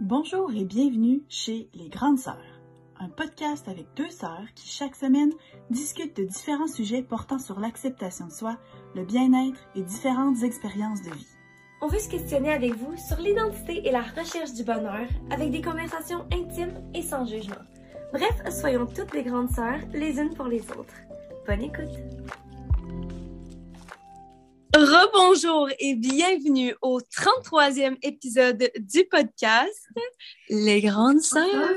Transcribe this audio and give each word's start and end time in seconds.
Bonjour 0.00 0.50
et 0.54 0.64
bienvenue 0.64 1.24
chez 1.28 1.68
Les 1.74 1.90
Grandes 1.90 2.18
Sœurs, 2.18 2.62
un 2.98 3.10
podcast 3.10 3.68
avec 3.68 3.84
deux 3.96 4.08
sœurs 4.08 4.46
qui 4.54 4.66
chaque 4.66 4.96
semaine 4.96 5.30
discutent 5.68 6.16
de 6.16 6.24
différents 6.24 6.68
sujets 6.68 7.02
portant 7.02 7.38
sur 7.38 7.60
l'acceptation 7.60 8.28
de 8.28 8.32
soi, 8.32 8.56
le 8.94 9.04
bien-être 9.04 9.60
et 9.74 9.82
différentes 9.82 10.42
expériences 10.42 11.02
de 11.02 11.10
vie. 11.10 11.26
On 11.82 11.88
veut 11.88 11.98
se 11.98 12.08
questionner 12.08 12.50
avec 12.50 12.74
vous 12.76 12.96
sur 12.96 13.18
l'identité 13.18 13.86
et 13.86 13.92
la 13.92 14.00
recherche 14.00 14.54
du 14.54 14.64
bonheur 14.64 15.06
avec 15.30 15.50
des 15.50 15.60
conversations 15.60 16.24
intimes 16.32 16.80
et 16.94 17.02
sans 17.02 17.26
jugement. 17.26 17.60
Bref, 18.14 18.40
soyons 18.58 18.86
toutes 18.86 19.12
des 19.12 19.22
grandes 19.22 19.50
sœurs 19.50 19.80
les 19.92 20.18
unes 20.18 20.32
pour 20.32 20.46
les 20.46 20.62
autres. 20.70 20.96
Bonne 21.46 21.60
écoute! 21.60 22.39
Rebonjour 24.74 25.68
et 25.80 25.96
bienvenue 25.96 26.74
au 26.80 27.00
33e 27.00 27.96
épisode 28.02 28.70
du 28.78 29.04
podcast 29.10 29.88
Les 30.48 30.80
Grandes 30.80 31.20
Sœurs. 31.20 31.70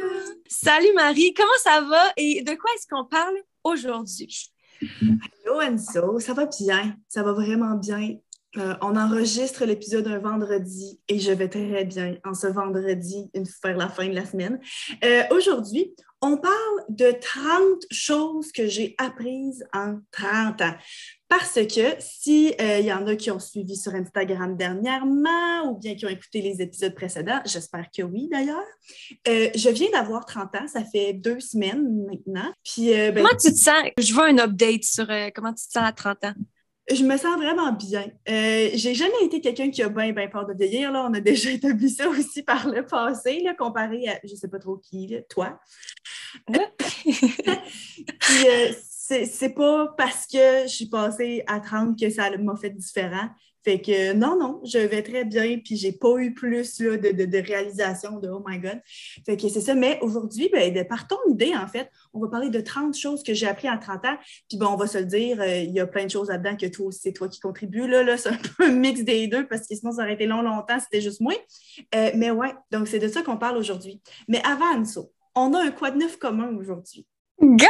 Salut 0.47 0.93
Marie, 0.95 1.33
comment 1.33 1.49
ça 1.57 1.81
va 1.81 2.13
et 2.17 2.43
de 2.43 2.53
quoi 2.53 2.69
est-ce 2.75 2.87
qu'on 2.87 3.05
parle 3.05 3.35
aujourd'hui? 3.63 4.51
Hello 4.81 5.59
Enzo, 5.61 6.19
ça 6.19 6.33
va 6.33 6.45
bien, 6.45 6.95
ça 7.07 7.23
va 7.23 7.33
vraiment 7.33 7.75
bien. 7.75 8.17
Euh, 8.57 8.75
on 8.81 8.95
enregistre 8.95 9.65
l'épisode 9.65 10.07
un 10.07 10.19
vendredi 10.19 11.01
et 11.07 11.17
je 11.17 11.31
vais 11.31 11.49
très 11.49 11.85
bien 11.85 12.17
en 12.23 12.35
ce 12.35 12.45
vendredi, 12.45 13.31
une 13.33 13.47
fois 13.47 13.71
la 13.71 13.89
fin 13.89 14.07
de 14.07 14.13
la 14.13 14.25
semaine. 14.25 14.59
Euh, 15.03 15.23
aujourd'hui, 15.31 15.95
on 16.21 16.37
parle 16.37 16.85
de 16.87 17.11
30 17.19 17.85
choses 17.91 18.51
que 18.51 18.67
j'ai 18.67 18.95
apprises 18.97 19.65
en 19.73 19.99
30 20.11 20.61
ans. 20.61 20.75
Parce 21.35 21.55
que 21.65 21.95
s'il 21.99 22.53
euh, 22.61 22.79
y 22.81 22.93
en 22.93 23.07
a 23.07 23.15
qui 23.15 23.31
ont 23.31 23.39
suivi 23.39 23.75
sur 23.75 23.95
Instagram 23.95 24.55
dernièrement 24.55 25.67
ou 25.67 25.79
bien 25.79 25.95
qui 25.95 26.05
ont 26.05 26.09
écouté 26.09 26.43
les 26.43 26.61
épisodes 26.61 26.93
précédents, 26.93 27.41
j'espère 27.43 27.87
que 27.89 28.03
oui 28.03 28.29
d'ailleurs, 28.31 28.61
euh, 29.27 29.49
je 29.55 29.69
viens 29.69 29.89
d'avoir 29.89 30.27
30 30.27 30.55
ans, 30.55 30.67
ça 30.67 30.83
fait 30.85 31.13
deux 31.13 31.39
semaines 31.39 32.05
maintenant. 32.05 32.53
Puis, 32.63 32.93
euh, 32.93 33.11
ben, 33.11 33.23
comment 33.23 33.35
tu 33.41 33.51
te 33.51 33.57
sens? 33.57 33.81
Je 33.97 34.13
veux 34.13 34.21
un 34.21 34.37
update 34.37 34.83
sur 34.83 35.07
comment 35.33 35.53
tu 35.53 35.65
te 35.65 35.71
sens 35.71 35.83
à 35.83 35.91
30 35.91 36.23
ans. 36.25 36.33
Je 36.91 37.03
me 37.03 37.17
sens 37.17 37.35
vraiment 37.37 37.71
bien. 37.71 38.05
J'ai 38.27 38.93
jamais 38.93 39.23
été 39.23 39.41
quelqu'un 39.41 39.71
qui 39.71 39.81
a 39.81 39.89
bien, 39.89 40.11
bien 40.11 40.27
peur 40.27 40.45
de 40.45 40.53
vieillir. 40.53 40.91
Là. 40.91 41.07
On 41.09 41.13
a 41.15 41.19
déjà 41.19 41.49
établi 41.51 41.89
ça 41.89 42.07
aussi 42.09 42.43
par 42.43 42.67
le 42.69 42.85
passé, 42.85 43.39
là, 43.39 43.55
comparé 43.55 44.07
à 44.07 44.19
je 44.23 44.35
sais 44.35 44.49
pas 44.49 44.59
trop 44.59 44.77
qui, 44.77 45.15
toi. 45.29 45.59
Puis, 47.07 48.45
c'est 49.05 49.53
pas 49.53 49.93
parce 49.97 50.25
que 50.27 50.63
je 50.63 50.73
suis 50.73 50.89
passée 50.89 51.43
à 51.47 51.59
30 51.59 51.99
que 51.99 52.09
ça 52.09 52.35
m'a 52.37 52.55
fait 52.55 52.69
différent. 52.69 53.27
Fait 53.63 53.81
que 53.81 54.13
non, 54.13 54.37
non, 54.37 54.61
je 54.65 54.77
vais 54.77 55.01
très 55.01 55.23
bien, 55.23 55.57
puis 55.57 55.77
j'ai 55.77 55.93
pas 55.93 56.17
eu 56.17 56.33
plus 56.33 56.77
de, 56.79 56.97
de, 56.97 57.25
de, 57.25 57.37
réalisation 57.37 58.19
de 58.19 58.27
oh 58.29 58.43
my 58.45 58.59
God. 58.59 58.81
Fait 59.25 59.37
que 59.37 59.47
c'est 59.47 59.61
ça. 59.61 59.73
Mais 59.73 59.99
aujourd'hui, 60.01 60.49
ben, 60.51 60.73
de, 60.73 60.83
par 60.83 61.07
ton 61.07 61.17
idée, 61.29 61.53
en 61.55 61.67
fait, 61.67 61.89
on 62.13 62.19
va 62.19 62.27
parler 62.27 62.49
de 62.49 62.59
30 62.59 62.95
choses 62.95 63.23
que 63.23 63.33
j'ai 63.33 63.47
appris 63.47 63.69
en 63.69 63.77
30 63.77 64.05
ans. 64.05 64.17
Puis 64.49 64.57
bon, 64.57 64.67
on 64.67 64.75
va 64.75 64.87
se 64.87 64.97
le 64.97 65.05
dire, 65.05 65.39
euh, 65.39 65.59
il 65.59 65.71
y 65.71 65.79
a 65.79 65.87
plein 65.87 66.05
de 66.05 66.11
choses 66.11 66.27
là-dedans 66.27 66.57
que 66.57 66.65
toi 66.65 66.91
c'est 66.91 67.13
toi 67.13 67.29
qui 67.29 67.39
contribues. 67.39 67.87
Là, 67.87 68.03
là 68.03 68.17
c'est 68.17 68.29
un 68.29 68.37
peu 68.37 68.65
un 68.65 68.71
mix 68.71 69.01
des 69.03 69.27
deux 69.27 69.47
parce 69.47 69.67
que 69.67 69.75
sinon, 69.75 69.93
ça 69.93 70.03
aurait 70.03 70.13
été 70.13 70.25
long, 70.25 70.41
longtemps, 70.41 70.79
c'était 70.79 71.01
juste 71.01 71.21
moi. 71.21 71.33
Euh, 71.95 72.11
mais 72.15 72.31
ouais, 72.31 72.53
donc 72.71 72.87
c'est 72.89 72.99
de 72.99 73.07
ça 73.07 73.21
qu'on 73.21 73.37
parle 73.37 73.57
aujourd'hui. 73.57 74.01
Mais 74.27 74.41
avant 74.45 74.83
ça, 74.83 75.01
on 75.35 75.53
a 75.53 75.63
un 75.63 75.71
quoi 75.71 75.91
de 75.91 75.99
neuf 75.99 76.17
commun 76.17 76.53
aujourd'hui. 76.57 77.05
Guys, 77.43 77.67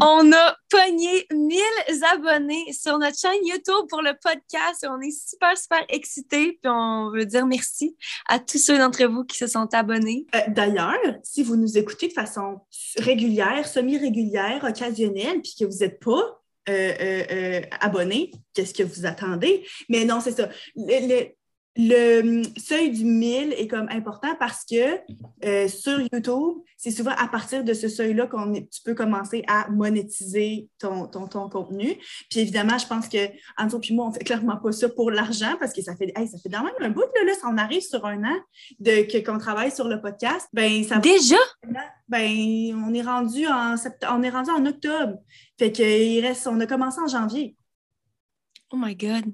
on 0.00 0.30
a 0.32 0.56
pogné 0.70 1.26
1000 1.32 1.58
abonnés 2.14 2.72
sur 2.72 2.98
notre 2.98 3.18
chaîne 3.18 3.44
YouTube 3.44 3.88
pour 3.88 4.00
le 4.00 4.12
podcast. 4.12 4.86
On 4.88 5.00
est 5.00 5.10
super, 5.10 5.58
super 5.58 5.84
excités. 5.88 6.60
Puis 6.62 6.70
on 6.70 7.10
veut 7.10 7.26
dire 7.26 7.44
merci 7.44 7.96
à 8.28 8.38
tous 8.38 8.58
ceux 8.58 8.78
d'entre 8.78 9.04
vous 9.06 9.24
qui 9.24 9.36
se 9.36 9.48
sont 9.48 9.66
abonnés. 9.74 10.26
Euh, 10.36 10.38
d'ailleurs, 10.46 11.00
si 11.24 11.42
vous 11.42 11.56
nous 11.56 11.76
écoutez 11.76 12.06
de 12.06 12.12
façon 12.12 12.60
régulière, 12.98 13.66
semi-régulière, 13.66 14.62
occasionnelle, 14.62 15.42
puis 15.42 15.54
que 15.58 15.64
vous 15.64 15.78
n'êtes 15.78 15.98
pas 15.98 16.40
euh, 16.68 16.92
euh, 17.02 17.60
abonné, 17.80 18.30
qu'est-ce 18.54 18.72
que 18.72 18.84
vous 18.84 19.04
attendez? 19.04 19.66
Mais 19.88 20.04
non, 20.04 20.20
c'est 20.20 20.30
ça. 20.30 20.48
Hum, 21.78 22.42
seuil 22.56 22.90
du 22.90 23.04
1000 23.04 23.54
est 23.54 23.66
comme 23.66 23.88
important 23.90 24.34
parce 24.38 24.64
que 24.64 25.00
euh, 25.44 25.68
sur 25.68 26.00
YouTube, 26.00 26.58
c'est 26.76 26.90
souvent 26.90 27.12
à 27.12 27.28
partir 27.28 27.64
de 27.64 27.72
ce 27.72 27.88
seuil-là 27.88 28.26
qu'on 28.26 28.52
tu 28.52 28.82
peux 28.84 28.94
commencer 28.94 29.42
à 29.48 29.68
monétiser 29.70 30.68
ton, 30.78 31.06
ton, 31.06 31.26
ton, 31.26 31.48
contenu. 31.48 31.96
Puis 32.30 32.40
évidemment, 32.40 32.78
je 32.78 32.86
pense 32.86 33.08
que 33.08 33.18
Anto 33.56 33.80
et 33.80 33.94
moi, 33.94 34.06
on 34.06 34.12
fait 34.12 34.24
clairement 34.24 34.56
pas 34.56 34.72
ça 34.72 34.88
pour 34.88 35.10
l'argent 35.10 35.56
parce 35.58 35.72
que 35.72 35.82
ça 35.82 35.96
fait, 35.96 36.12
ça 36.14 36.38
fait 36.38 36.50
quand 36.50 36.64
même 36.64 36.74
un 36.80 36.90
bout, 36.90 37.00
là, 37.00 37.24
là, 37.24 37.34
si 37.34 37.44
on 37.46 37.56
arrive 37.56 37.82
sur 37.82 38.04
un 38.04 38.22
an 38.24 38.36
de, 38.80 39.10
que, 39.10 39.24
qu'on 39.24 39.38
travaille 39.38 39.70
sur 39.70 39.88
le 39.88 40.00
podcast, 40.00 40.48
ben 40.52 40.84
ça 40.84 40.98
Déjà? 40.98 41.36
Ben, 42.08 42.74
on 42.86 42.92
est 42.92 43.02
rendu 43.02 43.46
en 43.46 43.76
on 44.10 44.22
est 44.22 44.30
rendu 44.30 44.50
en 44.50 44.66
octobre. 44.66 45.18
Fait 45.58 45.72
que 45.72 45.82
il 45.82 46.20
reste, 46.20 46.46
on 46.46 46.60
a 46.60 46.66
commencé 46.66 47.00
en 47.00 47.08
janvier. 47.08 47.56
Oh 48.70 48.76
my 48.76 48.94
God. 48.94 49.32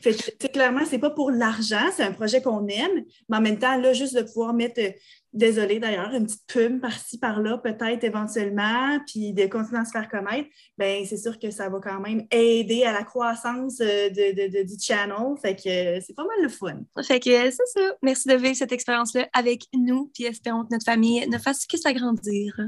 Fait 0.00 0.14
que, 0.14 0.46
clairement, 0.48 0.84
c'est 0.88 0.98
pas 0.98 1.10
pour 1.10 1.30
l'argent, 1.30 1.88
c'est 1.94 2.02
un 2.02 2.12
projet 2.12 2.42
qu'on 2.42 2.66
aime, 2.68 3.04
mais 3.28 3.36
en 3.36 3.40
même 3.40 3.58
temps, 3.58 3.76
là, 3.76 3.92
juste 3.92 4.16
de 4.16 4.22
pouvoir 4.22 4.54
mettre, 4.54 4.80
euh, 4.80 4.90
désolé 5.32 5.78
d'ailleurs, 5.78 6.12
une 6.12 6.24
petite 6.24 6.46
pub 6.46 6.80
par-ci, 6.80 7.18
par-là, 7.18 7.58
peut-être 7.58 8.04
éventuellement, 8.04 8.98
puis 9.06 9.32
de 9.32 9.46
continuer 9.46 9.80
à 9.80 9.84
se 9.84 9.90
faire 9.90 10.08
connaître, 10.08 10.48
ben 10.78 11.04
c'est 11.06 11.16
sûr 11.16 11.38
que 11.38 11.50
ça 11.50 11.68
va 11.68 11.78
quand 11.80 12.00
même 12.00 12.26
aider 12.30 12.84
à 12.84 12.92
la 12.92 13.04
croissance 13.04 13.80
euh, 13.80 14.10
de, 14.10 14.62
du 14.62 14.74
channel. 14.80 15.34
Fait 15.40 15.56
que 15.56 15.68
euh, 15.68 16.00
c'est 16.06 16.14
pas 16.14 16.24
mal 16.24 16.42
le 16.42 16.48
fun. 16.48 16.80
Fait 17.06 17.20
que 17.20 17.30
c'est 17.30 17.66
ça. 17.66 17.96
Merci 18.02 18.28
de 18.28 18.34
vivre 18.34 18.56
cette 18.56 18.72
expérience-là 18.72 19.28
avec 19.32 19.64
nous, 19.74 20.10
puis 20.14 20.24
espérons 20.24 20.64
que 20.64 20.72
notre 20.72 20.84
famille 20.84 21.26
ne 21.28 21.38
fasse 21.38 21.66
que 21.66 21.76
s'agrandir. 21.76 22.58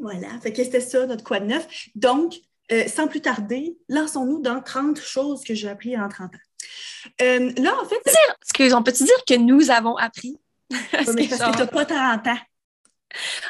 Voilà. 0.00 0.28
Fait 0.42 0.52
que 0.52 0.62
c'était 0.62 0.80
ça, 0.80 1.06
notre 1.06 1.24
quoi 1.24 1.40
de 1.40 1.46
neuf. 1.46 1.88
Donc, 1.94 2.34
euh, 2.72 2.86
sans 2.86 3.08
plus 3.08 3.20
tarder, 3.20 3.76
lançons-nous 3.88 4.40
dans 4.40 4.60
30 4.60 5.00
choses 5.00 5.42
que 5.42 5.54
j'ai 5.54 5.68
appris 5.68 5.98
en 5.98 6.08
30 6.08 6.34
ans. 6.34 6.38
Euh, 7.22 7.52
là, 7.58 7.74
en 7.80 7.84
fait. 7.88 8.00
Excuse, 8.42 8.74
on 8.74 8.82
peut-tu 8.82 9.04
dire 9.04 9.24
que 9.26 9.34
nous 9.34 9.70
avons 9.70 9.96
appris? 9.96 10.36
parce 10.92 11.14
que 11.14 11.22
tu 11.22 11.38
n'as 11.38 11.66
pas 11.66 11.84
30 11.84 12.26
ans. 12.28 12.38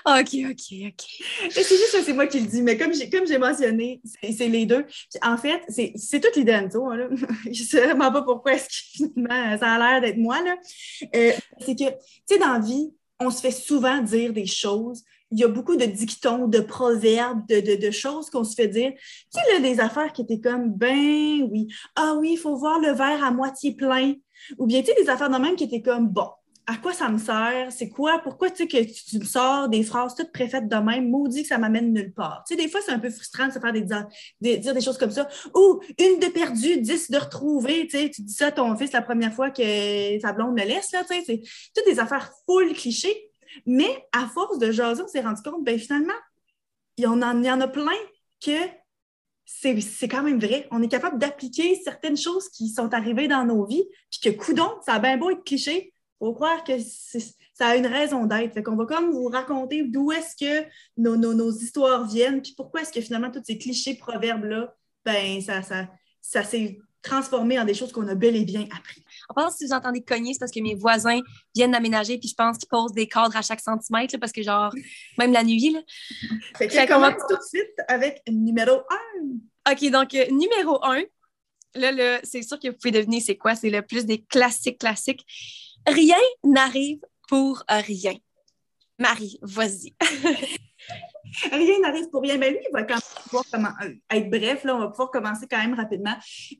OK, 0.07 0.37
OK, 0.51 0.75
OK. 0.87 1.51
C'est 1.51 1.63
juste 1.63 1.93
que 1.93 2.03
c'est 2.03 2.15
moi 2.15 2.27
qui 2.27 2.41
le 2.41 2.47
dis, 2.47 2.63
mais 2.63 2.79
comme 2.79 2.95
j'ai, 2.95 3.11
comme 3.11 3.27
j'ai 3.27 3.37
mentionné, 3.37 4.01
c'est, 4.23 4.49
les 4.49 4.65
deux. 4.65 4.87
en 5.23 5.37
fait, 5.37 5.63
c'est, 5.69 5.93
c'est 5.97 6.21
toute 6.21 6.35
l'idée 6.37 6.59
de 6.63 6.69
Je 6.73 7.49
ne 7.49 7.55
sais 7.55 7.85
vraiment 7.85 8.11
pas 8.11 8.23
pourquoi 8.23 8.55
est-ce 8.55 8.69
que 9.05 9.59
ça 9.59 9.75
a 9.75 9.79
l'air 9.79 10.01
d'être 10.01 10.17
moi. 10.17 10.41
Là. 10.43 10.57
Euh, 11.15 11.33
c'est 11.59 11.77
que, 11.77 11.91
tu 11.91 11.95
sais, 12.25 12.39
dans 12.39 12.55
la 12.55 12.59
vie, 12.61 12.91
on 13.19 13.31
se 13.31 13.41
fait 13.43 13.51
souvent 13.51 13.99
dire 13.99 14.33
des 14.33 14.47
choses 14.47 15.05
il 15.31 15.39
y 15.39 15.45
a 15.45 15.49
beaucoup 15.49 15.77
de 15.77 15.85
dictons, 15.85 16.49
de 16.49 16.61
proverbes, 16.61 17.47
de, 17.49 17.77
de, 17.77 17.91
choses 17.91 18.31
qu'on 18.31 18.45
se 18.45 18.55
fait 18.55 18.69
dire. 18.69 18.93
Tu 18.93 19.41
sais, 19.41 19.53
là, 19.53 19.61
des 19.61 19.81
affaires 19.81 20.13
qui 20.13 20.23
étaient 20.23 20.41
comme, 20.41 20.73
ben 20.73 21.49
oui, 21.51 21.69
ah 21.97 22.17
oui, 22.19 22.31
il 22.33 22.39
faut 22.39 22.57
voir 22.57 22.81
le 22.81 22.93
verre 22.93 23.23
à 23.23 23.31
moitié 23.31 23.75
plein. 23.75 24.15
Ou 24.59 24.67
bien, 24.67 24.81
tu 24.81 24.87
sais, 24.87 24.95
des 25.03 25.09
affaires 25.09 25.31
de 25.31 25.37
même 25.37 25.57
qui 25.57 25.65
étaient 25.65 25.83
comme, 25.83 26.09
bon, 26.09 26.29
à 26.67 26.77
quoi 26.77 26.93
ça 26.93 27.09
me 27.09 27.19
sert? 27.19 27.69
C'est 27.71 27.89
quoi? 27.89 28.21
Pourquoi 28.21 28.51
tu 28.51 28.59
sais 28.59 28.69
que 28.69 29.11
tu 29.11 29.19
me 29.19 29.25
sors 29.25 29.69
des 29.69 29.83
phrases 29.83 30.15
toutes 30.15 30.31
préfaites 30.33 30.69
de 30.69 30.77
même? 30.77 31.11
Maudit 31.11 31.43
que 31.43 31.49
ça 31.49 31.59
m'amène 31.59 31.93
nulle 31.93 32.13
part. 32.13 32.45
Tu 32.47 32.55
sais, 32.55 32.63
des 32.63 32.69
fois, 32.69 32.81
c'est 32.85 32.93
un 32.93 32.99
peu 32.99 33.11
frustrant 33.11 33.49
de 33.49 33.53
se 33.53 33.59
faire 33.59 33.73
des, 33.73 33.87
des, 34.41 34.59
dire 34.59 34.75
des 34.75 34.81
choses 34.81 34.99
comme 34.99 35.11
ça. 35.11 35.29
Ou 35.55 35.81
une 35.99 36.21
de 36.21 36.27
perdue, 36.27 36.81
dix 36.81 37.11
de 37.11 37.19
retrouvée. 37.19 37.89
Tu 37.89 37.99
sais, 37.99 38.11
tu 38.11 38.23
dis 38.23 38.35
ça 38.35 38.47
à 38.47 38.53
ton 38.53 38.77
fils 38.77 38.93
la 38.93 39.03
première 39.03 39.33
fois 39.33 39.51
que 39.51 40.21
sa 40.21 40.33
blonde 40.33 40.59
le 40.59 40.65
laisse. 40.65 40.93
Là, 40.93 41.03
tu 41.03 41.15
sais, 41.15 41.23
c'est 41.27 41.41
toutes 41.75 41.93
des 41.93 41.99
affaires 41.99 42.33
full 42.47 42.73
clichés. 42.73 43.30
Mais 43.67 44.07
à 44.13 44.27
force 44.27 44.59
de 44.59 44.71
jaser, 44.71 45.03
on 45.03 45.09
s'est 45.09 45.21
rendu 45.21 45.43
compte, 45.43 45.65
ben 45.65 45.79
finalement, 45.79 46.15
il 46.97 47.05
y 47.05 47.07
en 47.07 47.23
a, 47.23 47.35
y 47.35 47.51
en 47.51 47.61
a 47.61 47.69
plein 47.69 47.93
que 48.45 48.53
c'est 49.45 50.09
quand 50.09 50.23
même 50.23 50.39
vrai. 50.39 50.69
On 50.71 50.83
est 50.83 50.89
capable 50.89 51.19
d'appliquer 51.19 51.75
certaines 51.83 52.17
choses 52.17 52.49
qui 52.51 52.69
sont 52.69 52.93
arrivées 52.95 53.29
dans 53.29 53.45
nos 53.45 53.65
vies, 53.65 53.85
puis 54.11 54.21
que, 54.21 54.37
coudon, 54.37 54.71
ça 54.85 54.95
a 54.95 54.99
bien 54.99 55.17
beau 55.17 55.31
être 55.31 55.45
cliché, 55.45 55.93
faut 56.19 56.35
croire 56.35 56.63
que 56.65 56.73
ça 56.79 57.69
a 57.69 57.77
une 57.77 57.87
raison 57.87 58.27
d'être. 58.27 58.53
Fait 58.53 58.63
qu'on 58.63 58.77
va 58.77 58.85
comme 58.85 59.11
vous 59.11 59.27
raconter 59.27 59.83
d'où 59.83 60.13
est-ce 60.13 60.37
que 60.37 60.69
nos, 60.97 61.17
nos, 61.17 61.35
nos, 61.35 61.51
histoires 61.51 62.07
viennent, 62.07 62.43
puis 62.43 62.55
pourquoi 62.57 62.83
est-ce 62.83 62.93
que 62.93 63.01
finalement 63.01 63.31
tous 63.31 63.43
ces 63.45 63.59
clichés, 63.59 63.95
proverbes-là, 63.95 64.75
ben 65.05 65.41
ça, 65.41 65.63
ça, 65.63 65.89
ça 66.21 66.45
s'est 66.45 66.79
transformer 67.03 67.59
en 67.59 67.65
des 67.65 67.75
choses 67.75 67.93
qu'on 67.93 68.07
a 68.09 68.15
bel 68.15 68.37
et 68.37 68.45
bien 68.45 68.67
appris. 68.77 69.03
En 69.31 69.35
pense 69.35 69.57
si 69.57 69.67
vous 69.67 69.73
entendez 69.73 70.03
cogner, 70.03 70.33
c'est 70.33 70.41
parce 70.41 70.51
que 70.51 70.61
mes 70.61 70.75
voisins 70.75 71.21
viennent 71.55 71.71
d'aménager, 71.71 72.19
puis 72.19 72.29
je 72.29 72.35
pense 72.35 72.59
qu'ils 72.59 72.69
posent 72.69 72.93
des 72.93 73.07
cadres 73.07 73.37
à 73.37 73.43
chaque 73.43 73.61
centimètre, 73.61 74.19
parce 74.19 74.33
que 74.33 74.43
genre, 74.43 74.75
même 75.19 75.33
la 75.33 75.45
nuit, 75.45 75.71
là. 75.71 75.81
Fait 76.57 76.67
que 76.67 76.89
commence 76.89 77.15
tout 77.29 77.37
de 77.37 77.43
suite 77.43 77.75
avec 77.87 78.23
numéro 78.29 78.83
1. 79.67 79.73
OK, 79.73 79.91
donc 79.91 80.15
euh, 80.15 80.27
numéro 80.31 80.85
1, 80.85 81.03
là, 81.77 81.93
là 81.93 82.21
c'est 82.25 82.43
sûr 82.43 82.59
que 82.59 82.69
vous 82.69 82.75
pouvez 82.75 82.91
deviner 82.91 83.21
c'est 83.21 83.37
quoi, 83.37 83.55
c'est 83.55 83.71
le 83.71 83.83
plus 83.83 84.05
des 84.05 84.23
classiques 84.23 84.79
classiques. 84.79 85.25
Rien 85.87 86.17
n'arrive 86.43 87.01
pour 87.29 87.63
rien. 87.69 88.15
Marie, 88.99 89.39
vas-y. 89.43 89.95
Rien 91.53 91.81
n'arrive 91.81 92.09
pour 92.11 92.23
rien. 92.23 92.39
Mais 92.39 92.51
lui, 92.51 92.59
il 92.69 92.73
va 92.73 92.83
quand 92.83 92.95
même 92.95 93.23
pouvoir 93.25 93.45
euh, 93.83 93.95
être 94.11 94.31
bref. 94.31 94.65
Là, 94.65 94.77
on 94.77 94.79
va 94.81 94.89
pouvoir 94.89 95.11
commencer 95.11 95.47
quand 95.51 95.59
même 95.59 95.75
rapidement. 95.75 96.15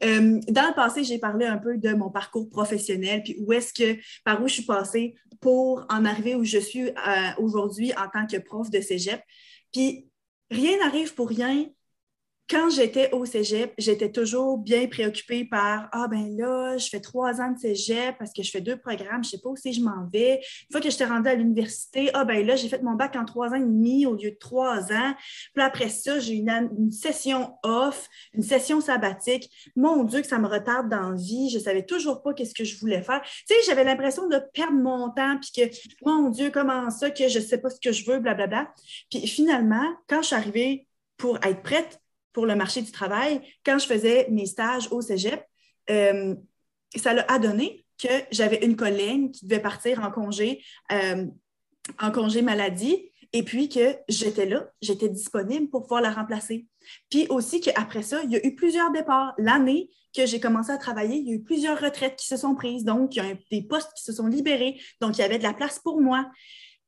Euh, 0.05 0.41
dans 0.49 0.69
le 0.69 0.75
passé, 0.75 1.05
j'ai 1.05 1.19
parlé 1.19 1.47
un 1.47 1.59
peu 1.59 1.77
de 1.77 1.93
mon 1.95 2.11
parcours 2.11 2.49
professionnel, 2.49 3.23
puis 3.23 3.37
où 3.41 3.53
est-ce 3.53 3.73
que, 3.73 3.99
par 4.25 4.43
où 4.43 4.49
je 4.49 4.55
suis 4.55 4.65
passée 4.65 5.15
pour 5.41 5.87
en 5.89 6.05
arriver 6.05 6.35
où 6.35 6.45
je 6.45 6.59
suis 6.59 6.89
euh, 6.89 6.93
aujourd'hui 7.39 7.93
en 7.95 8.09
tant 8.09 8.27
que 8.27 8.37
prof 8.37 8.71
de 8.71 8.81
cégep. 8.81 9.23
Puis 9.73 10.09
rien 10.51 10.79
n'arrive 10.79 11.15
pour 11.15 11.29
rien 11.29 11.67
quand 12.51 12.69
j'étais 12.69 13.13
au 13.13 13.25
cégep, 13.25 13.73
j'étais 13.79 14.11
toujours 14.11 14.59
bien 14.59 14.89
préoccupée 14.89 15.45
par 15.45 15.89
Ah, 15.93 16.09
ben 16.09 16.37
là, 16.37 16.77
je 16.79 16.89
fais 16.89 16.99
trois 16.99 17.41
ans 17.41 17.53
de 17.53 17.59
cégep 17.59 18.19
parce 18.19 18.33
que 18.33 18.43
je 18.43 18.51
fais 18.51 18.61
deux 18.61 18.77
programmes, 18.77 19.23
je 19.23 19.31
sais 19.31 19.39
pas 19.39 19.51
où 19.51 19.57
c'est, 19.57 19.73
je 19.73 19.81
m'en 19.81 20.05
vais. 20.13 20.41
Une 20.69 20.73
fois 20.73 20.81
que 20.81 20.91
j'étais 20.91 21.05
rendue 21.05 21.29
à 21.29 21.37
l'université, 21.37 22.11
ah, 22.13 22.25
ben 22.25 22.45
là, 22.45 22.57
j'ai 22.57 22.69
fait 22.69 22.83
mon 22.83 22.95
bac 22.95 23.15
en 23.15 23.25
trois 23.25 23.51
ans 23.51 23.55
et 23.55 23.61
demi 23.61 24.05
au 24.05 24.15
lieu 24.15 24.33
de 24.33 24.37
trois 24.37 24.93
ans. 24.93 25.15
Puis 25.55 25.63
après 25.63 25.89
ça, 25.89 26.19
j'ai 26.19 26.35
une, 26.35 26.51
une, 26.77 26.91
session 26.91 27.55
off, 27.63 28.09
une 28.35 28.43
session 28.43 28.81
sabbatique. 28.81 29.49
Mon 29.77 30.03
Dieu, 30.03 30.21
que 30.21 30.27
ça 30.27 30.39
me 30.39 30.49
retarde 30.49 30.89
dans 30.89 31.11
la 31.11 31.17
vie. 31.17 31.51
Je 31.51 31.59
savais 31.61 31.85
toujours 31.87 32.21
pas 32.21 32.35
qu'est-ce 32.35 32.55
que 32.55 32.65
je 32.65 32.77
voulais 32.81 33.03
faire. 33.03 33.23
Tu 33.23 33.55
sais, 33.55 33.55
j'avais 33.65 33.85
l'impression 33.85 34.29
de 34.29 34.43
perdre 34.53 34.77
mon 34.77 35.11
temps, 35.11 35.39
puis 35.41 35.53
que, 35.55 35.71
mon 36.05 36.31
Dieu, 36.31 36.51
comment 36.53 36.91
ça, 36.91 37.11
que 37.11 37.29
je 37.29 37.39
sais 37.39 37.59
pas 37.59 37.71
ce 37.71 37.79
que 37.81 37.93
je 37.93 38.05
veux, 38.11 38.19
blablabla. 38.19 38.73
Puis 39.09 39.25
finalement, 39.29 39.87
quand 40.09 40.23
je 40.23 40.27
suis 40.27 40.37
arrivée 40.37 40.89
pour 41.17 41.37
être 41.45 41.63
prête, 41.63 42.00
pour 42.33 42.47
le 42.47 42.55
marché 42.55 42.83
du 42.83 42.93
travail, 42.93 43.41
quand 43.65 43.79
je 43.79 43.87
faisais 43.87 44.27
mes 44.31 44.47
stages 44.47 44.89
au 44.91 45.01
cégep, 45.01 45.45
euh, 45.91 46.35
ça 46.97 47.13
l'a 47.13 47.39
donné 47.39 47.85
que 47.99 48.09
j'avais 48.31 48.65
une 48.65 48.77
collègue 48.77 49.33
qui 49.33 49.47
devait 49.47 49.61
partir 49.61 50.03
en 50.03 50.11
congé, 50.11 50.63
euh, 50.93 51.27
en 51.99 52.11
congé 52.11 52.43
maladie, 52.43 53.11
et 53.33 53.45
puis 53.45 53.69
que 53.69 53.97
j'étais 54.09 54.47
là, 54.47 54.69
j'étais 54.83 55.09
disponible 55.09 55.69
pour 55.69 55.83
pouvoir 55.83 56.01
la 56.01 56.11
remplacer. 56.11 56.67
Puis 57.11 57.27
aussi 57.29 57.61
qu'après 57.61 58.03
ça, 58.03 58.23
il 58.25 58.33
y 58.33 58.37
a 58.37 58.45
eu 58.45 58.55
plusieurs 58.55 58.91
départs. 58.91 59.35
L'année 59.39 59.91
que 60.17 60.27
j'ai 60.27 60.41
commencé 60.41 60.73
à 60.73 60.79
travailler, 60.79 61.17
il 61.17 61.29
y 61.29 61.33
a 61.33 61.35
eu 61.37 61.43
plusieurs 61.43 61.81
retraites 61.81 62.17
qui 62.17 62.27
se 62.27 62.37
sont 62.37 62.57
prises, 62.57 62.85
donc 62.85 63.15
il 63.15 63.19
y 63.19 63.27
a 63.27 63.35
des 63.51 63.63
postes 63.63 63.93
qui 63.95 64.03
se 64.03 64.13
sont 64.13 64.27
libérés, 64.27 64.81
donc 65.01 65.17
il 65.17 65.21
y 65.21 65.25
avait 65.25 65.39
de 65.39 65.45
la 65.45 65.55
place 65.55 65.79
pour 65.79 66.01
moi. 66.01 66.29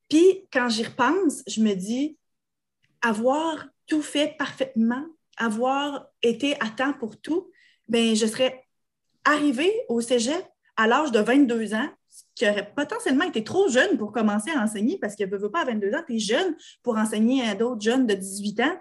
Puis 0.09 0.49
quand 0.53 0.69
j'y 0.69 0.83
repense, 0.83 1.43
je 1.47 1.63
me 1.63 1.75
dis, 1.75 2.19
avoir 3.03 3.67
tout 3.87 4.03
fait 4.03 4.37
parfaitement, 4.37 5.05
avoir 5.37 6.07
été 6.23 6.55
à 6.61 6.69
temps 6.69 6.93
pour 6.93 7.21
tout, 7.21 7.51
bien, 7.89 8.15
je 8.15 8.27
serais 8.27 8.65
arrivée 9.25 9.73
au 9.89 10.01
cégep 10.01 10.45
à 10.77 10.87
l'âge 10.87 11.13
de 11.13 11.21
22 11.21 11.75
ans, 11.75 11.89
ce 12.09 12.23
qui 12.35 12.49
aurait 12.49 12.73
potentiellement 12.75 13.25
été 13.25 13.45
trop 13.45 13.69
jeune 13.69 13.97
pour 13.99 14.13
commencer 14.13 14.51
à 14.51 14.63
enseigner 14.63 14.99
parce 14.99 15.17
que 15.17 15.25
ne 15.25 15.37
veut 15.37 15.51
pas 15.51 15.63
à 15.63 15.65
22 15.67 15.93
ans, 15.95 16.03
tu 16.07 16.17
es 16.17 16.19
jeune 16.19 16.57
pour 16.83 16.97
enseigner 16.97 17.43
à 17.49 17.55
d'autres 17.55 17.83
jeunes 17.83 18.07
de 18.07 18.15
18 18.15 18.61
ans, 18.61 18.79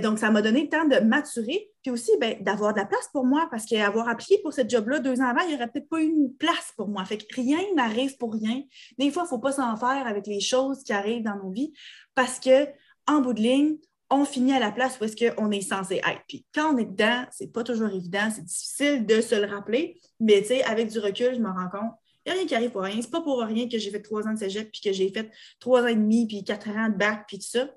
donc, 0.00 0.18
ça 0.20 0.30
m'a 0.30 0.42
donné 0.42 0.62
le 0.62 0.68
temps 0.68 0.86
de 0.86 1.00
maturer, 1.00 1.68
puis 1.82 1.90
aussi 1.90 2.12
ben, 2.20 2.36
d'avoir 2.40 2.72
de 2.72 2.78
la 2.78 2.84
place 2.84 3.08
pour 3.12 3.24
moi, 3.24 3.48
parce 3.50 3.66
qu'avoir 3.66 4.08
appliqué 4.08 4.38
pour 4.40 4.52
ce 4.52 4.62
job-là 4.66 5.00
deux 5.00 5.20
ans 5.20 5.26
avant, 5.26 5.40
il 5.42 5.48
n'y 5.48 5.54
aurait 5.56 5.68
peut-être 5.68 5.88
pas 5.88 6.00
eu 6.00 6.06
une 6.06 6.32
place 6.34 6.72
pour 6.76 6.86
moi. 6.86 7.04
Fait 7.04 7.18
que 7.18 7.34
rien 7.34 7.58
n'arrive 7.74 8.16
pour 8.16 8.32
rien. 8.32 8.62
Des 8.98 9.10
fois, 9.10 9.22
il 9.22 9.26
ne 9.26 9.30
faut 9.30 9.40
pas 9.40 9.50
s'en 9.50 9.76
faire 9.76 10.06
avec 10.06 10.28
les 10.28 10.40
choses 10.40 10.84
qui 10.84 10.92
arrivent 10.92 11.24
dans 11.24 11.36
nos 11.36 11.50
vies, 11.50 11.72
parce 12.14 12.38
que 12.38 12.68
en 13.08 13.20
bout 13.22 13.32
de 13.32 13.40
ligne, 13.40 13.76
on 14.12 14.24
finit 14.24 14.52
à 14.52 14.60
la 14.60 14.70
place 14.70 14.98
où 15.00 15.04
est-ce 15.04 15.16
qu'on 15.16 15.50
est 15.50 15.62
censé 15.62 15.96
être. 15.96 16.22
Puis 16.28 16.44
quand 16.54 16.74
on 16.74 16.78
est 16.78 16.84
dedans, 16.84 17.24
c'est 17.30 17.52
pas 17.52 17.64
toujours 17.64 17.88
évident, 17.88 18.30
c'est 18.34 18.44
difficile 18.44 19.06
de 19.06 19.20
se 19.20 19.34
le 19.34 19.46
rappeler, 19.46 20.00
mais 20.20 20.42
tu 20.42 20.48
sais, 20.48 20.62
avec 20.64 20.88
du 20.88 20.98
recul, 20.98 21.34
je 21.34 21.40
me 21.40 21.48
rends 21.48 21.70
compte, 21.70 21.92
il 22.24 22.32
n'y 22.32 22.32
a 22.32 22.40
rien 22.40 22.46
qui 22.46 22.54
arrive 22.54 22.70
pour 22.70 22.82
rien. 22.82 23.00
C'est 23.00 23.10
pas 23.10 23.20
pour 23.20 23.40
rien 23.40 23.68
que 23.68 23.78
j'ai 23.78 23.90
fait 23.90 24.02
trois 24.02 24.26
ans 24.26 24.32
de 24.32 24.38
cégep, 24.38 24.70
puis 24.70 24.80
que 24.80 24.92
j'ai 24.92 25.10
fait 25.10 25.30
trois 25.58 25.82
ans 25.82 25.88
et 25.88 25.94
demi, 25.94 26.26
puis 26.26 26.44
quatre 26.44 26.68
ans 26.68 26.88
de 26.88 26.96
bac, 26.96 27.24
puis 27.26 27.38
tout 27.38 27.48
ça. 27.48 27.68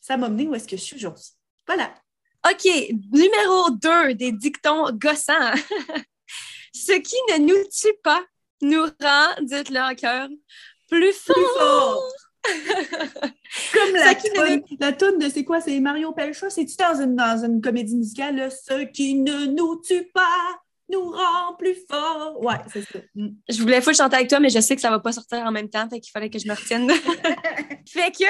Ça 0.00 0.16
m'a 0.16 0.28
mené 0.28 0.46
où 0.46 0.54
est-ce 0.54 0.66
que 0.66 0.76
je 0.76 0.82
suis 0.82 0.96
aujourd'hui. 0.96 1.26
Voilà. 1.66 1.94
OK, 2.50 2.64
numéro 3.12 3.70
deux 3.70 4.14
des 4.14 4.32
dictons 4.32 4.90
gossants. 4.92 5.54
Ce 6.74 6.92
qui 6.92 7.16
ne 7.32 7.46
nous 7.46 7.68
tue 7.70 7.94
pas 8.02 8.22
nous 8.60 8.84
rend, 9.00 9.42
dites-le 9.42 9.80
en 9.80 9.94
cœur, 9.94 10.28
plus 10.88 11.12
fort. 11.12 11.34
Plus 11.34 11.58
fort. 11.58 12.12
Comme 13.72 13.94
la 13.94 14.14
toune, 14.14 14.62
la 14.80 14.92
de 14.92 15.28
c'est 15.32 15.44
quoi? 15.44 15.60
C'est 15.60 15.78
Mario 15.80 16.12
Pelcha? 16.12 16.50
C'est-tu 16.50 16.76
dans 16.76 17.00
une, 17.00 17.16
dans 17.16 17.44
une 17.44 17.60
comédie 17.60 17.96
musicale? 17.96 18.50
Ce 18.50 18.84
qui 18.84 19.14
ne 19.16 19.46
nous 19.46 19.80
tue 19.80 20.10
pas 20.12 20.60
nous 20.90 21.10
rend 21.10 21.54
plus 21.58 21.76
fort. 21.88 22.42
Ouais, 22.42 22.56
c'est 22.72 22.82
ça. 22.82 22.98
Mm. 23.14 23.28
Je 23.48 23.60
voulais 23.60 23.80
faut 23.80 23.92
chanter 23.92 24.16
avec 24.16 24.28
toi, 24.28 24.40
mais 24.40 24.50
je 24.50 24.60
sais 24.60 24.74
que 24.74 24.82
ça 24.82 24.90
va 24.90 25.00
pas 25.00 25.12
sortir 25.12 25.38
en 25.38 25.50
même 25.50 25.68
temps, 25.68 25.88
fait 25.88 26.00
qu'il 26.00 26.10
fallait 26.10 26.30
que 26.30 26.38
je 26.38 26.46
me 26.46 26.54
retienne. 26.54 26.90
fait 27.88 28.10
que 28.10 28.24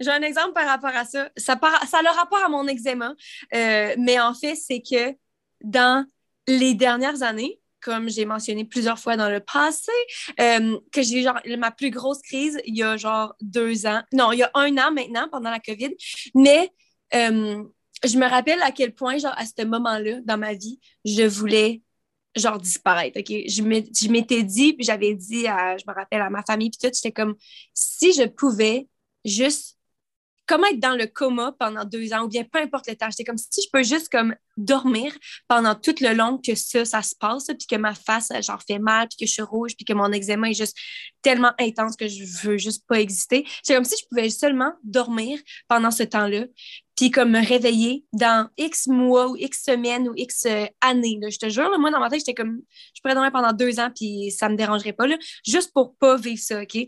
j'ai 0.00 0.10
un 0.10 0.22
exemple 0.22 0.52
par 0.52 0.66
rapport 0.66 0.94
à 0.94 1.04
ça. 1.04 1.30
Ça, 1.36 1.58
ça 1.88 1.98
a 1.98 2.02
le 2.02 2.16
rapport 2.16 2.44
à 2.44 2.48
mon 2.48 2.66
eczéma, 2.68 3.14
euh, 3.54 3.94
mais 3.98 4.20
en 4.20 4.34
fait, 4.34 4.54
c'est 4.54 4.82
que 4.82 5.16
dans 5.62 6.04
les 6.46 6.74
dernières 6.74 7.22
années, 7.22 7.60
comme 7.84 8.08
j'ai 8.08 8.24
mentionné 8.24 8.64
plusieurs 8.64 8.98
fois 8.98 9.16
dans 9.16 9.28
le 9.28 9.40
passé, 9.40 9.92
euh, 10.40 10.78
que 10.90 11.02
j'ai 11.02 11.20
eu 11.20 11.22
genre 11.22 11.38
ma 11.58 11.70
plus 11.70 11.90
grosse 11.90 12.22
crise 12.22 12.58
il 12.64 12.76
y 12.76 12.82
a 12.82 12.96
genre 12.96 13.34
deux 13.42 13.86
ans. 13.86 14.02
Non, 14.12 14.32
il 14.32 14.38
y 14.38 14.42
a 14.42 14.50
un 14.54 14.76
an 14.78 14.90
maintenant, 14.90 15.28
pendant 15.30 15.50
la 15.50 15.60
COVID. 15.60 15.94
Mais 16.34 16.70
euh, 17.14 17.62
je 18.02 18.18
me 18.18 18.28
rappelle 18.28 18.60
à 18.62 18.72
quel 18.72 18.94
point, 18.94 19.18
genre, 19.18 19.34
à 19.36 19.44
ce 19.44 19.64
moment-là, 19.64 20.20
dans 20.24 20.38
ma 20.38 20.54
vie, 20.54 20.80
je 21.04 21.22
voulais 21.22 21.82
genre 22.34 22.58
disparaître? 22.58 23.20
Je 23.28 24.08
m'étais 24.08 24.42
dit, 24.42 24.72
puis 24.72 24.84
j'avais 24.84 25.14
dit, 25.14 25.46
à, 25.46 25.76
je 25.76 25.84
me 25.86 25.94
rappelle 25.94 26.22
à 26.22 26.30
ma 26.30 26.42
famille, 26.42 26.70
puis 26.70 26.78
tout, 26.82 26.94
j'étais 26.94 27.12
comme, 27.12 27.36
si 27.74 28.12
je 28.12 28.24
pouvais 28.24 28.88
juste 29.24 29.78
comment 30.46 30.66
être 30.66 30.80
dans 30.80 30.96
le 30.96 31.06
coma 31.06 31.54
pendant 31.58 31.84
deux 31.84 32.12
ans 32.12 32.24
ou 32.24 32.28
bien 32.28 32.44
peu 32.44 32.58
importe 32.58 32.88
le 32.88 32.96
temps. 32.96 33.08
J'étais 33.10 33.24
comme 33.24 33.38
si 33.38 33.62
je 33.62 33.68
peux 33.72 33.82
juste 33.82 34.08
comme 34.08 34.34
dormir 34.56 35.12
pendant 35.48 35.74
tout 35.74 35.94
le 36.00 36.14
long 36.14 36.38
que 36.38 36.54
ça, 36.54 36.84
ça 36.84 37.02
se 37.02 37.14
passe, 37.14 37.46
puis 37.46 37.66
que 37.68 37.76
ma 37.76 37.94
face, 37.94 38.30
genre, 38.42 38.62
fait 38.66 38.78
mal, 38.78 39.08
puis 39.08 39.24
que 39.24 39.26
je 39.26 39.32
suis 39.32 39.42
rouge, 39.42 39.72
puis 39.76 39.84
que 39.84 39.92
mon 39.92 40.12
eczéma 40.12 40.50
est 40.50 40.54
juste 40.54 40.76
tellement 41.22 41.52
intense 41.58 41.96
que 41.96 42.06
je 42.06 42.24
veux 42.42 42.58
juste 42.58 42.86
pas 42.86 43.00
exister. 43.00 43.46
C'est 43.62 43.74
comme 43.74 43.84
si 43.84 43.96
je 44.00 44.06
pouvais 44.08 44.30
seulement 44.30 44.72
dormir 44.84 45.38
pendant 45.68 45.90
ce 45.90 46.02
temps-là, 46.02 46.44
puis 46.96 47.10
comme 47.10 47.30
me 47.30 47.44
réveiller 47.44 48.04
dans 48.12 48.48
X 48.56 48.86
mois 48.86 49.28
ou 49.28 49.36
X 49.36 49.64
semaines 49.64 50.08
ou 50.08 50.12
X 50.16 50.46
euh, 50.46 50.66
années. 50.80 51.18
Je 51.28 51.38
te 51.38 51.48
jure, 51.48 51.70
moi, 51.78 51.90
dans 51.90 52.00
ma 52.00 52.08
tête, 52.08 52.20
j'étais 52.20 52.34
comme, 52.34 52.60
je 52.94 53.00
pourrais 53.00 53.14
dormir 53.14 53.32
pendant 53.32 53.52
deux 53.52 53.80
ans, 53.80 53.90
puis 53.94 54.30
ça 54.30 54.48
me 54.48 54.56
dérangerait 54.56 54.92
pas, 54.92 55.06
là, 55.06 55.16
juste 55.46 55.72
pour 55.72 55.96
pas 55.96 56.16
vivre 56.16 56.40
ça, 56.40 56.62
OK? 56.62 56.78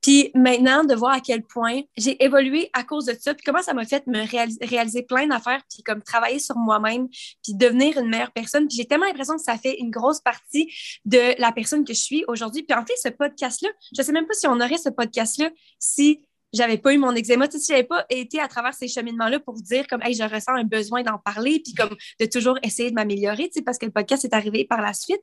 Puis 0.00 0.30
maintenant, 0.34 0.84
de 0.84 0.94
voir 0.94 1.12
à 1.12 1.20
quel 1.20 1.42
point 1.42 1.82
j'ai 1.96 2.22
évolué 2.22 2.70
à 2.72 2.82
cause 2.82 3.06
de 3.06 3.16
ça, 3.18 3.34
puis 3.34 3.44
comment 3.44 3.62
ça 3.62 3.74
m'a 3.74 3.84
fait 3.84 4.06
me 4.06 4.26
réaliser, 4.66 5.02
plein 5.02 5.26
d'affaires, 5.26 5.62
puis 5.72 5.82
comme 5.82 6.02
travailler 6.02 6.38
sur 6.38 6.56
moi-même, 6.56 7.08
puis 7.08 7.54
devenir 7.54 7.98
une 7.98 8.08
meilleure 8.08 8.32
personne. 8.32 8.66
Puis 8.66 8.76
j'ai 8.76 8.86
tellement 8.86 9.06
l'impression 9.06 9.36
que 9.36 9.42
ça 9.42 9.56
fait 9.56 9.78
une 9.78 9.90
grosse 9.90 10.20
partie 10.20 10.72
de 11.04 11.40
la 11.40 11.52
personne 11.52 11.84
que 11.84 11.94
je 11.94 12.00
suis 12.00 12.24
aujourd'hui. 12.26 12.62
Puis 12.62 12.76
en 12.76 12.84
fait, 12.84 12.94
ce 13.02 13.08
podcast-là, 13.08 13.68
je 13.96 14.02
sais 14.02 14.12
même 14.12 14.26
pas 14.26 14.34
si 14.34 14.46
on 14.46 14.60
aurait 14.60 14.78
ce 14.78 14.88
podcast-là 14.88 15.50
si 15.78 16.20
j'avais 16.52 16.78
pas 16.78 16.92
eu 16.92 16.98
mon 16.98 17.12
eczéma, 17.12 17.50
si 17.50 17.64
j'avais 17.66 17.84
pas 17.84 18.04
été 18.10 18.40
à 18.40 18.48
travers 18.48 18.74
ces 18.74 18.88
cheminements-là 18.88 19.40
pour 19.40 19.54
dire 19.54 19.86
comme, 19.86 20.02
hey, 20.02 20.14
je 20.14 20.22
ressens 20.22 20.54
un 20.54 20.64
besoin 20.64 21.02
d'en 21.02 21.18
parler, 21.18 21.60
puis 21.64 21.74
comme 21.74 21.96
de 22.20 22.26
toujours 22.26 22.58
essayer 22.62 22.90
de 22.90 22.94
m'améliorer, 22.94 23.44
tu 23.44 23.54
sais, 23.54 23.62
parce 23.62 23.78
que 23.78 23.86
le 23.86 23.92
podcast 23.92 24.24
est 24.24 24.34
arrivé 24.34 24.64
par 24.64 24.82
la 24.82 24.92
suite, 24.92 25.20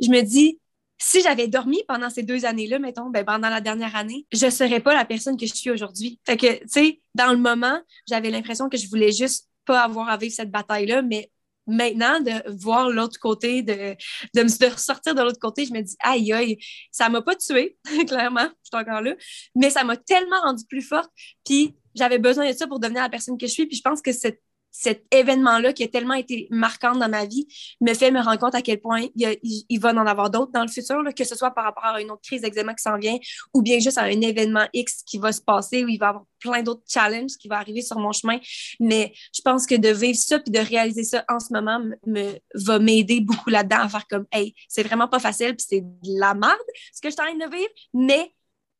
je 0.00 0.10
me 0.10 0.22
dis, 0.22 0.60
si 1.02 1.22
j'avais 1.22 1.48
dormi 1.48 1.82
pendant 1.88 2.10
ces 2.10 2.22
deux 2.22 2.44
années-là, 2.44 2.78
mettons, 2.78 3.08
ben, 3.08 3.24
pendant 3.24 3.48
la 3.48 3.60
dernière 3.60 3.96
année, 3.96 4.26
je 4.32 4.50
serais 4.50 4.80
pas 4.80 4.94
la 4.94 5.06
personne 5.06 5.36
que 5.36 5.46
je 5.46 5.54
suis 5.54 5.70
aujourd'hui. 5.70 6.20
Fait 6.26 6.36
que, 6.36 6.60
tu 6.60 6.68
sais, 6.68 7.00
dans 7.14 7.32
le 7.32 7.38
moment, 7.38 7.80
j'avais 8.06 8.30
l'impression 8.30 8.68
que 8.68 8.76
je 8.76 8.86
voulais 8.88 9.10
juste 9.10 9.48
pas 9.64 9.82
avoir 9.82 10.10
à 10.10 10.18
vivre 10.18 10.34
cette 10.34 10.50
bataille-là, 10.50 11.00
mais 11.02 11.30
maintenant, 11.66 12.20
de 12.20 12.32
voir 12.60 12.90
l'autre 12.90 13.18
côté, 13.18 13.62
de, 13.62 13.94
de 14.34 14.42
me 14.42 14.70
ressortir 14.70 15.14
de 15.14 15.22
l'autre 15.22 15.38
côté, 15.38 15.64
je 15.64 15.72
me 15.72 15.80
dis, 15.80 15.96
aïe, 16.00 16.32
aïe, 16.32 16.58
ça 16.90 17.08
m'a 17.08 17.22
pas 17.22 17.36
tué, 17.36 17.78
clairement, 18.06 18.48
je 18.64 18.68
suis 18.72 18.84
encore 18.84 19.02
là, 19.02 19.14
mais 19.54 19.70
ça 19.70 19.84
m'a 19.84 19.96
tellement 19.96 20.40
rendue 20.40 20.64
plus 20.68 20.82
forte, 20.82 21.10
puis 21.44 21.76
j'avais 21.94 22.18
besoin 22.18 22.50
de 22.50 22.56
ça 22.56 22.66
pour 22.66 22.80
devenir 22.80 23.02
la 23.02 23.08
personne 23.08 23.38
que 23.38 23.46
je 23.46 23.52
suis, 23.52 23.66
puis 23.66 23.76
je 23.76 23.82
pense 23.82 24.02
que 24.02 24.12
cette 24.12 24.40
cet 24.70 25.04
événement-là 25.10 25.72
qui 25.72 25.82
a 25.84 25.88
tellement 25.88 26.14
été 26.14 26.46
marquant 26.50 26.92
dans 26.92 27.08
ma 27.08 27.24
vie 27.24 27.46
me 27.80 27.92
fait 27.94 28.10
me 28.10 28.20
rendre 28.20 28.38
compte 28.38 28.54
à 28.54 28.62
quel 28.62 28.80
point 28.80 29.06
il, 29.16 29.80
va 29.80 29.90
en 29.90 30.06
avoir 30.06 30.30
d'autres 30.30 30.52
dans 30.52 30.62
le 30.62 30.68
futur, 30.68 31.02
que 31.16 31.24
ce 31.24 31.34
soit 31.34 31.50
par 31.50 31.64
rapport 31.64 31.84
à 31.84 32.00
une 32.00 32.10
autre 32.10 32.22
crise 32.22 32.42
d'examen 32.42 32.74
qui 32.74 32.82
s'en 32.82 32.98
vient 32.98 33.18
ou 33.54 33.62
bien 33.62 33.78
juste 33.78 33.98
à 33.98 34.02
un 34.02 34.20
événement 34.20 34.66
X 34.72 35.02
qui 35.04 35.18
va 35.18 35.32
se 35.32 35.40
passer 35.40 35.84
où 35.84 35.88
il 35.88 35.98
va 35.98 36.06
y 36.06 36.08
avoir 36.10 36.24
plein 36.38 36.62
d'autres 36.62 36.82
challenges 36.88 37.36
qui 37.38 37.48
vont 37.48 37.56
arriver 37.56 37.82
sur 37.82 37.98
mon 37.98 38.12
chemin. 38.12 38.38
Mais 38.78 39.12
je 39.34 39.42
pense 39.42 39.66
que 39.66 39.74
de 39.74 39.88
vivre 39.88 40.18
ça 40.18 40.38
puis 40.38 40.50
de 40.50 40.60
réaliser 40.60 41.04
ça 41.04 41.24
en 41.28 41.38
ce 41.40 41.52
moment 41.52 41.80
me, 42.06 42.32
va 42.54 42.78
m'aider 42.78 43.20
beaucoup 43.20 43.50
là-dedans 43.50 43.80
à 43.80 43.88
faire 43.88 44.06
comme, 44.08 44.26
hey, 44.32 44.54
c'est 44.68 44.82
vraiment 44.82 45.08
pas 45.08 45.18
facile 45.18 45.56
puis 45.56 45.66
c'est 45.68 45.80
de 45.80 46.18
la 46.18 46.34
merde 46.34 46.56
ce 46.92 47.00
que 47.00 47.08
je 47.08 47.14
suis 47.14 47.20
en 47.20 47.36
train 47.36 47.46
de 47.46 47.56
vivre, 47.56 47.70
mais 47.94 48.32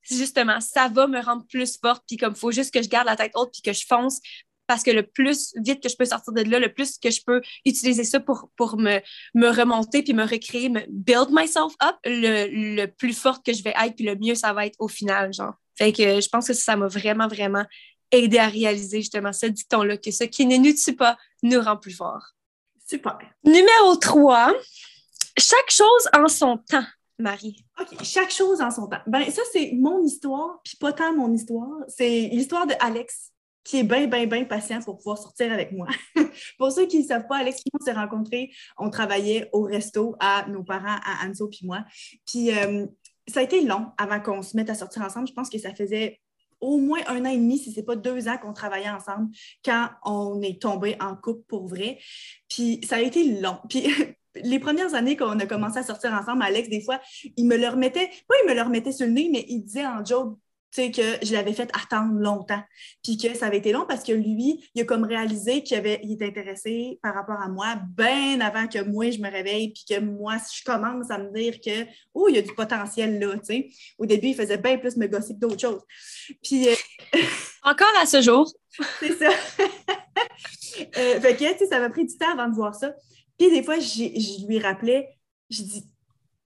justement, 0.02 0.60
ça 0.60 0.88
va 0.88 1.06
me 1.06 1.20
rendre 1.20 1.44
plus 1.46 1.78
forte, 1.78 2.02
puis 2.06 2.16
comme 2.16 2.32
il 2.34 2.38
faut 2.38 2.50
juste 2.50 2.72
que 2.72 2.82
je 2.82 2.88
garde 2.88 3.06
la 3.06 3.16
tête 3.16 3.32
haute, 3.34 3.50
puis 3.52 3.62
que 3.62 3.72
je 3.72 3.86
fonce, 3.86 4.20
parce 4.70 4.84
que 4.84 4.92
le 4.92 5.02
plus 5.02 5.52
vite 5.56 5.82
que 5.82 5.88
je 5.88 5.96
peux 5.96 6.04
sortir 6.04 6.32
de 6.32 6.42
là, 6.42 6.60
le 6.60 6.72
plus 6.72 6.96
que 6.96 7.10
je 7.10 7.20
peux 7.26 7.42
utiliser 7.66 8.04
ça 8.04 8.20
pour, 8.20 8.50
pour 8.54 8.78
me, 8.78 9.00
me 9.34 9.48
remonter 9.48 10.04
puis 10.04 10.14
me 10.14 10.22
recréer, 10.22 10.68
me 10.68 10.82
build 10.88 11.30
myself 11.32 11.74
up, 11.82 11.96
le, 12.04 12.76
le 12.76 12.86
plus 12.86 13.12
fort 13.12 13.42
que 13.42 13.52
je 13.52 13.64
vais 13.64 13.74
être 13.82 13.96
puis 13.96 14.04
le 14.04 14.14
mieux 14.14 14.36
ça 14.36 14.52
va 14.52 14.66
être 14.66 14.76
au 14.78 14.86
final, 14.86 15.32
genre. 15.32 15.54
Fait 15.76 15.92
que 15.92 16.20
je 16.20 16.28
pense 16.28 16.46
que 16.46 16.52
ça 16.52 16.76
m'a 16.76 16.86
vraiment, 16.86 17.26
vraiment 17.26 17.64
aidé 18.12 18.38
à 18.38 18.46
réaliser 18.46 19.00
justement 19.00 19.32
ce 19.32 19.46
dicton-là, 19.46 19.96
que 19.96 20.12
ce 20.12 20.22
qui 20.22 20.46
ne 20.46 20.56
nous 20.56 20.72
tue 20.72 20.94
pas 20.94 21.18
nous 21.42 21.60
rend 21.60 21.76
plus 21.76 21.96
fort. 21.96 22.22
Super. 22.86 23.18
Numéro 23.42 23.96
3, 23.96 24.54
chaque 25.36 25.70
chose 25.72 26.08
en 26.16 26.28
son 26.28 26.58
temps. 26.58 26.86
Marie? 27.18 27.66
OK, 27.80 28.04
chaque 28.04 28.30
chose 28.30 28.60
en 28.60 28.70
son 28.70 28.86
temps. 28.86 29.02
Ben, 29.08 29.28
ça, 29.32 29.42
c'est 29.52 29.72
mon 29.72 30.00
histoire, 30.04 30.60
puis 30.64 30.76
pas 30.76 30.92
tant 30.92 31.12
mon 31.12 31.32
histoire. 31.34 31.80
C'est 31.88 32.28
l'histoire 32.32 32.68
de 32.68 32.74
Alex, 32.78 33.32
qui 33.64 33.78
est 33.78 33.84
bien, 33.84 34.06
bien, 34.06 34.26
bien 34.26 34.44
patient 34.44 34.80
pour 34.80 34.96
pouvoir 34.96 35.18
sortir 35.18 35.52
avec 35.52 35.72
moi. 35.72 35.86
pour 36.58 36.72
ceux 36.72 36.86
qui 36.86 37.00
ne 37.00 37.04
savent 37.04 37.26
pas, 37.26 37.38
Alex 37.38 37.58
et 37.58 37.70
on 37.78 37.84
s'est 37.84 37.92
rencontrés, 37.92 38.50
on 38.78 38.90
travaillait 38.90 39.48
au 39.52 39.62
resto 39.62 40.16
à 40.18 40.46
nos 40.48 40.62
parents, 40.62 40.98
à 41.04 41.26
Anso 41.26 41.48
puis 41.48 41.60
moi. 41.64 41.84
Puis 42.26 42.56
euh, 42.56 42.86
ça 43.28 43.40
a 43.40 43.42
été 43.42 43.62
long 43.62 43.88
avant 43.98 44.20
qu'on 44.20 44.42
se 44.42 44.56
mette 44.56 44.70
à 44.70 44.74
sortir 44.74 45.02
ensemble. 45.02 45.28
Je 45.28 45.32
pense 45.32 45.50
que 45.50 45.58
ça 45.58 45.74
faisait 45.74 46.20
au 46.60 46.78
moins 46.78 47.00
un 47.06 47.24
an 47.24 47.30
et 47.30 47.36
demi, 47.36 47.58
si 47.58 47.72
ce 47.72 47.80
n'est 47.80 47.86
pas 47.86 47.96
deux 47.96 48.28
ans 48.28 48.36
qu'on 48.36 48.52
travaillait 48.52 48.90
ensemble 48.90 49.30
quand 49.64 49.88
on 50.04 50.42
est 50.42 50.60
tombé 50.60 50.96
en 51.00 51.16
couple 51.16 51.42
pour 51.48 51.66
vrai. 51.66 51.98
Puis 52.48 52.80
ça 52.86 52.96
a 52.96 53.00
été 53.00 53.40
long. 53.40 53.58
Puis 53.68 53.86
les 54.36 54.58
premières 54.58 54.94
années 54.94 55.16
qu'on 55.16 55.38
a 55.38 55.46
commencé 55.46 55.78
à 55.78 55.82
sortir 55.82 56.12
ensemble, 56.12 56.42
Alex, 56.42 56.68
des 56.68 56.82
fois, 56.82 57.00
il 57.36 57.46
me 57.46 57.56
le 57.56 57.68
remettait, 57.68 58.10
pas 58.28 58.34
il 58.44 58.48
me 58.48 58.54
le 58.54 58.62
remettait 58.62 58.92
sur 58.92 59.06
le 59.06 59.12
nez, 59.12 59.28
mais 59.32 59.44
il 59.48 59.62
disait 59.62 59.86
en 59.86 60.04
joke, 60.04 60.38
sais, 60.70 60.90
que 60.90 61.24
je 61.24 61.32
l'avais 61.32 61.52
fait 61.52 61.70
attendre 61.74 62.14
longtemps. 62.18 62.62
Puis 63.02 63.16
que 63.16 63.34
ça 63.34 63.46
avait 63.46 63.58
été 63.58 63.72
long 63.72 63.84
parce 63.88 64.04
que 64.04 64.12
lui, 64.12 64.68
il 64.74 64.82
a 64.82 64.84
comme 64.84 65.04
réalisé 65.04 65.62
qu'il 65.62 65.76
avait, 65.76 66.00
il 66.02 66.12
était 66.12 66.26
intéressé 66.26 66.98
par 67.02 67.14
rapport 67.14 67.40
à 67.40 67.48
moi 67.48 67.76
bien 67.96 68.40
avant 68.40 68.66
que 68.66 68.82
moi, 68.82 69.10
je 69.10 69.18
me 69.18 69.30
réveille, 69.30 69.72
puis 69.72 69.84
que 69.88 70.00
moi, 70.00 70.36
je 70.38 70.62
commence 70.64 71.10
à 71.10 71.18
me 71.18 71.32
dire 71.32 71.60
que, 71.60 71.86
oh, 72.14 72.28
il 72.28 72.36
y 72.36 72.38
a 72.38 72.42
du 72.42 72.54
potentiel 72.54 73.18
là, 73.18 73.34
tu 73.38 73.44
sais. 73.44 73.68
Au 73.98 74.06
début, 74.06 74.28
il 74.28 74.34
faisait 74.34 74.58
bien 74.58 74.78
plus 74.78 74.96
me 74.96 75.06
gosser 75.06 75.34
que 75.34 75.40
d'autres 75.40 75.60
choses. 75.60 75.82
Puis. 76.42 76.68
Euh, 76.68 76.74
Encore 77.62 77.92
à 78.00 78.06
ce 78.06 78.22
jour. 78.22 78.50
C'est 79.00 79.18
ça. 79.18 79.28
euh, 80.96 81.20
fait 81.20 81.36
que, 81.36 81.52
tu 81.52 81.58
sais, 81.58 81.66
ça 81.66 81.80
m'a 81.80 81.90
pris 81.90 82.06
du 82.06 82.16
temps 82.16 82.32
avant 82.32 82.48
de 82.48 82.54
voir 82.54 82.74
ça. 82.74 82.94
Puis 83.38 83.50
des 83.50 83.62
fois, 83.62 83.78
je 83.78 84.46
lui 84.46 84.58
rappelais, 84.58 85.08
je 85.50 85.62
dis, 85.62 85.90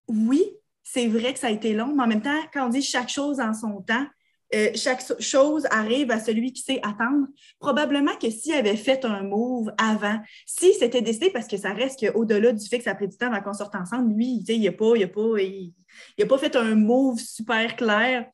oui, 0.08 0.44
c'est 0.82 1.06
vrai 1.08 1.32
que 1.32 1.40
ça 1.40 1.48
a 1.48 1.50
été 1.50 1.72
long, 1.72 1.94
mais 1.94 2.04
en 2.04 2.06
même 2.06 2.22
temps, 2.22 2.40
quand 2.52 2.66
on 2.66 2.68
dit 2.68 2.82
chaque 2.82 3.08
chose 3.08 3.40
en 3.40 3.52
son 3.52 3.82
temps, 3.82 4.06
euh, 4.54 4.70
chaque 4.74 5.02
chose 5.20 5.66
arrive 5.70 6.10
à 6.10 6.20
celui 6.20 6.52
qui 6.52 6.62
sait 6.62 6.80
attendre. 6.82 7.26
Probablement 7.58 8.14
que 8.16 8.30
s'il 8.30 8.54
avait 8.54 8.76
fait 8.76 9.04
un 9.04 9.22
move 9.22 9.72
avant, 9.78 10.20
si 10.46 10.74
c'était 10.74 11.02
décidé, 11.02 11.30
parce 11.30 11.48
que 11.48 11.56
ça 11.56 11.72
reste 11.72 12.00
qu'au-delà 12.00 12.52
du 12.52 12.66
fait 12.66 12.78
que 12.78 12.84
ça 12.84 12.90
a 12.92 12.94
temps 12.94 13.32
avant 13.32 13.40
qu'on 13.40 13.54
sorte 13.54 13.74
ensemble, 13.74 14.14
lui, 14.14 14.44
il 14.46 14.62
n'a 14.62 14.72
pas, 14.72 14.96
il 14.96 15.10
pas, 15.10 15.40
il, 15.40 16.28
pas 16.28 16.38
fait 16.38 16.56
un 16.56 16.74
move 16.74 17.18
super 17.18 17.74
clair 17.76 18.26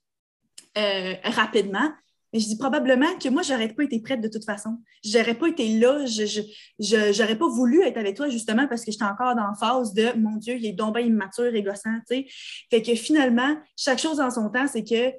euh, 0.77 1.15
rapidement. 1.25 1.91
Mais 2.33 2.39
je 2.39 2.47
dis 2.47 2.57
probablement 2.57 3.19
que 3.19 3.29
moi, 3.29 3.43
j'aurais 3.43 3.69
pas 3.69 3.83
été 3.83 4.01
prête 4.01 4.21
de 4.21 4.29
toute 4.29 4.45
façon. 4.45 4.79
J'aurais 5.05 5.35
pas 5.35 5.49
été 5.49 5.79
là, 5.79 6.05
je 6.07 7.21
n'aurais 7.21 7.37
pas 7.37 7.49
voulu 7.49 7.83
être 7.83 7.97
avec 7.97 8.17
toi 8.17 8.29
justement 8.29 8.69
parce 8.69 8.85
que 8.85 8.93
j'étais 8.93 9.05
encore 9.05 9.35
dans 9.35 9.49
la 9.49 9.55
phase 9.59 9.93
de 9.95 10.17
mon 10.17 10.37
Dieu, 10.37 10.55
il 10.57 10.67
est 10.67 10.73
donc 10.73 10.95
bien 10.95 11.05
immature 11.05 11.51
sais. 12.07 12.27
Fait 12.71 12.83
que 12.83 12.95
finalement, 12.95 13.57
chaque 13.77 13.99
chose 13.99 14.21
en 14.21 14.31
son 14.31 14.49
temps, 14.49 14.69
c'est 14.69 14.85
que 14.85 15.13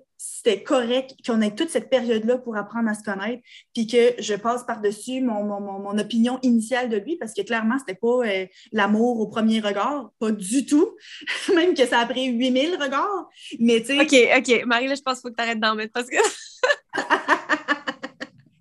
c'était 0.44 0.62
correct 0.64 1.16
qu'on 1.26 1.42
ait 1.42 1.56
toute 1.56 1.70
cette 1.70 1.90
période-là 1.90 2.38
pour 2.38 2.56
apprendre 2.56 2.90
à 2.90 2.94
se 2.94 3.04
connaître, 3.04 3.42
puis 3.74 3.88
que 3.88 4.14
je 4.20 4.34
passe 4.36 4.64
par-dessus 4.64 5.22
mon, 5.22 5.44
mon, 5.44 5.60
mon, 5.62 5.98
opinion 5.98 6.40
initiale 6.44 6.90
de 6.90 6.98
lui, 6.98 7.16
parce 7.18 7.34
que 7.34 7.42
clairement, 7.42 7.78
c'était 7.80 8.00
pas 8.00 8.26
euh, 8.26 8.46
l'amour 8.72 9.20
au 9.20 9.28
premier 9.28 9.60
regard, 9.60 10.12
pas 10.20 10.32
du 10.32 10.66
tout, 10.66 10.96
même 11.56 11.74
que 11.74 11.86
ça 11.86 12.00
a 12.00 12.06
pris 12.06 12.28
8000 12.28 12.76
regards, 12.82 13.30
mais 13.60 13.82
tu 13.82 13.98
sais... 13.98 14.02
OK, 14.02 14.16
OK, 14.38 14.66
Marie, 14.66 14.88
là, 14.88 14.96
je 14.96 15.02
pense 15.02 15.20
qu'il 15.20 15.22
faut 15.22 15.30
que 15.30 15.36
tu 15.36 15.44
arrêtes 15.44 15.60
d'en 15.60 15.76
mettre, 15.76 15.94
parce 15.94 16.08
que... 16.08 16.18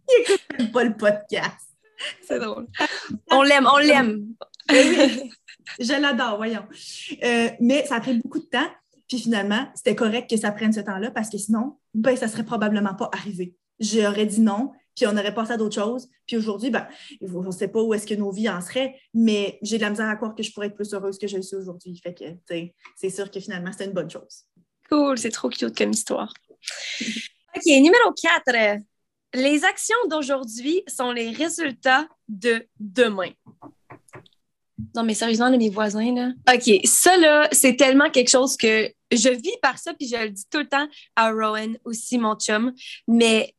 Il 0.08 0.22
écoute 0.22 0.72
pas 0.72 0.84
le 0.84 0.96
podcast. 0.96 1.68
C'est 2.26 2.40
drôle. 2.40 2.66
On 3.30 3.42
l'aime, 3.42 3.68
on 3.72 3.78
l'aime. 3.78 4.34
je 5.78 6.00
l'adore, 6.00 6.36
voyons. 6.36 6.64
Euh, 7.22 7.48
mais 7.60 7.86
ça 7.86 7.96
a 7.96 8.00
pris 8.00 8.18
beaucoup 8.18 8.40
de 8.40 8.46
temps. 8.46 8.70
Puis 9.10 9.18
finalement, 9.18 9.66
c'était 9.74 9.96
correct 9.96 10.30
que 10.30 10.36
ça 10.36 10.52
prenne 10.52 10.72
ce 10.72 10.78
temps-là 10.80 11.10
parce 11.10 11.28
que 11.28 11.36
sinon, 11.36 11.76
ben, 11.94 12.16
ça 12.16 12.28
serait 12.28 12.44
probablement 12.44 12.94
pas 12.94 13.10
arrivé. 13.12 13.56
J'aurais 13.80 14.24
dit 14.24 14.40
non, 14.40 14.70
puis 14.94 15.04
on 15.08 15.16
aurait 15.16 15.34
passé 15.34 15.52
à 15.52 15.56
d'autres 15.56 15.74
choses. 15.74 16.08
Puis 16.28 16.36
aujourd'hui, 16.36 16.70
ben, 16.70 16.86
on 17.20 17.42
ne 17.42 17.50
sait 17.50 17.66
pas 17.66 17.82
où 17.82 17.92
est-ce 17.92 18.06
que 18.06 18.14
nos 18.14 18.30
vies 18.30 18.48
en 18.48 18.60
seraient, 18.60 18.94
mais 19.12 19.58
j'ai 19.62 19.78
de 19.78 19.82
la 19.82 19.90
misère 19.90 20.08
à 20.08 20.14
croire 20.14 20.36
que 20.36 20.44
je 20.44 20.52
pourrais 20.52 20.68
être 20.68 20.76
plus 20.76 20.94
heureuse 20.94 21.18
que 21.18 21.26
je 21.26 21.36
le 21.36 21.42
suis 21.42 21.56
aujourd'hui. 21.56 22.00
Fait 22.00 22.14
que, 22.14 22.24
c'est 22.94 23.10
sûr 23.10 23.28
que 23.32 23.40
finalement, 23.40 23.72
c'est 23.76 23.86
une 23.86 23.92
bonne 23.92 24.08
chose. 24.08 24.44
Cool, 24.88 25.18
c'est 25.18 25.30
trop 25.30 25.48
cute 25.48 25.76
comme 25.76 25.90
histoire. 25.90 26.32
OK, 27.56 27.66
numéro 27.66 28.12
4. 28.12 28.78
Les 29.34 29.64
actions 29.64 29.96
d'aujourd'hui 30.08 30.84
sont 30.86 31.10
les 31.10 31.32
résultats 31.32 32.06
de 32.28 32.64
demain. 32.78 33.30
Non, 34.94 35.02
mais 35.02 35.14
sérieusement, 35.14 35.50
mes 35.50 35.70
voisins, 35.70 36.14
là. 36.14 36.32
OK, 36.52 36.80
ça, 36.84 37.16
là, 37.18 37.48
c'est 37.52 37.76
tellement 37.76 38.10
quelque 38.10 38.30
chose 38.30 38.56
que 38.56 38.90
je 39.12 39.28
vis 39.28 39.56
par 39.62 39.78
ça, 39.78 39.92
puis 39.94 40.08
je 40.08 40.16
le 40.16 40.30
dis 40.30 40.44
tout 40.50 40.58
le 40.58 40.68
temps 40.68 40.86
à 41.16 41.30
Rowan 41.30 41.76
aussi, 41.84 42.18
mon 42.18 42.34
chum. 42.36 42.72
Mais 43.08 43.54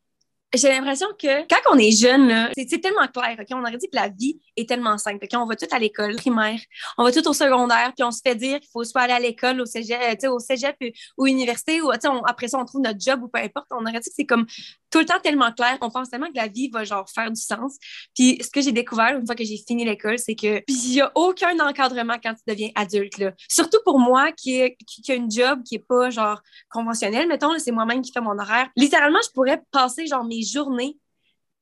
j'ai 0.53 0.69
l'impression 0.69 1.07
que 1.17 1.47
quand 1.47 1.73
on 1.73 1.77
est 1.77 1.91
jeune, 1.91 2.49
c'est 2.55 2.79
tellement 2.79 3.07
clair. 3.07 3.37
ok? 3.39 3.47
On 3.51 3.61
aurait 3.61 3.77
dit 3.77 3.87
que 3.87 3.95
la 3.95 4.09
vie 4.09 4.39
est 4.57 4.67
tellement 4.67 4.97
simple. 4.97 5.23
ok? 5.23 5.29
On 5.39 5.45
va 5.45 5.55
tout 5.55 5.65
à 5.71 5.79
l'école 5.79 6.15
primaire, 6.15 6.59
on 6.97 7.03
va 7.03 7.11
tout 7.11 7.25
au 7.27 7.33
secondaire, 7.33 7.93
puis 7.95 8.03
on 8.03 8.11
se 8.11 8.21
fait 8.23 8.35
dire 8.35 8.59
qu'il 8.59 8.69
faut 8.71 8.83
soit 8.83 9.01
aller 9.01 9.13
à 9.13 9.19
l'école, 9.19 9.61
au 9.61 9.65
cégep, 9.65 10.19
euh, 10.23 10.29
au 10.29 10.39
cégep 10.39 10.75
ou 11.17 11.27
université, 11.27 11.81
ou 11.81 11.91
après 11.91 12.47
ça, 12.47 12.59
on 12.59 12.65
trouve 12.65 12.81
notre 12.81 12.99
job 12.99 13.23
ou 13.23 13.27
peu 13.27 13.39
importe. 13.39 13.67
On 13.71 13.81
aurait 13.81 13.99
dit 13.99 14.09
que 14.09 14.15
c'est 14.15 14.25
comme 14.25 14.45
tout 14.91 14.99
le 14.99 15.05
temps 15.05 15.19
tellement 15.23 15.51
clair. 15.51 15.77
On 15.81 15.89
pense 15.89 16.09
tellement 16.09 16.27
que 16.27 16.35
la 16.35 16.47
vie 16.47 16.69
va 16.69 16.83
genre 16.83 17.09
faire 17.09 17.31
du 17.31 17.41
sens. 17.41 17.77
Puis 18.13 18.37
ce 18.43 18.49
que 18.49 18.61
j'ai 18.61 18.73
découvert 18.73 19.17
une 19.17 19.25
fois 19.25 19.35
que 19.35 19.43
j'ai 19.43 19.57
fini 19.57 19.85
l'école, 19.85 20.19
c'est 20.19 20.35
que 20.35 20.61
il 20.67 20.91
n'y 20.91 21.01
a 21.01 21.11
aucun 21.15 21.57
encadrement 21.59 22.15
quand 22.21 22.33
tu 22.33 22.41
deviens 22.45 22.69
adulte. 22.75 23.17
Là. 23.17 23.31
Surtout 23.47 23.79
pour 23.85 23.99
moi 23.99 24.31
qui, 24.33 24.75
qui, 24.85 25.11
a 25.11 25.15
une 25.15 25.31
job 25.31 25.61
qui 25.63 25.75
est 25.75 25.85
pas 25.87 26.09
genre 26.09 26.41
conventionnelle, 26.69 27.27
mettons, 27.27 27.57
c'est 27.57 27.71
moi-même 27.71 28.01
qui 28.01 28.11
fais 28.11 28.21
mon 28.21 28.37
horaire. 28.37 28.69
Littéralement, 28.75 29.19
je 29.23 29.31
pourrais 29.31 29.61
passer 29.71 30.05
genre 30.07 30.25
mes 30.25 30.40
journées 30.43 30.97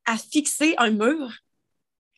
à 0.05 0.17
fixer 0.17 0.75
un 0.77 0.91
mur. 0.91 1.31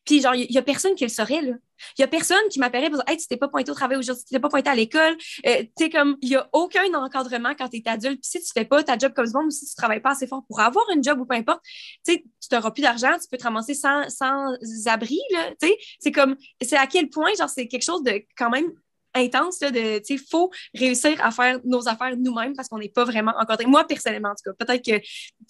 Puis, 0.06 0.22
genre, 0.22 0.34
il 0.34 0.50
n'y 0.50 0.58
a 0.58 0.64
personne 0.64 0.96
qui 0.96 1.04
le 1.04 1.10
saurait, 1.10 1.42
là. 1.42 1.54
Il 1.98 2.02
n'y 2.02 2.04
a 2.04 2.08
personne 2.08 2.42
qui 2.50 2.60
m'appellerait 2.60 2.90
pour 2.90 2.98
dire 2.98 3.06
Hey, 3.08 3.18
tu 3.18 3.28
t'es 3.28 3.38
pas 3.38 3.48
pointé 3.48 3.72
au 3.72 3.74
travail 3.76 3.98
aujourd'hui, 3.98 4.24
tu 4.24 4.34
t'es 4.34 4.40
pas 4.40 4.50
pointé 4.50 4.70
à 4.70 4.76
l'école. 4.76 5.16
Euh, 5.46 5.64
tu 5.78 5.90
comme, 5.90 6.18
il 6.22 6.30
n'y 6.30 6.36
a 6.36 6.48
aucun 6.54 6.92
encadrement 6.94 7.54
quand 7.56 7.70
tu 7.70 7.78
es 7.78 7.90
adulte. 7.90 8.22
Puis, 8.22 8.30
si 8.30 8.40
tu 8.42 8.52
fais 8.54 8.66
pas 8.66 8.84
ta 8.84 8.98
job 8.98 9.14
comme 9.14 9.26
ce 9.26 9.34
monde 9.34 9.48
ou 9.48 9.52
si 9.52 9.66
tu 9.66 9.76
travailles 9.76 10.02
pas 10.02 10.12
assez 10.12 10.28
fort 10.28 10.44
pour 10.48 10.60
avoir 10.60 10.86
une 10.94 11.04
job 11.04 11.20
ou 11.20 11.26
peu 11.26 11.36
importe, 11.36 11.62
tu 12.06 12.24
n'auras 12.52 12.72
plus 12.72 12.82
d'argent, 12.82 13.18
tu 13.22 13.28
peux 13.30 13.38
te 13.38 13.44
ramasser 13.44 13.74
sans, 13.74 14.10
sans 14.10 14.56
abri, 14.88 15.20
là. 15.32 15.52
C'est 16.00 16.12
comme, 16.12 16.36
c'est 16.62 16.78
à 16.78 16.88
quel 16.88 17.10
point, 17.10 17.30
genre, 17.38 17.50
c'est 17.50 17.68
quelque 17.68 17.86
chose 17.86 18.04
de 18.04 18.24
quand 18.38 18.50
même 18.50 18.72
intense 19.14 19.60
là, 19.62 19.72
de 19.72 20.00
tu 20.00 20.18
sais 20.18 20.24
faut 20.30 20.52
réussir 20.74 21.24
à 21.24 21.32
faire 21.32 21.60
nos 21.66 21.88
affaires 21.88 22.16
nous-mêmes 22.18 22.54
parce 22.56 22.70
qu'on 22.70 22.80
n'est 22.80 22.90
pas 22.90 23.04
vraiment 23.04 23.34
encadré 23.38 23.66
moi 23.66 23.86
personnellement 23.86 24.30
en 24.30 24.36
tout 24.36 24.54
cas 24.54 24.66
peut-être 24.66 24.82
qu'il 24.82 25.02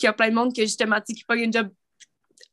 y 0.01 0.07
a 0.07 0.13
plein 0.13 0.29
de 0.29 0.35
monde 0.35 0.55
que 0.55 0.63
justement 0.63 0.99
qui 1.01 1.23
pas 1.23 1.35
une 1.35 1.53
job 1.53 1.69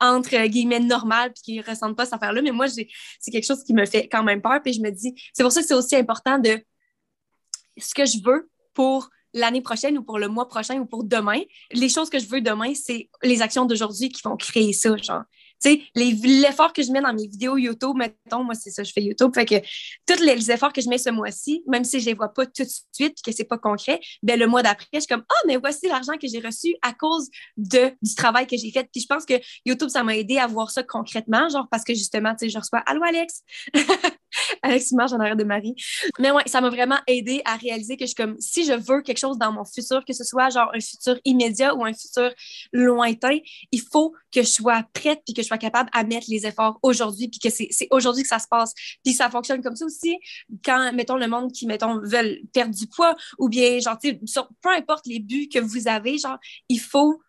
entre 0.01 0.47
guillemets 0.47 0.81
normal 0.81 1.33
puis 1.33 1.43
qui 1.43 1.61
ressentent 1.61 1.97
pas 1.97 2.05
cette 2.05 2.15
affaire-là. 2.15 2.43
Mais 2.43 2.53
moi, 2.53 2.67
c'est 2.69 2.87
quelque 3.31 3.47
chose 3.47 3.65
qui 3.65 3.75
me 3.75 3.85
fait 3.87 4.09
quand 4.09 4.23
même 4.23 4.41
peur. 4.41 4.61
Puis 4.63 4.75
je 4.75 4.81
me 4.81 4.91
dis, 4.91 5.15
c'est 5.33 5.43
pour 5.43 5.53
ça 5.53 5.61
que 5.61 5.67
c'est 5.67 5.75
aussi 5.75 5.97
important 5.97 6.39
de 6.39 6.61
ce 7.77 7.95
que 7.95 8.05
je 8.05 8.23
veux 8.25 8.49
pour 8.75 9.11
l'année 9.35 9.61
prochaine 9.61 9.99
ou 9.99 10.03
pour 10.03 10.19
le 10.19 10.29
mois 10.29 10.49
prochain 10.49 10.79
ou 10.79 10.87
pour 10.87 11.05
demain. 11.05 11.41
Les 11.73 11.89
choses 11.89 12.11
que 12.11 12.19
je 12.19 12.27
veux 12.29 12.41
demain, 12.41 12.75
c'est 12.75 13.11
les 13.23 13.43
actions 13.43 13.67
d'aujourd'hui 13.67 14.09
qui 14.09 14.23
vont 14.23 14.37
créer 14.37 14.73
ça, 14.73 14.97
genre 14.97 15.25
tu 15.33 15.38
sais, 15.61 15.83
l'effort 15.95 16.73
que 16.73 16.83
je 16.83 16.91
mets 16.93 17.01
dans 17.01 17.13
mes 17.13 17.27
vidéos 17.27 17.57
YouTube, 17.57 17.97
mettons, 17.97 18.45
moi, 18.45 18.55
c'est 18.55 18.71
ça, 18.71 18.83
je 18.83 18.93
fais 18.93 19.03
YouTube. 19.03 19.33
Fait 19.35 19.45
que 19.45 19.57
tous 20.07 20.23
les, 20.23 20.51
efforts 20.51 20.73
que 20.73 20.81
je 20.81 20.89
mets 20.89 20.99
ce 20.99 21.11
mois-ci, 21.11 21.63
même 21.67 21.85
si 21.85 22.01
je 22.01 22.07
les 22.07 22.15
vois 22.15 22.33
pas 22.33 22.47
tout 22.47 22.63
de 22.63 22.69
suite 22.93 23.19
que 23.25 23.33
c'est 23.33 23.45
pas 23.45 23.59
concret, 23.59 24.01
ben, 24.23 24.39
le 24.39 24.47
mois 24.47 24.63
d'après, 24.63 24.87
je 24.95 25.01
suis 25.01 25.09
comme, 25.09 25.25
ah, 25.29 25.43
mais 25.47 25.57
voici 25.57 25.89
l'argent 25.89 26.15
que 26.21 26.29
j'ai 26.29 26.41
reçu 26.41 26.75
à 26.83 26.93
cause 26.93 27.29
de, 27.57 27.93
du 28.03 28.15
travail 28.15 28.47
que 28.47 28.57
j'ai 28.57 28.71
fait. 28.71 28.89
Puis 28.93 29.03
je 29.03 29.07
pense 29.07 29.25
que 29.25 29.35
YouTube, 29.65 29.89
ça 29.89 30.03
m'a 30.03 30.17
aidé 30.17 30.39
à 30.39 30.47
voir 30.47 30.71
ça 30.71 30.83
concrètement, 30.83 31.49
genre, 31.49 31.67
parce 31.71 31.85
que 31.85 31.95
justement, 31.95 32.33
tu 32.33 32.47
sais, 32.47 32.51
je 32.51 32.59
reçois, 32.59 32.81
allô, 32.87 33.03
Alex? 33.03 33.43
Alex 34.63 34.93
marche 34.93 35.13
en 35.13 35.21
arrière 35.21 35.37
de 35.37 35.45
Marie. 35.45 35.75
Mais 36.19 36.31
ouais, 36.31 36.43
ça 36.47 36.61
m'a 36.61 36.71
vraiment 36.71 36.99
aidé 37.07 37.43
à 37.45 37.57
réaliser 37.57 37.97
que 37.97 38.05
je 38.05 38.09
suis 38.09 38.15
comme, 38.15 38.37
si 38.39 38.65
je 38.65 38.73
veux 38.73 39.03
quelque 39.03 39.19
chose 39.19 39.39
dans 39.39 39.53
mon 39.53 39.65
futur, 39.65 40.05
que 40.05 40.13
ce 40.13 40.25
soit 40.25 40.51
genre 40.51 40.71
un 40.75 40.81
futur 40.81 41.19
immédiat 41.25 41.75
ou 41.75 41.85
un 41.85 41.93
futur 41.93 42.33
lointain, 42.73 43.39
il 43.73 43.81
faut 43.81 44.15
que 44.33 44.43
je 44.43 44.49
sois 44.49 44.85
prête 44.93 45.21
puis 45.25 45.35
que 45.35 45.43
je 45.43 45.47
sois 45.47 45.59
capable 45.59 45.91
à 45.93 46.05
mettre 46.05 46.27
les 46.29 46.47
efforts 46.47 46.79
aujourd'hui 46.83 47.29
puis 47.29 47.41
que 47.41 47.51
c'est 47.51 47.89
aujourd'hui 47.91 48.23
que 48.23 48.29
ça 48.29 48.39
se 48.39 48.49
passe. 48.49 48.73
Puis 49.05 49.15
ça 49.15 49.31
fonctionne 49.31 49.63
comme 49.63 49.77
ça 49.77 49.85
aussi 49.85 50.17
quand, 50.65 50.93
mettons, 50.93 51.17
le 51.17 51.29
monde 51.29 51.53
qui, 51.53 51.67
mettons, 51.67 52.01
veulent 52.01 52.39
perdre 52.53 52.75
du 52.75 52.87
poids 52.87 53.17
ou 53.39 53.49
bien, 53.49 53.79
genre, 53.79 53.99
tu 53.99 54.19
peu 54.63 54.71
importe 54.71 55.07
les 55.07 55.21
buts 55.21 55.49
que 55.49 55.59
vous 55.59 55.89
avez, 55.89 56.19
genre, 56.19 56.39
il 56.69 56.81
faut 56.81 57.21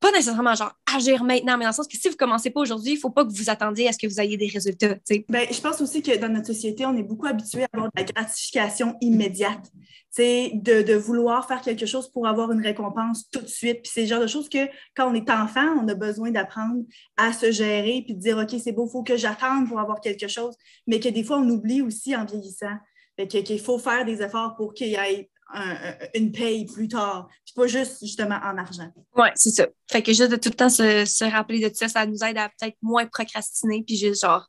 pas 0.00 0.10
nécessairement 0.12 0.54
genre 0.54 0.72
agir 0.96 1.22
maintenant, 1.22 1.56
mais 1.58 1.64
dans 1.64 1.70
le 1.70 1.74
sens 1.74 1.86
que 1.86 1.96
si 1.96 2.08
vous 2.08 2.16
commencez 2.16 2.50
pas 2.50 2.60
aujourd'hui, 2.60 2.92
il 2.92 2.96
faut 2.98 3.10
pas 3.10 3.24
que 3.24 3.30
vous 3.32 3.50
attendiez 3.50 3.88
à 3.88 3.92
ce 3.92 3.98
que 3.98 4.06
vous 4.06 4.20
ayez 4.20 4.36
des 4.36 4.48
résultats. 4.48 4.96
Ben, 5.28 5.46
je 5.50 5.60
pense 5.60 5.80
aussi 5.80 6.02
que 6.02 6.16
dans 6.16 6.28
notre 6.32 6.46
société, 6.48 6.86
on 6.86 6.96
est 6.96 7.02
beaucoup 7.02 7.26
habitué 7.26 7.64
à 7.64 7.68
avoir 7.72 7.88
de 7.94 8.00
la 8.00 8.04
gratification 8.04 8.96
immédiate. 9.00 9.70
De, 10.18 10.82
de 10.82 10.94
vouloir 10.94 11.46
faire 11.46 11.60
quelque 11.60 11.86
chose 11.86 12.10
pour 12.10 12.26
avoir 12.26 12.50
une 12.50 12.60
récompense 12.60 13.30
tout 13.30 13.40
de 13.40 13.46
suite. 13.46 13.82
Puis 13.82 13.92
c'est 13.94 14.00
le 14.02 14.06
genre 14.08 14.20
de 14.20 14.26
choses 14.26 14.48
que 14.48 14.66
quand 14.96 15.08
on 15.08 15.14
est 15.14 15.30
enfant, 15.30 15.66
on 15.80 15.86
a 15.86 15.94
besoin 15.94 16.32
d'apprendre 16.32 16.82
à 17.16 17.32
se 17.32 17.52
gérer 17.52 18.02
puis 18.04 18.14
de 18.16 18.20
dire 18.20 18.36
OK, 18.36 18.50
c'est 18.62 18.72
beau, 18.72 18.86
il 18.88 18.90
faut 18.90 19.04
que 19.04 19.16
j'attende 19.16 19.68
pour 19.68 19.78
avoir 19.78 20.00
quelque 20.00 20.26
chose, 20.26 20.56
mais 20.88 20.98
que 20.98 21.08
des 21.08 21.22
fois, 21.22 21.38
on 21.38 21.48
oublie 21.48 21.80
aussi 21.80 22.16
en 22.16 22.24
vieillissant 22.24 22.74
Fait 23.16 23.28
que- 23.28 23.38
qu'il 23.38 23.60
faut 23.60 23.78
faire 23.78 24.04
des 24.04 24.20
efforts 24.20 24.56
pour 24.56 24.74
qu'il 24.74 24.88
y 24.88 24.94
ait 24.94 25.30
un- 25.54 25.70
un- 25.70 25.94
une 26.14 26.32
paye 26.32 26.64
plus 26.66 26.88
tard, 26.88 27.28
puis 27.52 27.62
pas 27.62 27.66
juste 27.66 27.98
justement 28.00 28.36
en 28.42 28.58
argent. 28.58 28.92
Ouais, 29.16 29.32
c'est 29.34 29.50
ça. 29.50 29.66
Fait 29.90 30.02
que 30.02 30.12
juste 30.12 30.30
de 30.30 30.36
tout 30.36 30.48
le 30.50 30.54
temps 30.54 30.68
se, 30.68 31.04
se 31.04 31.24
rappeler 31.24 31.68
de 31.68 31.74
ça, 31.74 31.88
ça 31.88 32.06
nous 32.06 32.22
aide 32.24 32.38
à 32.38 32.48
peut-être 32.48 32.76
moins 32.82 33.06
procrastiner 33.06 33.82
puis 33.86 33.96
juste 33.96 34.22
genre 34.22 34.46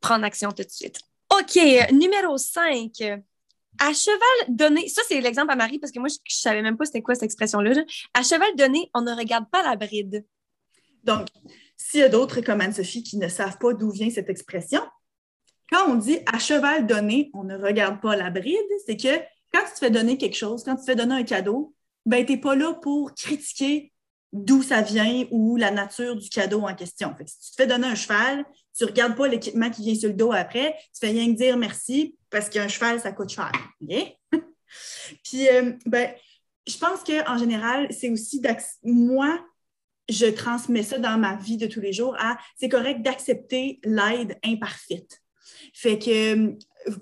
prendre 0.00 0.24
action 0.24 0.50
tout 0.50 0.62
de 0.62 0.70
suite. 0.70 1.00
OK, 1.30 1.58
numéro 1.92 2.36
5. 2.36 2.90
À 3.78 3.92
cheval 3.94 4.46
donné, 4.48 4.88
ça 4.88 5.02
c'est 5.08 5.20
l'exemple 5.20 5.52
à 5.52 5.56
Marie 5.56 5.78
parce 5.78 5.92
que 5.92 6.00
moi 6.00 6.08
je, 6.08 6.16
je 6.28 6.36
savais 6.36 6.60
même 6.60 6.76
pas 6.76 6.84
c'était 6.84 7.02
quoi 7.02 7.14
cette 7.14 7.22
expression-là. 7.24 7.72
là. 7.72 7.82
À 8.14 8.22
cheval 8.22 8.54
donné, 8.56 8.90
on 8.94 9.02
ne 9.02 9.12
regarde 9.12 9.48
pas 9.50 9.62
la 9.62 9.76
bride. 9.76 10.26
Donc, 11.04 11.28
s'il 11.76 12.00
y 12.00 12.02
a 12.02 12.08
d'autres 12.08 12.40
comme 12.40 12.60
Anne-Sophie 12.60 13.02
qui 13.02 13.16
ne 13.16 13.28
savent 13.28 13.58
pas 13.58 13.72
d'où 13.72 13.90
vient 13.90 14.10
cette 14.10 14.28
expression, 14.28 14.82
quand 15.70 15.88
on 15.88 15.94
dit 15.94 16.18
à 16.26 16.38
cheval 16.38 16.86
donné, 16.86 17.30
on 17.32 17.44
ne 17.44 17.56
regarde 17.56 18.00
pas 18.00 18.16
la 18.16 18.30
bride, 18.30 18.58
c'est 18.86 18.96
que 18.96 19.18
quand 19.52 19.64
tu 19.66 19.74
te 19.74 19.78
fais 19.78 19.90
donner 19.90 20.18
quelque 20.18 20.36
chose, 20.36 20.62
quand 20.64 20.74
tu 20.74 20.80
te 20.80 20.86
fais 20.86 20.96
donner 20.96 21.14
un 21.14 21.22
cadeau, 21.22 21.74
ben, 22.06 22.24
tu 22.24 22.32
n'es 22.32 22.38
pas 22.38 22.54
là 22.54 22.74
pour 22.74 23.14
critiquer 23.14 23.92
d'où 24.32 24.62
ça 24.62 24.80
vient 24.80 25.24
ou 25.30 25.56
la 25.56 25.70
nature 25.70 26.16
du 26.16 26.28
cadeau 26.28 26.62
en 26.62 26.74
question. 26.74 27.14
Fait 27.16 27.28
si 27.28 27.40
tu 27.40 27.50
te 27.50 27.56
fais 27.56 27.66
donner 27.66 27.88
un 27.88 27.94
cheval, 27.94 28.44
tu 28.76 28.84
ne 28.84 28.88
regardes 28.88 29.16
pas 29.16 29.28
l'équipement 29.28 29.70
qui 29.70 29.82
vient 29.82 29.94
sur 29.94 30.08
le 30.08 30.14
dos 30.14 30.32
après, 30.32 30.76
tu 30.94 31.00
fais 31.00 31.10
rien 31.12 31.26
que 31.26 31.36
dire 31.36 31.56
merci 31.56 32.16
parce 32.30 32.48
qu'un 32.48 32.68
cheval, 32.68 33.00
ça 33.00 33.12
coûte 33.12 33.30
cher. 33.30 33.50
Puis, 35.24 35.48
euh, 35.48 35.72
ben, 35.86 36.12
je 36.66 36.78
pense 36.78 37.02
qu'en 37.02 37.38
général, 37.38 37.88
c'est 37.90 38.10
aussi 38.10 38.40
moi, 38.84 39.44
je 40.08 40.26
transmets 40.26 40.82
ça 40.82 40.98
dans 40.98 41.18
ma 41.18 41.36
vie 41.36 41.56
de 41.56 41.66
tous 41.66 41.80
les 41.80 41.92
jours 41.92 42.16
à 42.18 42.36
c'est 42.56 42.68
correct 42.68 43.02
d'accepter 43.02 43.80
l'aide 43.84 44.38
imparfaite. 44.44 45.20
Fait 45.74 45.98
que, 45.98 46.36
euh, 46.36 46.52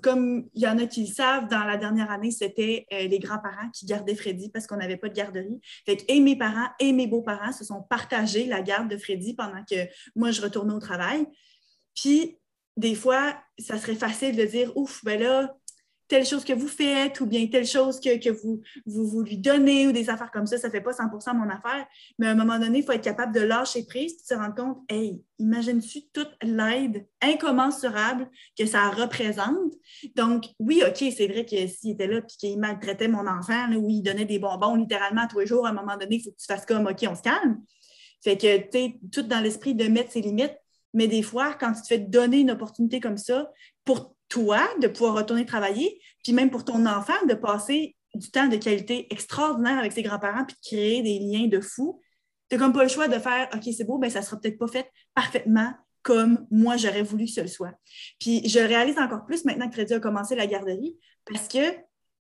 comme 0.01 0.49
il 0.53 0.61
y 0.61 0.67
en 0.67 0.77
a 0.77 0.85
qui 0.85 1.01
le 1.01 1.13
savent, 1.13 1.47
dans 1.47 1.63
la 1.63 1.77
dernière 1.77 2.11
année, 2.11 2.31
c'était 2.31 2.85
euh, 2.93 3.07
les 3.07 3.19
grands-parents 3.19 3.69
qui 3.73 3.85
gardaient 3.85 4.15
Freddy 4.15 4.49
parce 4.49 4.67
qu'on 4.67 4.77
n'avait 4.77 4.97
pas 4.97 5.09
de 5.09 5.13
garderie. 5.13 5.59
Fait 5.85 5.97
que 5.97 6.03
et 6.07 6.19
mes 6.19 6.37
parents 6.37 6.69
et 6.79 6.91
mes 6.91 7.07
beaux-parents 7.07 7.51
se 7.51 7.63
sont 7.63 7.81
partagés 7.89 8.45
la 8.45 8.61
garde 8.61 8.89
de 8.89 8.97
Freddy 8.97 9.35
pendant 9.35 9.63
que 9.69 9.87
moi, 10.15 10.31
je 10.31 10.41
retournais 10.41 10.73
au 10.73 10.79
travail. 10.79 11.25
Puis, 11.95 12.37
des 12.77 12.95
fois, 12.95 13.37
ça 13.57 13.77
serait 13.77 13.95
facile 13.95 14.35
de 14.35 14.45
dire 14.45 14.75
Ouf, 14.75 15.03
ben 15.03 15.19
là, 15.19 15.55
telle 16.09 16.25
chose 16.25 16.43
que 16.43 16.53
vous 16.53 16.67
faites 16.67 17.21
ou 17.21 17.27
bien 17.27 17.47
telle 17.47 17.67
chose 17.67 17.99
que, 17.99 18.17
que 18.17 18.29
vous, 18.31 18.61
vous, 18.85 19.07
vous 19.07 19.21
lui 19.21 19.37
donnez 19.37 19.87
ou 19.87 19.91
des 19.91 20.09
affaires 20.09 20.31
comme 20.31 20.47
ça, 20.47 20.57
ça 20.57 20.67
ne 20.67 20.71
fait 20.71 20.81
pas 20.81 20.91
100% 20.91 21.37
mon 21.37 21.47
affaire. 21.49 21.85
Mais 22.17 22.27
à 22.27 22.31
un 22.31 22.35
moment 22.35 22.59
donné, 22.59 22.79
il 22.79 22.83
faut 22.83 22.91
être 22.91 23.03
capable 23.03 23.33
de 23.33 23.41
lâcher 23.41 23.85
prise 23.85 24.13
et 24.13 24.25
se 24.25 24.33
rendre 24.33 24.55
compte, 24.55 24.79
hey, 24.89 25.23
imagines-tu 25.37 26.09
toute 26.11 26.31
l'aide 26.41 27.07
incommensurable 27.21 28.27
que 28.57 28.65
ça 28.65 28.89
représente? 28.89 29.73
Donc, 30.15 30.45
oui, 30.59 30.81
OK, 30.85 30.97
c'est 30.97 31.27
vrai 31.27 31.45
que 31.45 31.67
s'il 31.67 31.91
était 31.91 32.07
là 32.07 32.17
et 32.17 32.25
qu'il 32.25 32.59
maltraitait 32.59 33.07
mon 33.07 33.27
enfant, 33.27 33.67
là, 33.67 33.77
ou 33.77 33.87
il 33.89 34.01
donnait 34.01 34.25
des 34.25 34.39
bonbons 34.39 34.75
littéralement 34.75 35.27
tous 35.27 35.39
les 35.39 35.47
jours, 35.47 35.67
à 35.67 35.69
un 35.69 35.73
moment 35.73 35.95
donné, 35.95 36.15
il 36.15 36.23
faut 36.23 36.31
que 36.31 36.39
tu 36.39 36.47
fasses 36.47 36.65
comme, 36.65 36.87
OK, 36.87 37.05
on 37.07 37.15
se 37.15 37.21
calme. 37.21 37.61
Fait 38.23 38.35
que, 38.35 38.57
tu 38.57 38.67
sais, 38.71 38.99
tout 39.11 39.21
dans 39.21 39.39
l'esprit 39.39 39.75
de 39.75 39.87
mettre 39.87 40.11
ses 40.11 40.21
limites. 40.21 40.57
Mais 40.95 41.07
des 41.07 41.21
fois, 41.21 41.53
quand 41.53 41.71
tu 41.73 41.81
te 41.83 41.87
fais 41.87 41.99
donner 41.99 42.39
une 42.39 42.49
opportunité 42.49 42.99
comme 42.99 43.17
ça, 43.17 43.51
pour 43.85 44.15
toi 44.29 44.67
de 44.81 44.87
pouvoir 44.87 45.15
retourner 45.15 45.45
travailler, 45.45 45.99
puis 46.23 46.33
même 46.33 46.49
pour 46.49 46.63
ton 46.63 46.85
enfant 46.85 47.25
de 47.27 47.33
passer 47.33 47.95
du 48.15 48.31
temps 48.31 48.47
de 48.47 48.55
qualité 48.55 49.11
extraordinaire 49.11 49.77
avec 49.77 49.91
ses 49.91 50.03
grands-parents 50.03 50.45
puis 50.45 50.55
de 50.55 50.67
créer 50.67 51.01
des 51.01 51.19
liens 51.19 51.47
de 51.47 51.59
fou, 51.59 51.99
tu 52.49 52.55
n'as 52.55 52.63
comme 52.63 52.73
pas 52.73 52.83
le 52.83 52.89
choix 52.89 53.07
de 53.07 53.19
faire 53.19 53.49
OK, 53.53 53.63
c'est 53.75 53.83
beau, 53.83 53.97
mais 53.97 54.09
ça 54.09 54.19
ne 54.19 54.25
sera 54.25 54.39
peut-être 54.39 54.57
pas 54.57 54.67
fait 54.67 54.89
parfaitement 55.13 55.73
comme 56.01 56.47
moi 56.49 56.77
j'aurais 56.77 57.03
voulu 57.03 57.25
que 57.25 57.31
ce 57.31 57.47
soit. 57.47 57.73
Puis 58.19 58.47
je 58.47 58.59
réalise 58.59 58.97
encore 58.97 59.25
plus 59.25 59.45
maintenant 59.45 59.67
que 59.67 59.73
Freddy 59.73 59.93
a 59.93 59.99
commencé 59.99 60.35
la 60.35 60.47
garderie 60.47 60.97
parce 61.25 61.47
que 61.47 61.75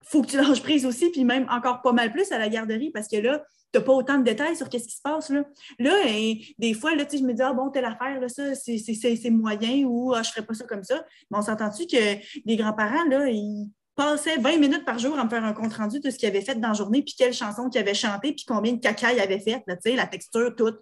faut 0.04 0.23
que 0.23 0.28
tu 0.28 0.37
lâches 0.37 0.62
prise 0.62 0.85
aussi, 0.85 1.11
puis 1.11 1.25
même 1.25 1.47
encore 1.50 1.80
pas 1.82 1.92
mal 1.92 2.12
plus 2.12 2.30
à 2.32 2.38
la 2.38 2.49
garderie 2.49 2.90
parce 2.90 3.09
que 3.09 3.16
là, 3.16 3.44
n'as 3.79 3.85
pas 3.85 3.93
autant 3.93 4.19
de 4.19 4.25
détails 4.25 4.57
sur 4.57 4.69
qu'est-ce 4.69 4.88
qui 4.88 4.97
se 4.97 5.02
passe. 5.02 5.30
Là, 5.30 5.45
là 5.78 5.95
et 6.06 6.54
des 6.58 6.75
fois, 6.75 6.95
là, 6.95 7.04
je 7.11 7.19
me 7.19 7.32
dis, 7.32 7.43
ah 7.43 7.52
bon, 7.52 7.71
telle 7.71 7.85
affaire, 7.85 8.21
là, 8.21 8.28
ça, 8.28 8.54
c'est- 8.54 9.30
moyen 9.30 9.85
ou 9.85 10.13
ah, 10.13 10.23
je 10.23 10.28
ne 10.28 10.32
ferais 10.32 10.47
pas 10.47 10.54
ça 10.54 10.65
comme 10.65 10.85
ça. 10.85 11.04
Mais 11.30 11.39
on 11.39 11.43
s'entend-tu 11.43 11.87
que 11.87 12.17
les 12.45 12.56
grands-parents, 12.56 13.04
là, 13.08 13.28
ils 13.28 13.71
passaient 13.95 14.37
20 14.37 14.58
minutes 14.58 14.85
par 14.85 14.99
jour 14.99 15.19
à 15.19 15.25
me 15.25 15.30
faire 15.30 15.45
un 15.45 15.52
compte-rendu 15.52 16.00
de 16.00 16.11
ce 16.11 16.17
qu'ils 16.17 16.28
avaient 16.28 16.41
fait 16.41 16.54
dans 16.54 16.69
la 16.69 16.75
journée, 16.75 17.02
puis 17.02 17.15
quelle 17.17 17.35
chanson 17.35 17.69
qu'ils 17.69 17.80
avaient 17.80 17.95
chanté, 17.95 18.32
puis 18.32 18.45
combien 18.47 18.73
de 18.73 18.80
caca 18.80 19.13
ils 19.13 19.21
avaient 19.21 19.41
fait, 19.41 19.63
là, 19.67 19.76
la 19.85 20.06
texture, 20.06 20.54
tout. 20.56 20.75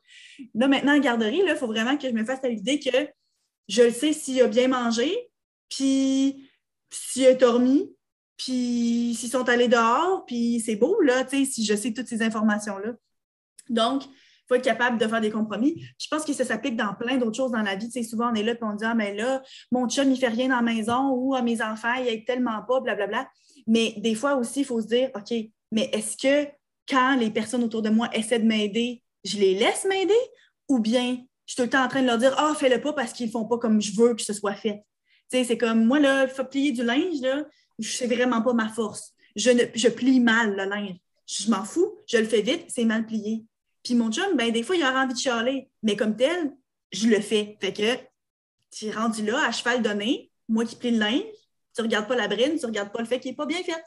Là, 0.55 0.69
maintenant, 0.69 0.97
en 0.97 1.01
garderie, 1.01 1.43
il 1.47 1.57
faut 1.57 1.67
vraiment 1.67 1.97
que 1.97 2.09
je 2.09 2.15
me 2.15 2.25
fasse 2.25 2.43
à 2.45 2.49
l'idée 2.49 2.79
que 2.79 3.09
je 3.69 3.83
le 3.83 3.91
sais 3.91 4.13
s'il 4.13 4.41
a 4.43 4.49
bien 4.49 4.69
mangé, 4.69 5.31
puis 5.69 6.51
s'il 6.91 7.27
a 7.27 7.35
dormi, 7.35 7.91
puis 8.43 9.15
s'ils 9.19 9.29
sont 9.29 9.47
allés 9.51 9.69
dehors, 9.69 10.25
puis 10.25 10.63
c'est 10.65 10.77
beau, 10.77 10.99
là, 11.03 11.25
tu 11.25 11.45
sais, 11.45 11.51
si 11.51 11.63
je 11.63 11.75
sais 11.75 11.93
toutes 11.93 12.07
ces 12.07 12.23
informations-là. 12.23 12.95
Donc, 13.69 14.07
il 14.07 14.11
faut 14.49 14.55
être 14.55 14.65
capable 14.65 14.97
de 14.97 15.07
faire 15.07 15.21
des 15.21 15.31
compromis. 15.31 15.85
Je 15.99 16.07
pense 16.09 16.25
que 16.25 16.33
ça 16.33 16.47
s'applique 16.47 16.75
dans 16.75 16.95
plein 16.95 17.19
d'autres 17.19 17.37
choses 17.37 17.53
dans 17.53 17.61
la 17.61 17.77
vie. 17.77 17.89
Tu 17.89 17.93
sais, 17.93 18.03
souvent, 18.03 18.31
on 18.31 18.35
est 18.35 18.43
là, 18.43 18.55
puis 18.55 18.65
on 18.65 18.75
dit, 18.75 18.85
ah, 18.87 18.95
mais 18.95 19.15
là, 19.15 19.43
mon 19.71 19.87
chum, 19.91 20.11
il 20.11 20.17
fait 20.17 20.29
rien 20.29 20.49
dans 20.49 20.57
la 20.57 20.63
maison, 20.63 21.11
ou 21.11 21.35
à 21.35 21.43
mes 21.43 21.61
enfants, 21.61 21.93
il 22.01 22.09
aide 22.09 22.25
tellement 22.25 22.63
pas, 22.67 22.81
blablabla. 22.81 23.29
Mais 23.67 23.93
des 23.99 24.15
fois 24.15 24.37
aussi, 24.37 24.61
il 24.61 24.65
faut 24.65 24.81
se 24.81 24.87
dire, 24.87 25.11
OK, 25.15 25.35
mais 25.71 25.91
est-ce 25.93 26.17
que 26.17 26.51
quand 26.89 27.17
les 27.17 27.29
personnes 27.29 27.63
autour 27.63 27.83
de 27.83 27.91
moi 27.91 28.09
essaient 28.15 28.39
de 28.39 28.47
m'aider, 28.47 29.03
je 29.23 29.37
les 29.37 29.55
laisse 29.55 29.85
m'aider, 29.85 30.15
ou 30.67 30.79
bien 30.79 31.19
je 31.45 31.53
suis 31.53 31.57
tout 31.57 31.65
le 31.65 31.69
temps 31.69 31.85
en 31.85 31.89
train 31.89 32.01
de 32.01 32.07
leur 32.07 32.17
dire, 32.17 32.35
ah, 32.39 32.55
fais-le 32.59 32.81
pas 32.81 32.95
parce 32.95 33.13
qu'ils 33.13 33.31
font 33.31 33.45
pas 33.45 33.59
comme 33.59 33.83
je 33.83 33.95
veux 33.95 34.15
que 34.15 34.23
ce 34.23 34.33
soit 34.33 34.55
fait. 34.55 34.83
Tu 35.31 35.37
sais, 35.37 35.45
c'est 35.45 35.59
comme, 35.59 35.85
moi, 35.85 36.01
là, 36.01 36.27
faut 36.27 36.45
plier 36.45 36.73
du 36.73 36.83
linge, 36.83 37.21
là, 37.21 37.45
c'est 37.83 38.07
vraiment 38.07 38.43
pas 38.43 38.53
ma 38.53 38.69
force. 38.69 39.15
Je, 39.37 39.89
plie 39.89 40.21
mal 40.21 40.57
le 40.57 40.65
linge. 40.65 40.97
Je 41.27 41.51
m'en 41.51 41.65
fous, 41.65 41.97
je 42.07 42.19
le 42.19 42.25
fais 42.25 42.43
vite, 42.43 42.65
c'est 42.69 42.85
mal 42.85 43.07
plié. 43.07 43.45
Puis 43.85 43.95
mon 43.95 44.11
chum, 44.11 44.37
ben, 44.37 44.51
des 44.51 44.63
fois, 44.63 44.77
il 44.77 44.83
aura 44.83 45.05
envie 45.05 45.15
de 45.15 45.19
chialer, 45.19 45.71
mais 45.83 45.97
comme 45.97 46.17
tel, 46.17 46.53
je 46.93 47.09
le 47.09 47.21
fais. 47.21 47.57
Fait 47.61 47.73
que 47.73 47.97
tu 48.71 48.87
es 48.87 48.91
rendu 48.91 49.25
là, 49.25 49.47
à 49.47 49.53
cheval 49.53 49.83
donné, 49.83 50.31
moi 50.49 50.65
qui 50.65 50.77
plie 50.77 50.91
le 50.91 50.99
linge, 50.99 51.23
tu 51.75 51.83
regardes 51.83 52.09
pas 52.09 52.17
la 52.17 52.29
brine, 52.29 52.59
tu 52.59 52.67
regardes 52.67 52.93
pas 52.93 53.01
le 53.01 53.07
fait 53.07 53.21
qu'il 53.21 53.31
n'est 53.31 53.37
pas 53.37 53.47
bien 53.47 53.63
fait. 53.63 53.83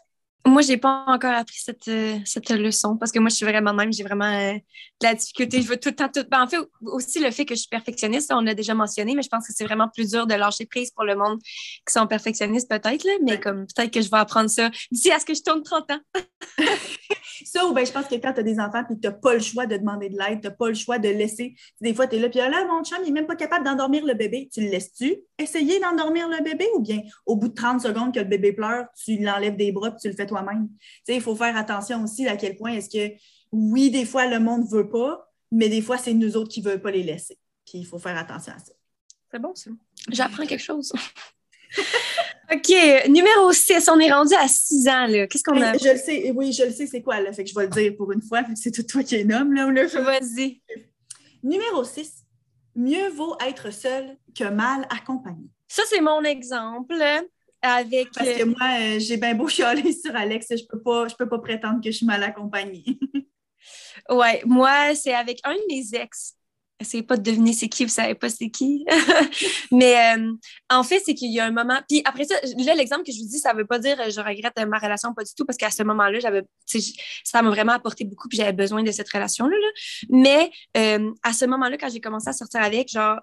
Moi, 0.45 0.61
j'ai 0.61 0.75
pas 0.75 1.05
encore 1.07 1.33
appris 1.33 1.57
cette, 1.57 1.87
euh, 1.87 2.17
cette 2.25 2.49
leçon 2.49 2.97
parce 2.97 3.13
que 3.13 3.19
moi, 3.19 3.29
je 3.29 3.35
suis 3.35 3.45
vraiment 3.45 3.73
même, 3.73 3.93
j'ai 3.93 4.03
vraiment 4.03 4.25
euh, 4.25 4.53
de 4.53 5.07
la 5.07 5.13
difficulté. 5.13 5.61
Je 5.61 5.67
veux 5.67 5.77
tout 5.77 5.89
le 5.89 5.95
temps, 5.95 6.09
tout. 6.13 6.25
Ben, 6.29 6.43
en 6.43 6.47
fait, 6.47 6.57
aussi 6.81 7.19
le 7.19 7.31
fait 7.31 7.45
que 7.45 7.55
je 7.55 7.61
suis 7.61 7.69
perfectionniste, 7.69 8.31
on 8.33 8.41
l'a 8.41 8.53
déjà 8.53 8.73
mentionné, 8.73 9.15
mais 9.15 9.21
je 9.21 9.29
pense 9.29 9.47
que 9.47 9.53
c'est 9.55 9.63
vraiment 9.63 9.87
plus 9.87 10.11
dur 10.11 10.27
de 10.27 10.33
lâcher 10.33 10.65
prise 10.65 10.91
pour 10.91 11.05
le 11.05 11.15
monde 11.15 11.39
qui 11.41 11.93
sont 11.93 12.07
perfectionnistes, 12.07 12.69
peut-être, 12.69 13.05
là, 13.05 13.13
mais 13.23 13.39
comme 13.39 13.65
peut-être 13.67 13.91
que 13.91 14.01
je 14.01 14.09
vais 14.09 14.17
apprendre 14.17 14.49
ça 14.49 14.69
d'ici 14.91 15.11
à 15.11 15.19
ce 15.19 15.25
que 15.25 15.33
je 15.33 15.43
tourne 15.43 15.63
30 15.63 15.91
ans. 15.91 15.99
Ça, 17.45 17.65
ou 17.65 17.73
ben, 17.73 17.85
je 17.85 17.91
pense 17.91 18.05
que 18.07 18.15
quand 18.15 18.33
tu 18.33 18.39
as 18.39 18.43
des 18.43 18.59
enfants 18.59 18.83
et 18.89 18.93
que 18.93 18.99
tu 18.99 19.07
n'as 19.07 19.13
pas 19.13 19.33
le 19.33 19.39
choix 19.39 19.65
de 19.65 19.75
demander 19.75 20.09
de 20.09 20.17
l'aide, 20.17 20.41
tu 20.41 20.47
n'as 20.47 20.53
pas 20.53 20.67
le 20.67 20.73
choix 20.75 20.99
de 20.99 21.09
laisser. 21.09 21.55
Des 21.81 21.93
fois, 21.93 22.07
tu 22.07 22.15
es 22.15 22.19
là, 22.19 22.29
puis 22.29 22.39
ah 22.39 22.49
là, 22.49 22.65
mon 22.65 22.83
chum, 22.83 22.99
il 23.01 23.05
n'est 23.05 23.21
même 23.21 23.27
pas 23.27 23.35
capable 23.35 23.65
d'endormir 23.65 24.05
le 24.05 24.13
bébé. 24.13 24.49
Tu 24.53 24.61
le 24.61 24.69
laisses-tu 24.69 25.17
essayer 25.37 25.79
d'endormir 25.79 26.27
le 26.29 26.43
bébé 26.43 26.67
ou 26.75 26.79
bien 26.79 27.01
au 27.25 27.35
bout 27.35 27.49
de 27.49 27.53
30 27.53 27.81
secondes 27.81 28.13
que 28.13 28.19
le 28.19 28.25
bébé 28.25 28.53
pleure, 28.53 28.85
tu 29.03 29.17
l'enlèves 29.17 29.57
des 29.57 29.71
bras 29.71 29.89
et 29.89 30.01
tu 30.01 30.07
le 30.07 30.15
fais 30.15 30.25
toi-même? 30.33 30.69
Sais, 31.05 31.15
il 31.15 31.21
faut 31.21 31.35
faire 31.35 31.55
attention 31.55 32.03
aussi 32.03 32.27
à 32.27 32.37
quel 32.37 32.55
point 32.55 32.73
est-ce 32.73 32.89
que, 32.89 33.13
oui, 33.51 33.91
des 33.91 34.05
fois, 34.05 34.25
le 34.25 34.39
monde 34.39 34.63
ne 34.63 34.69
veut 34.69 34.89
pas, 34.89 35.31
mais 35.51 35.69
des 35.69 35.81
fois, 35.81 35.97
c'est 35.97 36.13
nous 36.13 36.35
autres 36.35 36.49
qui 36.49 36.61
ne 36.61 36.69
veulent 36.69 36.81
pas 36.81 36.91
les 36.91 37.03
laisser. 37.03 37.37
Puis 37.65 37.79
il 37.79 37.85
faut 37.85 37.99
faire 37.99 38.17
attention 38.17 38.53
à 38.53 38.59
ça. 38.59 38.73
C'est 39.31 39.39
bon, 39.39 39.53
ça. 39.55 39.71
J'apprends 40.09 40.45
quelque 40.45 40.63
chose. 40.63 40.91
OK, 42.51 43.07
numéro 43.09 43.51
6, 43.51 43.89
on 43.89 43.99
est 43.99 44.11
rendu 44.11 44.33
à 44.35 44.47
6 44.47 44.87
ans, 44.87 45.07
là. 45.07 45.27
Qu'est-ce 45.27 45.43
qu'on 45.43 45.61
a? 45.61 45.77
Je 45.77 45.89
le 45.89 45.97
sais, 45.97 46.31
oui, 46.31 46.51
je 46.51 46.63
le 46.63 46.71
sais, 46.71 46.87
c'est 46.87 47.01
quoi, 47.01 47.19
là? 47.19 47.31
Fait 47.31 47.43
que 47.43 47.49
je 47.49 47.55
vais 47.55 47.63
le 47.63 47.69
dire 47.69 47.95
pour 47.95 48.11
une 48.11 48.21
fois, 48.21 48.41
vu 48.41 48.53
que 48.53 48.59
c'est 48.59 48.71
tout 48.71 48.83
toi 48.83 49.03
qui 49.03 49.15
es 49.15 49.23
nomme, 49.23 49.53
là. 49.53 49.71
là. 49.71 49.85
Vas-y. 49.85 50.61
Numéro 51.41 51.83
6. 51.83 52.25
Mieux 52.75 53.09
vaut 53.09 53.37
être 53.45 53.71
seul 53.71 54.17
que 54.35 54.45
mal 54.45 54.87
accompagné. 54.89 55.47
Ça, 55.67 55.83
c'est 55.87 56.01
mon 56.01 56.23
exemple 56.23 56.95
avec. 57.63 58.11
Parce 58.11 58.29
que 58.29 58.43
moi, 58.43 58.79
euh, 58.79 58.99
j'ai 58.99 59.17
bien 59.17 59.33
beau 59.33 59.47
chialer 59.47 59.91
sur 60.05 60.15
Alex, 60.15 60.47
je 60.51 60.65
peux 60.69 60.81
pas, 60.81 61.07
je 61.07 61.15
peux 61.15 61.27
pas 61.27 61.39
prétendre 61.39 61.81
que 61.83 61.89
je 61.89 61.97
suis 61.97 62.05
mal 62.05 62.23
accompagnée. 62.23 62.85
Ouais, 64.09 64.41
moi, 64.45 64.95
c'est 64.95 65.13
avec 65.13 65.39
un 65.43 65.53
de 65.53 65.61
mes 65.69 65.95
ex. 65.97 66.35
Essayez 66.79 67.03
pas 67.03 67.15
de 67.15 67.21
deviner 67.21 67.53
c'est 67.53 67.69
qui, 67.69 67.85
vous 67.85 67.91
savez 67.91 68.15
pas 68.15 68.29
c'est 68.29 68.49
qui. 68.49 68.85
Mais 69.71 70.17
euh, 70.17 70.33
en 70.69 70.83
fait, 70.83 71.01
c'est 71.05 71.13
qu'il 71.13 71.31
y 71.31 71.39
a 71.39 71.45
un 71.45 71.51
moment. 71.51 71.79
Puis 71.87 72.01
après 72.03 72.25
ça, 72.25 72.35
là, 72.57 72.75
l'exemple 72.75 73.03
que 73.03 73.11
je 73.11 73.19
vous 73.19 73.27
dis, 73.27 73.39
ça 73.39 73.53
veut 73.53 73.65
pas 73.65 73.79
dire 73.79 73.99
euh, 74.01 74.09
je 74.09 74.19
regrette 74.19 74.53
euh, 74.59 74.65
ma 74.65 74.79
relation, 74.79 75.13
pas 75.13 75.23
du 75.23 75.33
tout, 75.33 75.45
parce 75.45 75.57
qu'à 75.57 75.69
ce 75.71 75.83
moment-là, 75.83 76.19
j'avais, 76.19 76.43
ça 77.23 77.41
m'a 77.41 77.49
vraiment 77.49 77.71
apporté 77.71 78.03
beaucoup, 78.03 78.27
puis 78.27 78.37
j'avais 78.37 78.53
besoin 78.53 78.83
de 78.83 78.91
cette 78.91 79.09
relation-là. 79.09 79.55
là. 79.55 79.67
Mais 80.09 80.51
euh, 80.75 81.11
à 81.23 81.31
ce 81.31 81.45
moment-là, 81.45 81.77
quand 81.77 81.89
j'ai 81.89 82.01
commencé 82.01 82.27
à 82.27 82.33
sortir 82.33 82.61
avec, 82.61 82.89
genre, 82.89 83.19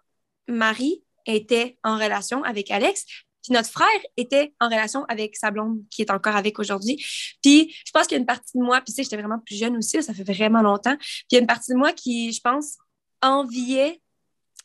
Marie 0.48 1.03
était 1.26 1.76
en 1.85 1.96
relation 1.96 2.42
avec 2.44 2.70
Alex, 2.70 3.05
puis 3.42 3.53
notre 3.53 3.70
frère 3.70 3.88
était 4.16 4.53
en 4.61 4.66
relation 4.66 5.05
avec 5.05 5.37
sa 5.37 5.50
blonde, 5.50 5.83
qui 5.90 6.03
est 6.03 6.11
encore 6.11 6.37
avec 6.37 6.59
aujourd'hui. 6.59 6.96
Puis 7.42 7.74
je 7.85 7.90
pense 7.92 8.07
qu'il 8.07 8.16
y 8.16 8.18
a 8.18 8.20
une 8.20 8.26
partie 8.26 8.59
de 8.59 8.62
moi, 8.62 8.81
puis 8.81 8.92
tu 8.92 8.94
sais, 8.94 9.03
j'étais 9.05 9.16
vraiment 9.16 9.38
plus 9.38 9.57
jeune 9.57 9.76
aussi, 9.76 10.03
ça 10.03 10.14
fait 10.14 10.24
vraiment 10.24 10.62
longtemps. 10.62 10.96
Puis 10.96 11.26
il 11.33 11.35
y 11.35 11.38
a 11.38 11.40
une 11.40 11.46
partie 11.46 11.72
de 11.72 11.76
moi 11.76 11.92
qui, 11.92 12.33
je 12.33 12.40
pense, 12.40 12.76
enviait 13.22 14.00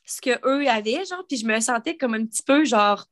ce 0.06 0.22
que 0.22 0.40
eux 0.48 0.70
avaient, 0.70 1.04
genre, 1.06 1.26
puis 1.28 1.38
je 1.38 1.46
me 1.46 1.60
sentais 1.60 1.98
comme 1.98 2.14
un 2.14 2.26
petit 2.26 2.44
peu, 2.44 2.64
genre, 2.64 3.06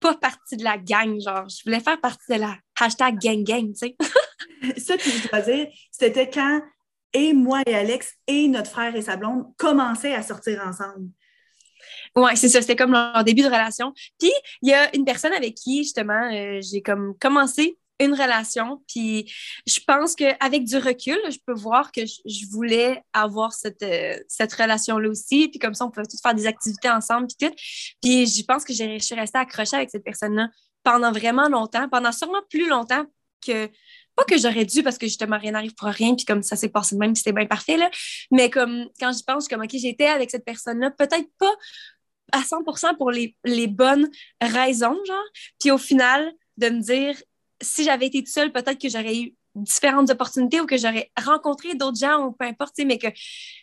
pas 0.00 0.14
partie 0.14 0.56
de 0.56 0.64
la 0.64 0.78
gang, 0.78 1.20
genre, 1.20 1.48
je 1.48 1.62
voulais 1.64 1.80
faire 1.80 2.00
partie 2.00 2.32
de 2.32 2.38
la 2.38 2.56
hashtag 2.78 3.18
gang 3.18 3.42
gang, 3.42 3.72
tu 3.72 3.78
sais. 3.78 3.96
ça, 4.78 4.96
puis 4.96 5.10
je 5.10 5.28
dois 5.28 5.40
dire, 5.40 5.68
c'était 5.90 6.30
quand 6.30 6.60
et 7.12 7.32
moi 7.32 7.62
et 7.66 7.74
Alex 7.74 8.14
et 8.26 8.46
notre 8.48 8.70
frère 8.70 8.94
et 8.94 9.02
sa 9.02 9.16
blonde 9.16 9.46
commençaient 9.56 10.14
à 10.14 10.22
sortir 10.22 10.62
ensemble. 10.66 11.08
Oui, 12.14 12.30
c'est 12.36 12.48
ça, 12.48 12.60
c'était 12.60 12.76
comme 12.76 12.92
leur 12.92 13.24
début 13.24 13.42
de 13.42 13.46
relation. 13.46 13.92
Puis, 14.18 14.32
il 14.62 14.70
y 14.70 14.74
a 14.74 14.94
une 14.96 15.04
personne 15.04 15.32
avec 15.32 15.54
qui, 15.54 15.84
justement, 15.84 16.30
euh, 16.32 16.60
j'ai 16.60 16.82
comme 16.82 17.14
commencé 17.18 17.78
une 18.00 18.12
relation. 18.12 18.82
Puis 18.88 19.32
je 19.66 19.80
pense 19.86 20.14
qu'avec 20.14 20.64
du 20.64 20.76
recul, 20.76 21.18
je 21.30 21.38
peux 21.46 21.54
voir 21.54 21.92
que 21.92 22.02
je, 22.04 22.50
voulais 22.50 23.02
avoir 23.12 23.52
cette, 23.52 23.82
euh, 23.82 24.18
cette 24.28 24.52
relation-là 24.52 25.08
aussi. 25.08 25.48
Puis 25.48 25.58
comme 25.58 25.74
ça, 25.74 25.86
on 25.86 25.90
pouvait 25.90 26.06
tous 26.06 26.20
faire 26.20 26.34
des 26.34 26.46
activités 26.46 26.90
ensemble. 26.90 27.26
Puis 27.26 27.48
tout. 27.48 27.54
Puis 28.02 28.26
je 28.26 28.44
pense 28.44 28.64
que 28.64 28.72
je 28.72 28.98
suis 28.98 29.14
restée 29.14 29.38
accrochée 29.38 29.76
avec 29.76 29.90
cette 29.90 30.04
personne-là 30.04 30.48
pendant 30.82 31.10
vraiment 31.10 31.48
longtemps, 31.48 31.88
pendant 31.88 32.12
sûrement 32.12 32.42
plus 32.50 32.68
longtemps 32.68 33.04
que. 33.44 33.70
Pas 34.16 34.24
que 34.24 34.38
j'aurais 34.38 34.64
dû 34.64 34.82
parce 34.82 34.98
que 34.98 35.06
justement 35.06 35.38
rien 35.38 35.52
n'arrive 35.52 35.74
pour 35.74 35.88
rien, 35.88 36.14
puis 36.14 36.24
comme 36.24 36.42
ça 36.42 36.56
s'est 36.56 36.68
passé 36.68 36.94
de 36.94 37.00
même, 37.00 37.12
puis 37.12 37.18
c'était 37.18 37.32
bien 37.32 37.46
parfait, 37.46 37.76
là. 37.76 37.90
Mais 38.30 38.50
comme 38.50 38.88
quand 38.98 39.12
je 39.12 39.22
pense 39.22 39.46
comme, 39.46 39.62
OK, 39.62 39.70
j'étais 39.74 40.06
avec 40.06 40.30
cette 40.30 40.44
personne-là, 40.44 40.90
peut-être 40.90 41.28
pas 41.38 41.54
à 42.32 42.40
100% 42.40 42.96
pour 42.96 43.10
les, 43.10 43.36
les 43.44 43.66
bonnes 43.66 44.10
raisons, 44.40 44.98
genre. 45.06 45.24
Puis 45.60 45.70
au 45.70 45.78
final, 45.78 46.32
de 46.56 46.68
me 46.70 46.80
dire, 46.80 47.14
si 47.62 47.84
j'avais 47.84 48.06
été 48.06 48.22
toute 48.22 48.32
seule, 48.32 48.52
peut-être 48.52 48.80
que 48.80 48.88
j'aurais 48.88 49.16
eu 49.16 49.34
différentes 49.54 50.10
opportunités 50.10 50.60
ou 50.60 50.66
que 50.66 50.76
j'aurais 50.76 51.10
rencontré 51.22 51.74
d'autres 51.74 51.98
gens 51.98 52.26
ou 52.26 52.32
peu 52.32 52.44
importe, 52.44 52.74
mais 52.84 52.98
que 52.98 53.08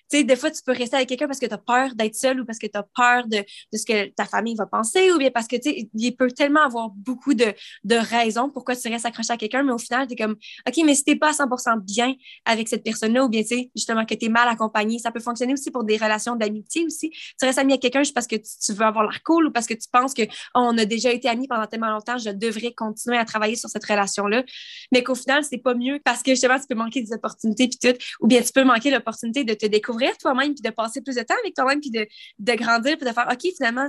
sais, 0.10 0.24
des 0.24 0.36
fois, 0.36 0.52
tu 0.52 0.62
peux 0.66 0.74
rester 0.74 0.96
avec 0.96 1.10
quelqu'un 1.10 1.28
parce 1.28 1.40
que 1.40 1.46
tu 1.46 1.54
as 1.54 1.58
peur 1.58 1.96
d'être 1.96 2.16
seul 2.16 2.42
ou 2.42 2.46
parce 2.46 2.60
que 2.60 2.68
tu 2.68 2.78
as 2.78 2.86
peur 2.96 3.28
de, 3.28 3.38
de, 3.38 3.78
ce 3.78 3.86
que 3.86 4.10
ta 4.14 4.26
famille 4.26 4.56
va 4.56 4.66
penser 4.66 5.12
ou 5.12 5.18
bien 5.18 5.32
parce 5.32 5.48
que, 5.48 5.56
tu 5.56 5.72
sais, 5.72 5.90
il 5.94 6.16
peut 6.16 6.32
tellement 6.32 6.64
avoir 6.64 6.90
beaucoup 6.90 7.34
de, 7.34 7.54
de 7.84 7.96
raisons 7.96 8.50
pourquoi 8.50 8.76
tu 8.76 8.88
restes 8.88 9.06
accroché 9.06 9.34
à 9.34 9.38
quelqu'un, 9.38 9.64
mais 9.64 9.72
au 9.72 9.78
final, 9.78 10.08
tu 10.08 10.14
es 10.14 10.16
comme, 10.16 10.36
OK, 10.68 10.76
mais 10.86 10.96
si 10.96 11.04
tu 11.04 11.18
pas 11.18 11.30
à 11.30 11.34
100 11.34 11.48
bien 11.82 12.16
avec 12.46 12.68
cette 12.68 12.84
personne-là 12.84 13.24
ou 13.26 13.30
bien, 13.30 13.42
tu 13.42 13.50
sais, 13.50 13.72
justement, 13.76 14.06
que 14.06 14.16
tu 14.16 14.26
es 14.26 14.30
mal 14.30 14.48
accompagné, 14.48 15.00
ça 15.00 15.12
peut 15.12 15.20
fonctionner 15.20 15.54
aussi 15.54 15.72
pour 15.72 15.84
des 15.84 15.98
relations 15.98 16.36
d'amitié 16.36 16.86
aussi. 16.86 17.10
Tu 17.10 17.46
restes 17.46 17.60
ami 17.60 17.74
avec 17.74 17.82
quelqu'un 17.82 18.02
juste 18.02 18.14
parce 18.14 18.28
que 18.28 18.36
tu, 18.36 18.74
veux 18.74 18.86
avoir 18.86 19.04
l'air 19.04 19.22
cool 19.24 19.48
ou 19.48 19.52
parce 19.52 19.68
que 19.68 19.74
tu 19.74 19.88
penses 19.92 20.14
que 20.14 20.24
oh, 20.24 20.60
on 20.60 20.78
a 20.78 20.86
déjà 20.86 21.12
été 21.12 21.30
amis 21.30 21.48
pendant 21.48 21.68
tellement 21.68 21.92
longtemps, 21.92 22.18
je 22.18 22.30
devrais 22.30 22.74
continuer 22.74 23.18
à 23.18 23.26
travailler 23.26 23.56
sur 23.56 23.70
cette 23.70 23.86
relation-là. 23.86 24.44
Mais 24.92 25.04
qu'au 25.04 25.16
final, 25.16 25.44
c'est 25.44 25.58
pas 25.58 25.74
mieux 25.74 26.00
parce 26.04 26.24
que 26.24 26.32
justement, 26.32 26.60
tu 26.60 26.68
peux 26.68 26.76
manquer 26.76 27.02
des 27.02 27.14
opportunités 27.14 27.68
puis 27.68 27.78
tout, 27.80 27.98
ou 28.22 28.28
bien 28.28 28.42
tu 28.42 28.52
peux 28.52 28.64
manquer 28.64 28.92
l'opportunité 28.92 29.44
de 29.44 29.54
te 29.54 29.66
découvrir 29.66 30.03
toi-même, 30.20 30.54
puis 30.54 30.62
de 30.62 30.70
passer 30.70 31.02
plus 31.02 31.16
de 31.16 31.22
temps 31.22 31.36
avec 31.42 31.56
toi-même, 31.56 31.80
puis 31.80 31.92
de, 31.92 32.08
de, 32.40 32.54
grandir, 32.54 32.98
puis 32.98 33.08
de 33.08 33.14
faire, 33.14 33.28
OK, 33.32 33.42
finalement, 33.56 33.88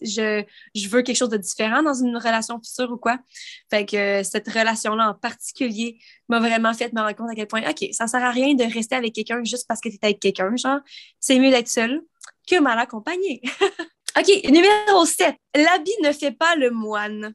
je, 0.00 0.44
je 0.74 0.88
veux 0.88 1.02
quelque 1.02 1.16
chose 1.16 1.28
de 1.28 1.36
différent 1.36 1.82
dans 1.82 1.94
une 1.94 2.16
relation 2.16 2.60
future 2.60 2.92
ou 2.92 2.96
quoi. 2.96 3.18
Fait 3.70 3.84
que 3.84 3.96
euh, 3.96 4.22
cette 4.22 4.48
relation-là 4.48 5.10
en 5.10 5.14
particulier 5.14 5.98
m'a 6.28 6.40
vraiment 6.40 6.72
fait 6.74 6.92
me 6.92 7.00
rendre 7.00 7.16
compte 7.16 7.30
à 7.30 7.34
quel 7.34 7.46
point, 7.46 7.62
OK, 7.68 7.88
ça 7.92 8.06
sert 8.06 8.22
à 8.22 8.30
rien 8.30 8.54
de 8.54 8.64
rester 8.64 8.96
avec 8.96 9.14
quelqu'un 9.14 9.42
juste 9.44 9.66
parce 9.68 9.80
que 9.80 9.88
tu 9.88 9.96
es 9.96 10.04
avec 10.04 10.20
quelqu'un, 10.20 10.54
genre, 10.56 10.80
c'est 11.20 11.38
mieux 11.38 11.50
d'être 11.50 11.68
seul 11.68 12.02
que 12.48 12.60
mal 12.60 12.78
accompagné. 12.78 13.42
OK, 14.18 14.50
numéro 14.50 15.04
7. 15.04 15.36
L'habit 15.54 15.92
ne 16.02 16.12
fait 16.12 16.32
pas 16.32 16.56
le 16.56 16.70
moine. 16.70 17.34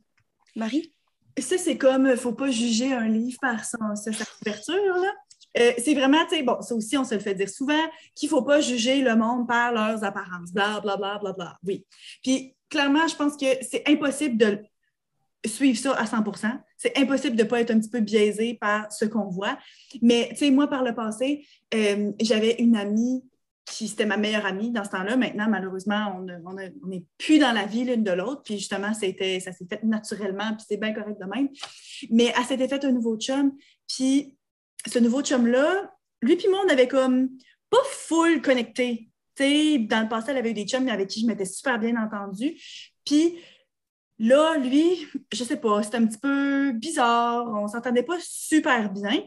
Marie? 0.56 0.94
Ça, 1.40 1.58
c'est 1.58 1.78
comme, 1.78 2.16
faut 2.16 2.34
pas 2.34 2.52
juger 2.52 2.94
un 2.94 3.08
livre 3.08 3.38
par 3.42 3.64
sa 3.66 3.78
couverture, 3.78 4.96
là. 4.98 5.12
Euh, 5.58 5.72
c'est 5.78 5.94
vraiment, 5.94 6.24
tu 6.26 6.36
sais, 6.36 6.44
bon, 6.44 6.62
ça 6.62 6.76
aussi, 6.76 6.98
on 6.98 7.04
se 7.04 7.14
le 7.14 7.22
fait 7.22 7.36
dire 7.36 7.50
souvent, 7.50 7.82
qu'il 8.16 8.28
ne 8.28 8.32
faut 8.32 8.42
pas 8.42 8.62
juger 8.62 9.02
le 9.02 9.16
monde 9.16 9.48
par 9.48 9.72
leurs 9.72 10.04
apparences, 10.04 10.52
bla, 10.52 10.80
bla, 10.82 10.98
bla, 10.98 11.20
bla, 11.20 11.34
bla. 11.34 11.58
Oui. 11.64 11.86
Puis, 12.24 12.56
clairement, 12.70 13.08
je 13.08 13.16
pense 13.16 13.38
que 13.38 13.46
c'est 13.62 13.88
impossible 13.88 14.38
de 14.38 14.60
suivre 15.46 15.78
ça 15.78 15.94
à 15.94 16.06
100% 16.06 16.60
C'est 16.78 16.98
impossible 16.98 17.36
de 17.36 17.44
ne 17.44 17.48
pas 17.48 17.62
être 17.62 17.72
un 17.72 17.80
petit 17.80 17.90
peu 17.90 18.00
biaisé 18.00 18.56
par 18.56 18.92
ce 18.92 19.06
qu'on 19.06 19.30
voit. 19.30 19.58
Mais, 20.02 20.30
tu 20.32 20.38
sais, 20.38 20.52
moi, 20.52 20.68
par 20.68 20.84
le 20.84 20.96
passé, 20.96 21.46
euh, 21.74 22.12
j'avais 22.20 22.56
une 22.60 22.76
amie 22.76 23.24
qui, 23.66 23.88
c'était 23.88 24.06
ma 24.06 24.18
meilleure 24.18 24.46
amie 24.46 24.72
dans 24.72 24.84
ce 24.84 24.90
temps-là. 24.90 25.16
Maintenant, 25.16 25.48
malheureusement, 25.50 26.18
on 26.18 26.54
n'est 26.88 27.06
plus 27.18 27.40
dans 27.40 27.52
la 27.52 27.66
vie 27.66 27.84
l'une 27.84 28.04
de 28.04 28.12
l'autre. 28.12 28.42
Puis, 28.44 28.58
justement, 28.58 28.94
ça 28.94 29.02
s'est 29.02 29.14
fait 29.70 29.84
naturellement, 29.84 30.54
puis 30.56 30.66
c'est 30.68 30.78
bien 30.78 30.94
correct 30.94 31.20
de 31.20 31.26
même. 31.26 31.50
Mais 32.10 32.34
elle 32.38 32.46
s'était 32.46 32.68
fait 32.68 32.84
un 32.84 32.92
nouveau 32.92 33.18
chum, 33.18 33.54
puis 33.88 34.36
ce 34.88 35.00
nouveau 35.00 35.22
chum-là, 35.22 35.94
lui 36.22 36.36
puis 36.36 36.48
moi, 36.48 36.62
on 36.66 36.70
avait 36.70 36.88
comme 36.88 37.30
pas 37.70 37.84
full 37.86 38.42
connecté. 38.42 39.10
sais, 39.38 39.80
dans 39.80 40.02
le 40.02 40.10
passé, 40.10 40.32
elle 40.32 40.38
avait 40.38 40.52
eu 40.52 40.54
des 40.54 40.66
chums 40.66 40.88
avec 40.88 41.10
qui 41.10 41.22
je 41.22 41.26
m'étais 41.26 41.46
super 41.46 41.80
bien 41.80 41.96
entendue. 41.96 42.60
Puis 43.06 43.40
là, 44.20 44.58
lui, 44.58 45.08
je 45.32 45.44
sais 45.44 45.58
pas, 45.58 45.84
c'était 45.84 45.98
un 45.98 46.06
petit 46.06 46.20
peu 46.20 46.72
bizarre. 46.74 47.48
On 47.48 47.68
s'entendait 47.68 48.04
pas 48.04 48.18
super 48.22 48.92
bien. 48.92 49.24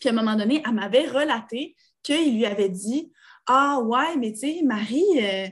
Puis 0.00 0.08
à 0.08 0.12
un 0.12 0.14
moment 0.14 0.36
donné, 0.36 0.62
elle 0.64 0.74
m'avait 0.74 1.06
relaté 1.06 1.74
qu'il 2.02 2.36
lui 2.36 2.46
avait 2.46 2.68
dit 2.68 3.12
Ah 3.46 3.80
ouais, 3.80 4.16
mais 4.16 4.32
tu 4.32 4.40
sais, 4.40 4.60
Marie, 4.62 5.04
euh, 5.20 5.48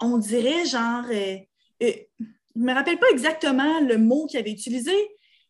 on 0.00 0.18
dirait 0.18 0.64
genre. 0.66 1.04
Euh, 1.10 1.36
euh, 1.82 1.92
je 2.54 2.60
me 2.60 2.74
rappelle 2.74 2.98
pas 2.98 3.08
exactement 3.10 3.80
le 3.80 3.96
mot 3.96 4.26
qu'il 4.26 4.38
avait 4.38 4.50
utilisé, 4.50 4.92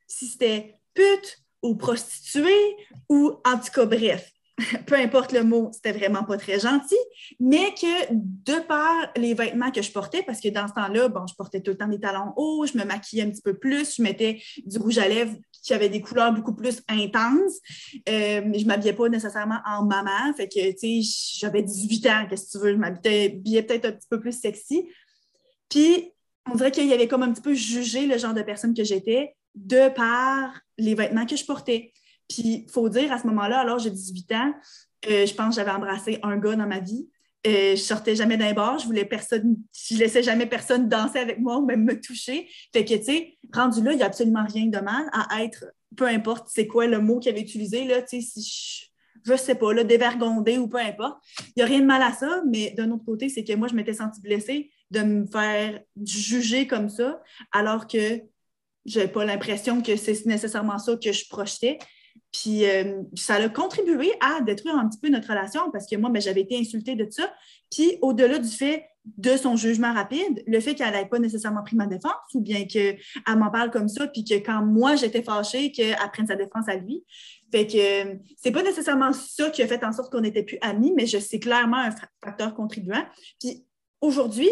si 0.06 0.26
c'était 0.28 0.76
pute 0.94 1.41
ou 1.62 1.76
prostituée 1.76 2.76
ou 3.08 3.32
en 3.44 3.58
tout 3.58 3.70
cas, 3.72 3.86
bref, 3.86 4.32
peu 4.86 4.96
importe 4.96 5.32
le 5.32 5.44
mot, 5.44 5.70
c'était 5.72 5.92
vraiment 5.92 6.24
pas 6.24 6.36
très 6.36 6.60
gentil, 6.60 6.98
mais 7.40 7.72
que 7.74 8.12
de 8.12 8.60
par 8.66 8.94
les 9.16 9.34
vêtements 9.34 9.70
que 9.70 9.82
je 9.82 9.90
portais, 9.90 10.22
parce 10.22 10.40
que 10.40 10.48
dans 10.48 10.68
ce 10.68 10.74
temps-là, 10.74 11.08
bon, 11.08 11.26
je 11.26 11.34
portais 11.34 11.60
tout 11.60 11.72
le 11.72 11.76
temps 11.76 11.88
des 11.88 12.00
talons 12.00 12.32
hauts, 12.36 12.66
je 12.66 12.76
me 12.76 12.84
maquillais 12.84 13.22
un 13.22 13.30
petit 13.30 13.42
peu 13.42 13.54
plus, 13.54 13.96
je 13.96 14.02
mettais 14.02 14.42
du 14.64 14.78
rouge 14.78 14.98
à 14.98 15.08
lèvres 15.08 15.34
qui 15.62 15.72
avait 15.72 15.88
des 15.88 16.00
couleurs 16.00 16.32
beaucoup 16.32 16.54
plus 16.54 16.82
intenses. 16.88 17.60
Euh, 18.08 18.42
je 18.52 18.64
m'habillais 18.66 18.92
pas 18.92 19.08
nécessairement 19.08 19.60
en 19.64 19.84
maman, 19.84 20.32
fait 20.36 20.48
que, 20.48 20.72
tu 20.72 21.02
sais, 21.02 21.38
j'avais 21.38 21.62
18 21.62 22.06
ans, 22.08 22.26
qu'est-ce 22.28 22.46
que 22.46 22.58
tu 22.58 22.64
veux, 22.64 22.72
je 22.72 22.78
m'habillais 22.78 23.62
peut-être 23.62 23.86
un 23.86 23.92
petit 23.92 24.08
peu 24.08 24.20
plus 24.20 24.38
sexy. 24.38 24.88
Puis, 25.68 26.12
on 26.50 26.56
dirait 26.56 26.72
qu'il 26.72 26.86
y 26.86 26.92
avait 26.92 27.08
comme 27.08 27.22
un 27.22 27.32
petit 27.32 27.42
peu 27.42 27.54
jugé 27.54 28.06
le 28.06 28.18
genre 28.18 28.34
de 28.34 28.42
personne 28.42 28.74
que 28.74 28.82
j'étais 28.82 29.34
de 29.54 29.88
par 29.88 30.52
les 30.78 30.94
vêtements 30.94 31.26
que 31.26 31.36
je 31.36 31.44
portais. 31.44 31.92
Puis, 32.28 32.64
il 32.66 32.70
faut 32.70 32.88
dire, 32.88 33.12
à 33.12 33.18
ce 33.18 33.26
moment-là, 33.26 33.60
alors 33.60 33.78
j'ai 33.78 33.90
18 33.90 34.32
ans, 34.32 34.54
euh, 35.08 35.26
je 35.26 35.34
pense 35.34 35.50
que 35.50 35.54
j'avais 35.56 35.70
embrassé 35.70 36.18
un 36.22 36.36
gars 36.38 36.56
dans 36.56 36.66
ma 36.66 36.80
vie. 36.80 37.08
Euh, 37.44 37.74
je 37.74 37.80
sortais 37.80 38.14
jamais 38.14 38.36
d'un 38.36 38.52
bar, 38.52 38.78
je 38.78 38.86
voulais 38.86 39.04
personne, 39.04 39.56
je 39.74 39.96
laissais 39.96 40.22
jamais 40.22 40.46
personne 40.46 40.88
danser 40.88 41.18
avec 41.18 41.40
moi 41.40 41.58
ou 41.58 41.66
même 41.66 41.82
me 41.82 42.00
toucher. 42.00 42.48
Fait 42.72 42.84
que, 42.84 42.94
tu 42.94 43.04
sais, 43.04 43.38
rendu 43.52 43.82
là, 43.82 43.92
il 43.92 43.96
n'y 43.96 44.02
a 44.02 44.06
absolument 44.06 44.44
rien 44.46 44.66
de 44.66 44.78
mal 44.78 45.04
à 45.12 45.42
être, 45.42 45.64
peu 45.96 46.06
importe 46.06 46.48
c'est 46.50 46.68
quoi 46.68 46.86
le 46.86 47.00
mot 47.00 47.18
qu'il 47.18 47.32
avait 47.32 47.40
utilisé, 47.40 47.84
là, 47.84 48.00
tu 48.00 48.22
sais, 48.22 48.40
si 48.40 48.90
je, 49.26 49.36
sais 49.36 49.56
pas, 49.56 49.72
là, 49.72 49.82
dévergondé 49.82 50.58
ou 50.58 50.68
peu 50.68 50.78
importe. 50.78 51.20
Il 51.48 51.52
n'y 51.56 51.62
a 51.64 51.66
rien 51.66 51.80
de 51.80 51.86
mal 51.86 52.02
à 52.02 52.12
ça, 52.12 52.42
mais 52.48 52.70
d'un 52.76 52.92
autre 52.92 53.04
côté, 53.04 53.28
c'est 53.28 53.42
que 53.42 53.54
moi, 53.54 53.66
je 53.66 53.74
m'étais 53.74 53.94
sentie 53.94 54.20
blessée 54.20 54.70
de 54.92 55.00
me 55.00 55.26
faire 55.26 55.80
juger 56.04 56.68
comme 56.68 56.88
ça, 56.88 57.20
alors 57.50 57.88
que 57.88 58.20
n'avais 58.86 59.08
pas 59.08 59.24
l'impression 59.24 59.82
que 59.82 59.96
c'est 59.96 60.24
nécessairement 60.26 60.78
ça 60.78 60.96
que 60.96 61.12
je 61.12 61.28
projetais. 61.28 61.78
Puis 62.32 62.64
euh, 62.64 63.02
ça 63.14 63.34
a 63.34 63.48
contribué 63.48 64.10
à 64.20 64.40
détruire 64.40 64.76
un 64.76 64.88
petit 64.88 64.98
peu 64.98 65.08
notre 65.08 65.28
relation 65.28 65.70
parce 65.70 65.86
que 65.86 65.96
moi, 65.96 66.10
ben, 66.10 66.20
j'avais 66.20 66.40
été 66.40 66.58
insultée 66.58 66.96
de 66.96 67.06
ça. 67.10 67.32
Puis 67.70 67.98
au-delà 68.00 68.38
du 68.38 68.48
fait 68.48 68.86
de 69.04 69.36
son 69.36 69.56
jugement 69.56 69.92
rapide, 69.92 70.42
le 70.46 70.60
fait 70.60 70.74
qu'elle 70.74 70.92
n'ait 70.92 71.06
pas 71.06 71.18
nécessairement 71.18 71.62
pris 71.62 71.76
ma 71.76 71.86
défense 71.86 72.12
ou 72.34 72.40
bien 72.40 72.64
qu'elle 72.64 72.98
m'en 73.36 73.50
parle 73.50 73.70
comme 73.70 73.88
ça, 73.88 74.06
puis 74.06 74.24
que 74.24 74.34
quand 74.34 74.64
moi 74.64 74.96
j'étais 74.96 75.22
fâchée, 75.22 75.72
qu'elle 75.72 75.96
prenne 76.12 76.26
sa 76.26 76.36
défense 76.36 76.68
à 76.68 76.76
lui. 76.76 77.04
Fait 77.50 77.66
que 77.66 78.18
c'est 78.36 78.52
pas 78.52 78.62
nécessairement 78.62 79.12
ça 79.12 79.50
qui 79.50 79.62
a 79.62 79.66
fait 79.66 79.84
en 79.84 79.92
sorte 79.92 80.10
qu'on 80.10 80.20
n'était 80.20 80.44
plus 80.44 80.58
amis, 80.62 80.92
mais 80.96 81.06
je 81.06 81.18
sais 81.18 81.38
clairement 81.38 81.78
un 81.78 81.90
facteur 82.24 82.54
contribuant. 82.54 83.04
Puis 83.40 83.66
aujourd'hui, 84.00 84.48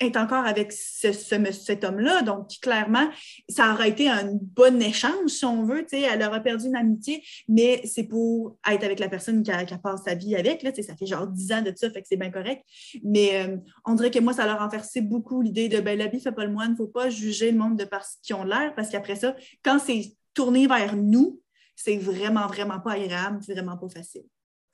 est 0.00 0.16
encore 0.16 0.46
avec 0.46 0.72
ce, 0.72 1.12
cet 1.12 1.84
homme-là. 1.84 2.22
Donc, 2.22 2.48
clairement, 2.60 3.08
ça 3.48 3.72
aurait 3.72 3.90
été 3.90 4.08
un 4.08 4.32
bon 4.32 4.80
échange, 4.80 5.30
si 5.30 5.44
on 5.44 5.64
veut. 5.64 5.86
Elle 5.92 6.22
aurait 6.22 6.42
perdu 6.42 6.66
une 6.66 6.76
amitié, 6.76 7.22
mais 7.48 7.82
c'est 7.84 8.04
pour 8.04 8.58
être 8.68 8.82
avec 8.82 8.98
la 8.98 9.08
personne 9.08 9.44
a, 9.48 9.64
qui 9.64 9.76
passe 9.78 10.02
sa 10.04 10.14
vie 10.14 10.34
avec. 10.34 10.62
Là, 10.62 10.70
ça 10.74 10.96
fait 10.96 11.06
genre 11.06 11.26
dix 11.26 11.52
ans 11.52 11.62
de 11.62 11.72
ça, 11.76 11.90
fait 11.90 12.00
que 12.00 12.08
c'est 12.08 12.16
bien 12.16 12.30
correct. 12.30 12.64
Mais 13.04 13.46
euh, 13.46 13.56
on 13.84 13.94
dirait 13.94 14.10
que 14.10 14.18
moi, 14.18 14.32
ça 14.32 14.46
leur 14.46 14.60
a 14.60 14.64
renversé 14.64 15.02
beaucoup 15.02 15.42
l'idée 15.42 15.68
de 15.68 15.80
ben, 15.80 15.98
l'habit 15.98 16.20
fait 16.20 16.32
pas 16.32 16.44
le 16.44 16.52
moine, 16.52 16.68
il 16.68 16.72
ne 16.72 16.76
faut 16.76 16.86
pas 16.86 17.10
juger 17.10 17.52
le 17.52 17.58
monde 17.58 17.78
de 17.78 17.84
parce 17.84 18.18
qu'ils 18.22 18.36
ont 18.36 18.44
l'air, 18.44 18.74
parce 18.74 18.88
qu'après 18.88 19.16
ça, 19.16 19.36
quand 19.62 19.78
c'est 19.78 20.16
tourné 20.34 20.66
vers 20.66 20.96
nous, 20.96 21.40
c'est 21.76 21.96
vraiment, 21.96 22.46
vraiment 22.46 22.80
pas 22.80 22.92
agréable, 22.92 23.40
vraiment 23.46 23.76
pas 23.76 23.88
facile. 23.88 24.24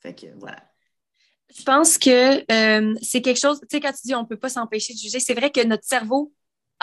Fait 0.01 0.13
que 0.13 0.27
voilà. 0.39 0.61
Je 1.55 1.63
pense 1.63 1.97
que 1.97 2.39
euh, 2.51 2.95
c'est 3.01 3.21
quelque 3.21 3.39
chose, 3.39 3.59
tu 3.61 3.67
sais, 3.71 3.79
quand 3.79 3.91
tu 3.91 4.01
dis 4.05 4.15
on 4.15 4.21
ne 4.21 4.27
peut 4.27 4.37
pas 4.37 4.49
s'empêcher 4.49 4.93
de 4.93 4.99
juger, 4.99 5.19
c'est 5.19 5.33
vrai 5.33 5.49
que 5.51 5.65
notre 5.65 5.85
cerveau, 5.85 6.33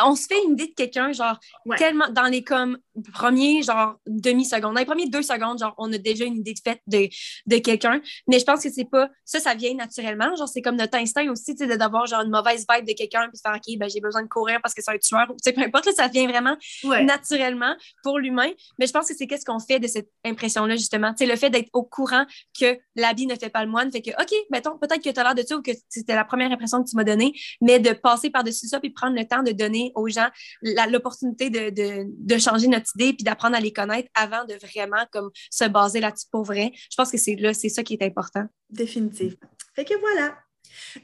on 0.03 0.16
se 0.16 0.27
fait 0.27 0.42
une 0.44 0.53
idée 0.53 0.68
de 0.68 0.74
quelqu'un, 0.74 1.12
genre, 1.12 1.38
tellement 1.77 2.09
dans 2.11 2.24
les 2.24 2.42
comme 2.42 2.79
premiers, 3.12 3.62
genre, 3.62 3.96
demi-secondes. 4.07 4.74
Dans 4.74 4.80
les 4.80 4.87
premiers 4.87 5.09
deux 5.09 5.22
secondes, 5.22 5.59
genre, 5.59 5.74
on 5.78 5.92
a 5.92 5.98
déjà 5.98 6.24
une 6.24 6.37
idée 6.37 6.54
de 6.54 6.61
fait 6.61 6.80
de, 6.87 7.09
de 7.46 7.59
quelqu'un. 7.59 8.00
Mais 8.28 8.38
je 8.38 8.44
pense 8.44 8.62
que 8.62 8.70
c'est 8.70 8.85
pas, 8.85 9.09
ça, 9.24 9.40
ça 9.40 9.54
vient 9.54 9.74
naturellement. 9.74 10.35
Genre, 10.37 10.48
c'est 10.48 10.62
comme 10.62 10.76
notre 10.76 10.96
instinct 10.98 11.28
aussi, 11.30 11.54
tu 11.54 11.66
sais, 11.66 11.76
d'avoir, 11.76 12.07
genre, 12.07 12.22
une 12.22 12.30
mauvaise 12.30 12.66
vibe 12.70 12.87
de 12.87 12.92
quelqu'un, 12.92 13.28
puis 13.28 13.38
de 13.38 13.40
faire, 13.40 13.57
OK, 13.57 13.78
ben, 13.78 13.88
j'ai 13.88 14.00
besoin 14.00 14.22
de 14.22 14.28
courir 14.28 14.61
parce 14.62 14.74
que 14.74 14.83
c'est 14.83 14.92
un 14.92 14.98
tueur. 14.98 15.26
Tu 15.28 15.35
sais, 15.42 15.52
peu 15.52 15.62
importe, 15.62 15.87
là, 15.87 15.92
ça 15.92 16.09
vient 16.09 16.26
vraiment 16.26 16.57
naturellement 17.02 17.74
pour 18.02 18.18
l'humain. 18.18 18.50
Mais 18.78 18.87
je 18.87 18.92
pense 18.92 19.09
que 19.09 19.14
c'est 19.16 19.26
qu'est-ce 19.26 19.44
qu'on 19.44 19.59
fait 19.59 19.78
de 19.78 19.87
cette 19.87 20.09
impression-là, 20.24 20.76
justement. 20.76 21.12
Tu 21.12 21.24
sais, 21.24 21.26
le 21.26 21.37
fait 21.37 21.50
d'être 21.50 21.68
au 21.72 21.83
courant 21.83 22.24
que 22.59 22.78
l'habit 22.96 23.26
ne 23.26 23.35
fait 23.35 23.50
pas 23.50 23.64
le 23.64 23.70
moine, 23.70 23.90
fait 23.90 24.02
que, 24.02 24.11
OK, 24.11 24.33
mettons, 24.50 24.78
peut-être 24.78 25.02
que 25.02 25.11
tu 25.11 25.20
as 25.20 25.22
l'air 25.22 25.35
de 25.35 25.42
ça 25.42 25.57
ou 25.57 25.62
que 25.62 25.72
c'était 25.88 26.14
la 26.14 26.24
première 26.24 26.50
impression 26.50 26.83
que 26.83 26.88
tu 26.88 26.96
m'as 26.96 27.04
donnée, 27.04 27.33
mais 27.61 27.78
de 27.78 27.92
passer 27.92 28.30
par-dessus 28.30 28.68
ça 28.68 28.80
puis 28.80 28.90
prendre 28.90 29.16
le 29.16 29.26
temps 29.26 29.42
de 29.42 29.52
donner 29.52 29.92
aux 29.94 30.09
gens 30.09 30.28
l'opportunité 30.62 31.50
de, 31.50 31.70
de, 31.70 32.07
de 32.07 32.38
changer 32.38 32.68
notre 32.68 32.84
idée 32.94 33.12
puis 33.12 33.25
d'apprendre 33.25 33.57
à 33.57 33.61
les 33.61 33.73
connaître 33.73 34.09
avant 34.14 34.44
de 34.44 34.55
vraiment 34.55 35.07
comme 35.12 35.31
se 35.51 35.64
baser 35.64 36.01
là-dessus 36.01 36.27
pour 36.31 36.44
vrai. 36.44 36.73
Je 36.75 36.97
pense 36.97 37.11
que 37.11 37.18
c'est 37.18 37.37
là, 37.37 37.55
c'est 37.55 37.68
ça 37.68 37.83
qui 37.83 37.94
est 37.94 38.03
important. 38.03 38.44
Définitivement. 38.70 39.49
Fait 39.75 39.85
que 39.85 39.99
voilà. 39.99 40.37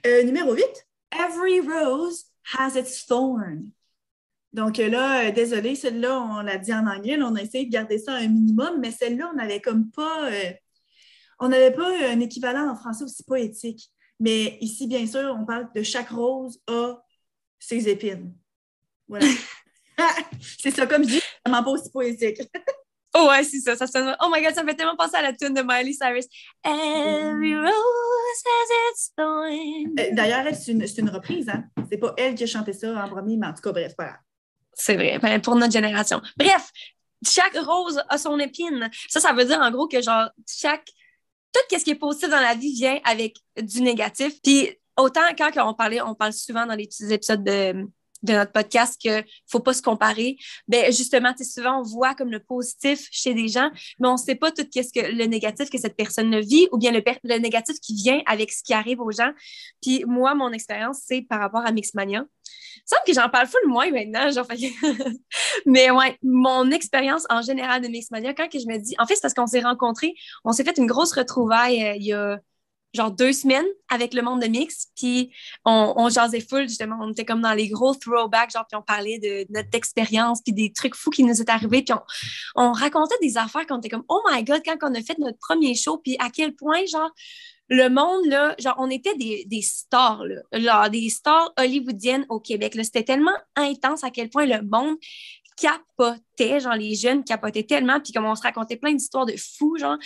Euh, 0.06 0.22
numéro 0.24 0.54
8. 0.54 0.64
Every 1.12 1.60
rose 1.60 2.26
has 2.56 2.76
its 2.76 3.06
thorn. 3.06 3.70
Donc 4.52 4.78
là, 4.78 5.28
euh, 5.28 5.30
désolé, 5.30 5.74
celle-là, 5.74 6.20
on 6.20 6.40
l'a 6.40 6.58
dit 6.58 6.72
en 6.72 6.86
anglais, 6.86 7.18
on 7.22 7.36
a 7.36 7.42
essayé 7.42 7.66
de 7.66 7.70
garder 7.70 7.98
ça 7.98 8.14
un 8.14 8.26
minimum, 8.26 8.80
mais 8.80 8.90
celle-là, 8.90 9.30
on 9.32 9.36
n'avait 9.36 9.60
comme 9.60 9.90
pas, 9.90 10.30
euh, 10.30 10.52
on 11.38 11.48
n'avait 11.48 11.70
pas 11.70 11.88
un 12.10 12.18
équivalent 12.20 12.68
en 12.68 12.74
français 12.74 13.04
aussi 13.04 13.22
poétique. 13.22 13.90
Mais 14.18 14.58
ici, 14.60 14.86
bien 14.86 15.06
sûr, 15.06 15.36
on 15.38 15.46
parle 15.46 15.68
de 15.74 15.82
chaque 15.82 16.10
rose 16.10 16.60
a 16.66 17.00
ses 17.58 17.88
épines. 17.88 18.34
Voilà. 19.08 19.26
c'est 20.58 20.70
ça, 20.70 20.86
comme 20.86 21.04
je 21.04 21.14
dis, 21.14 21.22
vraiment 21.46 21.64
pas 21.64 21.70
aussi 21.70 21.90
poétique. 21.90 22.40
Oh 23.14 23.26
ouais, 23.30 23.42
c'est 23.44 23.60
ça, 23.60 23.76
ça 23.76 23.86
sonne. 23.86 24.16
Oh 24.20 24.30
my 24.32 24.42
god, 24.42 24.54
ça 24.54 24.62
me 24.62 24.68
fait 24.68 24.76
tellement 24.76 24.96
penser 24.96 25.16
à 25.16 25.22
la 25.22 25.32
tune 25.32 25.54
de 25.54 25.62
Miley 25.62 25.92
Cyrus. 25.92 26.26
Every 26.64 27.56
rose 27.56 28.42
has 28.46 28.92
its 28.92 29.12
thorn. 29.16 29.98
Euh, 29.98 30.08
d'ailleurs, 30.12 30.54
c'est 30.54 30.72
une, 30.72 30.84
une, 30.98 31.10
reprise, 31.10 31.48
hein? 31.48 31.64
C'est 31.90 31.98
pas 31.98 32.14
elle 32.16 32.34
qui 32.34 32.44
a 32.44 32.46
chanté 32.46 32.72
ça 32.72 33.04
en 33.04 33.08
premier, 33.08 33.36
mais 33.36 33.48
en 33.48 33.54
tout 33.54 33.62
cas, 33.62 33.72
bref, 33.72 33.94
pas 33.96 34.16
C'est 34.74 34.94
vrai, 34.94 35.18
ben, 35.18 35.40
pour 35.40 35.56
notre 35.56 35.72
génération. 35.72 36.20
Bref, 36.36 36.70
chaque 37.26 37.56
rose 37.56 38.02
a 38.08 38.18
son 38.18 38.38
épine. 38.38 38.90
Ça, 39.08 39.20
ça 39.20 39.32
veut 39.32 39.44
dire 39.44 39.60
en 39.60 39.70
gros 39.70 39.88
que 39.88 40.00
genre, 40.00 40.30
chaque. 40.48 40.88
Tout 41.52 41.76
ce 41.76 41.82
qui 41.82 41.90
est 41.90 41.96
positif 41.96 42.28
dans 42.28 42.40
la 42.40 42.54
vie 42.54 42.72
vient 42.72 43.00
avec 43.02 43.34
du 43.60 43.82
négatif. 43.82 44.34
Puis 44.40 44.70
autant 44.96 45.22
quand 45.36 45.50
on 45.68 45.74
parlait, 45.74 46.00
on 46.00 46.14
parle 46.14 46.32
souvent 46.32 46.64
dans 46.64 46.76
les 46.76 46.86
petits 46.86 47.12
épisodes 47.12 47.42
de 47.42 47.88
de 48.22 48.32
notre 48.32 48.52
podcast 48.52 49.00
que 49.02 49.22
faut 49.46 49.60
pas 49.60 49.72
se 49.72 49.82
comparer. 49.82 50.36
Ben 50.68 50.92
justement, 50.92 51.32
souvent 51.40 51.80
on 51.80 51.82
voit 51.82 52.14
comme 52.14 52.30
le 52.30 52.40
positif 52.40 53.08
chez 53.10 53.34
des 53.34 53.48
gens, 53.48 53.70
mais 53.98 54.08
on 54.08 54.16
sait 54.16 54.34
pas 54.34 54.50
tout 54.50 54.66
qu'est-ce 54.70 54.92
que 54.92 55.06
le 55.06 55.24
négatif 55.26 55.70
que 55.70 55.78
cette 55.78 55.96
personne 55.96 56.38
vit 56.40 56.68
ou 56.72 56.78
bien 56.78 56.92
le, 56.92 57.38
négatif 57.38 57.76
qui 57.80 57.94
vient 57.94 58.20
avec 58.26 58.52
ce 58.52 58.62
qui 58.62 58.74
arrive 58.74 59.00
aux 59.00 59.10
gens. 59.10 59.32
Puis 59.82 60.04
moi, 60.06 60.34
mon 60.34 60.52
expérience, 60.52 61.00
c'est 61.06 61.22
par 61.22 61.40
rapport 61.40 61.64
à 61.64 61.72
Mixmania. 61.72 62.24
Il 62.76 62.82
semble 62.84 63.02
que 63.06 63.12
j'en 63.12 63.28
parle 63.28 63.46
full 63.46 63.68
moins 63.68 63.90
maintenant, 63.90 64.30
genre, 64.30 64.46
mais 65.66 65.90
ouais, 65.90 66.18
mon 66.22 66.70
expérience 66.70 67.24
en 67.30 67.42
général 67.42 67.82
de 67.82 67.88
Mixmania, 67.88 68.34
quand 68.34 68.48
je 68.52 68.66
me 68.66 68.78
dis, 68.78 68.94
en 68.98 69.06
fait, 69.06 69.14
c'est 69.14 69.22
parce 69.22 69.34
qu'on 69.34 69.46
s'est 69.46 69.60
rencontrés, 69.60 70.14
on 70.44 70.52
s'est 70.52 70.64
fait 70.64 70.76
une 70.78 70.86
grosse 70.86 71.12
retrouvaille 71.12 71.82
euh, 71.82 71.94
il 71.96 72.06
y 72.06 72.12
a 72.12 72.40
genre 72.92 73.10
deux 73.10 73.32
semaines 73.32 73.66
avec 73.88 74.14
le 74.14 74.22
monde 74.22 74.42
de 74.42 74.48
mix, 74.48 74.88
puis 74.96 75.32
on, 75.64 75.94
on 75.96 76.08
jasait 76.08 76.40
full, 76.40 76.68
justement, 76.68 76.96
on 77.00 77.12
était 77.12 77.24
comme 77.24 77.40
dans 77.40 77.52
les 77.52 77.68
gros 77.68 77.94
throwbacks, 77.94 78.52
genre, 78.52 78.66
puis 78.68 78.76
on 78.76 78.82
parlait 78.82 79.18
de, 79.18 79.46
notre 79.50 79.74
expérience, 79.74 80.40
puis 80.42 80.52
des 80.52 80.72
trucs 80.72 80.94
fous 80.94 81.10
qui 81.10 81.22
nous 81.22 81.40
est 81.40 81.48
arrivés, 81.48 81.82
puis 81.82 81.94
on, 81.94 82.02
on 82.56 82.72
racontait 82.72 83.16
des 83.22 83.36
affaires 83.36 83.66
qu'on 83.66 83.78
était 83.78 83.88
comme, 83.88 84.04
oh 84.08 84.20
my 84.30 84.42
God, 84.42 84.62
quand 84.64 84.76
on 84.82 84.94
a 84.94 85.02
fait 85.02 85.18
notre 85.18 85.38
premier 85.38 85.74
show, 85.74 85.98
puis 85.98 86.16
à 86.18 86.30
quel 86.30 86.54
point, 86.54 86.84
genre, 86.86 87.10
le 87.68 87.88
monde, 87.88 88.26
là, 88.26 88.56
genre, 88.58 88.74
on 88.78 88.90
était 88.90 89.14
des, 89.14 89.44
des 89.46 89.62
stars, 89.62 90.24
là, 90.50 90.88
des 90.88 91.08
stars 91.08 91.52
hollywoodiennes 91.56 92.26
au 92.28 92.40
Québec, 92.40 92.74
là. 92.74 92.82
C'était 92.82 93.04
tellement 93.04 93.36
intense 93.54 94.02
à 94.02 94.10
quel 94.10 94.28
point 94.28 94.44
le 94.44 94.62
monde 94.62 94.96
capotait, 95.56 96.60
genre, 96.60 96.74
les 96.74 96.94
jeunes 96.96 97.22
capotaient 97.22 97.62
tellement, 97.62 98.00
puis 98.00 98.12
comme 98.12 98.24
on 98.24 98.34
se 98.34 98.42
racontait 98.42 98.76
plein 98.76 98.92
d'histoires 98.92 99.26
de 99.26 99.36
fous, 99.36 99.76
genre, 99.78 99.98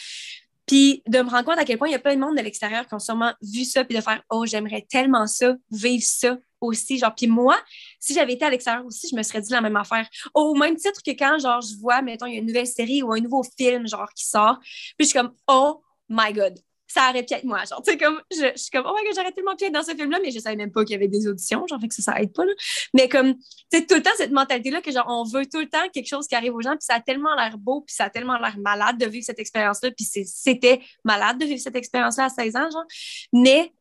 puis 0.67 1.03
de 1.07 1.19
me 1.21 1.29
rendre 1.29 1.45
compte 1.45 1.59
à 1.59 1.65
quel 1.65 1.79
point 1.79 1.89
il 1.89 1.93
y 1.93 1.97
a 1.97 1.99
plein 1.99 2.15
de 2.15 2.21
monde 2.21 2.37
de 2.37 2.43
l'extérieur 2.43 2.87
qui 2.87 2.95
ont 2.95 2.99
sûrement 2.99 3.33
vu 3.43 3.65
ça, 3.65 3.85
puis 3.85 3.97
de 3.97 4.03
faire 4.03 4.23
Oh, 4.31 4.47
j'aimerais 4.47 4.87
tellement 4.89 5.27
ça, 5.27 5.55
vivre 5.71 6.05
ça 6.05 6.39
aussi. 6.61 6.99
Genre, 6.99 7.15
puis 7.15 7.27
moi, 7.27 7.59
si 8.01 8.15
j'avais 8.15 8.35
été 8.35 8.45
à 8.45 8.51
l'extérieur 8.51 8.85
aussi, 8.87 9.09
je 9.11 9.17
me 9.17 9.23
serais 9.23 9.41
dit 9.41 9.53
la 9.53 9.61
même 9.61 9.77
affaire. 9.77 10.09
Au 10.33 10.55
même 10.55 10.77
titre 10.77 11.01
que 11.05 11.13
quand, 11.13 11.39
genre, 11.39 11.61
je 11.61 11.77
vois, 11.79 12.03
mettons, 12.03 12.27
il 12.27 12.35
y 12.35 12.37
a 12.37 12.41
une 12.41 12.47
nouvelle 12.47 12.67
série 12.67 13.03
ou 13.03 13.13
un 13.13 13.21
nouveau 13.21 13.43
film, 13.59 13.87
genre, 13.87 14.09
qui 14.15 14.27
sort, 14.27 14.59
puis 14.97 15.01
je 15.01 15.05
suis 15.07 15.19
comme 15.19 15.35
Oh 15.49 15.83
my 16.09 16.33
God, 16.33 16.59
ça 16.95 17.13
pu 17.13 17.19
être 17.19 17.45
moi. 17.45 17.65
Genre, 17.65 17.83
comme, 17.99 18.21
je, 18.31 18.53
suis 18.57 18.71
comme, 18.71 18.85
oh 18.87 18.95
my 18.95 19.05
god, 19.07 19.15
j'aurais 19.17 19.33
tellement 19.33 19.55
être 19.61 19.73
dans 19.73 19.83
ce 19.83 19.95
film-là, 19.95 20.19
mais 20.23 20.31
je 20.31 20.39
savais 20.39 20.57
même 20.57 20.71
pas 20.71 20.85
qu'il 20.85 20.93
y 20.93 20.97
avait 20.97 21.09
des 21.09 21.27
auditions, 21.27 21.67
genre, 21.67 21.81
fait 21.81 21.89
que 21.89 21.95
ça, 21.95 22.03
ça 22.03 22.21
aide 22.21 22.33
pas, 22.33 22.45
là. 22.45 22.53
Mais 22.95 23.09
comme, 23.09 23.35
tu 23.37 23.45
sais, 23.73 23.87
tout 23.87 23.95
le 23.95 24.03
temps, 24.03 24.11
cette 24.17 24.31
mentalité-là 24.31 24.81
que, 24.81 24.93
genre, 24.93 25.07
on 25.09 25.25
veut 25.25 25.47
tout 25.47 25.59
le 25.59 25.69
temps 25.69 25.83
quelque 25.93 26.09
chose 26.09 26.27
qui 26.27 26.35
arrive 26.35 26.55
aux 26.55 26.61
gens, 26.61 26.73
puis 26.73 26.83
ça 26.83 26.95
a 26.95 27.01
tellement 27.01 27.35
l'air 27.35 27.59
beau, 27.59 27.81
puis 27.81 27.95
ça 27.95 28.05
a 28.05 28.11
tellement 28.11 28.39
l'air 28.39 28.57
malade 28.59 28.99
de 28.99 29.07
vivre 29.07 29.25
cette 29.25 29.41
expérience-là, 29.41 29.91
puis 29.91 30.05
c'était 30.05 30.81
malade 31.05 31.39
de 31.39 31.45
vivre 31.45 31.61
cette 31.61 31.77
expérience-là 31.77 32.27
à 32.27 32.29
16 32.29 32.57
ans, 32.57 32.71
genre. 32.71 32.87
Mais 33.33 33.73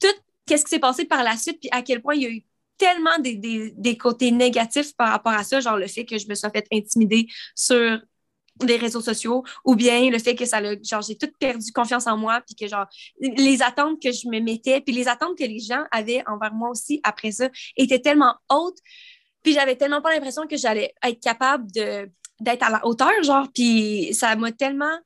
tout, 0.00 0.08
qu'est-ce 0.46 0.64
qui 0.64 0.70
s'est 0.70 0.80
passé 0.80 1.04
par 1.04 1.22
la 1.22 1.36
suite, 1.36 1.60
puis 1.60 1.68
à 1.72 1.82
quel 1.82 2.02
point 2.02 2.14
il 2.14 2.22
y 2.22 2.26
a 2.26 2.30
eu 2.30 2.44
tellement 2.78 3.18
des, 3.20 3.36
des, 3.36 3.70
des, 3.70 3.96
côtés 3.96 4.30
négatifs 4.30 4.94
par 4.96 5.10
rapport 5.10 5.32
à 5.32 5.44
ça, 5.44 5.60
genre 5.60 5.78
le 5.78 5.86
fait 5.86 6.04
que 6.04 6.18
je 6.18 6.28
me 6.28 6.34
sois 6.34 6.50
fait 6.50 6.66
intimider 6.70 7.26
sur 7.54 8.00
des 8.60 8.76
réseaux 8.76 9.00
sociaux 9.00 9.44
ou 9.64 9.74
bien 9.74 10.10
le 10.10 10.18
fait 10.18 10.34
que 10.34 10.44
ça 10.44 10.58
a, 10.58 10.74
genre, 10.82 11.02
j'ai 11.02 11.16
tout 11.16 11.30
perdu 11.38 11.72
confiance 11.72 12.06
en 12.06 12.16
moi, 12.16 12.40
puis 12.46 12.54
que, 12.54 12.66
genre, 12.66 12.86
les 13.20 13.62
attentes 13.62 14.00
que 14.02 14.12
je 14.12 14.28
me 14.28 14.40
mettais, 14.40 14.80
puis 14.80 14.94
les 14.94 15.08
attentes 15.08 15.36
que 15.36 15.44
les 15.44 15.58
gens 15.58 15.84
avaient 15.90 16.22
envers 16.26 16.54
moi 16.54 16.70
aussi 16.70 17.00
après 17.02 17.32
ça 17.32 17.48
étaient 17.76 18.00
tellement 18.00 18.34
hautes, 18.48 18.78
puis 19.42 19.52
j'avais 19.52 19.76
tellement 19.76 20.00
pas 20.00 20.12
l'impression 20.12 20.46
que 20.46 20.56
j'allais 20.56 20.94
être 21.02 21.20
capable 21.20 21.70
de, 21.72 22.10
d'être 22.40 22.62
à 22.62 22.70
la 22.70 22.86
hauteur, 22.86 23.22
genre, 23.22 23.48
puis 23.54 24.14
ça 24.14 24.34
m'a 24.36 24.52
tellement, 24.52 24.98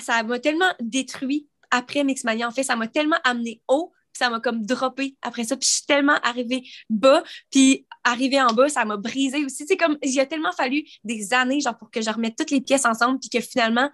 ça 0.00 0.22
m'a 0.22 0.38
tellement 0.38 0.72
détruit 0.80 1.48
après 1.70 2.04
Mixmania. 2.04 2.48
En 2.48 2.50
fait, 2.50 2.62
ça 2.62 2.76
m'a 2.76 2.88
tellement 2.88 3.18
amené 3.24 3.60
haut 3.68 3.92
ça 4.12 4.30
m'a 4.30 4.40
comme 4.40 4.64
droppé 4.64 5.16
après 5.22 5.44
ça. 5.44 5.56
Puis 5.56 5.68
je 5.68 5.74
suis 5.76 5.86
tellement 5.86 6.18
arrivée 6.22 6.62
bas, 6.90 7.22
puis 7.50 7.86
arrivée 8.04 8.40
en 8.40 8.52
bas, 8.52 8.68
ça 8.68 8.84
m'a 8.84 8.96
brisé 8.96 9.44
aussi. 9.44 9.64
C'est 9.66 9.76
comme, 9.76 9.96
il 10.02 10.18
a 10.20 10.26
tellement 10.26 10.52
fallu 10.52 10.84
des 11.04 11.32
années, 11.32 11.60
genre, 11.60 11.76
pour 11.76 11.90
que 11.90 12.00
je 12.00 12.10
remette 12.10 12.36
toutes 12.36 12.50
les 12.50 12.60
pièces 12.60 12.84
ensemble, 12.84 13.18
puis 13.20 13.30
que 13.30 13.40
finalement, 13.40 13.90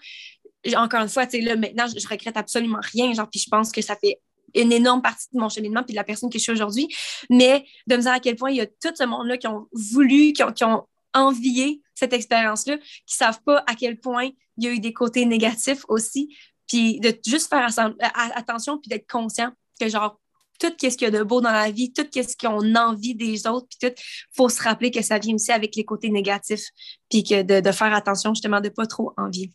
encore 0.76 1.00
une 1.00 1.08
fois, 1.08 1.26
tu 1.26 1.38
sais, 1.38 1.40
là, 1.42 1.56
maintenant, 1.56 1.86
je, 1.86 2.08
regrette 2.08 2.36
absolument 2.36 2.80
rien, 2.80 3.12
genre, 3.12 3.28
puis 3.28 3.40
je 3.40 3.50
pense 3.50 3.70
que 3.70 3.82
ça 3.82 3.96
fait 3.96 4.20
une 4.54 4.72
énorme 4.72 5.02
partie 5.02 5.26
de 5.32 5.38
mon 5.38 5.48
cheminement 5.48 5.82
puis 5.82 5.92
de 5.92 5.96
la 5.96 6.04
personne 6.04 6.30
que 6.30 6.38
je 6.38 6.44
suis 6.44 6.52
aujourd'hui. 6.52 6.88
Mais 7.28 7.64
de 7.86 7.96
me 7.96 8.02
dire 8.02 8.12
à 8.12 8.20
quel 8.20 8.36
point 8.36 8.50
il 8.50 8.56
y 8.56 8.60
a 8.60 8.66
tout 8.66 8.94
ce 8.94 9.04
monde-là 9.04 9.36
qui 9.36 9.48
ont 9.48 9.66
voulu, 9.72 10.32
qui 10.32 10.44
ont, 10.44 10.52
qui 10.52 10.64
ont 10.64 10.86
envié 11.12 11.82
cette 11.94 12.12
expérience-là, 12.12 12.78
qui 12.78 13.16
savent 13.16 13.40
pas 13.44 13.64
à 13.66 13.74
quel 13.74 13.98
point 13.98 14.30
il 14.56 14.64
y 14.64 14.68
a 14.68 14.70
eu 14.70 14.78
des 14.78 14.92
côtés 14.92 15.26
négatifs 15.26 15.84
aussi. 15.88 16.36
Puis 16.68 17.00
de 17.00 17.14
juste 17.26 17.48
faire 17.48 17.68
attention 18.12 18.78
puis 18.78 18.88
d'être 18.88 19.10
conscient 19.10 19.52
que 19.78 19.88
genre 19.88 20.20
tout 20.58 20.72
ce 20.80 20.88
qu'il 20.88 21.02
y 21.02 21.04
a 21.06 21.10
de 21.10 21.22
beau 21.22 21.40
dans 21.40 21.50
la 21.50 21.70
vie, 21.70 21.92
tout 21.92 22.06
ce 22.12 22.36
qu'on 22.36 22.74
envie 22.74 23.14
des 23.14 23.46
autres, 23.46 23.66
puis 23.68 23.90
tout, 23.90 24.02
faut 24.36 24.48
se 24.48 24.62
rappeler 24.62 24.90
que 24.90 25.02
ça 25.02 25.18
vient 25.18 25.34
aussi 25.34 25.52
avec 25.52 25.74
les 25.76 25.84
côtés 25.84 26.10
négatifs, 26.10 26.68
puis 27.10 27.24
que 27.24 27.42
de, 27.42 27.72
faire 27.72 27.92
attention 27.94 28.34
justement 28.34 28.60
de 28.60 28.68
pas 28.68 28.86
trop 28.86 29.12
envier. 29.16 29.50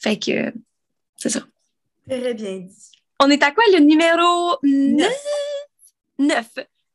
Fait 0.00 0.18
que 0.18 0.52
c'est 1.16 1.30
ça. 1.30 1.40
Très 2.08 2.34
bien 2.34 2.58
dit. 2.58 2.90
On 3.20 3.30
est 3.30 3.42
à 3.42 3.52
quoi 3.52 3.62
le 3.72 3.80
numéro 3.80 4.56
9? 4.62 5.12
9. 6.18 6.46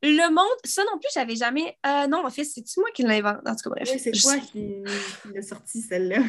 Le 0.03 0.29
monde, 0.29 0.57
ça 0.63 0.83
non 0.83 0.99
plus, 0.99 1.09
j'avais 1.13 1.35
jamais. 1.35 1.75
Euh, 1.85 2.07
non, 2.07 2.25
en 2.25 2.29
fait, 2.29 2.43
c'est-tu 2.43 2.79
moi 2.79 2.89
qui 2.93 3.03
l'invente? 3.03 3.39
En 3.45 3.55
tout 3.55 3.69
cas, 3.69 3.75
bref. 3.75 3.89
Oui, 3.91 3.99
c'est 3.99 4.11
toi 4.11 4.37
qui, 4.37 4.83
qui 5.21 5.33
l'a 5.33 5.41
sorti, 5.41 5.81
celle-là. 5.81 6.19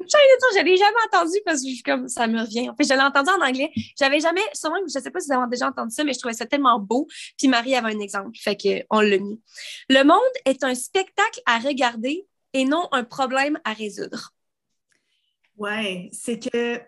Je 0.00 0.64
l'ai 0.64 0.76
jamais 0.76 0.96
entendu 1.12 1.38
parce 1.44 1.62
que 1.62 1.82
comme 1.82 2.08
ça 2.08 2.26
me 2.26 2.40
revient. 2.40 2.70
En 2.70 2.74
je 2.78 2.88
l'ai 2.88 3.00
entendu 3.00 3.30
en 3.30 3.44
anglais. 3.44 3.70
J'avais 3.98 4.20
jamais, 4.20 4.40
sûrement, 4.54 4.76
je 4.86 4.98
sais 4.98 5.10
pas 5.10 5.20
si 5.20 5.28
vous 5.28 5.34
avez 5.34 5.50
déjà 5.50 5.68
entendu 5.68 5.94
ça, 5.94 6.04
mais 6.04 6.12
je 6.12 6.18
trouvais 6.18 6.34
ça 6.34 6.46
tellement 6.46 6.78
beau. 6.78 7.06
Puis 7.36 7.48
Marie 7.48 7.74
avait 7.74 7.94
un 7.94 8.00
exemple, 8.00 8.36
fait 8.38 8.56
qu'on 8.56 9.00
l'a 9.00 9.18
mis. 9.18 9.40
Le 9.88 10.04
monde 10.04 10.18
est 10.44 10.62
un 10.64 10.74
spectacle 10.74 11.40
à 11.46 11.58
regarder 11.58 12.26
et 12.52 12.64
non 12.64 12.88
un 12.92 13.04
problème 13.04 13.58
à 13.64 13.72
résoudre. 13.72 14.32
Ouais, 15.56 16.08
c'est 16.12 16.38
que 16.38 16.80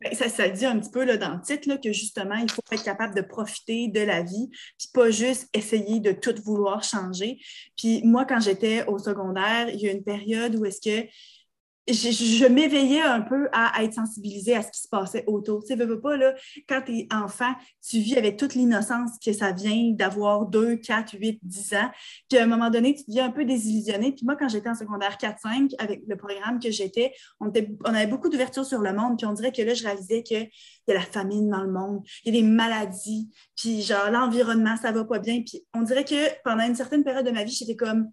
ben, 0.00 0.14
ça, 0.14 0.28
ça, 0.28 0.48
dit 0.48 0.66
un 0.66 0.78
petit 0.78 0.90
peu 0.90 1.06
dans 1.16 1.34
le 1.34 1.40
titre 1.40 1.80
que 1.80 1.92
justement, 1.92 2.34
il 2.34 2.50
faut 2.50 2.60
être 2.70 2.84
capable 2.84 3.14
de 3.14 3.22
profiter 3.22 3.88
de 3.88 4.00
la 4.00 4.22
vie, 4.22 4.50
puis 4.78 4.88
pas 4.92 5.10
juste 5.10 5.48
essayer 5.54 6.00
de 6.00 6.12
tout 6.12 6.34
vouloir 6.44 6.82
changer. 6.82 7.38
Puis 7.78 8.02
moi, 8.04 8.26
quand 8.26 8.40
j'étais 8.40 8.84
au 8.86 8.98
secondaire, 8.98 9.70
il 9.70 9.80
y 9.80 9.88
a 9.88 9.92
une 9.92 10.04
période 10.04 10.54
où 10.56 10.66
est-ce 10.66 10.80
que 10.82 11.08
je, 11.88 12.46
m'éveillais 12.48 13.02
un 13.02 13.20
peu 13.20 13.48
à, 13.52 13.82
être 13.82 13.94
sensibilisée 13.94 14.56
à 14.56 14.62
ce 14.62 14.70
qui 14.70 14.80
se 14.80 14.88
passait 14.88 15.24
autour. 15.26 15.62
Tu 15.62 15.68
sais, 15.68 15.84
veux, 15.84 16.00
pas, 16.00 16.16
là, 16.16 16.34
quand 16.68 16.82
tu 16.84 16.98
es 16.98 17.08
enfant, 17.12 17.52
tu 17.86 17.98
vis 17.98 18.16
avec 18.16 18.36
toute 18.36 18.54
l'innocence 18.54 19.12
que 19.24 19.32
ça 19.32 19.52
vient 19.52 19.92
d'avoir 19.92 20.46
2, 20.46 20.76
4, 20.76 21.14
8, 21.18 21.40
10 21.42 21.74
ans. 21.74 21.90
Puis 22.28 22.38
à 22.38 22.42
un 22.42 22.46
moment 22.46 22.70
donné, 22.70 22.94
tu 22.94 23.04
deviens 23.08 23.26
un 23.26 23.30
peu 23.30 23.44
désillusionné. 23.44 24.12
Puis 24.12 24.24
moi, 24.24 24.36
quand 24.36 24.48
j'étais 24.48 24.68
en 24.68 24.74
secondaire 24.74 25.16
4-5, 25.16 25.74
avec 25.78 26.02
le 26.06 26.16
programme 26.16 26.58
que 26.58 26.70
j'étais, 26.70 27.12
on, 27.40 27.52
on 27.84 27.94
avait 27.94 28.06
beaucoup 28.06 28.28
d'ouverture 28.28 28.64
sur 28.64 28.80
le 28.80 28.92
monde. 28.92 29.18
Puis 29.18 29.26
on 29.26 29.32
dirait 29.32 29.52
que 29.52 29.62
là, 29.62 29.74
je 29.74 29.84
réalisais 29.84 30.22
qu'il 30.22 30.48
y 30.88 30.90
a 30.90 30.94
la 30.94 31.00
famine 31.00 31.48
dans 31.48 31.62
le 31.62 31.70
monde, 31.70 32.02
il 32.24 32.34
y 32.34 32.38
a 32.38 32.40
des 32.40 32.46
maladies, 32.46 33.30
puis 33.56 33.82
genre 33.82 34.10
l'environnement, 34.10 34.76
ça 34.76 34.92
va 34.92 35.04
pas 35.04 35.18
bien. 35.18 35.42
Puis 35.42 35.64
on 35.74 35.82
dirait 35.82 36.04
que 36.04 36.42
pendant 36.42 36.64
une 36.64 36.74
certaine 36.74 37.04
période 37.04 37.26
de 37.26 37.30
ma 37.30 37.44
vie, 37.44 37.52
j'étais 37.52 37.76
comme 37.76 38.10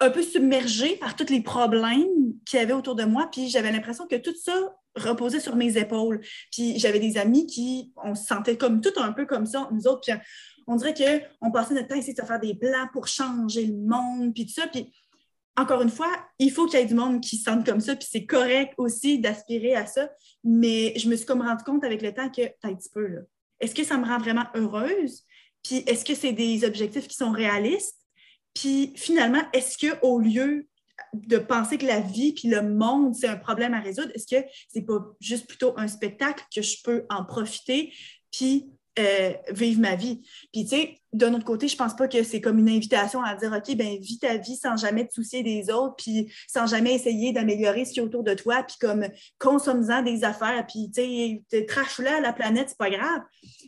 un 0.00 0.10
peu 0.10 0.22
submergée 0.22 0.96
par 0.96 1.16
tous 1.16 1.30
les 1.30 1.42
problèmes 1.42 2.34
qu'il 2.46 2.58
y 2.58 2.62
avait 2.62 2.72
autour 2.72 2.94
de 2.94 3.04
moi. 3.04 3.28
Puis 3.32 3.48
j'avais 3.48 3.72
l'impression 3.72 4.06
que 4.06 4.16
tout 4.16 4.34
ça 4.34 4.54
reposait 4.96 5.40
sur 5.40 5.56
mes 5.56 5.76
épaules. 5.76 6.20
Puis 6.52 6.78
j'avais 6.78 7.00
des 7.00 7.18
amis 7.18 7.46
qui, 7.46 7.92
on 7.96 8.14
se 8.14 8.24
sentait 8.24 8.56
comme 8.56 8.80
tout 8.80 8.92
un 8.96 9.12
peu 9.12 9.26
comme 9.26 9.46
ça, 9.46 9.68
nous 9.72 9.86
autres. 9.86 10.02
Puis 10.02 10.12
on 10.66 10.76
dirait 10.76 10.94
qu'on 10.94 11.50
passait 11.50 11.74
notre 11.74 11.88
temps 11.88 11.94
à 11.94 11.98
essayer 11.98 12.14
de 12.14 12.22
faire 12.22 12.40
des 12.40 12.54
plans 12.54 12.88
pour 12.92 13.06
changer 13.08 13.66
le 13.66 13.76
monde, 13.76 14.32
puis 14.34 14.46
tout 14.46 14.52
ça. 14.52 14.66
Puis 14.66 14.92
encore 15.56 15.82
une 15.82 15.90
fois, 15.90 16.10
il 16.38 16.52
faut 16.52 16.66
qu'il 16.66 16.78
y 16.78 16.82
ait 16.82 16.86
du 16.86 16.94
monde 16.94 17.20
qui 17.20 17.36
se 17.36 17.44
sente 17.44 17.66
comme 17.66 17.80
ça, 17.80 17.96
puis 17.96 18.06
c'est 18.08 18.26
correct 18.26 18.74
aussi 18.76 19.18
d'aspirer 19.18 19.74
à 19.74 19.86
ça. 19.86 20.10
Mais 20.44 20.96
je 20.96 21.08
me 21.08 21.16
suis 21.16 21.26
comme 21.26 21.42
rendu 21.42 21.64
compte 21.64 21.84
avec 21.84 22.02
le 22.02 22.14
temps 22.14 22.30
que, 22.30 22.42
un 22.62 22.74
petit 22.74 22.90
peu, 22.94 23.06
là, 23.06 23.20
est-ce 23.60 23.74
que 23.74 23.82
ça 23.82 23.98
me 23.98 24.06
rend 24.06 24.18
vraiment 24.18 24.46
heureuse? 24.54 25.24
Puis 25.64 25.82
est-ce 25.86 26.04
que 26.04 26.14
c'est 26.14 26.32
des 26.32 26.64
objectifs 26.64 27.08
qui 27.08 27.16
sont 27.16 27.32
réalistes? 27.32 27.97
Puis 28.58 28.92
finalement, 28.96 29.42
est-ce 29.52 29.78
qu'au 29.78 30.18
lieu 30.18 30.66
de 31.14 31.38
penser 31.38 31.78
que 31.78 31.86
la 31.86 32.00
vie 32.00 32.32
puis 32.32 32.48
le 32.48 32.62
monde, 32.62 33.14
c'est 33.14 33.28
un 33.28 33.36
problème 33.36 33.72
à 33.72 33.80
résoudre, 33.80 34.10
est-ce 34.14 34.26
que 34.26 34.44
c'est 34.68 34.82
pas 34.82 34.98
juste 35.20 35.46
plutôt 35.46 35.74
un 35.76 35.86
spectacle 35.86 36.44
que 36.54 36.60
je 36.60 36.76
peux 36.82 37.04
en 37.08 37.24
profiter 37.24 37.92
puis 38.32 38.68
euh, 38.98 39.32
vivre 39.52 39.80
ma 39.80 39.94
vie? 39.94 40.22
Puis 40.52 40.64
tu 40.64 40.70
sais, 40.70 41.00
d'un 41.12 41.34
autre 41.34 41.44
côté, 41.44 41.68
je 41.68 41.76
pense 41.76 41.94
pas 41.94 42.08
que 42.08 42.24
c'est 42.24 42.40
comme 42.40 42.58
une 42.58 42.68
invitation 42.68 43.22
à 43.22 43.36
dire 43.36 43.52
OK, 43.52 43.76
ben 43.76 43.96
vis 44.00 44.18
ta 44.18 44.36
vie 44.38 44.56
sans 44.56 44.76
jamais 44.76 45.06
te 45.06 45.14
soucier 45.14 45.44
des 45.44 45.70
autres, 45.70 45.94
puis 45.96 46.32
sans 46.48 46.66
jamais 46.66 46.94
essayer 46.94 47.32
d'améliorer 47.32 47.84
ce 47.84 47.92
qui 47.92 48.00
est 48.00 48.02
autour 48.02 48.24
de 48.24 48.34
toi, 48.34 48.64
puis 48.64 48.76
comme 48.80 49.06
consomme-en 49.38 50.02
des 50.02 50.24
affaires, 50.24 50.66
puis 50.66 50.90
tu 50.92 51.44
sais, 51.48 51.64
trache-la 51.64 52.16
à 52.16 52.20
la 52.20 52.32
planète, 52.32 52.70
c'est 52.70 52.78
pas 52.78 52.90
grave. 52.90 53.20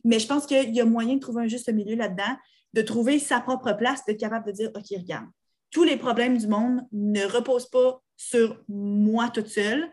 Mais 0.02 0.18
je 0.18 0.26
pense 0.26 0.46
qu'il 0.46 0.74
y 0.74 0.80
a 0.80 0.84
moyen 0.84 1.14
de 1.14 1.20
trouver 1.20 1.44
un 1.44 1.48
juste 1.48 1.72
milieu 1.72 1.94
là-dedans 1.94 2.36
de 2.72 2.82
trouver 2.82 3.18
sa 3.18 3.40
propre 3.40 3.72
place, 3.72 4.04
d'être 4.04 4.20
capable 4.20 4.46
de 4.46 4.52
dire, 4.52 4.70
OK, 4.74 4.86
regarde, 4.90 5.26
tous 5.70 5.84
les 5.84 5.96
problèmes 5.96 6.38
du 6.38 6.46
monde 6.46 6.82
ne 6.92 7.24
reposent 7.24 7.68
pas 7.68 8.02
sur 8.16 8.62
moi 8.68 9.30
toute 9.30 9.48
seule. 9.48 9.90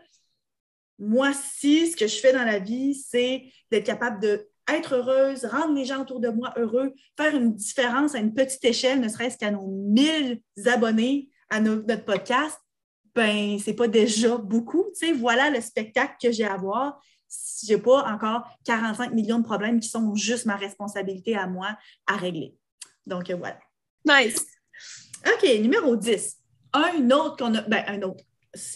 Moi, 0.98 1.32
si 1.32 1.90
ce 1.90 1.96
que 1.96 2.06
je 2.06 2.16
fais 2.16 2.32
dans 2.32 2.44
la 2.44 2.58
vie, 2.58 2.94
c'est 2.94 3.44
d'être 3.70 3.86
capable 3.86 4.20
d'être 4.20 4.94
heureuse, 4.94 5.44
rendre 5.44 5.74
les 5.74 5.84
gens 5.84 6.02
autour 6.02 6.20
de 6.20 6.28
moi 6.28 6.52
heureux, 6.56 6.92
faire 7.16 7.34
une 7.34 7.54
différence 7.54 8.14
à 8.14 8.18
une 8.18 8.34
petite 8.34 8.64
échelle, 8.64 9.00
ne 9.00 9.08
serait-ce 9.08 9.38
qu'à 9.38 9.50
nos 9.50 9.68
1000 9.68 10.40
abonnés 10.66 11.30
à 11.50 11.60
notre 11.60 12.04
podcast, 12.04 12.58
ben 13.14 13.58
c'est 13.58 13.74
pas 13.74 13.88
déjà 13.88 14.36
beaucoup. 14.36 14.86
Tu 14.98 15.06
sais, 15.06 15.12
voilà 15.12 15.50
le 15.50 15.60
spectacle 15.60 16.16
que 16.20 16.32
j'ai 16.32 16.44
à 16.44 16.56
voir 16.56 17.00
je 17.66 17.74
n'ai 17.74 17.80
pas 17.80 18.04
encore 18.10 18.48
45 18.64 19.12
millions 19.12 19.38
de 19.38 19.44
problèmes 19.44 19.80
qui 19.80 19.88
sont 19.88 20.14
juste 20.14 20.46
ma 20.46 20.56
responsabilité 20.56 21.36
à 21.36 21.46
moi 21.46 21.76
à 22.06 22.16
régler. 22.16 22.54
Donc, 23.08 23.30
euh, 23.30 23.36
voilà. 23.36 23.58
Nice. 24.04 24.46
OK, 25.26 25.48
numéro 25.60 25.96
10. 25.96 26.36
Un 26.74 27.10
autre 27.10 27.36
qu'on 27.38 27.54
a. 27.54 27.62
Ben, 27.62 27.84
un 27.86 28.02
autre. 28.02 28.22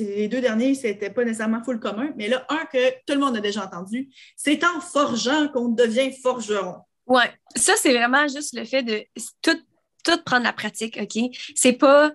Les 0.00 0.28
deux 0.28 0.40
derniers, 0.40 0.74
c'était 0.74 1.10
pas 1.10 1.24
nécessairement 1.24 1.62
full 1.64 1.80
commun, 1.80 2.12
mais 2.16 2.28
là, 2.28 2.44
un 2.50 2.66
que 2.66 2.90
tout 3.06 3.14
le 3.14 3.18
monde 3.18 3.36
a 3.36 3.40
déjà 3.40 3.64
entendu, 3.64 4.08
c'est 4.36 4.62
en 4.64 4.80
forgeant 4.80 5.48
qu'on 5.48 5.68
devient 5.68 6.12
forgeron. 6.22 6.76
Ouais, 7.06 7.32
ça, 7.56 7.74
c'est 7.76 7.92
vraiment 7.92 8.28
juste 8.28 8.54
le 8.54 8.64
fait 8.64 8.82
de 8.82 9.04
tout, 9.40 9.58
tout 10.04 10.22
prendre 10.24 10.44
la 10.44 10.52
pratique, 10.52 10.98
OK? 11.00 11.34
C'est 11.54 11.72
pas 11.72 12.12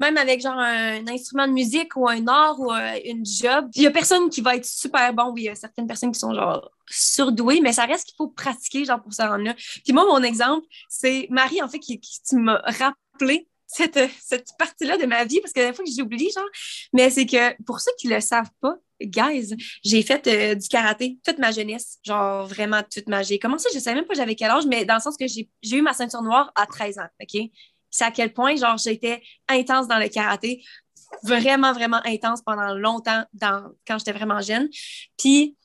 même 0.00 0.16
avec 0.16 0.40
genre 0.40 0.58
un 0.58 1.06
instrument 1.08 1.46
de 1.46 1.52
musique 1.52 1.96
ou 1.96 2.08
un 2.08 2.26
art 2.26 2.58
ou 2.60 2.70
une 3.04 3.24
job, 3.24 3.68
il 3.74 3.82
y 3.82 3.86
a 3.86 3.90
personne 3.90 4.28
qui 4.28 4.40
va 4.40 4.56
être 4.56 4.66
super 4.66 5.12
bon. 5.14 5.30
Oui, 5.32 5.42
il 5.42 5.44
y 5.44 5.48
a 5.48 5.54
certaines 5.54 5.86
personnes 5.86 6.12
qui 6.12 6.20
sont 6.20 6.34
genre 6.34 6.70
surdouées, 6.88 7.60
mais 7.60 7.72
ça 7.72 7.84
reste 7.84 8.06
qu'il 8.06 8.16
faut 8.16 8.28
pratiquer 8.28 8.84
genre 8.84 9.02
pour 9.02 9.12
ça 9.12 9.28
rendre 9.28 9.44
là. 9.44 9.54
Puis 9.54 9.92
moi, 9.92 10.04
mon 10.04 10.22
exemple, 10.22 10.66
c'est 10.88 11.26
Marie, 11.30 11.62
en 11.62 11.68
fait, 11.68 11.78
qui, 11.78 12.00
qui 12.00 12.20
m'a 12.36 12.62
rappelé 12.64 13.48
cette, 13.66 13.98
cette 14.22 14.48
partie-là 14.58 14.96
de 14.96 15.06
ma 15.06 15.24
vie 15.24 15.40
parce 15.40 15.52
que 15.52 15.60
la 15.60 15.72
fois 15.72 15.84
que 15.84 15.90
j'oublie, 15.90 16.30
genre, 16.34 16.48
mais 16.92 17.10
c'est 17.10 17.26
que 17.26 17.60
pour 17.64 17.80
ceux 17.80 17.90
qui 17.98 18.08
le 18.08 18.20
savent 18.20 18.50
pas, 18.60 18.76
guys, 19.00 19.54
j'ai 19.84 20.02
fait 20.02 20.26
euh, 20.26 20.54
du 20.54 20.68
karaté 20.68 21.18
toute 21.24 21.38
ma 21.38 21.50
jeunesse, 21.50 21.98
genre 22.04 22.46
vraiment 22.46 22.82
toute 22.82 23.08
ma. 23.08 23.22
J'ai 23.22 23.38
commencé, 23.38 23.68
je 23.74 23.78
sais 23.78 23.94
même 23.94 24.04
pas 24.04 24.14
j'avais 24.14 24.34
quel 24.34 24.50
âge, 24.50 24.66
mais 24.66 24.84
dans 24.84 24.94
le 24.94 25.00
sens 25.00 25.16
que 25.16 25.26
j'ai 25.26 25.76
eu 25.76 25.82
ma 25.82 25.92
ceinture 25.92 26.22
noire 26.22 26.52
à 26.54 26.66
13 26.66 26.98
ans, 26.98 27.08
OK? 27.20 27.50
C'est 27.96 28.04
à 28.04 28.10
quel 28.10 28.32
point, 28.32 28.56
genre, 28.56 28.76
j'étais 28.76 29.22
intense 29.48 29.88
dans 29.88 29.98
le 29.98 30.08
karaté, 30.08 30.62
vraiment, 31.22 31.72
vraiment 31.72 32.00
intense 32.04 32.42
pendant 32.42 32.74
longtemps 32.74 33.24
dans, 33.32 33.72
quand 33.86 33.98
j'étais 33.98 34.12
vraiment 34.12 34.40
jeune. 34.40 34.68
Puis, 35.18 35.56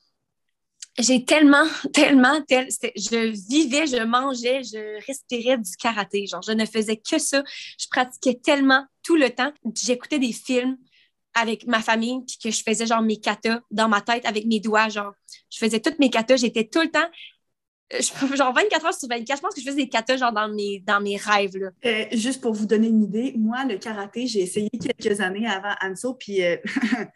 j'ai 0.98 1.24
tellement, 1.24 1.64
tellement, 1.92 2.40
je 2.48 3.48
vivais, 3.48 3.86
je 3.86 4.02
mangeais, 4.02 4.62
je 4.62 5.04
respirais 5.06 5.58
du 5.58 5.70
karaté. 5.78 6.26
Genre, 6.26 6.42
je 6.42 6.52
ne 6.52 6.64
faisais 6.64 6.96
que 6.96 7.18
ça. 7.18 7.42
Je 7.78 7.86
pratiquais 7.90 8.40
tellement 8.42 8.84
tout 9.02 9.16
le 9.16 9.30
temps. 9.30 9.52
J'écoutais 9.74 10.18
des 10.18 10.32
films 10.32 10.76
avec 11.34 11.66
ma 11.66 11.80
famille, 11.80 12.20
puis 12.26 12.36
que 12.42 12.50
je 12.50 12.62
faisais 12.62 12.86
genre 12.86 13.00
mes 13.00 13.18
katas 13.18 13.60
dans 13.70 13.88
ma 13.88 14.02
tête 14.02 14.26
avec 14.26 14.44
mes 14.46 14.60
doigts. 14.60 14.88
Genre, 14.90 15.12
je 15.50 15.58
faisais 15.58 15.80
toutes 15.80 15.98
mes 15.98 16.10
katas. 16.10 16.36
J'étais 16.36 16.64
tout 16.64 16.80
le 16.80 16.90
temps 16.90 17.08
genre 18.34 18.54
24 18.54 18.86
heures 18.86 18.94
sur 18.94 19.08
24, 19.08 19.36
je 19.36 19.42
pense 19.42 19.54
que 19.54 19.60
je 19.60 19.66
faisais 19.66 19.82
des 19.82 19.88
katas 19.88 20.16
genre 20.16 20.32
dans 20.32 20.48
mes, 20.48 20.80
dans 20.80 21.00
mes 21.00 21.16
rêves. 21.16 21.56
Là. 21.56 21.70
Euh, 21.84 22.04
juste 22.12 22.40
pour 22.40 22.52
vous 22.52 22.66
donner 22.66 22.88
une 22.88 23.02
idée, 23.02 23.34
moi, 23.36 23.64
le 23.64 23.76
karaté, 23.76 24.26
j'ai 24.26 24.40
essayé 24.40 24.70
quelques 24.70 25.20
années 25.20 25.46
avant 25.46 25.74
Anso, 25.82 26.14
puis 26.14 26.42
euh, 26.42 26.56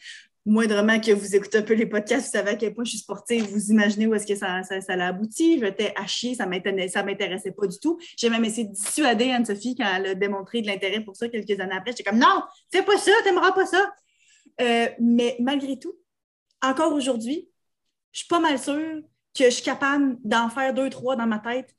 moindrement 0.47 1.01
que 1.01 1.11
vous 1.11 1.35
écoutez 1.35 1.59
un 1.59 1.63
peu 1.63 1.75
les 1.75 1.87
podcasts, 1.87 2.27
vous 2.27 2.39
savez 2.39 2.51
à 2.51 2.55
quel 2.55 2.73
point 2.73 2.85
je 2.85 2.91
suis 2.91 2.99
sportive, 3.01 3.45
vous 3.51 3.71
imaginez 3.71 4.07
où 4.07 4.15
est-ce 4.15 4.27
que 4.27 4.37
ça, 4.37 4.63
ça, 4.63 4.81
ça 4.81 4.93
abouti. 4.93 5.59
J'étais 5.59 5.93
à 5.97 6.07
chier, 6.07 6.35
ça 6.35 6.47
ne 6.47 6.51
m'intéressait 6.51 7.51
pas 7.51 7.67
du 7.67 7.79
tout. 7.79 7.99
J'ai 8.17 8.31
même 8.31 8.45
essayé 8.45 8.69
de 8.69 8.73
dissuader 8.73 9.33
Anne-Sophie 9.33 9.75
quand 9.77 9.89
elle 9.97 10.07
a 10.07 10.15
démontré 10.15 10.63
de 10.63 10.69
l'intérêt 10.69 11.01
pour 11.01 11.17
ça 11.17 11.29
quelques 11.29 11.59
années 11.61 11.75
après. 11.77 11.91
J'étais 11.91 12.05
comme 12.05 12.19
non, 12.19 12.43
fais 12.73 12.83
pas 12.83 12.97
ça, 12.97 13.11
t'aimeras 13.25 13.53
pas 13.53 13.67
ça. 13.67 13.93
Euh, 14.61 14.87
mais 15.01 15.37
malgré 15.41 15.79
tout, 15.79 15.95
encore 16.63 16.93
aujourd'hui, 16.93 17.49
je 18.13 18.21
suis 18.21 18.29
pas 18.29 18.41
mal 18.41 18.59
sûre 18.59 19.03
que 19.37 19.45
je 19.45 19.51
suis 19.51 19.63
capable 19.63 20.17
d'en 20.25 20.49
faire 20.49 20.73
deux, 20.75 20.91
trois 20.91 21.17
dans 21.17 21.27
ma 21.27 21.39
tête, 21.39 21.75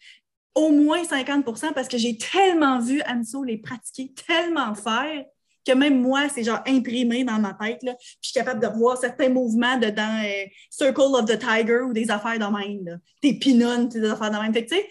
au 0.56 0.70
moins 0.70 1.04
50% 1.04 1.74
parce 1.74 1.88
que 1.88 1.98
j'ai 1.98 2.18
tellement 2.18 2.80
vu 2.80 3.02
Anso 3.08 3.44
les 3.44 3.58
pratiquer, 3.58 4.14
tellement 4.14 4.74
faire, 4.74 5.26
que 5.66 5.74
même 5.74 6.02
moi, 6.02 6.30
c'est 6.30 6.44
genre 6.44 6.62
imprimé 6.66 7.24
dans 7.24 7.40
ma 7.40 7.54
tête. 7.54 7.84
Là. 7.84 7.94
je 8.00 8.30
suis 8.30 8.34
capable 8.34 8.62
de 8.62 8.68
voir 8.68 8.98
certains 8.98 9.30
mouvements 9.30 9.78
dedans 9.78 10.22
euh, 10.24 10.46
Circle 10.70 11.14
of 11.14 11.26
the 11.26 11.38
Tiger 11.38 11.82
ou 11.82 11.94
des 11.94 12.10
affaires 12.10 12.40
de 12.40 12.46
même. 12.46 13.00
Des 13.22 13.34
pinones, 13.34 13.90
des 13.90 14.10
affaires 14.10 14.32
de 14.32 14.38
même. 14.38 14.54
Fait 14.54 14.66
que, 14.66 14.70
tu 14.70 14.78
sais, 14.78 14.88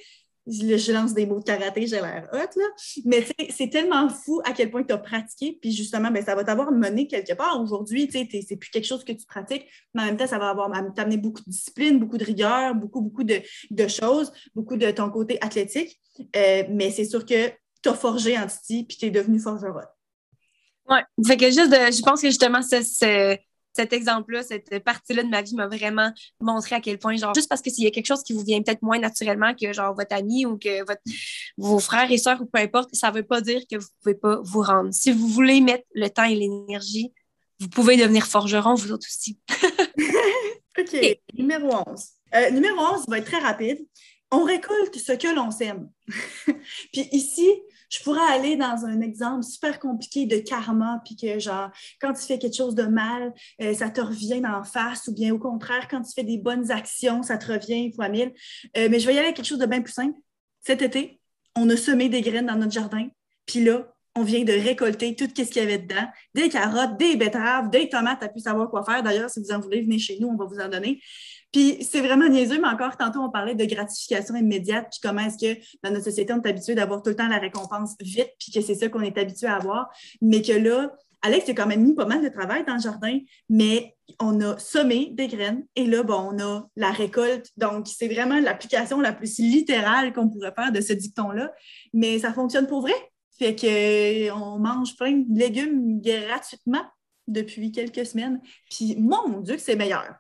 je 0.47 0.93
lance 0.93 1.13
des 1.13 1.27
mots 1.27 1.41
de 1.41 1.45
karaté, 1.45 1.87
j'ai 1.87 2.01
l'air 2.01 2.29
hot, 2.33 2.59
là. 2.59 2.65
Mais 3.05 3.27
c'est 3.51 3.69
tellement 3.69 4.09
fou 4.09 4.41
à 4.45 4.53
quel 4.53 4.71
point 4.71 4.85
tu 4.85 4.93
as 4.93 4.99
pratiqué, 4.99 5.59
puis 5.61 5.73
justement, 5.73 6.11
ben, 6.11 6.25
ça 6.25 6.35
va 6.35 6.45
t'avoir 6.45 6.71
mené 6.73 7.07
quelque 7.07 7.33
part. 7.35 7.61
Aujourd'hui, 7.61 8.07
tu 8.07 8.19
sais, 8.19 8.45
c'est 8.47 8.57
plus 8.57 8.71
quelque 8.71 8.87
chose 8.87 9.05
que 9.05 9.13
tu 9.13 9.27
pratiques, 9.27 9.67
mais 9.95 10.03
en 10.03 10.07
même 10.07 10.17
temps, 10.17 10.27
ça 10.27 10.39
va 10.39 10.51
avoir 10.51 10.71
t'amener 10.95 11.17
beaucoup 11.17 11.41
de 11.41 11.51
discipline, 11.51 11.99
beaucoup 11.99 12.19
de 12.19 12.25
rigueur, 12.25 12.75
beaucoup, 12.75 13.01
beaucoup 13.01 13.25
de, 13.25 13.43
choses, 13.89 14.33
beaucoup 14.55 14.77
de 14.77 14.91
ton 14.91 15.11
côté 15.11 15.39
athlétique. 15.41 16.01
Euh, 16.37 16.63
mais 16.71 16.91
c'est 16.91 17.05
sûr 17.05 17.25
que 17.25 17.49
tu 17.83 17.89
as 17.89 17.95
forgé 17.95 18.39
en 18.39 18.47
Titi, 18.47 18.85
puis 18.85 18.97
tu 18.97 19.07
es 19.07 19.11
devenu 19.11 19.39
forgeron. 19.41 19.81
Oui, 20.89 20.99
fait 21.27 21.37
que 21.37 21.47
juste, 21.47 21.73
je 21.73 22.03
pense 22.03 22.23
que 22.23 22.29
justement, 22.29 22.63
c'est 22.63 23.41
cet 23.77 23.93
exemple-là, 23.93 24.43
cette 24.43 24.83
partie-là 24.83 25.23
de 25.23 25.29
ma 25.29 25.43
vie 25.43 25.55
m'a 25.55 25.67
vraiment 25.67 26.11
montré 26.41 26.75
à 26.75 26.81
quel 26.81 26.99
point, 26.99 27.17
genre, 27.17 27.35
juste 27.35 27.49
parce 27.49 27.61
que 27.61 27.71
s'il 27.71 27.85
y 27.85 27.87
a 27.87 27.91
quelque 27.91 28.07
chose 28.07 28.23
qui 28.23 28.33
vous 28.33 28.43
vient 28.43 28.63
peut-être 28.63 28.83
moins 28.83 28.99
naturellement 28.99 29.55
que, 29.55 29.73
genre, 29.73 29.95
votre 29.95 30.15
ami 30.15 30.47
ou 30.47 30.57
que 30.57 30.85
votre, 30.85 31.03
vos 31.59 31.79
frères 31.79 32.11
et 32.11 32.19
sœurs 32.19 32.41
ou 32.41 32.47
peu 32.47 32.59
importe, 32.59 32.95
ça 32.95 33.11
ne 33.11 33.17
veut 33.17 33.23
pas 33.23 33.41
dire 33.41 33.61
que 33.71 33.77
vous 33.77 33.87
ne 33.87 34.03
pouvez 34.03 34.15
pas 34.15 34.41
vous 34.43 34.63
rendre. 34.63 34.93
Si 34.93 35.13
vous 35.13 35.29
voulez 35.29 35.61
mettre 35.61 35.85
le 35.95 36.09
temps 36.09 36.25
et 36.25 36.35
l'énergie, 36.35 37.13
vous 37.61 37.69
pouvez 37.69 37.97
devenir 37.97 38.27
forgeron, 38.27 38.75
vous 38.75 38.93
autres 38.93 39.07
aussi. 39.07 39.39
OK. 40.79 41.19
Numéro 41.35 41.83
11. 41.87 42.05
Euh, 42.35 42.51
numéro 42.51 42.79
11 42.79 43.05
va 43.09 43.19
être 43.19 43.27
très 43.27 43.39
rapide. 43.39 43.79
On 44.31 44.43
récolte 44.45 44.97
ce 44.97 45.13
que 45.13 45.35
l'on 45.35 45.51
sème. 45.51 45.91
Puis 46.93 47.09
ici, 47.13 47.49
je 47.97 48.03
pourrais 48.03 48.33
aller 48.33 48.57
dans 48.57 48.85
un 48.85 49.01
exemple 49.01 49.43
super 49.43 49.79
compliqué 49.79 50.27
de 50.27 50.39
karma, 50.39 51.01
puis 51.05 51.17
que, 51.17 51.39
genre, 51.39 51.71
quand 52.01 52.13
tu 52.13 52.23
fais 52.23 52.39
quelque 52.39 52.57
chose 52.57 52.75
de 52.75 52.83
mal, 52.83 53.33
euh, 53.63 53.75
ça 53.75 53.91
te 53.91 54.01
revient 54.01 54.43
en 54.47 54.65
face, 54.65 55.09
ou 55.09 55.15
bien 55.15 55.33
au 55.33 55.39
contraire, 55.39 55.89
quand 55.89 56.03
tu 56.03 56.13
fais 56.13 56.25
des 56.25 56.39
bonnes 56.39 56.71
actions, 56.71 57.23
ça 57.23 57.39
te 57.39 57.53
revient 57.53 57.93
fois 57.93 58.09
mille. 58.09 58.33
Euh, 58.77 58.89
mais 58.91 58.99
je 58.99 59.07
vais 59.07 59.15
y 59.15 59.19
aller 59.19 59.27
avec 59.27 59.37
quelque 59.37 59.47
chose 59.47 59.59
de 59.59 59.67
bien 59.67 59.81
plus 59.81 59.93
simple. 59.93 60.19
Cet 60.63 60.83
été, 60.83 61.21
on 61.57 61.69
a 61.71 61.77
semé 61.77 62.09
des 62.09 62.21
graines 62.21 62.47
dans 62.47 62.57
notre 62.57 62.73
jardin, 62.73 63.09
puis 63.47 63.65
là, 63.65 63.87
on 64.17 64.23
vient 64.23 64.45
de 64.45 64.53
récolter 64.53 65.15
tout 65.15 65.29
ce 65.29 65.43
qu'il 65.43 65.57
y 65.57 65.61
avait 65.61 65.79
dedans, 65.79 66.07
des 66.35 66.49
carottes, 66.49 66.97
des 66.99 67.17
betteraves, 67.17 67.71
des 67.71 67.89
tomates, 67.89 68.23
à 68.23 68.29
pu 68.29 68.41
savoir 68.41 68.71
quoi 68.71 68.83
faire. 68.83 69.03
D'ailleurs, 69.03 69.29
si 69.29 69.41
vous 69.41 69.53
en 69.53 69.61
voulez, 69.61 69.83
venez 69.83 69.99
chez 69.99 70.19
nous, 70.19 70.29
on 70.29 70.37
va 70.37 70.47
vous 70.47 70.59
en 70.59 70.69
donner. 70.69 71.01
Puis 71.53 71.79
c'est 71.83 72.01
vraiment 72.01 72.29
niaiseux, 72.29 72.61
mais 72.61 72.69
encore 72.69 72.97
tantôt, 72.97 73.21
on 73.21 73.31
parlait 73.31 73.55
de 73.55 73.65
gratification 73.65 74.35
immédiate, 74.35 74.89
puis 74.91 75.01
comment 75.03 75.23
est-ce 75.23 75.39
que 75.39 75.61
dans 75.83 75.91
notre 75.91 76.05
société, 76.05 76.33
on 76.33 76.43
est 76.43 76.49
habitué 76.49 76.75
d'avoir 76.75 77.03
tout 77.03 77.11
le 77.11 77.17
temps 77.17 77.29
la 77.29 77.39
récompense 77.39 77.95
vite, 78.01 78.31
puis 78.39 78.53
que 78.53 78.61
c'est 78.61 78.75
ça 78.75 78.89
qu'on 78.89 79.03
est 79.03 79.17
habitué 79.17 79.47
à 79.47 79.57
avoir, 79.57 79.89
mais 80.21 80.43
que 80.43 80.53
là, 80.53 80.93
Alex 81.23 81.49
a 81.49 81.55
quand 81.55 81.67
même 81.67 81.83
mis 81.83 81.95
pas 81.95 82.05
mal 82.05 82.23
de 82.23 82.29
travail 82.29 82.65
dans 82.65 82.75
le 82.75 82.81
jardin, 82.81 83.19
mais 83.49 83.97
on 84.21 84.41
a 84.41 84.59
semé 84.59 85.11
des 85.13 85.27
graines 85.27 85.65
et 85.75 85.87
là, 85.87 86.03
bon, 86.03 86.31
on 86.33 86.39
a 86.39 86.69
la 86.77 86.91
récolte. 86.91 87.51
Donc, 87.57 87.89
c'est 87.89 88.09
vraiment 88.09 88.39
l'application 88.39 89.01
la 89.01 89.13
plus 89.13 89.39
littérale 89.39 90.13
qu'on 90.13 90.29
pourrait 90.29 90.55
faire 90.55 90.73
de 90.73 90.81
ce 90.81 90.93
dicton-là, 90.93 91.53
mais 91.93 92.19
ça 92.19 92.33
fonctionne 92.33 92.67
pour 92.67 92.83
vrai. 92.83 92.95
Fait 93.39 93.57
qu'on 93.57 94.59
mange 94.59 94.97
plein 94.97 95.25
de 95.27 95.39
légumes 95.39 96.01
gratuitement 96.01 96.85
depuis 97.27 97.73
quelques 97.73 98.07
semaines. 98.07 98.41
Puis, 98.71 98.97
mon 98.97 99.41
Dieu, 99.41 99.57
que 99.57 99.63
c'est 99.63 99.77
meilleur. 99.77 100.15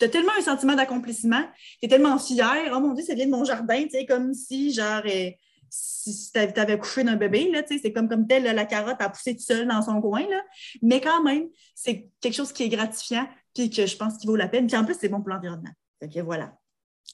Tu 0.00 0.06
as 0.06 0.08
tellement 0.08 0.32
un 0.38 0.42
sentiment 0.42 0.74
d'accomplissement, 0.74 1.42
tu 1.78 1.86
es 1.86 1.88
tellement 1.88 2.18
fier. 2.18 2.72
Oh 2.74 2.80
mon 2.80 2.94
Dieu, 2.94 3.04
ça 3.04 3.14
vient 3.14 3.26
de 3.26 3.30
mon 3.30 3.44
jardin, 3.44 3.82
tu 3.84 3.90
sais, 3.90 4.06
comme 4.06 4.32
si, 4.34 4.72
genre, 4.72 5.02
euh, 5.04 5.30
si 5.68 6.32
tu 6.32 6.38
avais 6.38 6.78
couché 6.78 7.04
d'un 7.04 7.16
bébé, 7.16 7.50
là, 7.50 7.62
tu 7.62 7.74
sais, 7.74 7.80
c'est 7.82 7.92
comme, 7.92 8.08
comme 8.08 8.26
telle 8.26 8.44
la 8.44 8.64
carotte 8.64 9.00
a 9.00 9.08
poussé 9.10 9.36
toute 9.36 9.46
seule 9.46 9.68
dans 9.68 9.82
son 9.82 10.00
coin, 10.00 10.22
là. 10.28 10.42
Mais 10.82 11.00
quand 11.00 11.22
même, 11.22 11.48
c'est 11.74 12.08
quelque 12.20 12.34
chose 12.34 12.52
qui 12.52 12.64
est 12.64 12.68
gratifiant, 12.68 13.28
puis 13.54 13.70
que 13.70 13.86
je 13.86 13.96
pense 13.96 14.16
qu'il 14.16 14.28
vaut 14.28 14.36
la 14.36 14.48
peine. 14.48 14.66
Puis 14.66 14.76
en 14.76 14.84
plus, 14.84 14.96
c'est 14.98 15.08
bon 15.08 15.20
pour 15.20 15.30
l'environnement. 15.30 15.70
Que 16.00 16.20
voilà. 16.20 16.54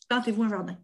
Plantez-vous 0.09 0.45
un 0.45 0.49
jardin. 0.49 0.79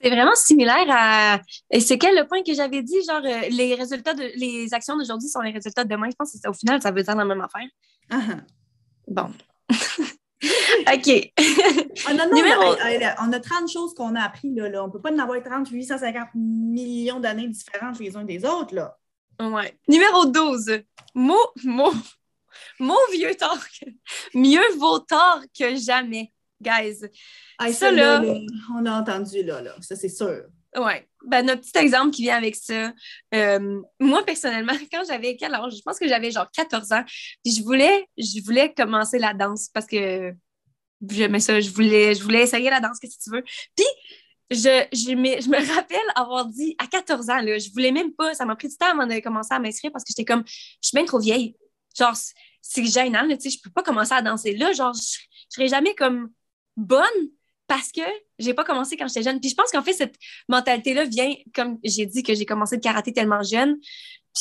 C'est 0.00 0.10
vraiment 0.10 0.34
similaire 0.34 0.86
à. 0.88 1.40
Et 1.70 1.80
c'est 1.80 1.98
quel 1.98 2.16
le 2.16 2.26
point 2.26 2.42
que 2.42 2.54
j'avais 2.54 2.82
dit? 2.82 2.96
Genre, 3.08 3.22
euh, 3.24 3.48
les 3.50 3.74
résultats 3.74 4.14
de. 4.14 4.30
Les 4.36 4.72
actions 4.74 4.96
d'aujourd'hui 4.96 5.28
sont 5.28 5.40
les 5.40 5.50
résultats 5.50 5.84
de 5.84 5.88
demain. 5.88 6.08
Je 6.10 6.16
pense 6.16 6.32
que 6.32 6.48
au 6.48 6.52
final, 6.52 6.80
ça 6.82 6.90
veut 6.90 7.02
dire 7.02 7.16
la 7.16 7.24
même 7.24 7.40
affaire. 7.40 7.68
Uh 8.12 8.40
Bon. 9.06 9.30
OK. 10.94 11.32
Ah, 12.06 12.14
non, 12.14 12.26
non, 12.30 12.76
on 13.20 13.32
a 13.32 13.40
30 13.40 13.70
choses 13.70 13.94
qu'on 13.94 14.14
a 14.14 14.22
appris. 14.22 14.54
Là, 14.54 14.68
là. 14.68 14.84
On 14.84 14.88
ne 14.88 14.92
peut 14.92 15.00
pas 15.00 15.12
en 15.12 15.18
avoir 15.18 15.42
30, 15.42 15.68
850 15.68 16.28
millions 16.34 17.20
d'années 17.20 17.48
différentes 17.48 17.98
les 17.98 18.16
uns 18.16 18.24
des 18.24 18.44
autres. 18.44 18.74
Là. 18.74 18.96
Ouais. 19.40 19.76
Numéro 19.88 20.26
12. 20.26 20.80
Mot, 21.14 21.36
mot, 21.64 21.92
mot 22.80 22.98
vieux 23.12 23.34
tort. 23.34 23.58
Mieux 24.34 24.76
vaut 24.78 24.98
tort 24.98 25.42
que 25.58 25.76
jamais, 25.76 26.32
guys. 26.60 27.00
ça, 27.72 27.90
là, 27.90 28.22
on 28.74 28.86
a 28.86 29.00
entendu, 29.00 29.42
là, 29.42 29.62
là. 29.62 29.74
ça 29.80 29.96
c'est 29.96 30.08
sûr. 30.08 30.44
Oui. 30.76 30.92
Ben, 31.24 31.44
notre 31.44 31.62
petit 31.62 31.78
exemple 31.78 32.10
qui 32.10 32.22
vient 32.22 32.36
avec 32.36 32.54
ça, 32.54 32.92
euh, 33.34 33.80
moi, 33.98 34.24
personnellement, 34.24 34.74
quand 34.92 35.02
j'avais 35.06 35.36
quel 35.36 35.54
âge? 35.54 35.72
Je 35.76 35.82
pense 35.82 35.98
que 35.98 36.08
j'avais 36.08 36.30
genre 36.30 36.48
14 36.52 36.92
ans. 36.92 37.04
Puis 37.44 37.54
je 37.54 37.62
voulais, 37.62 38.06
je 38.16 38.42
voulais 38.44 38.72
commencer 38.72 39.18
la 39.18 39.34
danse 39.34 39.68
parce 39.72 39.86
que 39.86 40.32
ça. 41.40 41.60
Je 41.60 41.70
voulais, 41.70 42.14
je 42.14 42.22
voulais 42.22 42.42
essayer 42.42 42.70
la 42.70 42.80
danse, 42.80 42.98
que 42.98 43.08
si 43.08 43.18
tu 43.18 43.30
veux. 43.30 43.42
Puis 43.76 43.86
je, 44.50 44.86
je, 44.92 45.14
me, 45.14 45.40
je 45.40 45.48
me 45.48 45.74
rappelle 45.74 45.98
avoir 46.14 46.46
dit 46.46 46.74
à 46.78 46.86
14 46.86 47.30
ans, 47.30 47.40
là, 47.40 47.58
je 47.58 47.70
voulais 47.70 47.92
même 47.92 48.12
pas, 48.14 48.34
ça 48.34 48.44
m'a 48.44 48.56
pris 48.56 48.68
du 48.68 48.76
temps 48.76 48.90
avant 48.90 49.06
de 49.06 49.18
commencer 49.20 49.54
à 49.54 49.58
m'inscrire 49.58 49.92
parce 49.92 50.04
que 50.04 50.08
j'étais 50.16 50.24
comme, 50.24 50.44
je 50.46 50.88
suis 50.88 50.96
bien 50.96 51.04
trop 51.04 51.18
vieille. 51.18 51.56
Genre, 51.98 52.14
c'est 52.62 52.84
gênant, 52.84 53.26
tu 53.28 53.40
sais, 53.40 53.50
je 53.50 53.62
peux 53.62 53.70
pas 53.70 53.82
commencer 53.82 54.12
à 54.12 54.22
danser 54.22 54.56
là. 54.56 54.72
Genre, 54.72 54.94
je, 54.94 55.00
je 55.00 55.54
serais 55.54 55.68
jamais 55.68 55.94
comme 55.94 56.30
bonne 56.76 57.04
parce 57.66 57.92
que 57.92 58.00
j'ai 58.38 58.54
pas 58.54 58.64
commencé 58.64 58.96
quand 58.96 59.06
j'étais 59.08 59.22
jeune. 59.22 59.40
Puis 59.40 59.50
je 59.50 59.54
pense 59.54 59.70
qu'en 59.70 59.82
fait, 59.82 59.92
cette 59.92 60.16
mentalité-là 60.48 61.04
vient, 61.04 61.34
comme 61.54 61.78
j'ai 61.84 62.06
dit, 62.06 62.22
que 62.22 62.34
j'ai 62.34 62.46
commencé 62.46 62.76
le 62.76 62.80
karaté 62.80 63.12
tellement 63.12 63.42
jeune, 63.42 63.76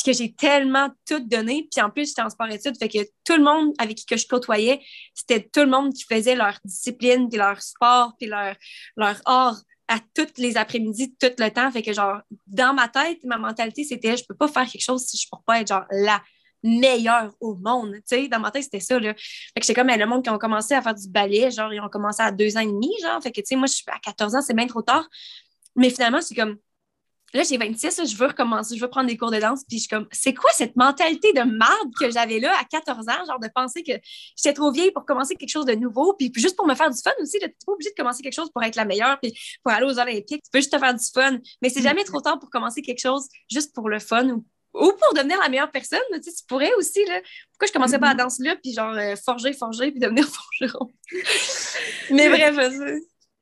puis 0.03 0.11
que 0.11 0.17
j'ai 0.17 0.33
tellement 0.33 0.89
tout 1.07 1.19
donné. 1.19 1.67
Puis 1.71 1.81
en 1.81 1.89
plus, 1.89 2.07
j'étais 2.07 2.21
en 2.21 2.29
sport-études, 2.29 2.77
fait 2.77 2.89
que 2.89 2.99
tout 3.25 3.37
le 3.37 3.43
monde 3.43 3.73
avec 3.77 3.97
qui 3.97 4.05
que 4.05 4.17
je 4.17 4.27
côtoyais, 4.27 4.81
c'était 5.13 5.41
tout 5.41 5.61
le 5.61 5.67
monde 5.67 5.93
qui 5.93 6.03
faisait 6.03 6.35
leur 6.35 6.59
discipline, 6.63 7.29
puis 7.29 7.37
leur 7.37 7.61
sport, 7.61 8.13
puis 8.19 8.27
leur, 8.27 8.55
leur 8.95 9.21
art 9.25 9.57
à 9.87 9.99
toutes 10.13 10.37
les 10.37 10.57
après-midi, 10.57 11.15
tout 11.19 11.31
le 11.37 11.49
temps. 11.49 11.71
Fait 11.71 11.81
que 11.81 11.93
genre, 11.93 12.19
dans 12.45 12.73
ma 12.73 12.87
tête, 12.89 13.19
ma 13.23 13.37
mentalité, 13.37 13.83
c'était 13.83 14.17
je 14.17 14.25
peux 14.27 14.35
pas 14.35 14.47
faire 14.47 14.67
quelque 14.67 14.83
chose 14.83 15.05
si 15.05 15.17
je 15.17 15.27
peux 15.31 15.41
pas 15.45 15.61
être 15.61 15.69
genre 15.69 15.85
là 15.91 16.21
meilleur 16.63 17.33
au 17.39 17.55
monde. 17.55 17.93
Tu 17.95 18.01
sais, 18.05 18.27
dans 18.27 18.39
ma 18.39 18.51
tête, 18.51 18.63
c'était 18.63 18.79
ça. 18.79 18.99
Là. 18.99 19.13
Fait 19.13 19.59
que 19.59 19.65
j'étais 19.65 19.73
comme, 19.73 19.87
le 19.87 20.05
monde 20.05 20.23
qui 20.23 20.29
ont 20.29 20.37
commencé 20.37 20.73
à 20.73 20.81
faire 20.81 20.95
du 20.95 21.07
ballet, 21.09 21.51
genre, 21.51 21.73
ils 21.73 21.79
ont 21.79 21.89
commencé 21.89 22.21
à 22.21 22.31
deux 22.31 22.57
ans 22.57 22.61
et 22.61 22.65
demi, 22.65 22.89
genre. 23.01 23.21
Fait 23.21 23.31
que, 23.31 23.41
tu 23.41 23.47
sais, 23.47 23.55
moi, 23.55 23.67
je 23.67 23.75
suis 23.75 23.85
à 23.87 23.99
14 23.99 24.35
ans, 24.35 24.41
c'est 24.41 24.55
bien 24.55 24.67
trop 24.67 24.81
tard. 24.81 25.07
Mais 25.75 25.89
finalement, 25.89 26.21
c'est 26.21 26.35
comme, 26.35 26.57
là, 27.37 27.43
j'ai 27.43 27.57
26, 27.57 28.11
je 28.11 28.17
veux 28.17 28.27
recommencer, 28.27 28.75
je 28.75 28.81
veux 28.81 28.89
prendre 28.89 29.07
des 29.07 29.17
cours 29.17 29.31
de 29.31 29.39
danse. 29.39 29.63
Puis 29.67 29.77
je 29.77 29.83
suis 29.83 29.89
comme, 29.89 30.07
c'est 30.11 30.33
quoi 30.33 30.49
cette 30.53 30.75
mentalité 30.75 31.31
de 31.33 31.41
marde 31.41 31.93
que 31.99 32.11
j'avais 32.11 32.39
là 32.39 32.53
à 32.59 32.65
14 32.65 33.07
ans, 33.07 33.25
genre 33.25 33.39
de 33.39 33.47
penser 33.53 33.83
que 33.83 33.93
j'étais 34.35 34.53
trop 34.53 34.71
vieille 34.71 34.91
pour 34.91 35.05
commencer 35.05 35.35
quelque 35.35 35.49
chose 35.49 35.65
de 35.65 35.75
nouveau, 35.75 36.13
puis, 36.13 36.31
juste 36.35 36.57
pour 36.57 36.67
me 36.67 36.75
faire 36.75 36.89
du 36.89 37.01
fun 37.01 37.11
aussi. 37.21 37.39
Tu 37.39 37.45
n'es 37.45 37.55
pas 37.65 37.71
obligé 37.71 37.91
de 37.91 37.95
commencer 37.95 38.21
quelque 38.21 38.33
chose 38.33 38.51
pour 38.51 38.63
être 38.63 38.75
la 38.75 38.85
meilleure, 38.85 39.19
puis 39.21 39.33
pour 39.63 39.71
aller 39.71 39.85
aux 39.85 39.99
Olympiques. 39.99 40.43
Tu 40.43 40.51
peux 40.51 40.59
juste 40.59 40.73
te 40.73 40.79
faire 40.79 40.93
du 40.93 41.05
fun. 41.13 41.37
Mais 41.61 41.69
c'est 41.69 41.79
mm. 41.79 41.83
jamais 41.83 42.03
trop 42.03 42.19
tard 42.19 42.39
pour 42.39 42.49
commencer 42.49 42.81
quelque 42.81 43.01
chose 43.01 43.27
juste 43.49 43.73
pour 43.73 43.89
le 43.89 43.99
fun 43.99 44.29
ou 44.29 44.45
ou 44.73 44.91
pour 44.91 45.13
devenir 45.15 45.39
la 45.39 45.49
meilleure 45.49 45.71
personne. 45.71 45.99
Tu, 46.13 46.21
sais, 46.23 46.31
tu 46.31 46.43
pourrais 46.47 46.71
aussi, 46.75 47.03
là, 47.05 47.19
pourquoi 47.51 47.67
je 47.67 47.71
commençais 47.71 47.97
pas 47.97 48.09
à 48.09 48.13
mm-hmm. 48.13 48.17
danser 48.17 48.43
là, 48.43 48.55
puis 48.55 48.73
genre 48.73 48.93
euh, 48.95 49.15
forger, 49.15 49.53
forger, 49.53 49.91
puis 49.91 49.99
devenir 49.99 50.25
forgeron? 50.59 50.91
Mais 52.11 52.29
bref, 52.29 52.55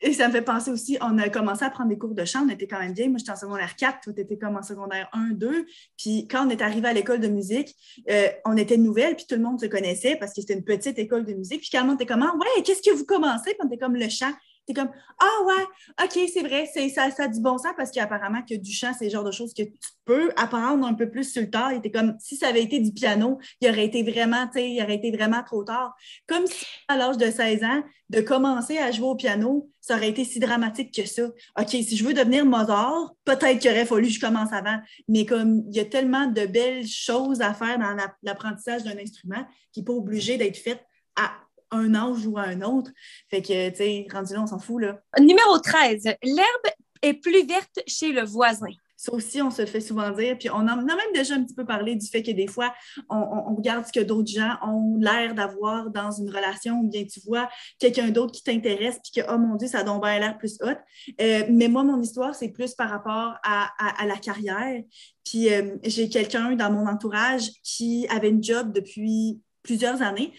et 0.06 0.14
ça 0.14 0.28
me 0.28 0.34
fait 0.34 0.44
penser 0.44 0.70
aussi, 0.70 0.98
on 1.02 1.18
a 1.18 1.30
commencé 1.30 1.66
à 1.66 1.72
prendre 1.72 1.90
des 1.90 1.98
cours 1.98 2.14
de 2.14 2.24
chant, 2.26 2.46
on 2.46 2.50
était 2.50 2.68
quand 2.68 2.80
même 2.80 2.94
bien. 2.94 3.10
Moi, 3.10 3.18
j'étais 3.18 3.32
en 3.32 3.36
secondaire 3.36 3.76
4, 3.76 4.02
toi, 4.02 4.14
tu 4.14 4.22
étais 4.22 4.38
comme 4.38 4.56
en 4.56 4.62
secondaire 4.62 5.10
1, 5.14 5.32
2. 5.32 5.66
Puis 5.98 6.28
quand 6.28 6.46
on 6.46 6.50
est 6.52 6.62
arrivé 6.62 6.88
à 6.88 6.94
l'école 6.94 7.20
de 7.20 7.28
musique, 7.28 7.76
euh, 8.12 8.28
on 8.46 8.56
était 8.56 8.78
nouvelle, 8.78 9.16
puis 9.16 9.26
tout 9.28 9.34
le 9.34 9.42
monde 9.42 9.60
se 9.60 9.66
connaissait 9.66 10.16
parce 10.18 10.34
que 10.34 10.42
c'était 10.42 10.54
une 10.54 10.64
petite 10.64 11.00
école 11.00 11.26
de 11.26 11.34
musique. 11.34 11.62
Puis 11.62 11.70
quand 11.72 11.90
on 11.90 11.96
était 11.96 12.06
comment, 12.06 12.36
ouais, 12.36 12.62
qu'est-ce 12.64 12.88
que 12.88 12.96
vous 12.96 13.06
commencez? 13.06 13.56
Puis 13.56 13.58
on 13.64 13.68
était 13.68 13.80
comme 13.80 13.96
le 13.96 14.08
chant. 14.08 14.32
T'es 14.66 14.74
comme 14.74 14.90
Ah 15.20 15.44
ouais, 15.46 16.04
OK, 16.04 16.30
c'est 16.34 16.42
vrai, 16.42 16.66
ça, 16.66 17.12
ça 17.12 17.24
a 17.24 17.28
du 17.28 17.40
bon 17.40 17.58
sens 17.58 17.74
parce 17.78 17.92
qu'apparemment 17.92 18.42
que 18.42 18.56
du 18.56 18.72
chant, 18.72 18.94
c'est 18.98 19.06
le 19.06 19.12
genre 19.12 19.24
de 19.24 19.32
choses 19.32 19.54
que 19.54 19.64
tu 19.64 19.80
peux 20.06 20.32
apprendre 20.38 20.86
un 20.86 20.94
peu 20.94 21.10
plus 21.10 21.32
sur 21.32 21.42
le 21.42 21.50
tard. 21.50 21.72
Il 21.72 21.78
était 21.78 21.92
comme 21.92 22.16
si 22.20 22.36
ça 22.36 22.48
avait 22.48 22.64
été 22.64 22.80
du 22.80 22.92
piano, 22.92 23.40
il 23.62 23.70
aurait 23.70 23.86
été 23.86 24.02
vraiment, 24.04 24.48
tu 24.48 24.54
sais, 24.54 24.72
il 24.72 24.82
aurait 24.82 24.96
été 24.96 25.12
vraiment 25.12 25.44
trop 25.44 25.64
tard. 25.64 25.96
Comme 26.28 26.48
si 26.48 26.66
à 26.88 26.98
l'âge 26.98 27.18
de 27.18 27.30
16 27.30 27.64
ans, 27.64 27.84
de 28.10 28.22
commencer 28.22 28.78
à 28.78 28.92
jouer 28.92 29.08
au 29.08 29.16
piano, 29.16 29.70
ça 29.82 29.96
aurait 29.96 30.10
été 30.10 30.24
si 30.26 30.40
dramatique 30.40 30.94
que 30.94 31.08
ça. 31.08 31.28
OK, 31.60 31.70
si 31.70 31.98
je 31.98 32.04
veux 32.04 32.14
devenir 32.14 32.46
Mozart, 32.46 33.14
peut-être 33.24 33.60
qu'il 33.60 33.72
aurait 33.72 33.86
fallu 33.86 34.08
que 34.08 34.14
je 34.14 34.20
commence 34.20 34.54
avant. 34.54 34.80
Mais 35.08 35.26
comme 35.26 35.64
il 35.68 35.76
y 35.76 35.80
a 35.80 35.86
tellement 35.86 36.28
de 36.28 36.46
belles 36.46 36.88
choses 36.88 37.42
à 37.42 37.54
faire 37.54 37.80
dans 37.80 37.96
l'apprentissage 38.24 38.84
d'un 38.84 38.98
instrument 38.98 39.46
qui 39.72 39.82
n'est 39.82 39.86
pas 39.86 39.94
obligé 39.94 40.38
d'être 40.38 40.58
fait 40.58 40.80
à 41.16 41.32
un 41.76 41.96
âge 41.96 42.26
ou 42.26 42.38
à 42.38 42.44
un 42.44 42.62
autre. 42.62 42.92
Fait 43.30 43.42
que, 43.42 43.70
tu 43.70 43.76
sais, 43.76 44.08
rendu 44.12 44.34
là, 44.34 44.42
on 44.42 44.48
s'en 44.48 44.60
fout, 44.60 44.82
là. 44.82 45.00
Numéro 45.20 45.60
13. 45.60 46.04
L'herbe 46.24 46.76
est 47.02 47.14
plus 47.14 47.46
verte 47.46 47.80
chez 47.88 48.12
le 48.12 48.24
voisin. 48.24 48.72
Ça 48.98 49.14
aussi, 49.14 49.42
on 49.42 49.52
se 49.52 49.62
le 49.62 49.68
fait 49.68 49.82
souvent 49.82 50.10
dire. 50.12 50.38
Puis 50.38 50.50
on 50.50 50.68
a, 50.68 50.76
même 50.76 50.98
déjà 51.14 51.36
un 51.36 51.44
petit 51.44 51.54
peu 51.54 51.66
parlé 51.66 51.96
du 51.96 52.08
fait 52.08 52.24
que 52.24 52.32
des 52.32 52.48
fois, 52.48 52.74
on, 53.10 53.56
regarde 53.56 53.86
ce 53.86 53.92
que 53.92 54.04
d'autres 54.04 54.32
gens 54.32 54.58
ont 54.66 54.98
l'air 54.98 55.36
d'avoir 55.36 55.90
dans 55.90 56.12
une 56.12 56.30
relation 56.30 56.80
ou 56.80 56.90
bien 56.90 57.04
tu 57.06 57.20
vois 57.26 57.50
quelqu'un 57.78 58.10
d'autre 58.10 58.32
qui 58.32 58.44
t'intéresse 58.44 59.00
puis 59.04 59.22
que, 59.22 59.32
oh 59.32 59.38
mon 59.38 59.56
Dieu, 59.56 59.68
ça 59.68 59.80
a 59.80 59.84
donc 59.84 60.04
l'air 60.04 60.38
plus 60.38 60.58
hot. 60.62 60.78
Euh, 61.22 61.44
mais 61.50 61.68
moi, 61.68 61.84
mon 61.84 62.02
histoire, 62.02 62.34
c'est 62.34 62.50
plus 62.50 62.74
par 62.74 62.90
rapport 62.90 63.36
à, 63.44 64.06
la 64.06 64.16
carrière. 64.16 64.82
Puis 65.24 65.54
euh, 65.54 65.76
j'ai 65.84 66.10
quelqu'un 66.10 66.56
dans 66.56 66.72
mon 66.72 66.88
entourage 66.88 67.50
qui 67.64 68.08
avait 68.10 68.30
une 68.30 68.44
job 68.44 68.72
depuis 68.72 69.42
plusieurs 69.62 70.02
années. 70.02 70.32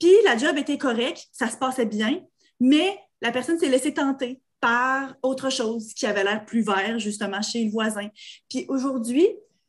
Puis 0.00 0.12
la 0.24 0.36
job 0.36 0.56
était 0.56 0.78
correcte, 0.78 1.28
ça 1.30 1.48
se 1.48 1.56
passait 1.56 1.86
bien, 1.86 2.20
mais 2.58 2.98
la 3.20 3.30
personne 3.30 3.58
s'est 3.58 3.68
laissée 3.68 3.94
tenter 3.94 4.40
par 4.60 5.14
autre 5.22 5.50
chose 5.50 5.94
qui 5.94 6.06
avait 6.06 6.24
l'air 6.24 6.44
plus 6.44 6.62
vert, 6.62 6.98
justement, 6.98 7.42
chez 7.42 7.64
le 7.64 7.70
voisin. 7.70 8.08
Puis 8.48 8.66
aujourd'hui, 8.68 9.28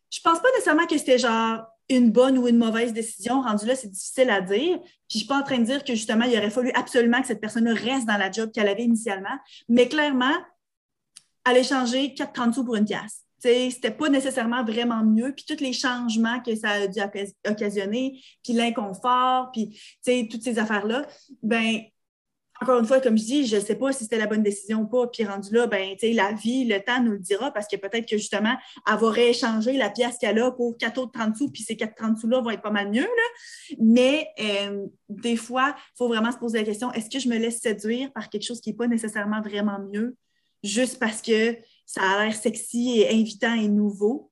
je 0.09 0.19
pense 0.21 0.39
pas 0.39 0.49
nécessairement 0.51 0.87
que 0.87 0.97
c'était 0.97 1.17
genre 1.17 1.63
une 1.89 2.11
bonne 2.11 2.37
ou 2.37 2.47
une 2.47 2.57
mauvaise 2.57 2.93
décision. 2.93 3.41
Rendu 3.41 3.65
là, 3.65 3.75
c'est 3.75 3.89
difficile 3.89 4.29
à 4.29 4.41
dire. 4.41 4.79
Puis 4.79 4.91
je 5.09 5.17
suis 5.19 5.27
pas 5.27 5.39
en 5.39 5.43
train 5.43 5.59
de 5.59 5.65
dire 5.65 5.83
que 5.83 5.93
justement, 5.93 6.25
il 6.25 6.37
aurait 6.37 6.49
fallu 6.49 6.71
absolument 6.73 7.21
que 7.21 7.27
cette 7.27 7.41
personne 7.41 7.67
reste 7.67 8.07
dans 8.07 8.17
la 8.17 8.31
job 8.31 8.51
qu'elle 8.51 8.67
avait 8.67 8.83
initialement. 8.83 9.37
Mais 9.69 9.87
clairement, 9.87 10.35
aller 11.45 11.63
changer 11.63 12.07
4,30 12.09 12.53
sous 12.53 12.65
pour 12.65 12.75
une 12.75 12.85
pièce 12.85 13.25
c'était 13.41 13.91
pas 13.91 14.09
nécessairement 14.09 14.63
vraiment 14.63 15.03
mieux. 15.03 15.33
Puis 15.35 15.45
tous 15.47 15.63
les 15.63 15.73
changements 15.73 16.39
que 16.41 16.55
ça 16.55 16.69
a 16.69 16.87
dû 16.87 16.99
occasionner, 17.47 18.21
puis 18.43 18.53
l'inconfort, 18.53 19.51
puis 19.51 19.79
toutes 20.29 20.43
ces 20.43 20.59
affaires-là, 20.59 21.07
ben 21.41 21.81
encore 22.61 22.79
une 22.79 22.85
fois, 22.85 23.01
comme 23.01 23.17
je 23.17 23.23
dis, 23.23 23.47
je 23.47 23.55
ne 23.55 23.61
sais 23.61 23.73
pas 23.73 23.91
si 23.91 24.03
c'était 24.03 24.19
la 24.19 24.27
bonne 24.27 24.43
décision 24.43 24.81
ou 24.81 24.85
pas. 24.85 25.07
Puis 25.07 25.25
rendu 25.25 25.51
là, 25.51 25.65
ben, 25.65 25.95
la 26.03 26.31
vie, 26.31 26.65
le 26.65 26.79
temps 26.79 27.01
nous 27.01 27.13
le 27.13 27.19
dira 27.19 27.51
parce 27.51 27.67
que 27.67 27.75
peut-être 27.75 28.07
que 28.07 28.17
justement, 28.17 28.55
elle 28.87 28.99
va 28.99 29.09
rééchanger 29.09 29.73
la 29.73 29.89
pièce 29.89 30.17
qu'elle 30.19 30.37
a 30.39 30.51
pour 30.51 30.77
4 30.77 30.99
autres 30.99 31.11
30 31.11 31.35
sous, 31.35 31.49
puis 31.49 31.63
ces 31.63 31.75
4 31.75 31.95
30 31.95 32.19
sous-là 32.19 32.39
vont 32.41 32.51
être 32.51 32.61
pas 32.61 32.69
mal 32.69 32.91
mieux. 32.91 33.01
Là. 33.01 33.75
Mais 33.79 34.27
euh, 34.39 34.85
des 35.09 35.37
fois, 35.37 35.75
il 35.75 35.97
faut 35.97 36.07
vraiment 36.07 36.31
se 36.31 36.37
poser 36.37 36.59
la 36.59 36.63
question 36.63 36.91
est-ce 36.93 37.09
que 37.09 37.17
je 37.17 37.29
me 37.29 37.37
laisse 37.37 37.59
séduire 37.61 38.13
par 38.13 38.29
quelque 38.29 38.43
chose 38.43 38.61
qui 38.61 38.69
n'est 38.69 38.75
pas 38.75 38.87
nécessairement 38.87 39.41
vraiment 39.41 39.79
mieux 39.79 40.15
juste 40.63 40.99
parce 40.99 41.23
que 41.23 41.57
ça 41.93 42.01
a 42.01 42.25
l'air 42.25 42.35
sexy 42.35 43.01
et 43.01 43.09
invitant 43.13 43.53
et 43.53 43.67
nouveau. 43.67 44.31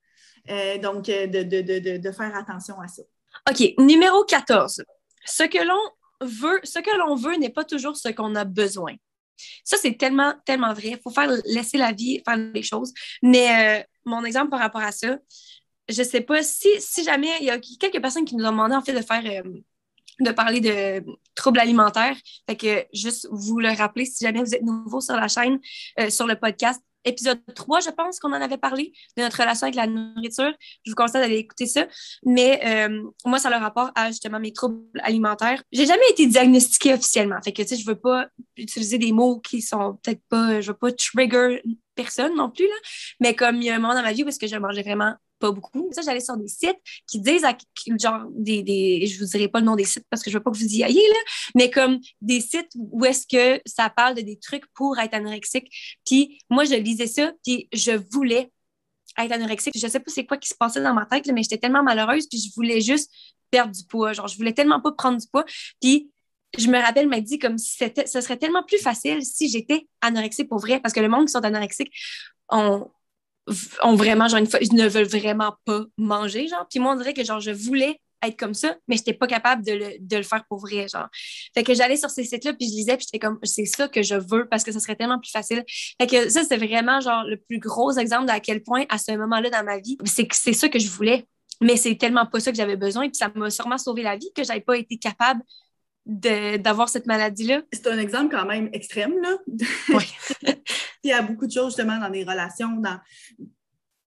donc, 0.81 1.05
de, 1.05 1.43
de, 1.43 1.97
de, 1.97 2.11
faire 2.11 2.35
attention 2.35 2.79
à 2.79 2.87
ça. 2.87 3.03
OK. 3.49 3.73
Numéro 3.77 4.23
14. 4.23 4.83
Ce 5.25 5.43
que 5.43 5.63
l'on 5.65 6.27
veut, 6.27 6.59
ce 6.63 6.79
que 6.79 6.97
l'on 6.97 7.15
veut 7.15 7.35
n'est 7.35 7.49
pas 7.49 7.65
toujours 7.65 7.97
ce 7.97 8.09
qu'on 8.09 8.35
a 8.35 8.45
besoin. 8.45 8.95
Ça, 9.63 9.77
c'est 9.77 9.97
tellement, 9.97 10.33
tellement 10.45 10.73
vrai. 10.73 10.89
Il 10.89 10.99
faut 11.01 11.11
faire 11.11 11.29
laisser 11.45 11.77
la 11.77 11.91
vie 11.91 12.21
faire 12.25 12.37
les 12.37 12.63
choses. 12.63 12.93
Mais 13.21 13.85
mon 14.05 14.23
exemple 14.23 14.49
par 14.49 14.59
rapport 14.59 14.81
à 14.81 14.91
ça, 14.91 15.17
je 15.87 16.03
sais 16.03 16.21
pas 16.21 16.43
si, 16.43 16.69
si 16.79 17.03
jamais 17.03 17.31
il 17.39 17.45
y 17.45 17.49
a 17.49 17.59
quelques 17.59 18.01
personnes 18.01 18.25
qui 18.25 18.35
nous 18.35 18.45
ont 18.45 18.51
demandé 18.51 18.75
en 18.75 18.81
fait 18.81 18.93
de 18.93 19.01
faire 19.01 19.43
de 20.19 20.31
parler 20.31 20.59
de 20.59 21.03
troubles 21.35 21.59
alimentaires. 21.59 22.15
Fait 22.47 22.55
que 22.55 22.85
juste 22.93 23.27
vous 23.31 23.59
le 23.59 23.69
rappeler 23.69 24.05
si 24.05 24.23
jamais 24.23 24.41
vous 24.43 24.53
êtes 24.53 24.63
nouveau 24.63 25.01
sur 25.01 25.15
la 25.15 25.27
chaîne, 25.27 25.59
euh, 25.99 26.09
sur 26.09 26.27
le 26.27 26.35
podcast, 26.35 26.81
épisode 27.05 27.39
3, 27.55 27.79
je 27.81 27.89
pense 27.89 28.19
qu'on 28.19 28.29
en 28.29 28.41
avait 28.41 28.57
parlé, 28.57 28.93
de 29.17 29.23
notre 29.23 29.37
relation 29.39 29.65
avec 29.65 29.75
la 29.75 29.87
nourriture. 29.87 30.51
Je 30.85 30.91
vous 30.91 30.95
conseille 30.95 31.21
d'aller 31.21 31.37
écouter 31.37 31.65
ça. 31.65 31.87
Mais 32.25 32.61
euh, 32.65 33.03
moi, 33.25 33.39
ça 33.39 33.49
a 33.49 33.57
le 33.57 33.63
rapport 33.63 33.91
à 33.95 34.07
justement 34.07 34.39
mes 34.39 34.53
troubles 34.53 34.83
alimentaires. 35.01 35.63
J'ai 35.71 35.85
jamais 35.85 36.09
été 36.11 36.27
diagnostiquée 36.27 36.93
officiellement. 36.93 37.41
Fait 37.43 37.51
que, 37.51 37.61
tu 37.61 37.69
sais, 37.69 37.77
je 37.77 37.85
veux 37.85 37.99
pas 37.99 38.27
utiliser 38.57 38.97
des 38.97 39.11
mots 39.11 39.39
qui 39.39 39.61
sont 39.61 39.97
peut-être 40.03 40.21
pas, 40.29 40.61
je 40.61 40.71
veux 40.71 40.77
pas 40.77 40.91
trigger 40.91 41.61
personne 41.95 42.35
non 42.35 42.49
plus, 42.49 42.67
là. 42.67 42.75
Mais 43.19 43.35
comme 43.35 43.57
il 43.57 43.65
y 43.65 43.69
a 43.69 43.75
un 43.75 43.79
moment 43.79 43.93
dans 43.93 44.01
ma 44.01 44.13
vie 44.13 44.23
est-ce 44.27 44.39
que 44.39 44.47
je 44.47 44.55
mangeais 44.55 44.83
vraiment 44.83 45.15
pas 45.39 45.51
beaucoup. 45.51 45.89
Ça, 45.91 46.01
j'allais 46.01 46.19
sur 46.19 46.37
des 46.37 46.47
sites 46.47 46.77
qui 47.07 47.19
disent, 47.19 47.43
genre, 47.99 48.25
des, 48.31 48.61
des, 48.63 49.07
je 49.07 49.19
vous 49.19 49.25
dirai 49.25 49.47
pas 49.47 49.59
le 49.59 49.65
nom 49.65 49.75
des 49.75 49.85
sites 49.85 50.05
parce 50.09 50.21
que 50.21 50.29
je 50.29 50.37
veux 50.37 50.43
pas 50.43 50.51
que 50.51 50.57
vous 50.57 50.65
y 50.65 50.83
ayez, 50.83 51.07
là, 51.07 51.19
mais 51.55 51.69
comme 51.69 51.99
des 52.21 52.41
sites 52.41 52.69
où 52.75 53.05
est-ce 53.05 53.25
que 53.25 53.61
ça 53.65 53.89
parle 53.89 54.15
de 54.15 54.21
des 54.21 54.37
trucs 54.37 54.65
pour 54.73 54.99
être 54.99 55.13
anorexique. 55.13 55.71
Puis 56.05 56.39
moi, 56.49 56.65
je 56.65 56.75
lisais 56.75 57.07
ça, 57.07 57.31
puis 57.43 57.67
je 57.73 57.91
voulais 58.11 58.51
être 59.17 59.31
anorexique. 59.31 59.73
Je 59.77 59.87
sais 59.87 59.99
pas 59.99 60.11
c'est 60.11 60.25
quoi 60.25 60.37
qui 60.37 60.49
se 60.49 60.55
passait 60.55 60.81
dans 60.81 60.93
ma 60.93 61.05
tête, 61.05 61.25
mais 61.27 61.43
j'étais 61.43 61.57
tellement 61.57 61.83
malheureuse, 61.83 62.27
puis 62.27 62.39
je 62.39 62.53
voulais 62.55 62.81
juste 62.81 63.11
perdre 63.49 63.73
du 63.73 63.83
poids. 63.85 64.13
Genre, 64.13 64.27
je 64.27 64.37
voulais 64.37 64.53
tellement 64.53 64.81
pas 64.81 64.91
prendre 64.91 65.17
du 65.19 65.27
poids. 65.27 65.45
Puis 65.81 66.11
je 66.57 66.67
me 66.67 66.79
rappelle, 66.79 67.07
m'a 67.07 67.21
dit 67.21 67.39
comme 67.39 67.57
si 67.57 67.77
ce 67.77 68.21
serait 68.21 68.37
tellement 68.37 68.63
plus 68.63 68.79
facile 68.79 69.23
si 69.23 69.49
j'étais 69.49 69.87
anorexique 70.01 70.49
pour 70.49 70.59
vrai, 70.59 70.79
parce 70.79 70.93
que 70.93 70.99
le 70.99 71.09
monde 71.09 71.25
qui 71.25 71.31
sont 71.31 71.43
anorexiques, 71.43 71.93
on, 72.49 72.87
ont 73.83 73.95
vraiment, 73.95 74.27
genre, 74.27 74.39
une 74.39 74.49
fois, 74.49 74.59
ils 74.61 74.73
ne 74.73 74.87
veulent 74.87 75.07
vraiment 75.07 75.55
pas 75.65 75.83
manger, 75.97 76.47
genre. 76.47 76.65
Puis 76.69 76.79
moi, 76.79 76.93
on 76.93 76.95
dirait 76.95 77.13
que, 77.13 77.23
genre, 77.23 77.39
je 77.39 77.51
voulais 77.51 77.99
être 78.21 78.37
comme 78.37 78.53
ça, 78.53 78.75
mais 78.87 78.95
je 78.95 79.01
n'étais 79.01 79.13
pas 79.13 79.27
capable 79.27 79.63
de 79.65 79.71
le, 79.73 79.91
de 79.99 80.17
le, 80.17 80.23
faire 80.23 80.43
pour 80.49 80.59
vrai, 80.59 80.87
genre. 80.87 81.07
Fait 81.53 81.63
que 81.63 81.73
j'allais 81.73 81.95
sur 81.95 82.09
ces 82.09 82.23
sites-là, 82.23 82.53
puis 82.53 82.67
je 82.69 82.75
lisais, 82.75 82.97
puis 82.97 83.05
j'étais 83.05 83.19
comme, 83.19 83.39
c'est 83.43 83.65
ça 83.65 83.87
que 83.87 84.03
je 84.03 84.15
veux, 84.15 84.47
parce 84.49 84.63
que 84.63 84.71
ça 84.71 84.79
serait 84.79 84.95
tellement 84.95 85.19
plus 85.19 85.31
facile. 85.31 85.63
Fait 85.99 86.07
que 86.07 86.29
ça, 86.29 86.43
c'est 86.43 86.57
vraiment, 86.57 86.99
genre, 86.99 87.23
le 87.23 87.37
plus 87.37 87.59
gros 87.59 87.91
exemple 87.97 88.25
d'à 88.25 88.39
quel 88.39 88.61
point, 88.61 88.85
à 88.89 88.97
ce 88.97 89.11
moment-là 89.13 89.49
dans 89.49 89.63
ma 89.63 89.79
vie, 89.79 89.97
c'est 90.05 90.27
que 90.27 90.35
c'est 90.35 90.53
ça 90.53 90.69
que 90.69 90.79
je 90.79 90.89
voulais. 90.89 91.25
Mais 91.61 91.75
c'est 91.75 91.95
tellement 91.95 92.25
pas 92.25 92.39
ça 92.39 92.51
que 92.51 92.57
j'avais 92.57 92.77
besoin, 92.77 93.03
et 93.03 93.09
puis 93.09 93.17
ça 93.17 93.31
m'a 93.33 93.49
sûrement 93.49 93.77
sauvé 93.77 94.03
la 94.03 94.15
vie 94.15 94.31
que 94.35 94.43
j'avais 94.43 94.61
pas 94.61 94.77
été 94.77 94.97
capable 94.97 95.41
d'avoir 96.05 96.89
cette 96.89 97.05
maladie-là. 97.05 97.61
C'est 97.71 97.87
un 97.87 97.99
exemple 97.99 98.35
quand 98.35 98.45
même 98.45 98.69
extrême, 98.73 99.13
là. 99.21 99.37
Oui. 99.89 100.05
Il 101.03 101.09
y 101.09 101.13
a 101.13 101.21
beaucoup 101.21 101.47
de 101.47 101.51
choses 101.51 101.75
justement 101.75 101.97
dans 101.99 102.09
les 102.09 102.23
relations, 102.23 102.75
dans 102.77 102.99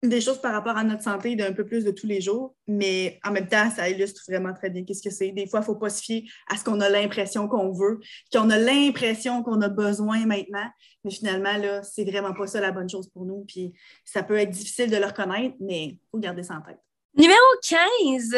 des 0.10 0.22
choses 0.22 0.40
par 0.40 0.54
rapport 0.54 0.78
à 0.78 0.84
notre 0.84 1.04
santé 1.04 1.36
d'un 1.36 1.54
peu 1.54 1.66
plus 1.66 1.84
de 1.84 1.92
tous 1.92 2.08
les 2.08 2.22
jours, 2.22 2.56
mais 2.68 3.20
en 3.24 3.32
même 3.32 3.48
temps, 3.48 3.70
ça 3.72 3.90
illustre 3.90 4.22
vraiment 4.28 4.54
très 4.54 4.70
bien 4.70 4.84
qu'est-ce 4.84 5.02
que 5.02 5.10
c'est. 5.10 5.32
Des 5.32 5.48
fois, 5.48 5.60
il 5.60 5.64
ne 5.64 5.66
faut 5.66 5.76
pas 5.76 5.90
se 5.90 6.02
fier 6.02 6.30
à 6.48 6.58
ce 6.58 6.64
qu'on 6.64 6.80
a 6.80 6.90
l'impression 6.90 7.48
qu'on 7.48 7.72
veut, 7.72 8.00
qu'on 8.32 8.50
a 8.50 8.58
l'impression 8.58 9.44
qu'on 9.44 9.62
a 9.62 9.70
besoin 9.70 10.26
maintenant, 10.26 10.70
mais 11.04 11.12
finalement, 11.12 11.58
là, 11.58 11.84
c'est 11.84 12.06
vraiment 12.06 12.34
pas 12.34 12.48
ça 12.48 12.62
la 12.62 12.72
bonne 12.72 12.90
chose 12.90 13.10
pour 13.10 13.26
nous. 13.26 13.46
Puis 13.48 13.74
ça 14.04 14.24
peut 14.24 14.38
être 14.38 14.52
difficile 14.52 14.90
de 14.90 14.98
le 14.98 15.06
reconnaître, 15.06 15.56
mais 15.60 15.86
il 15.86 16.00
faut 16.12 16.20
garder 16.20 16.44
ça 16.44 16.56
en 16.56 16.62
tête. 16.62 16.80
Numéro 17.18 17.40
15. 17.68 18.36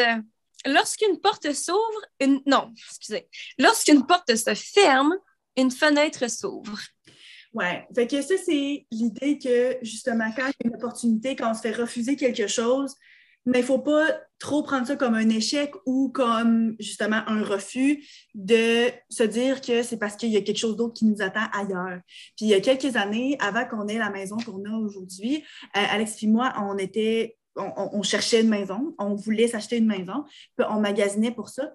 Lorsqu'une 0.66 1.20
porte 1.20 1.52
s'ouvre, 1.52 2.00
une... 2.20 2.40
non, 2.46 2.72
excusez. 2.88 3.28
Lorsqu'une 3.58 4.06
porte 4.06 4.34
se 4.34 4.54
ferme, 4.54 5.14
une 5.56 5.70
fenêtre 5.70 6.28
s'ouvre. 6.30 6.78
Oui. 7.54 7.64
Fait 7.94 8.06
que 8.06 8.20
ça, 8.22 8.34
c'est 8.44 8.86
l'idée 8.90 9.38
que, 9.38 9.78
justement, 9.82 10.30
quand 10.36 10.46
il 10.46 10.66
y 10.66 10.66
a 10.66 10.68
une 10.68 10.76
opportunité, 10.76 11.36
quand 11.36 11.50
on 11.50 11.54
se 11.54 11.60
fait 11.60 11.72
refuser 11.72 12.16
quelque 12.16 12.46
chose, 12.46 12.94
mais 13.46 13.60
il 13.60 13.62
ne 13.62 13.66
faut 13.66 13.78
pas 13.78 14.06
trop 14.38 14.62
prendre 14.62 14.86
ça 14.86 14.96
comme 14.96 15.14
un 15.14 15.28
échec 15.30 15.72
ou 15.86 16.10
comme, 16.10 16.76
justement, 16.78 17.22
un 17.26 17.42
refus 17.42 18.04
de 18.34 18.90
se 19.08 19.22
dire 19.22 19.62
que 19.62 19.82
c'est 19.82 19.96
parce 19.96 20.16
qu'il 20.16 20.28
y 20.28 20.36
a 20.36 20.42
quelque 20.42 20.58
chose 20.58 20.76
d'autre 20.76 20.94
qui 20.94 21.06
nous 21.06 21.22
attend 21.22 21.46
ailleurs. 21.52 22.00
Puis, 22.36 22.46
il 22.46 22.48
y 22.48 22.54
a 22.54 22.60
quelques 22.60 22.96
années, 22.96 23.36
avant 23.40 23.64
qu'on 23.64 23.88
ait 23.88 23.98
la 23.98 24.10
maison 24.10 24.36
qu'on 24.36 24.64
a 24.64 24.76
aujourd'hui, 24.76 25.42
euh, 25.76 25.80
Alex 25.90 26.22
et 26.22 26.26
moi, 26.26 26.52
on 26.58 26.76
était 26.76 27.38
on, 27.56 28.02
cherchait 28.02 28.40
une 28.40 28.48
maison, 28.48 28.94
on 28.98 29.14
voulait 29.14 29.48
s'acheter 29.48 29.78
une 29.78 29.86
maison, 29.86 30.24
puis 30.56 30.66
on 30.70 30.80
magasinait 30.80 31.32
pour 31.32 31.48
ça. 31.48 31.74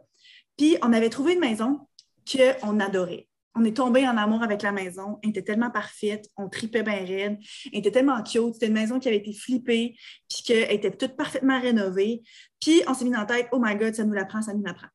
Puis 0.57 0.77
on 0.81 0.93
avait 0.93 1.09
trouvé 1.09 1.33
une 1.33 1.39
maison 1.39 1.87
qu'on 2.31 2.79
adorait 2.79 3.27
on 3.55 3.63
est 3.63 3.75
tombé 3.77 4.07
en 4.07 4.17
amour 4.17 4.41
avec 4.43 4.61
la 4.61 4.71
maison. 4.71 5.19
Elle 5.23 5.29
était 5.29 5.43
tellement 5.43 5.69
parfaite, 5.69 6.29
on 6.37 6.49
tripait 6.49 6.83
bien 6.83 7.05
raide. 7.05 7.37
Elle 7.71 7.79
était 7.79 7.91
tellement 7.91 8.21
cute. 8.23 8.53
C'était 8.53 8.67
une 8.67 8.73
maison 8.73 8.99
qui 8.99 9.07
avait 9.07 9.17
été 9.17 9.33
flippée, 9.33 9.95
puis 10.29 10.43
qu'elle 10.43 10.71
était 10.71 10.91
toute 10.91 11.15
parfaitement 11.15 11.59
rénovée. 11.59 12.23
Puis 12.59 12.81
on 12.87 12.93
s'est 12.93 13.05
mis 13.05 13.11
dans 13.11 13.19
la 13.19 13.25
tête, 13.25 13.47
oh 13.51 13.59
my 13.61 13.75
God, 13.75 13.93
ça 13.93 14.03
nous 14.03 14.13
la 14.13 14.25
prend, 14.25 14.41
ça 14.41 14.53
nous 14.53 14.63
la 14.63 14.73
prend. 14.73 14.87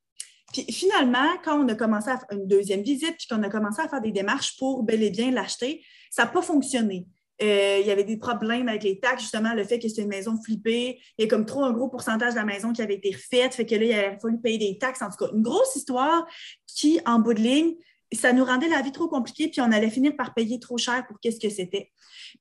Puis 0.52 0.64
finalement, 0.72 1.36
quand 1.44 1.62
on 1.62 1.68
a 1.68 1.74
commencé 1.74 2.08
à 2.08 2.18
faire 2.18 2.38
une 2.38 2.46
deuxième 2.46 2.82
visite, 2.82 3.16
puis 3.18 3.26
qu'on 3.30 3.42
a 3.42 3.50
commencé 3.50 3.82
à 3.82 3.88
faire 3.88 4.00
des 4.00 4.12
démarches 4.12 4.56
pour 4.56 4.82
bel 4.82 5.02
et 5.02 5.10
bien 5.10 5.30
l'acheter, 5.30 5.84
ça 6.10 6.24
n'a 6.24 6.30
pas 6.30 6.42
fonctionné. 6.42 7.06
Euh, 7.40 7.78
il 7.80 7.86
y 7.86 7.90
avait 7.90 8.04
des 8.04 8.16
problèmes 8.16 8.66
avec 8.68 8.82
les 8.82 8.98
taxes, 8.98 9.22
justement, 9.22 9.54
le 9.54 9.62
fait 9.62 9.78
que 9.78 9.88
c'était 9.88 10.02
une 10.02 10.08
maison 10.08 10.36
flippée. 10.42 10.98
Il 11.16 11.22
y 11.22 11.24
a 11.26 11.28
comme 11.28 11.46
trop 11.46 11.62
un 11.62 11.72
gros 11.72 11.88
pourcentage 11.88 12.32
de 12.32 12.38
la 12.38 12.44
maison 12.44 12.72
qui 12.72 12.82
avait 12.82 12.96
été 12.96 13.12
refaite, 13.12 13.54
fait 13.54 13.66
que 13.66 13.76
là, 13.76 13.84
il 13.84 13.92
a 13.92 14.18
fallu 14.18 14.40
payer 14.40 14.58
des 14.58 14.78
taxes. 14.78 15.02
En 15.02 15.10
tout 15.10 15.24
cas, 15.24 15.30
une 15.32 15.42
grosse 15.42 15.76
histoire 15.76 16.26
qui, 16.66 16.98
en 17.06 17.20
bout 17.20 17.34
de 17.34 17.40
ligne, 17.40 17.74
ça 18.12 18.32
nous 18.32 18.44
rendait 18.44 18.68
la 18.68 18.82
vie 18.82 18.92
trop 18.92 19.08
compliquée, 19.08 19.48
puis 19.48 19.60
on 19.60 19.70
allait 19.70 19.90
finir 19.90 20.16
par 20.16 20.34
payer 20.34 20.58
trop 20.58 20.78
cher 20.78 21.06
pour 21.06 21.20
qu'est-ce 21.20 21.40
que 21.40 21.50
c'était. 21.50 21.90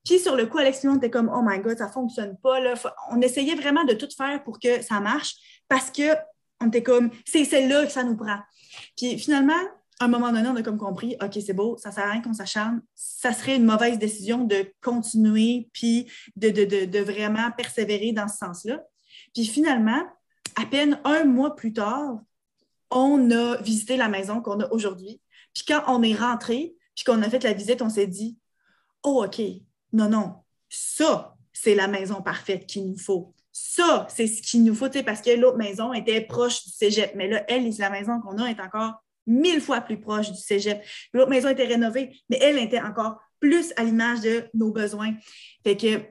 Puis 0.04 0.18
sur 0.18 0.36
le 0.36 0.46
coup, 0.46 0.58
Alex 0.58 0.84
on 0.84 0.96
était 0.96 1.10
comme, 1.10 1.30
oh 1.32 1.42
my 1.42 1.58
God, 1.60 1.78
ça 1.78 1.88
fonctionne 1.88 2.36
pas. 2.42 2.60
Là. 2.60 2.74
On 3.10 3.20
essayait 3.20 3.54
vraiment 3.54 3.84
de 3.84 3.94
tout 3.94 4.08
faire 4.16 4.42
pour 4.44 4.58
que 4.58 4.82
ça 4.82 5.00
marche 5.00 5.34
parce 5.68 5.90
que 5.90 6.14
on 6.60 6.68
était 6.68 6.82
comme, 6.82 7.10
c'est 7.24 7.44
celle-là 7.44 7.86
que 7.86 7.92
ça 7.92 8.02
nous 8.02 8.16
prend. 8.16 8.38
Puis 8.96 9.18
finalement, 9.18 9.60
à 10.00 10.04
un 10.04 10.08
moment 10.08 10.32
donné, 10.32 10.48
on 10.48 10.56
a 10.56 10.62
comme 10.62 10.78
compris, 10.78 11.16
OK, 11.22 11.38
c'est 11.44 11.52
beau, 11.52 11.76
ça 11.76 11.92
sert 11.92 12.04
à 12.04 12.10
rien 12.10 12.22
qu'on 12.22 12.32
s'acharne. 12.32 12.82
Ça 12.94 13.32
serait 13.32 13.56
une 13.56 13.64
mauvaise 13.64 13.98
décision 13.98 14.44
de 14.44 14.72
continuer 14.80 15.68
puis 15.72 16.10
de, 16.36 16.50
de 16.50 16.98
vraiment 17.00 17.50
persévérer 17.56 18.12
dans 18.12 18.28
ce 18.28 18.38
sens-là. 18.38 18.82
Puis 19.34 19.44
finalement, 19.44 20.02
à 20.56 20.66
peine 20.66 21.00
un 21.04 21.24
mois 21.24 21.54
plus 21.54 21.72
tard, 21.72 22.20
on 22.90 23.30
a 23.30 23.56
visité 23.58 23.96
la 23.96 24.08
maison 24.08 24.40
qu'on 24.40 24.60
a 24.60 24.68
aujourd'hui. 24.70 25.20
Puis 25.58 25.74
quand 25.74 25.82
on 25.88 26.02
est 26.02 26.14
rentré, 26.14 26.74
puis 26.94 27.04
qu'on 27.04 27.20
a 27.22 27.28
fait 27.28 27.42
la 27.42 27.52
visite, 27.52 27.82
on 27.82 27.88
s'est 27.88 28.06
dit 28.06 28.38
Oh, 29.02 29.24
OK, 29.24 29.40
non, 29.92 30.08
non, 30.08 30.34
ça, 30.68 31.34
c'est 31.52 31.74
la 31.74 31.88
maison 31.88 32.22
parfaite 32.22 32.66
qu'il 32.66 32.86
nous 32.86 32.98
faut. 32.98 33.34
Ça, 33.52 34.06
c'est 34.08 34.28
ce 34.28 34.40
qu'il 34.40 34.62
nous 34.62 34.74
faut, 34.74 34.88
parce 35.04 35.20
que 35.20 35.30
l'autre 35.30 35.56
maison 35.56 35.92
était 35.92 36.20
proche 36.20 36.64
du 36.64 36.70
cégep. 36.70 37.14
Mais 37.16 37.28
là, 37.28 37.44
elle, 37.48 37.68
la 37.78 37.90
maison 37.90 38.20
qu'on 38.20 38.38
a 38.38 38.48
est 38.48 38.60
encore 38.60 39.02
mille 39.26 39.60
fois 39.60 39.80
plus 39.80 40.00
proche 40.00 40.30
du 40.30 40.38
cégep. 40.38 40.80
L'autre 41.12 41.30
maison 41.30 41.48
était 41.48 41.66
rénovée, 41.66 42.16
mais 42.30 42.38
elle 42.40 42.58
était 42.58 42.80
encore 42.80 43.18
plus 43.40 43.72
à 43.76 43.82
l'image 43.82 44.20
de 44.20 44.48
nos 44.54 44.70
besoins. 44.70 45.14
Fait 45.64 45.76
que 45.76 46.02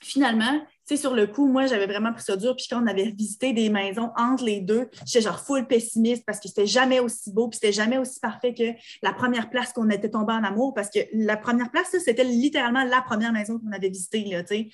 finalement, 0.00 0.60
sais, 0.88 0.96
sur 0.96 1.14
le 1.14 1.26
coup, 1.26 1.46
moi, 1.46 1.66
j'avais 1.66 1.86
vraiment 1.86 2.12
pris 2.12 2.22
ça 2.22 2.36
dur. 2.36 2.56
Puis 2.56 2.66
quand 2.68 2.82
on 2.82 2.86
avait 2.86 3.10
visité 3.10 3.52
des 3.52 3.68
maisons 3.68 4.10
entre 4.16 4.44
les 4.44 4.60
deux, 4.60 4.88
j'étais 5.04 5.20
genre 5.20 5.38
full 5.38 5.66
pessimiste 5.66 6.24
parce 6.24 6.40
que 6.40 6.48
c'était 6.48 6.66
jamais 6.66 6.98
aussi 6.98 7.32
beau, 7.32 7.48
puis 7.48 7.58
c'était 7.60 7.72
jamais 7.72 7.98
aussi 7.98 8.18
parfait 8.20 8.54
que 8.54 8.72
la 9.02 9.12
première 9.12 9.50
place 9.50 9.72
qu'on 9.72 9.90
était 9.90 10.10
tombé 10.10 10.32
en 10.32 10.42
amour. 10.42 10.72
Parce 10.74 10.88
que 10.88 11.00
la 11.12 11.36
première 11.36 11.70
place, 11.70 11.94
c'était 12.02 12.24
littéralement 12.24 12.84
la 12.84 13.02
première 13.02 13.32
maison 13.32 13.58
qu'on 13.58 13.72
avait 13.72 13.90
visitée, 13.90 14.24
là, 14.24 14.42
tu 14.42 14.54
sais. 14.54 14.68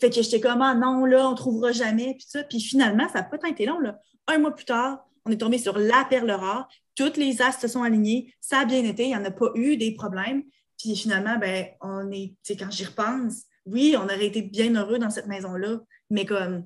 Fait 0.00 0.10
que 0.10 0.22
j'étais 0.22 0.40
comme, 0.40 0.60
ah 0.60 0.74
non, 0.74 1.04
là, 1.04 1.28
on 1.28 1.34
trouvera 1.34 1.72
jamais, 1.72 2.14
puis 2.14 2.26
ça. 2.28 2.42
Puis 2.44 2.60
finalement, 2.60 3.08
ça 3.08 3.20
n'a 3.20 3.24
pas 3.24 3.48
été 3.48 3.64
long, 3.64 3.78
là. 3.78 3.98
Un 4.26 4.38
mois 4.38 4.54
plus 4.54 4.66
tard, 4.66 5.06
on 5.24 5.30
est 5.30 5.38
tombé 5.38 5.58
sur 5.58 5.78
la 5.78 6.06
perle 6.08 6.30
rare. 6.30 6.68
Toutes 6.94 7.16
les 7.16 7.40
astres 7.40 7.62
se 7.62 7.68
sont 7.68 7.82
alignés. 7.82 8.32
Ça 8.40 8.60
a 8.60 8.64
bien 8.64 8.84
été. 8.84 9.04
Il 9.04 9.08
n'y 9.08 9.16
en 9.16 9.24
a 9.24 9.30
pas 9.30 9.50
eu 9.54 9.76
des 9.76 9.92
problèmes. 9.94 10.42
Puis 10.78 10.94
finalement, 10.96 11.38
ben, 11.38 11.66
on 11.80 12.10
est, 12.10 12.34
tu 12.44 12.52
sais, 12.52 12.56
quand 12.56 12.70
j'y 12.70 12.84
repense, 12.84 13.44
oui, 13.66 13.94
on 13.98 14.04
aurait 14.04 14.26
été 14.26 14.42
bien 14.42 14.74
heureux 14.74 14.98
dans 14.98 15.10
cette 15.10 15.26
maison-là, 15.26 15.80
mais 16.10 16.26
comme 16.26 16.64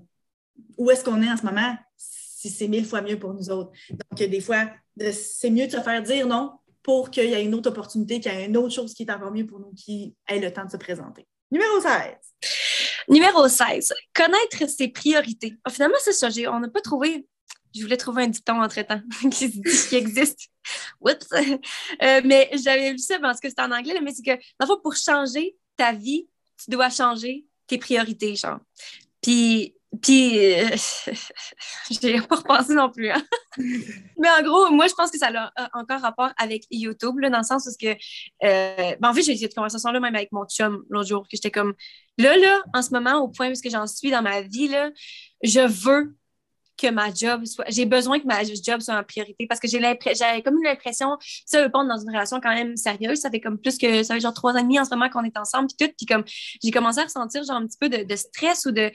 où 0.77 0.91
est-ce 0.91 1.05
qu'on 1.05 1.23
est 1.23 1.31
en 1.31 1.37
ce 1.37 1.45
moment, 1.45 1.77
c'est 1.97 2.69
mille 2.69 2.85
fois 2.85 3.03
mieux 3.03 3.19
pour 3.19 3.35
nous 3.35 3.51
autres? 3.51 3.73
Donc, 3.91 4.29
des 4.29 4.41
fois, 4.41 4.71
c'est 5.13 5.51
mieux 5.51 5.67
de 5.67 5.73
se 5.73 5.81
faire 5.81 6.03
dire 6.03 6.27
non 6.27 6.53
pour 6.83 7.11
qu'il 7.11 7.25
y 7.25 7.35
ait 7.35 7.45
une 7.45 7.55
autre 7.55 7.71
opportunité, 7.71 8.21
qu'il 8.21 8.33
y 8.33 8.35
ait 8.35 8.47
une 8.47 8.57
autre 8.57 8.75
chose 8.75 8.95
qui 8.95 9.03
est 9.03 9.11
encore 9.11 9.33
mieux 9.33 9.47
pour 9.47 9.61
nous, 9.61 9.73
qui 9.75 10.15
ait 10.27 10.41
le 10.41 10.53
temps 10.53 10.65
de 10.65 10.71
se 10.71 10.77
présenter. 10.77 11.27
Numéro 11.51 11.81
16. 11.81 11.91
Numéro 13.09 13.49
16. 13.49 13.93
Connaître 14.15 14.69
ses 14.69 14.89
priorités. 14.89 15.57
Ah, 15.65 15.71
finalement, 15.71 15.97
c'est 16.01 16.13
ça. 16.13 16.29
On 16.51 16.61
n'a 16.61 16.69
pas 16.69 16.81
trouvé. 16.81 17.27
Je 17.75 17.83
voulais 17.83 17.97
trouver 17.97 18.25
un 18.25 18.29
dicton 18.29 18.61
entre-temps 18.63 19.01
qui, 19.31 19.63
qui, 19.63 19.97
existe. 19.97 20.49
Oups! 21.01 21.27
Euh, 21.33 22.21
mais 22.25 22.51
j'avais 22.63 22.93
lu 22.93 22.99
ça 22.99 23.19
parce 23.19 23.41
que 23.41 23.49
c'était 23.49 23.63
en 23.63 23.73
anglais, 23.73 24.01
mais 24.03 24.13
c'est 24.13 24.23
que, 24.23 24.41
dans 24.59 24.67
le 24.67 24.67
fond, 24.67 24.81
pour 24.83 24.97
changer 24.97 25.57
ta 25.77 25.93
vie, 25.93 26.29
tu 26.63 26.71
dois 26.71 26.91
changer 26.91 27.47
tes 27.67 27.79
priorités, 27.79 28.37
genre. 28.37 28.59
Puis 29.23 29.75
puis, 30.03 30.39
euh, 30.39 30.69
j'ai 31.91 32.21
pas 32.21 32.37
repensé 32.37 32.75
non 32.75 32.91
plus. 32.91 33.11
Hein. 33.11 33.23
Mais 34.19 34.29
en 34.29 34.43
gros, 34.43 34.71
moi, 34.71 34.87
je 34.87 34.95
pense 34.95 35.11
que 35.11 35.19
ça 35.19 35.29
a 35.29 35.47
euh, 35.47 35.67
encore 35.73 36.01
rapport 36.01 36.31
avec 36.37 36.65
YouTube, 36.71 37.19
là, 37.21 37.31
dans 37.31 37.39
le 37.39 37.45
sens 37.45 37.67
où 37.67 37.71
que, 37.81 37.93
euh, 38.45 38.97
ben, 39.01 39.09
en 39.09 39.15
fait, 39.15 39.23
j'ai 39.23 39.33
eu 39.33 39.39
cette 39.39 39.55
conversation-là 39.55 39.99
même 39.99 40.15
avec 40.15 40.31
mon 40.31 40.45
chum 40.45 40.85
l'autre 40.91 41.09
jour, 41.09 41.23
que 41.23 41.31
j'étais 41.33 41.51
comme, 41.51 41.75
là, 42.19 42.37
là, 42.37 42.63
en 42.75 42.83
ce 42.83 42.91
moment, 42.91 43.19
au 43.21 43.29
point 43.29 43.51
où 43.51 43.55
j'en 43.71 43.87
suis 43.87 44.11
dans 44.11 44.23
ma 44.23 44.43
vie, 44.43 44.69
là, 44.69 44.91
je 45.43 45.61
veux 45.61 46.15
que 46.79 46.91
ma 46.91 47.13
job 47.13 47.45
soit. 47.45 47.65
J'ai 47.69 47.87
besoin 47.87 48.21
que 48.21 48.27
ma 48.27 48.43
job 48.45 48.81
soit 48.81 48.99
en 48.99 49.05
priorité 49.05 49.47
parce 49.47 49.61
que 49.61 49.69
j'ai 49.69 49.81
j'avais 49.81 50.43
comme 50.43 50.63
l'impression, 50.63 51.17
ça 51.45 51.63
veut 51.63 51.71
pas 51.71 51.85
dans 51.85 51.99
une 51.99 52.09
relation 52.09 52.41
quand 52.41 52.55
même 52.55 52.77
sérieuse. 52.77 53.19
Ça 53.19 53.31
fait 53.31 53.41
comme 53.41 53.59
plus 53.59 53.77
que 53.77 54.03
ça 54.03 54.15
fait 54.15 54.21
genre 54.21 54.35
trois 54.35 54.55
ans 54.55 54.59
et 54.59 54.63
demi 54.63 54.79
en 54.79 54.85
ce 54.85 54.91
moment 54.91 55.09
qu'on 55.09 55.25
est 55.25 55.37
ensemble, 55.37 55.69
puis 55.69 55.89
tout. 55.89 55.95
Puis 55.97 56.07
comme 56.07 56.25
j'ai 56.63 56.71
commencé 56.71 57.01
à 57.01 57.05
ressentir 57.05 57.45
genre 57.45 57.57
un 57.57 57.67
petit 57.67 57.79
peu 57.79 57.89
de, 57.89 58.05
de 58.05 58.17
stress 58.17 58.67
ou 58.67 58.71
de 58.71 58.91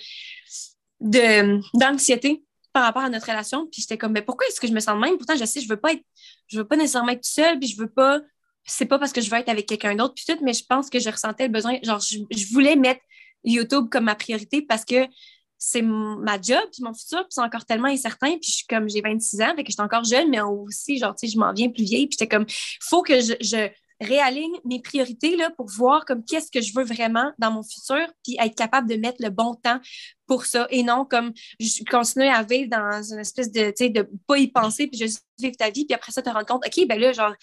d'anxiété 1.74 2.44
par 2.74 2.84
rapport 2.84 3.04
à 3.04 3.10
notre 3.10 3.28
relation. 3.28 3.68
Puis 3.72 3.82
j'étais 3.82 3.98
comme, 3.98 4.12
mais 4.12 4.22
pourquoi 4.22 4.48
est-ce 4.48 4.60
que 4.60 4.68
je 4.68 4.74
me 4.74 4.80
sens 4.80 4.96
de 4.96 5.00
même? 5.00 5.18
Pourtant, 5.18 5.36
je 5.36 5.46
sais, 5.46 5.62
je 5.62 5.70
veux 5.70 5.78
pas 5.78 5.94
être, 5.94 6.04
je 6.48 6.58
veux 6.58 6.68
pas 6.68 6.76
nécessairement 6.76 7.12
être 7.12 7.24
seule, 7.24 7.60
puis 7.60 7.70
je 7.70 7.78
veux 7.78 7.90
pas, 7.90 8.20
c'est 8.66 8.86
pas 8.86 8.98
parce 9.00 9.14
que 9.14 9.22
je 9.22 9.30
veux 9.30 9.38
être 9.38 9.50
avec 9.50 9.68
quelqu'un 9.68 9.96
d'autre, 9.96 10.16
puis 10.16 10.26
tout, 10.28 10.44
mais 10.44 10.54
je 10.54 10.66
pense 10.66 10.90
que 10.90 11.00
je 11.00 11.10
ressentais 11.10 11.46
le 11.46 11.54
besoin, 11.54 11.78
genre, 11.84 12.00
je, 12.00 12.54
voulais 12.54 12.76
mettre 12.76 13.02
YouTube 13.44 13.90
comme 13.92 14.06
ma 14.06 14.16
priorité 14.16 14.62
parce 14.62 14.86
que 14.86 15.06
c'est 15.66 15.82
ma 15.82 16.40
job, 16.42 16.62
puis 16.74 16.84
mon 16.84 16.94
futur, 16.94 17.20
puis 17.20 17.30
c'est 17.30 17.42
encore 17.42 17.64
tellement 17.64 17.88
incertain, 17.88 18.32
puis 18.32 18.50
je 18.50 18.56
suis 18.58 18.68
comme, 18.68 18.90
j'ai 18.90 19.00
26 19.00 19.42
ans, 19.42 19.54
fait 19.56 19.64
que 19.64 19.72
j'étais 19.72 19.82
encore 19.82 20.04
jeune, 20.04 20.30
mais 20.30 20.42
aussi, 20.42 20.98
genre, 20.98 21.16
tu 21.16 21.26
sais, 21.26 21.34
je 21.34 21.40
m'en 21.40 21.54
viens 21.54 21.70
plus 21.70 21.86
vieille, 21.86 22.08
puis 22.08 22.18
j'étais 22.20 22.28
comme, 22.28 22.46
faut 22.82 23.02
que 23.02 23.22
je, 23.22 23.34
je 23.40 23.70
réaligne 24.04 24.54
mes 24.66 24.82
priorités 24.82 25.36
là, 25.36 25.50
pour 25.52 25.68
voir 25.68 26.06
comme 26.06 26.24
qu'est-ce 26.24 26.52
que 26.52 26.62
je 26.62 26.74
veux 26.76 26.84
vraiment 26.84 27.32
dans 27.40 27.52
mon 27.52 27.64
futur, 27.64 28.06
puis 28.24 28.38
être 28.40 28.56
capable 28.56 28.90
de 28.90 28.96
mettre 28.96 29.18
le 29.20 29.30
bon 29.30 29.56
temps 29.56 29.80
pour 30.28 30.46
ça 30.46 30.68
et 30.70 30.84
non 30.84 31.06
comme 31.06 31.34
je 31.60 31.84
continue 31.90 32.28
à 32.28 32.44
vivre 32.44 32.70
dans 32.70 33.04
une 33.04 33.20
espèce 33.20 33.52
de, 33.52 33.68
tu 33.68 33.86
sais, 33.86 33.90
de 33.90 34.10
pas 34.28 34.38
y 34.38 34.48
penser 34.48 34.88
puis 34.88 34.98
juste 34.98 35.22
vivre 35.38 35.56
ta 35.58 35.70
vie 35.70 35.86
puis 35.86 35.94
après 35.94 36.12
ça 36.12 36.22
te 36.22 36.30
rendre 36.30 36.46
compte, 36.46 36.64
OK, 36.66 36.88
ben 36.88 37.00
là, 37.00 37.12
genre, 37.12 37.34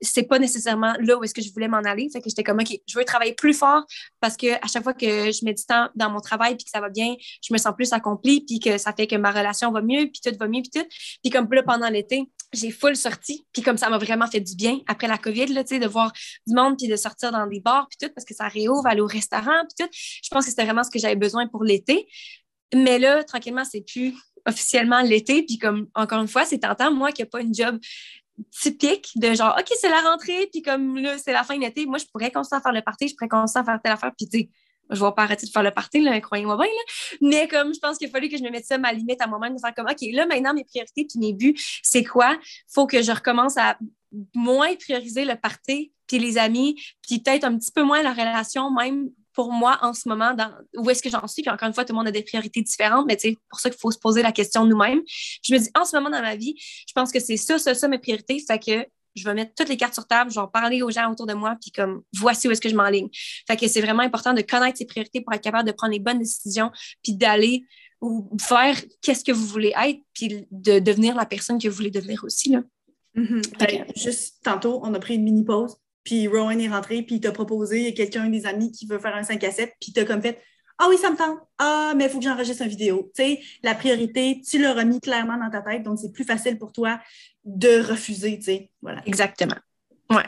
c'est 0.00 0.24
pas 0.24 0.38
nécessairement 0.38 0.94
là 1.00 1.16
où 1.18 1.24
est-ce 1.24 1.34
que 1.34 1.42
je 1.42 1.52
voulais 1.52 1.68
m'en 1.68 1.78
aller. 1.78 2.08
Fait 2.12 2.20
que 2.20 2.28
j'étais 2.28 2.44
comme, 2.44 2.60
OK, 2.60 2.78
je 2.86 2.98
veux 2.98 3.04
travailler 3.04 3.34
plus 3.34 3.54
fort 3.54 3.84
parce 4.20 4.36
que 4.36 4.54
à 4.64 4.68
chaque 4.68 4.82
fois 4.82 4.94
que 4.94 5.30
je 5.32 5.44
mets 5.44 5.54
du 5.54 5.64
temps 5.64 5.88
dans 5.94 6.10
mon 6.10 6.20
travail 6.20 6.56
puis 6.56 6.64
que 6.64 6.70
ça 6.70 6.80
va 6.80 6.90
bien, 6.90 7.14
je 7.42 7.52
me 7.52 7.58
sens 7.58 7.72
plus 7.74 7.92
accomplie 7.92 8.44
puis 8.44 8.60
que 8.60 8.78
ça 8.78 8.92
fait 8.92 9.06
que 9.06 9.16
ma 9.16 9.30
relation 9.30 9.72
va 9.72 9.80
mieux 9.80 10.08
puis 10.10 10.20
tout 10.22 10.36
va 10.38 10.46
mieux 10.46 10.62
puis 10.62 10.70
tout. 10.70 10.86
Puis 11.22 11.30
comme 11.30 11.48
là, 11.50 11.62
pendant 11.62 11.88
l'été, 11.88 12.28
j'ai 12.52 12.70
full 12.70 12.96
sorti, 12.96 13.46
puis 13.52 13.62
comme 13.62 13.76
ça 13.76 13.90
m'a 13.90 13.98
vraiment 13.98 14.26
fait 14.26 14.40
du 14.40 14.54
bien 14.56 14.80
après 14.86 15.06
la 15.06 15.18
COVID, 15.18 15.46
de 15.46 15.86
voir 15.86 16.12
du 16.46 16.54
monde, 16.54 16.76
puis 16.78 16.88
de 16.88 16.96
sortir 16.96 17.30
dans 17.30 17.46
des 17.46 17.60
bars, 17.60 17.86
puis 17.88 17.98
tout, 18.06 18.12
parce 18.14 18.24
que 18.24 18.34
ça 18.34 18.48
réouvre, 18.48 18.86
aller 18.86 19.00
au 19.00 19.06
restaurant, 19.06 19.62
puis 19.68 19.84
tout. 19.84 19.90
Je 19.92 20.28
pense 20.30 20.44
que 20.44 20.50
c'était 20.50 20.64
vraiment 20.64 20.84
ce 20.84 20.90
que 20.90 20.98
j'avais 20.98 21.16
besoin 21.16 21.46
pour 21.46 21.64
l'été. 21.64 22.06
Mais 22.74 22.98
là, 22.98 23.24
tranquillement, 23.24 23.64
c'est 23.64 23.82
plus 23.82 24.14
officiellement 24.46 25.00
l'été. 25.02 25.42
Puis 25.42 25.58
comme, 25.58 25.88
encore 25.94 26.20
une 26.20 26.28
fois, 26.28 26.44
c'est 26.44 26.58
tentant, 26.58 26.92
moi, 26.92 27.12
qui 27.12 27.22
n'ai 27.22 27.26
pas 27.26 27.40
une 27.40 27.54
job 27.54 27.78
typique 28.60 29.10
de 29.16 29.34
genre, 29.34 29.56
OK, 29.58 29.68
c'est 29.80 29.90
la 29.90 30.00
rentrée, 30.00 30.48
puis 30.52 30.62
comme 30.62 30.96
là, 30.96 31.18
c'est 31.18 31.32
la 31.32 31.44
fin 31.44 31.56
de 31.56 31.62
l'été, 31.62 31.86
moi, 31.86 31.98
je 31.98 32.04
pourrais 32.06 32.30
continuer 32.30 32.58
à 32.58 32.62
faire 32.62 32.72
le 32.72 32.82
party, 32.82 33.08
je 33.08 33.14
pourrais 33.14 33.28
continuer 33.28 33.60
à 33.60 33.64
faire 33.64 33.80
telle 33.82 33.92
affaire, 33.92 34.12
puis 34.16 34.28
tu 34.28 34.48
je 34.90 35.04
vais 35.04 35.12
pas 35.12 35.22
arrêter 35.22 35.46
de 35.46 35.50
faire 35.50 35.62
le 35.62 35.70
party, 35.70 36.00
là, 36.00 36.20
croyez-moi 36.20 36.56
bien, 36.56 36.66
là. 36.66 37.18
Mais 37.20 37.48
comme 37.48 37.74
je 37.74 37.78
pense 37.78 37.98
qu'il 37.98 38.08
a 38.08 38.10
fallu 38.10 38.28
que 38.28 38.36
je 38.36 38.42
me 38.42 38.50
mette 38.50 38.64
ça 38.64 38.78
ma 38.78 38.92
limite 38.92 39.20
à 39.20 39.26
moi-même, 39.26 39.54
de 39.54 39.60
faire 39.60 39.74
comme, 39.74 39.86
OK, 39.86 40.06
là, 40.12 40.26
maintenant, 40.26 40.54
mes 40.54 40.64
priorités 40.64 41.06
puis 41.06 41.18
mes 41.18 41.32
buts, 41.32 41.56
c'est 41.82 42.04
quoi? 42.04 42.38
Faut 42.68 42.86
que 42.86 43.02
je 43.02 43.12
recommence 43.12 43.56
à 43.56 43.78
moins 44.34 44.74
prioriser 44.76 45.24
le 45.24 45.36
party 45.36 45.92
puis 46.06 46.18
les 46.18 46.38
amis, 46.38 46.80
puis 47.06 47.20
peut-être 47.20 47.44
un 47.44 47.58
petit 47.58 47.70
peu 47.70 47.82
moins 47.82 48.02
la 48.02 48.12
relation, 48.12 48.70
même 48.70 49.10
pour 49.34 49.52
moi 49.52 49.78
en 49.82 49.92
ce 49.94 50.08
moment, 50.08 50.34
dans, 50.34 50.50
où 50.76 50.90
est-ce 50.90 51.00
que 51.00 51.10
j'en 51.10 51.24
suis? 51.28 51.42
Puis 51.42 51.50
encore 51.50 51.68
une 51.68 51.74
fois, 51.74 51.84
tout 51.84 51.92
le 51.92 51.98
monde 51.98 52.08
a 52.08 52.10
des 52.10 52.24
priorités 52.24 52.60
différentes, 52.60 53.06
mais 53.06 53.16
c'est 53.20 53.36
pour 53.48 53.60
ça 53.60 53.70
qu'il 53.70 53.78
faut 53.78 53.92
se 53.92 53.98
poser 53.98 54.20
la 54.20 54.32
question 54.32 54.64
nous-mêmes. 54.64 55.00
Je 55.42 55.54
me 55.54 55.58
dis, 55.60 55.70
en 55.78 55.84
ce 55.84 55.94
moment 55.96 56.10
dans 56.10 56.20
ma 56.20 56.34
vie, 56.34 56.56
je 56.58 56.92
pense 56.92 57.12
que 57.12 57.20
c'est 57.20 57.36
ça, 57.36 57.56
ça, 57.56 57.72
ça 57.74 57.86
mes 57.86 57.98
priorités. 58.00 58.42
Fait 58.44 58.58
que 58.58 58.84
je 59.18 59.24
vais 59.24 59.34
mettre 59.34 59.52
toutes 59.54 59.68
les 59.68 59.76
cartes 59.76 59.94
sur 59.94 60.06
table, 60.06 60.30
je 60.30 60.36
vais 60.36 60.40
en 60.40 60.48
parler 60.48 60.82
aux 60.82 60.90
gens 60.90 61.10
autour 61.10 61.26
de 61.26 61.34
moi, 61.34 61.56
puis 61.60 61.70
comme 61.70 62.02
voici 62.16 62.48
où 62.48 62.50
est-ce 62.50 62.60
que 62.60 62.68
je 62.68 62.76
m'enligne. 62.76 63.08
Fait 63.46 63.56
que 63.56 63.68
c'est 63.68 63.80
vraiment 63.80 64.02
important 64.02 64.32
de 64.32 64.42
connaître 64.42 64.78
ses 64.78 64.86
priorités 64.86 65.20
pour 65.20 65.32
être 65.32 65.42
capable 65.42 65.66
de 65.66 65.72
prendre 65.72 65.92
les 65.92 65.98
bonnes 65.98 66.18
décisions, 66.18 66.70
puis 67.02 67.14
d'aller 67.14 67.64
ou 68.00 68.28
faire 68.40 68.76
qu'est-ce 69.02 69.24
que 69.24 69.32
vous 69.32 69.46
voulez 69.46 69.72
être, 69.84 70.00
puis 70.14 70.46
de 70.50 70.78
devenir 70.78 71.14
la 71.14 71.26
personne 71.26 71.58
que 71.58 71.68
vous 71.68 71.74
voulez 71.74 71.90
devenir 71.90 72.22
aussi. 72.24 72.50
Là. 72.50 72.62
Mm-hmm. 73.16 73.98
juste 73.98 74.36
tantôt, 74.44 74.80
on 74.84 74.94
a 74.94 74.98
pris 74.98 75.16
une 75.16 75.24
mini 75.24 75.44
pause. 75.44 75.76
Puis 76.04 76.26
Rowan 76.26 76.58
est 76.60 76.68
rentré, 76.68 77.02
puis 77.02 77.16
il 77.16 77.20
t'a 77.20 77.32
proposé 77.32 77.92
quelqu'un 77.92 78.30
des 78.30 78.46
amis 78.46 78.72
qui 78.72 78.86
veut 78.86 78.98
faire 78.98 79.14
un 79.14 79.24
5 79.24 79.42
à 79.44 79.50
7, 79.50 79.74
puis 79.80 79.92
t'as 79.92 80.04
comme 80.04 80.22
fait 80.22 80.40
Ah 80.78 80.86
oui, 80.88 80.96
ça 80.96 81.10
me 81.10 81.16
tente. 81.16 81.38
Ah, 81.58 81.92
mais 81.96 82.04
il 82.04 82.10
faut 82.10 82.18
que 82.18 82.24
j'enregistre 82.24 82.62
une 82.62 82.70
vidéo. 82.70 83.10
Tu 83.14 83.22
sais, 83.22 83.40
la 83.62 83.74
priorité, 83.74 84.40
tu 84.48 84.58
l'as 84.58 84.72
remis 84.72 85.00
clairement 85.00 85.36
dans 85.36 85.50
ta 85.50 85.60
tête, 85.60 85.82
donc 85.82 85.98
c'est 85.98 86.12
plus 86.12 86.24
facile 86.24 86.56
pour 86.56 86.72
toi 86.72 86.98
de 87.48 87.80
refuser, 87.82 88.38
tu 88.38 88.44
sais. 88.44 88.70
Voilà. 88.82 89.02
Exactement. 89.06 89.56
Ouais. 90.10 90.24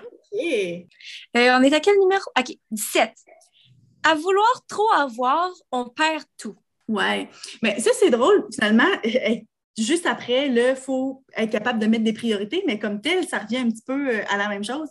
Euh, 1.37 1.51
on 1.59 1.63
est 1.63 1.73
à 1.73 1.81
quel 1.81 1.99
numéro? 1.99 2.23
OK, 2.39 2.57
17. 2.71 3.13
À 4.03 4.15
vouloir 4.15 4.65
trop 4.69 4.91
avoir, 4.93 5.51
on 5.71 5.89
perd 5.89 6.25
tout. 6.39 6.57
Ouais. 6.89 7.29
Mais 7.63 7.79
ça, 7.79 7.91
c'est 7.99 8.11
drôle. 8.11 8.47
Finalement, 8.55 8.89
juste 9.79 10.07
après, 10.07 10.49
il 10.49 10.77
faut 10.77 11.23
être 11.37 11.51
capable 11.51 11.79
de 11.79 11.87
mettre 11.87 12.05
des 12.05 12.13
priorités, 12.13 12.63
mais 12.67 12.79
comme 12.79 13.01
tel, 13.01 13.27
ça 13.27 13.39
revient 13.39 13.59
un 13.59 13.71
petit 13.71 13.85
peu 13.87 14.17
euh, 14.17 14.23
à 14.31 14.37
la 14.37 14.49
même 14.49 14.65
chose. 14.65 14.89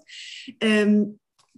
Euh, 0.64 1.06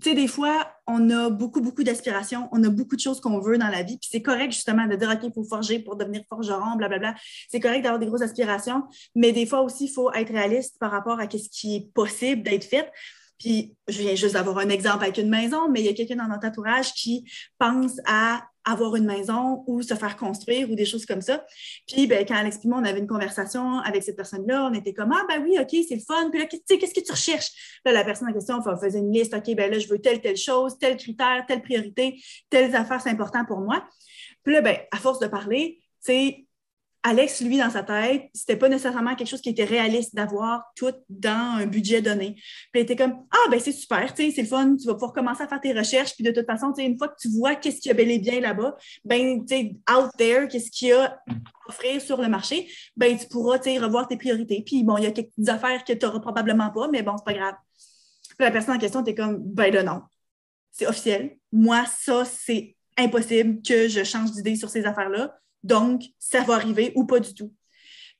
tu 0.02 0.10
sais, 0.10 0.16
des 0.16 0.28
fois, 0.28 0.68
on 0.88 1.10
a 1.10 1.30
beaucoup, 1.30 1.62
beaucoup 1.62 1.84
d'aspirations, 1.84 2.49
on 2.52 2.64
a 2.64 2.70
beaucoup 2.70 2.95
de 2.95 3.02
choses 3.02 3.22
qu'on 3.22 3.39
veut 3.39 3.58
dans 3.58 3.68
la 3.68 3.84
vie, 3.84 3.97
puis 3.97 4.10
c'est 4.12 4.22
correct 4.22 4.52
justement 4.52 4.88
de 4.88 4.95
dire, 4.95 5.10
OK, 5.10 5.20
il 5.24 5.32
faut 5.34 5.43
forger 5.43 5.80
pour 5.80 5.95
devenir 5.95 6.24
forgeron, 6.28 6.76
blablabla. 6.76 7.16
C'est 7.49 7.60
correct 7.60 7.84
d'avoir 7.84 7.99
des 7.99 8.08
grosses 8.08 8.22
aspirations, 8.22 8.84
mais 9.16 9.32
des 9.32 9.45
fois 9.45 9.62
aussi, 9.62 9.86
il 9.86 9.91
faut 9.91 10.12
être 10.14 10.32
réaliste 10.32 10.78
par 10.80 10.91
rapport 10.91 11.20
à 11.20 11.30
ce 11.30 11.49
qui 11.49 11.76
est 11.76 11.93
possible 11.93 12.41
d'être 12.43 12.66
fait. 12.66 12.91
Puis, 13.42 13.76
je 13.88 14.04
viens 14.04 14.14
juste 14.14 14.36
d'avoir 14.36 14.60
un 14.60 14.70
exemple 14.70 15.04
avec 15.04 15.18
une 15.18 15.30
maison, 15.30 15.68
mais 15.68 15.80
il 15.80 15.88
y 15.88 15.89
a 15.89 15.94
quelqu'un 15.94 16.18
dans 16.18 16.28
notre 16.28 16.46
entourage 16.46 16.94
qui 16.94 17.26
pense 17.58 17.94
à 18.06 18.44
avoir 18.66 18.96
une 18.96 19.06
maison 19.06 19.64
ou 19.66 19.82
se 19.82 19.96
faire 19.96 20.16
construire 20.16 20.70
ou 20.70 20.76
des 20.76 20.86
choses 20.86 21.08
comme 21.08 21.22
ça. 21.22 21.44
Puis, 21.88 22.06
ben, 22.06 22.24
quand 22.24 22.36
Alex 22.36 22.60
et 22.64 22.68
moi, 22.68 22.78
on 22.78 22.86
avait 22.86 23.00
une 23.00 23.08
conversation 23.08 23.80
avec 23.80 24.04
cette 24.04 24.16
personne-là, 24.16 24.70
on 24.72 24.74
était 24.76 24.94
comme, 24.94 25.12
ah, 25.12 25.26
ben 25.28 25.42
oui, 25.42 25.58
OK, 25.60 25.70
c'est 25.72 25.96
le 25.96 26.02
fun. 26.02 26.30
Puis 26.30 26.39
là, 26.39 26.46
qu'est-ce 26.46 26.94
que 26.94 27.04
tu 27.04 27.12
recherches? 27.12 27.80
Là, 27.84 27.94
la 27.94 28.04
personne 28.04 28.30
en 28.30 28.34
question 28.34 28.60
on 28.64 28.78
faisait 28.78 29.00
une 29.00 29.12
liste, 29.12 29.34
OK, 29.34 29.56
ben 29.56 29.72
là, 29.72 29.80
je 29.80 29.88
veux 29.88 29.98
telle, 29.98 30.22
telle 30.22 30.38
chose, 30.38 30.78
tel 30.78 30.96
critère, 30.96 31.44
telle 31.48 31.64
priorité, 31.64 32.22
telles 32.52 32.76
affaires, 32.76 33.02
c'est 33.02 33.10
important 33.10 33.44
pour 33.44 33.62
moi. 33.62 33.84
Puis 34.44 34.54
là, 34.54 34.62
ben, 34.62 34.78
à 34.92 34.98
force 34.98 35.18
de 35.18 35.26
parler, 35.26 35.80
c'est 36.00 36.46
Alex, 37.04 37.41
lui, 37.41 37.58
dans 37.58 37.70
sa 37.72 37.82
tête, 37.82 38.30
c'était 38.34 38.56
pas 38.56 38.70
nécessairement 38.70 39.16
quelque 39.16 39.28
chose 39.28 39.41
qui 39.41 39.49
était 39.49 39.64
réaliste 39.64 40.14
d'avoir 40.14 40.66
tout 40.76 40.93
dans 41.10 41.58
un 41.58 41.66
budget 41.66 42.02
donné. 42.02 42.36
Puis 42.72 42.76
il 42.76 42.82
était 42.82 42.95
comme 42.95 43.26
Ah, 43.32 43.49
ben 43.49 43.60
c'est 43.60 43.72
super, 43.72 44.14
c'est 44.16 44.36
le 44.38 44.45
fun, 44.45 44.76
tu 44.76 44.86
vas 44.86 44.93
pouvoir 44.93 45.12
commencer 45.12 45.41
à 45.41 45.47
faire 45.47 45.60
tes 45.60 45.74
recherches. 45.74 46.14
Puis 46.14 46.24
de 46.24 46.32
toute 46.32 46.45
façon, 46.45 46.74
une 46.78 46.97
fois 46.97 47.08
que 47.08 47.16
tu 47.20 47.30
vois 47.30 47.56
qu'est-ce 47.56 47.82
qu'il 47.82 47.89
y 47.89 47.91
a 47.91 47.95
bel 47.95 48.12
et 48.12 48.20
bien 48.20 48.39
là-bas, 48.39 48.76
ben, 49.04 49.43
tu 49.45 49.56
sais, 49.56 49.76
out 49.91 50.12
there, 50.18 50.47
qu'est-ce 50.47 50.70
qu'il 50.70 50.89
y 50.89 50.91
a 50.91 51.06
à 51.06 51.18
offrir 51.68 51.99
sur 52.02 52.22
le 52.22 52.28
marché, 52.28 52.70
ben, 52.95 53.18
tu 53.18 53.28
pourras, 53.28 53.58
revoir 53.58 54.08
tes 54.08 54.18
priorités. 54.18 54.62
Puis 54.64 54.84
bon, 54.84 54.97
il 54.97 55.06
y 55.06 55.08
a 55.08 55.12
quelques 55.12 55.32
affaires 55.47 55.84
que 55.84 55.93
tu 55.93 56.06
n'auras 56.06 56.20
probablement 56.20 56.70
pas, 56.70 56.88
mais 56.88 57.02
bon, 57.02 57.18
c'est 57.18 57.26
pas 57.26 57.34
grave. 57.34 57.56
Puis 58.30 58.45
la 58.45 58.52
personne 58.52 58.76
en 58.76 58.80
question 58.80 59.02
était 59.02 59.16
comme 59.16 59.39
Ben 59.39 59.74
non. 59.84 60.02
C'est 60.72 60.88
officiel. 60.88 61.38
Moi, 61.52 61.84
ça, 61.86 62.26
c'est 62.26 62.76
impossible 62.97 63.62
que 63.62 63.88
je 63.88 64.04
change 64.04 64.32
d'idée 64.32 64.56
sur 64.56 64.70
ces 64.70 64.86
affaires-là 64.86 65.36
donc, 65.64 66.03
ça 66.20 66.41
va 66.41 66.55
arriver 66.55 66.91
ou 66.95 67.05
pas 67.05 67.20
du 67.20 67.34
tout. 67.34 67.53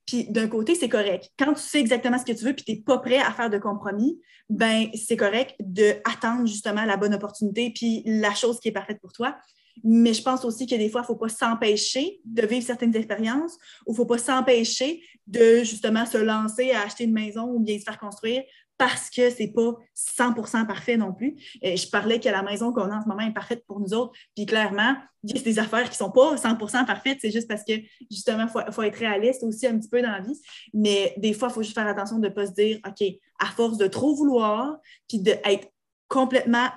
Puis 0.06 0.26
d'un 0.30 0.48
côté, 0.48 0.76
c'est 0.76 0.90
correct. 0.90 1.32
Quand 1.38 1.54
tu 1.54 1.62
sais 1.62 1.80
exactement 1.80 2.18
ce 2.18 2.26
que 2.26 2.38
tu 2.38 2.44
veux 2.44 2.54
puis 2.54 2.66
tu 2.66 2.72
n'es 2.72 2.82
pas 2.82 2.98
prêt 2.98 3.20
à 3.20 3.32
faire 3.32 3.50
de 3.50 3.58
compromis, 3.58 4.20
ben 4.50 4.88
c'est 4.94 5.16
correct 5.16 5.56
d'attendre 5.60 6.48
justement 6.48 6.86
la 6.86 6.98
bonne 6.98 7.14
opportunité 7.14 7.72
puis 7.74 8.04
la 8.06 8.34
chose 8.34 8.60
qui 8.60 8.70
est 8.70 8.74
parfaite 8.74 9.00
pour 9.00 9.14
toi. 9.14 9.38
Mais 9.84 10.14
je 10.14 10.22
pense 10.22 10.44
aussi 10.44 10.68
que 10.68 10.76
des 10.76 10.90
fois, 10.90 11.02
il 11.02 11.04
ne 11.04 11.08
faut 11.08 11.16
pas 11.16 11.30
s'empêcher 11.30 12.20
de 12.26 12.46
vivre 12.46 12.66
certaines 12.66 12.96
expériences 12.96 13.54
ou 13.86 13.92
il 13.92 13.94
ne 13.94 13.96
faut 13.96 14.06
pas 14.06 14.18
s'empêcher 14.18 15.02
de 15.28 15.64
justement 15.64 16.06
se 16.06 16.18
lancer 16.18 16.72
à 16.72 16.82
acheter 16.82 17.06
une 17.06 17.14
maison 17.14 17.46
ou 17.46 17.60
bien 17.60 17.78
se 17.80 17.84
faire 17.84 17.98
construire 17.98 18.44
parce 18.82 19.12
que 19.12 19.30
c'est 19.30 19.50
pas 19.50 19.76
100% 19.96 20.66
parfait 20.66 20.98
non 20.98 21.14
plus. 21.14 21.36
Et 21.62 21.78
je 21.78 21.88
parlais 21.88 22.20
que 22.20 22.28
la 22.30 22.42
maison 22.42 22.74
qu'on 22.74 22.90
a 22.90 22.98
en 22.98 23.02
ce 23.04 23.08
moment 23.08 23.22
est 23.22 23.32
parfaite 23.32 23.64
pour 23.68 23.80
nous 23.80 23.94
autres, 23.94 24.14
puis 24.36 24.48
clairement, 24.48 24.96
il 25.24 25.38
y 25.38 25.40
a 25.40 25.44
des 25.44 25.60
affaires 25.60 25.88
qui 25.88 25.96
sont 25.96 26.10
pas 26.10 26.36
100% 26.36 26.88
parfaites, 26.88 27.20
c'est 27.22 27.30
juste 27.30 27.48
parce 27.48 27.64
que 27.64 27.74
justement, 28.10 28.48
il 28.48 28.74
faut, 28.74 28.82
être 28.82 28.98
réaliste 28.98 29.44
aussi 29.44 29.68
un 29.68 29.78
petit 29.78 29.88
peu 29.88 30.02
dans 30.02 30.10
la 30.10 30.22
vie. 30.22 30.36
Mais 30.74 31.14
des 31.18 31.34
fois, 31.34 31.50
il 31.50 31.54
faut 31.54 31.62
juste 31.62 31.76
faire 31.76 31.86
attention 31.86 32.18
de 32.18 32.28
ne 32.28 32.34
pas 32.34 32.48
se 32.48 32.54
dire, 32.54 32.80
OK, 32.88 33.08
à 33.38 33.46
force 33.46 33.78
de 33.78 33.86
trop 33.86 34.16
vouloir, 34.16 34.80
puis 35.08 35.20
d'être 35.20 35.68
complètement 36.08 36.70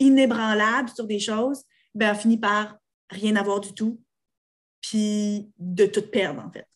inébranlable 0.00 0.88
sur 0.88 1.06
des 1.06 1.18
choses, 1.18 1.64
ben, 1.94 2.14
on 2.14 2.18
finit 2.18 2.38
par 2.38 2.78
rien 3.10 3.36
avoir 3.36 3.60
du 3.60 3.74
tout, 3.74 4.00
puis 4.80 5.52
de 5.58 5.84
tout 5.84 6.08
perdre, 6.10 6.42
en 6.42 6.50
fait. 6.50 6.66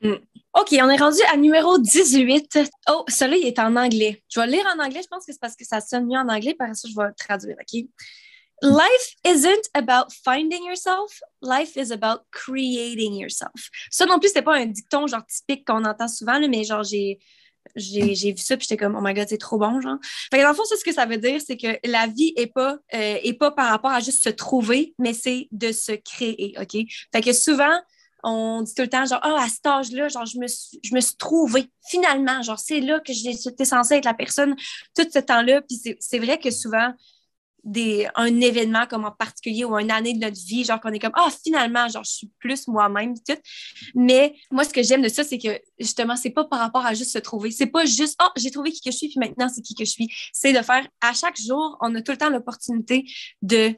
Mm. 0.00 0.16
OK, 0.54 0.76
on 0.82 0.90
est 0.90 0.96
rendu 0.96 1.18
à 1.32 1.36
numéro 1.38 1.78
18. 1.78 2.58
Oh, 2.90 3.04
celui-là, 3.08 3.36
il 3.38 3.46
est 3.46 3.58
en 3.58 3.74
anglais. 3.74 4.22
Je 4.28 4.38
vais 4.38 4.46
lire 4.46 4.64
en 4.76 4.84
anglais. 4.84 5.00
Je 5.02 5.08
pense 5.08 5.24
que 5.24 5.32
c'est 5.32 5.40
parce 5.40 5.56
que 5.56 5.64
ça 5.64 5.80
sonne 5.80 6.06
mieux 6.06 6.18
en 6.18 6.28
anglais. 6.28 6.54
Par 6.54 6.74
ça, 6.76 6.88
je 6.88 6.94
vais 6.94 7.10
traduire. 7.16 7.56
OK? 7.58 7.86
Life 8.62 9.16
isn't 9.24 9.70
about 9.74 10.12
finding 10.24 10.64
yourself, 10.66 11.20
life 11.40 11.74
is 11.76 11.90
about 11.90 12.24
creating 12.30 13.14
yourself. 13.14 13.70
Ça 13.90 14.06
non 14.06 14.20
plus, 14.20 14.30
c'est 14.32 14.42
pas 14.42 14.54
un 14.54 14.66
dicton 14.66 15.08
genre 15.08 15.26
typique 15.26 15.66
qu'on 15.66 15.84
entend 15.84 16.06
souvent, 16.06 16.38
mais 16.48 16.62
genre 16.62 16.84
j'ai 16.84 17.18
j'ai 17.76 18.32
vu 18.32 18.38
ça 18.38 18.56
puis 18.56 18.66
j'étais 18.68 18.76
comme 18.76 18.96
oh 18.96 19.00
my 19.00 19.14
god 19.14 19.28
c'est 19.28 19.38
trop 19.38 19.56
bon 19.56 19.80
genre 19.80 19.96
fait 20.30 20.38
que 20.38 20.42
dans 20.42 20.48
le 20.48 20.54
fond 20.54 20.64
ça 20.64 20.76
ce 20.76 20.84
que 20.84 20.92
ça 20.92 21.06
veut 21.06 21.16
dire 21.16 21.40
c'est 21.40 21.56
que 21.56 21.78
la 21.84 22.08
vie 22.08 22.32
est 22.36 22.48
pas 22.48 22.76
euh, 22.92 23.32
pas 23.38 23.52
par 23.52 23.70
rapport 23.70 23.92
à 23.92 24.00
juste 24.00 24.24
se 24.24 24.30
trouver 24.30 24.94
mais 24.98 25.12
c'est 25.12 25.46
de 25.52 25.70
se 25.70 25.92
créer 25.92 26.54
ok? 26.60 26.84
Fait 27.12 27.20
que 27.20 27.32
souvent 27.32 27.80
on 28.22 28.62
dit 28.62 28.74
tout 28.74 28.82
le 28.82 28.88
temps, 28.88 29.04
genre, 29.04 29.20
ah, 29.22 29.42
à 29.42 29.48
cet 29.48 29.66
âge-là, 29.66 30.08
genre, 30.08 30.26
je 30.26 30.38
me, 30.38 30.46
suis, 30.46 30.78
je 30.82 30.94
me 30.94 31.00
suis 31.00 31.16
trouvée, 31.16 31.70
finalement, 31.88 32.42
genre, 32.42 32.58
c'est 32.58 32.80
là 32.80 33.00
que 33.00 33.12
j'étais 33.12 33.64
censée 33.64 33.94
être 33.96 34.04
la 34.04 34.14
personne 34.14 34.54
tout 34.96 35.06
ce 35.12 35.18
temps-là. 35.18 35.62
Puis 35.62 35.80
c'est 35.98 36.18
vrai 36.18 36.38
que 36.38 36.50
souvent, 36.50 36.92
des, 37.64 38.08
un 38.16 38.40
événement 38.40 38.86
comme 38.86 39.04
en 39.04 39.12
particulier 39.12 39.64
ou 39.64 39.78
une 39.78 39.90
année 39.90 40.14
de 40.14 40.18
notre 40.18 40.40
vie, 40.44 40.64
genre 40.64 40.80
qu'on 40.80 40.92
est 40.92 40.98
comme, 40.98 41.12
ah, 41.14 41.28
finalement, 41.44 41.88
genre, 41.88 42.04
je 42.04 42.10
suis 42.10 42.30
plus 42.38 42.66
moi-même, 42.66 43.14
tout. 43.14 43.38
Mais 43.94 44.34
moi, 44.50 44.64
ce 44.64 44.70
que 44.70 44.82
j'aime 44.82 45.02
de 45.02 45.08
ça, 45.08 45.24
c'est 45.24 45.38
que 45.38 45.60
justement, 45.78 46.16
c'est 46.16 46.30
pas 46.30 46.44
par 46.44 46.58
rapport 46.58 46.84
à 46.84 46.94
juste 46.94 47.12
se 47.12 47.18
trouver. 47.18 47.50
C'est 47.50 47.66
pas 47.66 47.84
juste, 47.84 48.16
ah, 48.18 48.32
j'ai 48.36 48.50
trouvé 48.50 48.72
qui 48.72 48.80
que 48.80 48.90
je 48.90 48.96
suis, 48.96 49.08
puis 49.08 49.18
maintenant, 49.18 49.48
c'est 49.48 49.62
qui 49.62 49.74
que 49.74 49.84
je 49.84 49.90
suis. 49.90 50.08
C'est 50.32 50.52
de 50.52 50.62
faire, 50.62 50.86
à 51.00 51.12
chaque 51.12 51.40
jour, 51.40 51.76
on 51.80 51.94
a 51.94 52.02
tout 52.02 52.12
le 52.12 52.18
temps 52.18 52.30
l'opportunité 52.30 53.04
de, 53.42 53.74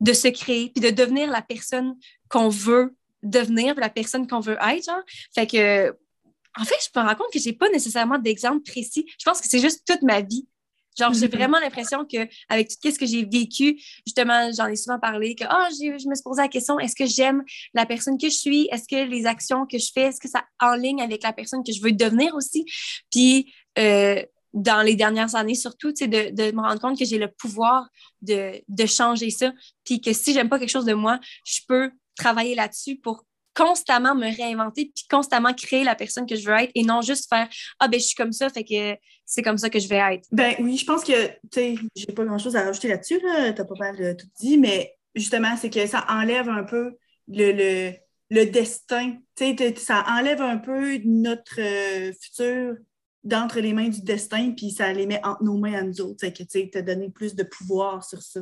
de 0.00 0.12
se 0.12 0.28
créer, 0.28 0.70
puis 0.70 0.80
de 0.80 0.90
devenir 0.90 1.30
la 1.30 1.42
personne 1.42 1.96
qu'on 2.28 2.48
veut 2.48 2.94
devenir, 3.22 3.74
la 3.76 3.90
personne 3.90 4.26
qu'on 4.26 4.40
veut 4.40 4.58
être, 4.60 4.84
genre. 4.84 5.02
Fait 5.34 5.46
que, 5.46 5.96
en 6.58 6.64
fait, 6.64 6.76
je 6.80 6.98
me 6.98 7.06
rends 7.06 7.14
compte 7.14 7.32
que 7.32 7.38
j'ai 7.38 7.52
pas 7.52 7.68
nécessairement 7.68 8.18
d'exemple 8.18 8.62
précis. 8.62 9.06
Je 9.18 9.24
pense 9.24 9.40
que 9.40 9.48
c'est 9.48 9.58
juste 9.58 9.82
toute 9.86 10.02
ma 10.02 10.20
vie. 10.20 10.46
Genre, 10.98 11.12
j'ai 11.12 11.26
mm-hmm. 11.26 11.36
vraiment 11.36 11.58
l'impression 11.58 12.06
que 12.06 12.26
avec 12.48 12.68
tout 12.68 12.90
ce 12.90 12.98
que 12.98 13.04
j'ai 13.04 13.24
vécu, 13.26 13.78
justement, 14.06 14.50
j'en 14.56 14.66
ai 14.66 14.76
souvent 14.76 14.98
parlé, 14.98 15.34
que 15.34 15.44
oh, 15.44 15.66
je 15.70 16.08
me 16.08 16.14
suis 16.14 16.22
posé 16.22 16.40
la 16.40 16.48
question, 16.48 16.78
est-ce 16.78 16.96
que 16.96 17.04
j'aime 17.04 17.44
la 17.74 17.84
personne 17.84 18.16
que 18.16 18.30
je 18.30 18.34
suis? 18.34 18.68
Est-ce 18.72 18.88
que 18.88 19.06
les 19.08 19.26
actions 19.26 19.66
que 19.66 19.78
je 19.78 19.90
fais, 19.92 20.04
est-ce 20.04 20.20
que 20.20 20.28
ça 20.28 20.44
en 20.58 20.74
ligne 20.74 21.02
avec 21.02 21.22
la 21.22 21.34
personne 21.34 21.62
que 21.62 21.72
je 21.72 21.82
veux 21.82 21.92
devenir 21.92 22.34
aussi? 22.34 22.64
Puis, 23.10 23.52
euh, 23.78 24.22
dans 24.54 24.80
les 24.80 24.94
dernières 24.94 25.34
années, 25.34 25.54
surtout, 25.54 25.92
de, 25.92 26.34
de 26.34 26.56
me 26.56 26.62
rendre 26.62 26.80
compte 26.80 26.98
que 26.98 27.04
j'ai 27.04 27.18
le 27.18 27.28
pouvoir 27.28 27.86
de, 28.22 28.62
de 28.66 28.86
changer 28.86 29.28
ça. 29.28 29.52
Puis 29.84 30.00
que 30.00 30.14
si 30.14 30.32
j'aime 30.32 30.48
pas 30.48 30.58
quelque 30.58 30.70
chose 30.70 30.86
de 30.86 30.94
moi, 30.94 31.20
je 31.44 31.60
peux 31.68 31.90
travailler 32.16 32.54
là-dessus 32.54 32.96
pour 32.96 33.24
constamment 33.54 34.14
me 34.14 34.26
réinventer 34.36 34.92
puis 34.94 35.06
constamment 35.10 35.54
créer 35.54 35.82
la 35.82 35.94
personne 35.94 36.26
que 36.26 36.36
je 36.36 36.46
veux 36.46 36.54
être 36.54 36.70
et 36.74 36.82
non 36.82 37.00
juste 37.00 37.26
faire 37.28 37.48
ah 37.80 37.88
ben 37.88 37.98
je 37.98 38.04
suis 38.04 38.14
comme 38.14 38.32
ça 38.32 38.50
fait 38.50 38.64
que 38.64 39.00
c'est 39.24 39.42
comme 39.42 39.58
ça 39.58 39.70
que 39.70 39.80
je 39.80 39.88
vais 39.88 39.96
être. 40.14 40.28
Ben 40.30 40.54
oui, 40.60 40.76
je 40.76 40.84
pense 40.84 41.02
que 41.02 41.26
tu 41.26 41.36
sais, 41.52 41.74
j'ai 41.96 42.06
pas 42.06 42.24
grand-chose 42.24 42.54
à 42.54 42.62
rajouter 42.62 42.88
là-dessus 42.88 43.20
là, 43.24 43.52
t'as 43.52 43.64
pas 43.64 43.74
mal 43.78 44.16
tout 44.16 44.26
dit 44.40 44.58
mais 44.58 44.94
justement 45.14 45.56
c'est 45.56 45.70
que 45.70 45.86
ça 45.86 46.04
enlève 46.08 46.48
un 46.48 46.64
peu 46.64 46.96
le, 47.28 47.52
le, 47.52 47.92
le 48.30 48.44
destin, 48.44 49.16
tu 49.34 49.56
sais 49.56 49.74
ça 49.76 50.04
enlève 50.06 50.42
un 50.42 50.58
peu 50.58 50.98
notre 51.04 51.60
euh, 51.60 52.12
futur 52.20 52.76
d'entre 53.24 53.60
les 53.60 53.72
mains 53.72 53.88
du 53.88 54.02
destin 54.02 54.52
puis 54.56 54.70
ça 54.70 54.92
les 54.92 55.06
met 55.06 55.20
entre 55.24 55.42
nos 55.42 55.56
mains 55.56 55.74
à 55.74 55.82
nous 55.82 56.00
autres, 56.00 56.28
que 56.28 56.42
tu 56.42 56.46
sais 56.48 56.70
te 56.72 56.78
donner 56.78 57.10
plus 57.10 57.34
de 57.34 57.42
pouvoir 57.42 58.04
sur 58.04 58.22
ça 58.22 58.40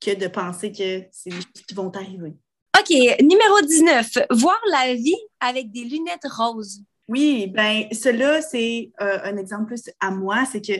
que 0.00 0.14
de 0.14 0.26
penser 0.26 0.72
que 0.72 1.04
c'est 1.10 1.30
des 1.30 1.36
choses 1.36 1.64
qui 1.66 1.74
vont 1.74 1.90
arriver. 1.90 2.34
OK, 2.78 2.90
numéro 3.22 3.60
19, 3.62 4.18
voir 4.32 4.60
la 4.70 4.94
vie 4.94 5.16
avec 5.40 5.70
des 5.70 5.84
lunettes 5.84 6.26
roses. 6.28 6.82
Oui, 7.08 7.46
ben 7.54 7.84
cela, 7.92 8.42
c'est 8.42 8.90
euh, 9.00 9.18
un 9.24 9.38
exemple 9.38 9.66
plus 9.66 9.88
à 10.00 10.10
moi. 10.10 10.44
C'est 10.50 10.60
que 10.60 10.72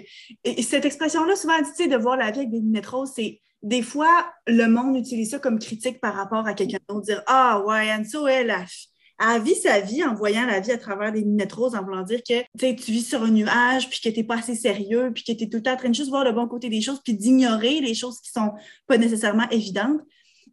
cette 0.63 0.85
expression-là, 0.85 1.37
souvent 1.37 1.55
dit 1.79 1.89
de 1.89 1.97
voir 1.97 2.19
la 2.19 2.31
vie 2.33 2.41
avec 2.41 2.51
des 2.51 2.59
lunettes 2.59 2.87
roses, 2.87 3.13
c'est 3.15 3.41
des 3.63 3.81
fois, 3.81 4.31
le 4.47 4.67
monde 4.67 4.97
utilise 4.97 5.31
ça 5.31 5.39
comme 5.39 5.59
critique 5.59 6.01
par 6.01 6.15
rapport 6.15 6.47
à 6.47 6.53
quelqu'un 6.53 6.79
d'autre. 6.89 7.07
Dire 7.07 7.23
Ah, 7.27 7.63
ouais, 7.67 7.91
Anso, 7.93 8.27
elle 8.27 8.51
a, 8.51 9.39
vit 9.39 9.55
sa 9.55 9.81
vie 9.81 10.05
en 10.05 10.15
voyant 10.15 10.45
la 10.45 10.61
vie 10.61 10.73
à 10.73 10.79
travers 10.79 11.13
des 11.13 11.21
lunettes 11.21 11.55
roses, 11.55 11.75
en 11.75 11.83
voulant 11.83 12.03
dire 12.03 12.21
que 12.23 12.43
tu 12.75 12.93
vis 12.93 13.09
sur 13.09 13.23
un 13.23 13.31
nuage, 13.31 13.89
puis 13.89 14.01
que 14.03 14.09
tu 14.11 14.21
n'es 14.21 14.25
pas 14.25 14.39
assez 14.39 14.55
sérieux, 14.55 15.13
puis 15.15 15.25
que 15.25 15.33
tu 15.33 15.45
es 15.45 15.49
tout 15.49 15.57
le 15.57 15.63
temps 15.63 15.73
en 15.73 15.77
train 15.77 15.89
de 15.89 15.95
juste 15.95 16.11
voir 16.11 16.25
le 16.25 16.33
bon 16.33 16.47
côté 16.47 16.69
des 16.69 16.83
choses, 16.83 17.01
puis 17.03 17.15
d'ignorer 17.15 17.81
les 17.81 17.95
choses 17.95 18.21
qui 18.21 18.31
sont 18.31 18.53
pas 18.87 18.99
nécessairement 18.99 19.49
évidentes. 19.51 20.03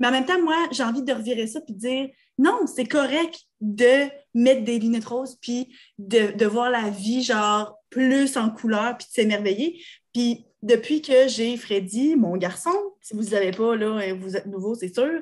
Mais 0.04 0.10
en 0.10 0.12
même 0.12 0.26
temps, 0.26 0.42
moi, 0.42 0.68
j'ai 0.72 0.84
envie 0.84 1.02
de 1.02 1.14
revirer 1.14 1.48
ça 1.48 1.62
puis 1.62 1.74
de 1.74 1.80
dire 1.80 2.10
non, 2.38 2.68
c'est 2.68 2.84
correct 2.84 3.40
de 3.62 4.10
mettre 4.34 4.66
des 4.66 4.78
lunettes 4.78 5.06
roses 5.06 5.38
puis 5.40 5.74
de, 5.98 6.46
voir 6.46 6.70
la 6.70 6.90
vie 6.90 7.24
genre 7.24 7.80
plus 7.90 8.36
en 8.36 8.50
couleur 8.50 8.98
puis 8.98 9.08
de 9.08 9.14
s'émerveiller. 9.14 9.82
Puis 10.14 10.46
depuis 10.62 11.02
que 11.02 11.30
j'ai 11.30 11.56
Freddy, 11.56 12.18
mon 12.18 12.36
garçon, 12.36 12.74
si 13.00 13.14
vous 13.14 13.22
ne 13.22 13.28
savez 13.28 13.52
pas, 13.52 13.78
là, 13.78 14.14
vous 14.16 14.36
êtes 14.36 14.48
nouveau, 14.48 14.76
c'est 14.76 14.94
sûr. 14.94 15.22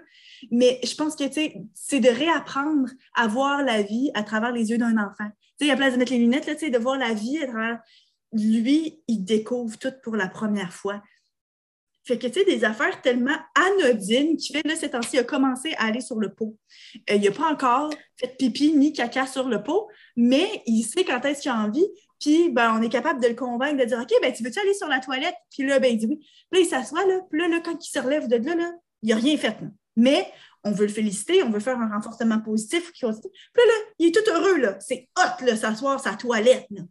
Mais 0.49 0.79
je 0.83 0.95
pense 0.95 1.15
que 1.15 1.25
c'est 1.31 1.99
de 1.99 2.09
réapprendre 2.09 2.89
à 3.13 3.27
voir 3.27 3.61
la 3.61 3.83
vie 3.83 4.09
à 4.15 4.23
travers 4.23 4.51
les 4.51 4.71
yeux 4.71 4.79
d'un 4.79 4.97
enfant. 4.97 5.29
Tu 5.59 5.67
sais, 5.67 5.71
a 5.71 5.75
place 5.75 5.93
de 5.93 5.99
mettre 5.99 6.11
les 6.11 6.17
lunettes, 6.17 6.47
là, 6.47 6.55
de 6.55 6.77
voir 6.79 6.97
la 6.97 7.13
vie 7.13 7.37
à 7.37 7.45
travers. 7.45 7.79
Lui, 8.33 9.03
il 9.07 9.25
découvre 9.25 9.77
tout 9.77 9.93
pour 10.03 10.15
la 10.15 10.27
première 10.27 10.73
fois. 10.73 11.03
Fait 12.03 12.17
que, 12.17 12.27
tu 12.27 12.39
sais, 12.39 12.45
des 12.45 12.63
affaires 12.63 13.01
tellement 13.01 13.37
anodines 13.55 14.35
qui 14.35 14.53
fait, 14.53 14.65
là, 14.67 14.75
ces 14.75 14.89
temps-ci, 14.89 15.17
il 15.17 15.19
a 15.19 15.23
commencé 15.23 15.73
à 15.77 15.85
aller 15.85 16.01
sur 16.01 16.19
le 16.19 16.33
pot. 16.33 16.57
Euh, 17.09 17.15
il 17.15 17.21
n'a 17.21 17.31
pas 17.31 17.51
encore 17.51 17.91
fait 18.17 18.35
pipi 18.37 18.73
ni 18.73 18.91
caca 18.91 19.27
sur 19.27 19.47
le 19.47 19.61
pot, 19.61 19.87
mais 20.15 20.63
il 20.65 20.83
sait 20.83 21.03
quand 21.03 21.23
est-ce 21.25 21.41
qu'il 21.41 21.51
a 21.51 21.55
envie. 21.55 21.85
Puis, 22.19 22.49
ben, 22.49 22.75
on 22.77 22.81
est 22.81 22.89
capable 22.89 23.21
de 23.21 23.27
le 23.27 23.35
convaincre, 23.35 23.77
de 23.77 23.85
dire, 23.85 23.99
OK, 23.99 24.11
ben, 24.21 24.33
tu 24.33 24.43
veux-tu 24.43 24.59
aller 24.59 24.73
sur 24.73 24.87
la 24.87 24.99
toilette? 24.99 25.35
Puis 25.51 25.65
là, 25.65 25.79
ben, 25.79 25.91
il 25.91 25.97
dit 25.97 26.07
oui. 26.07 26.17
Puis 26.49 26.59
là, 26.59 26.65
il 26.65 26.65
s'assoit, 26.65 27.05
là. 27.05 27.19
Puis 27.29 27.39
là, 27.39 27.59
quand 27.63 27.77
il 27.79 27.89
se 27.89 27.99
relève 27.99 28.27
de 28.27 28.35
là, 28.35 28.55
là 28.55 28.71
il 29.03 29.09
n'a 29.09 29.15
rien 29.15 29.37
fait. 29.37 29.57
Mais 29.95 30.31
on 30.63 30.71
veut 30.71 30.85
le 30.85 30.91
féliciter, 30.91 31.43
on 31.43 31.49
veut 31.49 31.59
faire 31.59 31.79
un 31.79 31.89
renforcement 31.89 32.39
positif. 32.39 32.91
Puis 32.91 33.07
là, 33.07 33.11
là, 33.11 33.73
il 33.99 34.07
est 34.07 34.11
tout 34.11 34.31
heureux, 34.31 34.57
là. 34.57 34.77
C'est 34.79 35.09
hot, 35.17 35.45
là, 35.45 35.55
s'asseoir 35.55 35.99
sa 35.99 36.13
toilette, 36.13 36.67
là. 36.69 36.81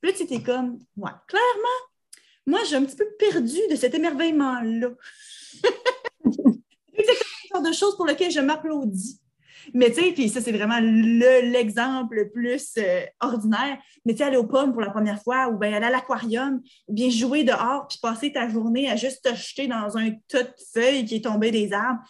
Puis 0.00 0.10
là, 0.10 0.16
tu 0.16 0.22
étais 0.24 0.42
comme, 0.42 0.78
ouais, 0.96 1.10
clairement, 1.26 1.87
moi, 2.48 2.60
j'ai 2.68 2.76
un 2.76 2.84
petit 2.84 2.96
peu 2.96 3.06
perdu 3.18 3.58
de 3.70 3.76
cet 3.76 3.94
émerveillement-là. 3.94 4.88
c'est 5.62 6.42
le 6.44 7.54
genre 7.54 7.62
de 7.62 7.72
choses 7.72 7.96
pour 7.96 8.06
lesquelles 8.06 8.30
je 8.30 8.40
m'applaudis. 8.40 9.20
Mais 9.74 9.90
tu 9.90 10.00
sais, 10.00 10.12
puis 10.12 10.28
ça, 10.30 10.40
c'est 10.40 10.52
vraiment 10.52 10.78
l'exemple 10.80 12.16
le, 12.16 12.30
plus 12.30 12.72
euh, 12.78 13.02
ordinaire. 13.20 13.78
Mais 14.06 14.12
tu 14.12 14.18
sais, 14.18 14.24
aller 14.24 14.38
aux 14.38 14.46
pommes 14.46 14.72
pour 14.72 14.80
la 14.80 14.90
première 14.90 15.22
fois, 15.22 15.48
ou 15.48 15.58
bien 15.58 15.74
aller 15.74 15.86
à 15.86 15.90
l'aquarium, 15.90 16.62
ou 16.86 16.94
bien 16.94 17.10
jouer 17.10 17.44
dehors, 17.44 17.86
puis 17.86 17.98
passer 18.00 18.32
ta 18.32 18.48
journée 18.48 18.88
à 18.88 18.96
juste 18.96 19.24
te 19.24 19.34
jeter 19.34 19.66
dans 19.66 19.98
un 19.98 20.12
tas 20.28 20.44
de 20.44 20.54
feuilles 20.72 21.04
qui 21.04 21.16
est 21.16 21.24
tombé 21.24 21.50
des 21.50 21.72
arbres. 21.72 22.00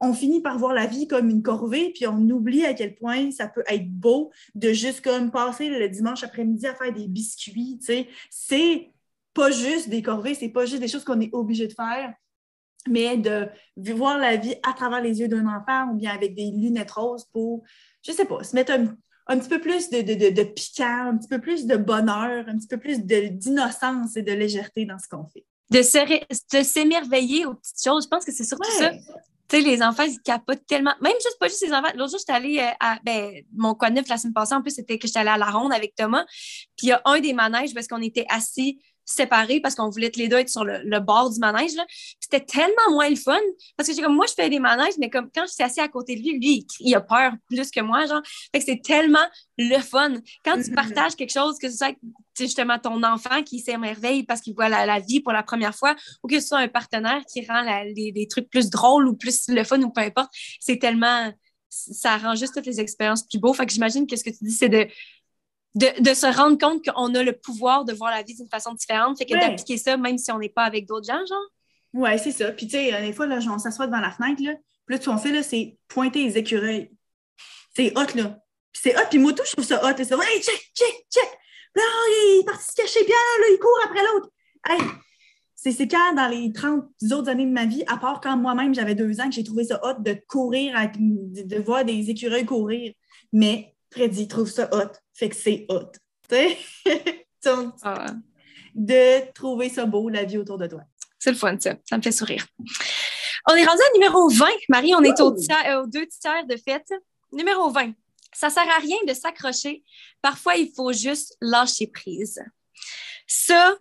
On 0.00 0.14
finit 0.14 0.40
par 0.40 0.58
voir 0.58 0.72
la 0.72 0.86
vie 0.86 1.06
comme 1.06 1.28
une 1.28 1.42
corvée, 1.42 1.92
puis 1.94 2.06
on 2.06 2.18
oublie 2.30 2.64
à 2.64 2.72
quel 2.72 2.94
point 2.94 3.30
ça 3.30 3.48
peut 3.48 3.64
être 3.68 3.90
beau 3.90 4.30
de 4.54 4.72
juste 4.72 5.02
comme 5.02 5.30
passer 5.30 5.68
le 5.68 5.88
dimanche 5.88 6.22
après-midi 6.24 6.66
à 6.66 6.74
faire 6.74 6.92
des 6.92 7.08
biscuits. 7.08 7.78
Tu 7.80 7.86
sais, 7.86 8.08
c'est 8.30 8.91
pas 9.34 9.50
juste 9.50 9.88
des 9.88 10.02
corvées, 10.02 10.34
c'est 10.34 10.48
pas 10.48 10.66
juste 10.66 10.80
des 10.80 10.88
choses 10.88 11.04
qu'on 11.04 11.20
est 11.20 11.32
obligé 11.32 11.66
de 11.66 11.72
faire, 11.72 12.12
mais 12.88 13.16
de 13.16 13.48
voir 13.92 14.18
la 14.18 14.36
vie 14.36 14.54
à 14.62 14.72
travers 14.72 15.00
les 15.00 15.20
yeux 15.20 15.28
d'un 15.28 15.46
enfant 15.46 15.90
ou 15.90 15.94
bien 15.94 16.12
avec 16.12 16.34
des 16.34 16.50
lunettes 16.50 16.90
roses 16.90 17.24
pour, 17.32 17.62
je 18.04 18.12
sais 18.12 18.24
pas, 18.24 18.42
se 18.42 18.54
mettre 18.54 18.72
un, 18.72 19.38
petit 19.38 19.48
peu 19.48 19.60
plus 19.60 19.90
de, 19.90 20.00
de, 20.00 20.42
piquant, 20.44 21.10
un 21.10 21.16
petit 21.16 21.28
peu 21.28 21.40
plus 21.40 21.66
de 21.66 21.76
bonheur, 21.76 22.44
un 22.48 22.58
petit 22.58 22.68
peu 22.68 22.78
plus 22.78 23.00
d'innocence 23.00 24.16
et 24.16 24.22
de 24.22 24.32
légèreté 24.32 24.84
dans 24.84 24.98
ce 24.98 25.08
qu'on 25.08 25.26
fait. 25.26 25.44
De 25.70 26.62
s'émerveiller 26.62 27.46
aux 27.46 27.54
petites 27.54 27.82
choses, 27.82 28.04
je 28.04 28.08
pense 28.08 28.24
que 28.24 28.32
c'est 28.32 28.44
surtout 28.44 28.70
ça. 28.78 28.90
Tu 29.48 29.58
sais, 29.58 29.64
les 29.64 29.82
enfants, 29.82 30.04
ils 30.04 30.20
capotent 30.20 30.66
tellement. 30.66 30.94
Même 31.00 31.12
juste, 31.22 31.38
pas 31.38 31.48
juste 31.48 31.62
les 31.62 31.72
enfants. 31.72 31.92
L'autre 31.94 32.10
jour, 32.10 32.18
j'étais 32.20 32.32
allée 32.32 32.58
euh, 32.58 32.70
à. 32.80 32.98
Ben, 33.04 33.42
mon 33.54 33.74
quoi 33.74 33.90
neuf 33.90 34.08
la 34.08 34.16
semaine 34.16 34.32
passée, 34.32 34.54
en 34.54 34.62
plus, 34.62 34.70
c'était 34.70 34.98
que 34.98 35.06
j'étais 35.06 35.18
allée 35.18 35.30
à 35.30 35.36
la 35.36 35.50
ronde 35.50 35.72
avec 35.72 35.94
Thomas. 35.94 36.24
Puis 36.76 36.86
il 36.86 36.88
y 36.88 36.92
a 36.92 37.02
un 37.04 37.20
des 37.20 37.32
manèges 37.32 37.74
parce 37.74 37.86
qu'on 37.86 38.00
était 38.00 38.24
assis 38.30 38.80
séparés 39.04 39.60
parce 39.60 39.74
qu'on 39.74 39.88
voulait 39.88 40.10
tous 40.10 40.20
les 40.20 40.28
deux 40.28 40.36
être 40.36 40.48
sur 40.48 40.64
le, 40.64 41.00
bord 41.00 41.30
du 41.30 41.38
manège. 41.40 41.72
C'était 42.20 42.44
tellement 42.44 42.90
moins 42.90 43.08
le 43.08 43.16
fun 43.16 43.38
parce 43.76 43.88
que 43.88 44.00
comme 44.00 44.14
moi, 44.14 44.26
je 44.28 44.34
fais 44.34 44.48
des 44.48 44.58
manèges, 44.58 44.94
mais 44.98 45.10
comme 45.10 45.30
quand 45.34 45.46
je 45.46 45.52
suis 45.52 45.62
assis 45.62 45.80
à 45.80 45.88
côté 45.88 46.16
de 46.16 46.20
lui, 46.20 46.38
lui, 46.38 46.66
il, 46.80 46.94
a 46.94 47.00
peur 47.00 47.32
plus 47.48 47.70
que 47.70 47.80
moi. 47.80 48.06
Genre. 48.06 48.22
Fait 48.52 48.60
que 48.60 48.64
c'est 48.64 48.82
tellement 48.82 49.26
le 49.58 49.78
fun. 49.78 50.14
Quand 50.44 50.54
tu 50.54 50.70
mm-hmm. 50.70 50.74
partages 50.74 51.16
quelque 51.16 51.32
chose, 51.32 51.58
que 51.58 51.68
ce 51.70 51.76
soit 51.76 51.94
justement 52.38 52.78
ton 52.78 53.02
enfant 53.02 53.42
qui 53.42 53.60
s'émerveille 53.60 54.22
parce 54.24 54.40
qu'il 54.40 54.54
voit 54.54 54.68
la, 54.68 55.00
vie 55.00 55.20
pour 55.20 55.32
la 55.32 55.42
première 55.42 55.74
fois 55.74 55.94
ou 56.22 56.28
que 56.28 56.40
ce 56.40 56.48
soit 56.48 56.58
un 56.58 56.68
partenaire 56.68 57.22
qui 57.30 57.44
rend 57.46 57.62
les, 57.62 58.26
trucs 58.28 58.48
plus 58.48 58.70
drôles 58.70 59.08
ou 59.08 59.14
plus 59.14 59.48
le 59.48 59.64
fun 59.64 59.80
ou 59.82 59.90
peu 59.90 60.00
importe, 60.00 60.30
c'est 60.60 60.78
tellement 60.78 61.32
ça 61.74 62.18
rend 62.18 62.34
juste 62.34 62.54
toutes 62.54 62.66
les 62.66 62.80
expériences 62.80 63.26
plus 63.26 63.38
beaux. 63.38 63.54
Fait 63.54 63.64
que 63.64 63.72
j'imagine 63.72 64.06
que 64.06 64.14
ce 64.14 64.24
que 64.24 64.30
tu 64.30 64.44
dis, 64.44 64.52
c'est 64.52 64.68
de 64.68 64.86
de, 65.74 66.14
se 66.14 66.26
rendre 66.26 66.58
compte 66.58 66.84
qu'on 66.84 67.14
a 67.14 67.22
le 67.22 67.32
pouvoir 67.32 67.84
de 67.84 67.92
voir 67.92 68.10
la 68.10 68.22
vie 68.22 68.34
d'une 68.34 68.48
façon 68.48 68.74
différente. 68.74 69.18
Fait 69.18 69.26
que 69.26 69.34
d'appliquer 69.34 69.78
ça, 69.78 69.96
même 69.96 70.18
si 70.18 70.30
on 70.30 70.38
n'est 70.38 70.48
pas 70.48 70.64
avec 70.64 70.86
d'autres 70.86 71.06
gens, 71.06 71.24
genre. 71.26 71.46
Ouais, 71.94 72.18
c'est 72.18 72.32
ça. 72.32 72.52
Puis, 72.52 72.66
tu 72.66 72.72
sais, 72.72 73.02
des 73.02 73.12
fois, 73.12 73.26
là, 73.26 73.38
on 73.50 73.58
s'assoit 73.58 73.86
devant 73.86 74.00
la 74.00 74.10
fenêtre, 74.10 74.42
là. 74.42 74.54
Puis 74.86 74.96
là, 74.96 75.00
ce 75.00 75.08
qu'on 75.08 75.18
fait, 75.18 75.32
là, 75.32 75.42
c'est 75.42 75.76
pointer 75.88 76.24
les 76.24 76.38
écureuils. 76.38 76.90
C'est 77.74 77.96
hot, 77.96 78.14
là. 78.14 78.38
Puis 78.72 78.82
c'est 78.82 78.96
hot. 78.96 79.06
Puis 79.10 79.18
Moto, 79.18 79.42
je 79.46 79.52
trouve 79.52 79.64
ça 79.64 79.78
hot. 79.84 79.96
Ça, 79.96 80.16
hey, 80.16 80.42
check, 80.42 80.72
check, 80.74 81.06
check. 81.10 81.38
Là, 81.74 81.82
il 82.08 82.40
est 82.40 82.44
parti 82.44 82.64
se 82.64 82.74
cacher 82.74 83.04
bien, 83.04 83.16
là, 83.16 83.46
il 83.50 83.58
court 83.58 83.78
après 83.84 84.00
l'autre. 84.02 84.30
Hey, 84.68 84.80
c'est 85.54 85.88
quand, 85.88 86.14
dans 86.14 86.28
les 86.28 86.52
30 86.52 86.84
autres 87.12 87.28
années 87.28 87.46
de 87.46 87.52
ma 87.52 87.66
vie, 87.66 87.84
à 87.86 87.96
part 87.96 88.20
quand 88.20 88.36
moi-même 88.36 88.74
j'avais 88.74 88.94
deux 88.94 89.20
ans, 89.20 89.28
que 89.28 89.34
j'ai 89.34 89.44
trouvé 89.44 89.64
ça 89.64 89.80
hot 89.84 90.00
de 90.00 90.16
courir, 90.26 90.74
de, 90.98 91.62
voir 91.62 91.84
des 91.84 92.10
écureuils 92.10 92.44
courir. 92.44 92.92
Mais 93.32 93.71
Freddy 93.92 94.26
trouve 94.26 94.50
ça 94.50 94.68
hot, 94.72 94.92
fait 95.12 95.28
que 95.28 95.36
c'est 95.36 95.66
hot. 95.68 95.92
Donc, 97.44 97.74
ah. 97.82 98.06
de 98.74 99.32
trouver 99.32 99.68
ça 99.68 99.84
beau, 99.84 100.08
la 100.08 100.24
vie 100.24 100.38
autour 100.38 100.58
de 100.58 100.66
toi. 100.66 100.80
C'est 101.18 101.30
le 101.30 101.36
fun, 101.36 101.56
ça. 101.60 101.76
Ça 101.88 101.96
me 101.98 102.02
fait 102.02 102.12
sourire. 102.12 102.46
On 103.48 103.54
est 103.54 103.64
rendu 103.64 103.80
à 103.80 103.92
numéro 103.94 104.28
20. 104.28 104.46
Marie, 104.68 104.94
on 104.94 105.02
est 105.02 105.20
au 105.20 105.32
euh, 105.32 105.82
aux 105.82 105.86
deux 105.86 106.06
tiers 106.06 106.46
de 106.46 106.56
fête. 106.56 106.88
Numéro 107.32 107.70
20. 107.70 107.92
Ça 108.32 108.50
sert 108.50 108.68
à 108.68 108.78
rien 108.80 108.96
de 109.06 109.12
s'accrocher. 109.12 109.84
Parfois, 110.22 110.56
il 110.56 110.72
faut 110.74 110.92
juste 110.92 111.36
lâcher 111.40 111.86
prise. 111.86 112.42
Ça, 113.26 113.76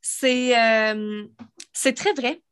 c'est 0.00 0.56
euh, 0.56 1.24
très 1.94 2.12
vrai. 2.12 2.42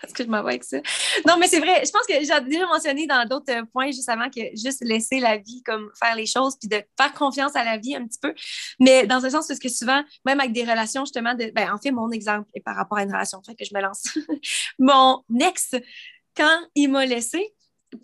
Parce 0.00 0.12
que 0.12 0.24
je 0.24 0.28
m'en 0.28 0.42
vais 0.42 0.50
avec 0.50 0.64
ça. 0.64 0.78
Non, 1.26 1.36
mais 1.38 1.48
c'est 1.48 1.58
vrai. 1.58 1.82
Je 1.84 1.90
pense 1.90 2.06
que 2.06 2.14
j'ai 2.14 2.40
déjà 2.48 2.66
mentionné 2.66 3.06
dans 3.06 3.26
d'autres 3.26 3.66
points 3.72 3.88
juste 3.88 4.08
avant 4.08 4.30
que 4.30 4.40
juste 4.54 4.84
laisser 4.84 5.20
la 5.20 5.38
vie 5.38 5.62
comme 5.64 5.90
faire 5.98 6.14
les 6.14 6.26
choses 6.26 6.56
puis 6.58 6.68
de 6.68 6.82
faire 6.96 7.12
confiance 7.14 7.56
à 7.56 7.64
la 7.64 7.76
vie 7.78 7.96
un 7.96 8.06
petit 8.06 8.18
peu. 8.20 8.34
Mais 8.78 9.06
dans 9.06 9.24
un 9.24 9.30
sens, 9.30 9.48
parce 9.48 9.58
que 9.58 9.68
souvent, 9.68 10.02
même 10.24 10.40
avec 10.40 10.52
des 10.52 10.62
relations, 10.64 11.04
justement, 11.04 11.34
ben, 11.34 11.72
en 11.72 11.78
fait, 11.78 11.90
mon 11.90 12.10
exemple 12.10 12.48
est 12.54 12.60
par 12.60 12.76
rapport 12.76 12.98
à 12.98 13.02
une 13.02 13.12
relation, 13.12 13.42
fait 13.42 13.54
que 13.54 13.64
je 13.64 13.74
me 13.74 13.80
lance. 13.80 14.04
mon 14.78 15.22
ex, 15.40 15.74
quand 16.36 16.60
il 16.74 16.88
m'a 16.90 17.04
laissé, 17.06 17.54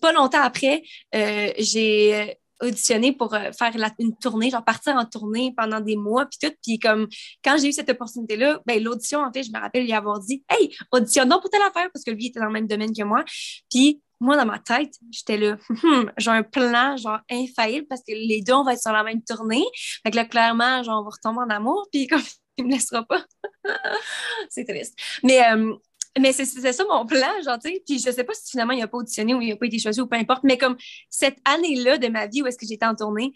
pas 0.00 0.12
longtemps 0.12 0.42
après, 0.42 0.82
euh, 1.14 1.52
j'ai 1.58 2.38
auditionné 2.60 3.12
pour 3.12 3.34
euh, 3.34 3.50
faire 3.52 3.72
une 3.98 4.16
tournée, 4.16 4.50
genre 4.50 4.64
partir 4.64 4.94
en 4.96 5.04
tournée 5.04 5.52
pendant 5.56 5.80
des 5.80 5.96
mois, 5.96 6.26
puis 6.26 6.38
tout. 6.40 6.54
Puis 6.62 6.78
comme, 6.78 7.08
quand 7.44 7.56
j'ai 7.58 7.68
eu 7.68 7.72
cette 7.72 7.90
opportunité-là, 7.90 8.60
ben, 8.66 8.82
l'audition, 8.82 9.20
en 9.20 9.32
fait, 9.32 9.42
je 9.42 9.50
me 9.50 9.60
rappelle 9.60 9.84
lui 9.84 9.92
avoir 9.92 10.20
dit 10.20 10.44
«Hey, 10.48 10.74
auditionnons 10.92 11.40
pour 11.40 11.50
telle 11.50 11.62
affaire!» 11.62 11.88
parce 11.92 12.04
que 12.04 12.10
lui 12.10 12.26
était 12.26 12.40
dans 12.40 12.46
le 12.46 12.52
même 12.52 12.66
domaine 12.66 12.92
que 12.92 13.02
moi. 13.02 13.24
Puis 13.70 14.00
moi, 14.20 14.36
dans 14.36 14.46
ma 14.46 14.58
tête, 14.58 14.94
j'étais 15.10 15.36
là, 15.36 15.56
hum, 15.82 16.10
j'ai 16.18 16.30
un 16.30 16.42
plan, 16.42 16.96
genre, 16.96 17.20
infaillible, 17.30 17.86
parce 17.88 18.00
que 18.00 18.12
les 18.12 18.42
deux, 18.42 18.54
on 18.54 18.64
va 18.64 18.74
être 18.74 18.82
sur 18.82 18.92
la 18.92 19.02
même 19.02 19.22
tournée. 19.22 19.64
Fait 20.02 20.10
que 20.10 20.16
là, 20.16 20.24
clairement, 20.24 20.82
genre, 20.82 21.00
on 21.00 21.04
va 21.04 21.10
retomber 21.10 21.42
en 21.42 21.50
amour, 21.50 21.86
puis 21.92 22.06
comme, 22.06 22.22
il 22.56 22.66
me 22.66 22.72
laissera 22.72 23.04
pas. 23.04 23.24
c'est 24.48 24.64
triste. 24.64 24.94
Mais 25.22 25.42
euh, 25.52 25.74
mais 26.20 26.32
c'est 26.32 26.44
ça 26.44 26.84
mon 26.88 27.06
plan, 27.06 27.32
genre, 27.44 27.58
tu 27.58 27.70
sais. 27.70 27.82
Puis 27.86 27.98
je 27.98 28.10
sais 28.10 28.24
pas 28.24 28.34
si 28.34 28.50
finalement 28.50 28.72
il 28.72 28.80
n'a 28.80 28.88
pas 28.88 28.98
auditionné 28.98 29.34
ou 29.34 29.40
il 29.40 29.50
n'a 29.50 29.56
pas 29.56 29.66
été 29.66 29.78
choisi 29.78 30.00
ou 30.00 30.06
peu 30.06 30.16
importe, 30.16 30.44
mais 30.44 30.58
comme 30.58 30.76
cette 31.10 31.38
année-là 31.44 31.98
de 31.98 32.08
ma 32.08 32.26
vie 32.26 32.42
où 32.42 32.46
est-ce 32.46 32.58
que 32.58 32.66
j'étais 32.66 32.86
en 32.86 32.94
tournée 32.94 33.32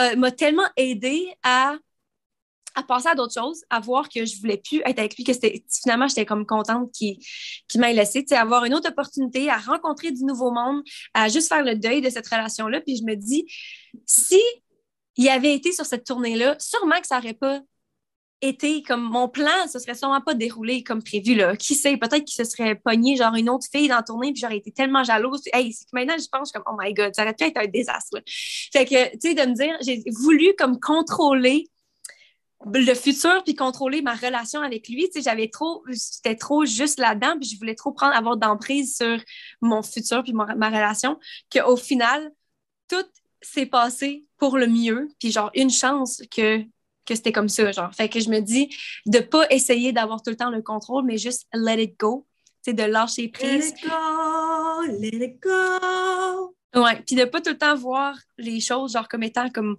euh, 0.00 0.16
m'a 0.16 0.30
tellement 0.30 0.68
aidé 0.76 1.26
à, 1.42 1.76
à 2.74 2.82
passer 2.84 3.08
à 3.08 3.14
d'autres 3.14 3.34
choses, 3.34 3.62
à 3.70 3.80
voir 3.80 4.08
que 4.08 4.24
je 4.24 4.40
voulais 4.40 4.56
plus 4.56 4.80
être 4.84 4.98
avec 4.98 5.16
lui, 5.16 5.24
que 5.24 5.32
finalement 5.68 6.06
j'étais 6.08 6.24
comme 6.24 6.46
contente 6.46 6.92
qu'il 6.92 7.18
qu 7.68 7.78
m'ait 7.78 7.92
laissé, 7.92 8.22
tu 8.22 8.28
sais, 8.28 8.36
avoir 8.36 8.64
une 8.64 8.74
autre 8.74 8.88
opportunité, 8.88 9.50
à 9.50 9.58
rencontrer 9.58 10.12
du 10.12 10.24
nouveau 10.24 10.50
monde, 10.52 10.82
à 11.14 11.28
juste 11.28 11.48
faire 11.48 11.64
le 11.64 11.74
deuil 11.74 12.00
de 12.00 12.08
cette 12.08 12.28
relation-là. 12.28 12.80
Puis 12.80 12.96
je 12.96 13.04
me 13.04 13.16
dis, 13.16 13.46
si 14.06 14.40
il 15.16 15.28
avait 15.28 15.54
été 15.54 15.72
sur 15.72 15.84
cette 15.84 16.04
tournée-là, 16.04 16.56
sûrement 16.58 17.00
que 17.00 17.06
ça 17.06 17.16
n'aurait 17.16 17.34
pas 17.34 17.60
été 18.42 18.82
comme 18.82 19.02
mon 19.02 19.28
plan, 19.28 19.66
ce 19.72 19.78
serait 19.78 19.94
sûrement 19.94 20.20
pas 20.20 20.34
déroulé 20.34 20.82
comme 20.82 21.02
prévu. 21.02 21.34
Là. 21.34 21.56
Qui 21.56 21.74
sait, 21.74 21.96
peut-être 21.96 22.24
qu'il 22.24 22.44
se 22.44 22.50
serait 22.50 22.74
pogné 22.74 23.16
genre 23.16 23.34
une 23.34 23.48
autre 23.48 23.66
fille 23.72 23.88
dans 23.88 23.96
la 23.96 24.02
tournée, 24.02 24.32
puis 24.32 24.40
j'aurais 24.40 24.58
été 24.58 24.72
tellement 24.72 25.04
jalouse. 25.04 25.42
Hey, 25.52 25.74
maintenant, 25.92 26.16
je 26.18 26.26
pense 26.30 26.50
comme, 26.50 26.64
oh 26.66 26.76
my 26.78 26.92
God, 26.92 27.14
ça 27.14 27.22
aurait 27.22 27.34
pu 27.34 27.44
être 27.44 27.56
un 27.56 27.68
désastre. 27.68 28.18
Fait 28.26 28.84
que, 28.84 29.12
tu 29.12 29.18
sais, 29.20 29.34
de 29.34 29.48
me 29.48 29.54
dire, 29.54 29.76
j'ai 29.80 30.02
voulu 30.10 30.52
comme 30.58 30.78
contrôler 30.80 31.68
le 32.66 32.94
futur 32.94 33.42
puis 33.44 33.54
contrôler 33.54 34.02
ma 34.02 34.14
relation 34.14 34.60
avec 34.60 34.88
lui. 34.88 35.04
Tu 35.06 35.14
sais, 35.14 35.22
j'avais 35.22 35.48
trop, 35.48 35.84
j'étais 35.88 36.36
trop 36.36 36.64
juste 36.64 36.98
là-dedans, 36.98 37.36
puis 37.40 37.48
je 37.48 37.58
voulais 37.58 37.74
trop 37.74 37.92
prendre, 37.92 38.14
avoir 38.14 38.36
d'emprise 38.36 38.96
sur 38.96 39.18
mon 39.60 39.82
futur 39.82 40.22
puis 40.22 40.32
ma, 40.32 40.54
ma 40.56 40.68
relation, 40.68 41.18
qu'au 41.52 41.76
final, 41.76 42.30
tout 42.88 43.04
s'est 43.40 43.66
passé 43.66 44.24
pour 44.36 44.58
le 44.58 44.66
mieux, 44.66 45.08
puis 45.18 45.30
genre 45.30 45.50
une 45.54 45.70
chance 45.70 46.22
que 46.30 46.64
que 47.06 47.14
c'était 47.14 47.32
comme 47.32 47.48
ça, 47.48 47.72
genre. 47.72 47.92
Fait 47.94 48.08
que 48.08 48.20
je 48.20 48.30
me 48.30 48.40
dis 48.40 48.74
de 49.06 49.18
pas 49.18 49.46
essayer 49.50 49.92
d'avoir 49.92 50.22
tout 50.22 50.30
le 50.30 50.36
temps 50.36 50.50
le 50.50 50.62
contrôle, 50.62 51.04
mais 51.04 51.18
juste 51.18 51.46
let 51.52 51.82
it 51.82 51.98
go, 51.98 52.26
c'est 52.62 52.74
de 52.74 52.84
lâcher 52.84 53.28
prise. 53.28 53.72
Let 53.72 53.78
it 53.78 53.84
go, 53.84 54.82
let 55.00 55.24
it 55.24 55.42
go. 55.42 56.54
Ouais, 56.74 57.02
puis 57.06 57.16
de 57.16 57.24
pas 57.24 57.40
tout 57.40 57.50
le 57.50 57.58
temps 57.58 57.74
voir 57.74 58.16
les 58.38 58.60
choses 58.60 58.92
genre 58.92 59.08
comme 59.08 59.22
étant 59.22 59.50
comme 59.50 59.76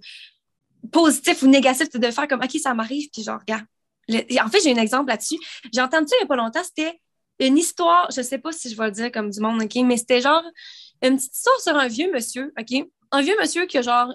positif 0.92 1.42
ou 1.42 1.48
négatif, 1.48 1.90
de 1.90 2.12
faire 2.12 2.28
comme 2.28 2.42
OK, 2.42 2.58
ça 2.60 2.74
m'arrive, 2.74 3.10
puis 3.12 3.24
genre 3.24 3.40
regarde. 3.40 3.66
En 4.12 4.50
fait, 4.50 4.60
j'ai 4.62 4.74
un 4.74 4.82
exemple 4.82 5.08
là-dessus. 5.10 5.38
J'ai 5.74 5.82
entendu 5.82 6.08
ça 6.08 6.16
il 6.20 6.24
y 6.24 6.26
a 6.26 6.28
pas 6.28 6.36
longtemps, 6.36 6.64
c'était 6.64 7.00
une 7.40 7.58
histoire, 7.58 8.10
je 8.16 8.22
sais 8.22 8.38
pas 8.38 8.52
si 8.52 8.70
je 8.70 8.78
vais 8.78 8.86
le 8.86 8.92
dire 8.92 9.12
comme 9.12 9.30
du 9.30 9.40
monde, 9.40 9.62
OK, 9.62 9.76
mais 9.84 9.98
c'était 9.98 10.22
genre 10.22 10.44
une 11.02 11.16
petite 11.16 11.36
histoire 11.36 11.60
sur 11.60 11.76
un 11.76 11.88
vieux 11.88 12.12
monsieur, 12.12 12.54
OK? 12.60 12.86
Un 13.12 13.22
vieux 13.22 13.36
monsieur 13.40 13.66
qui 13.66 13.78
a 13.78 13.82
genre 13.82 14.14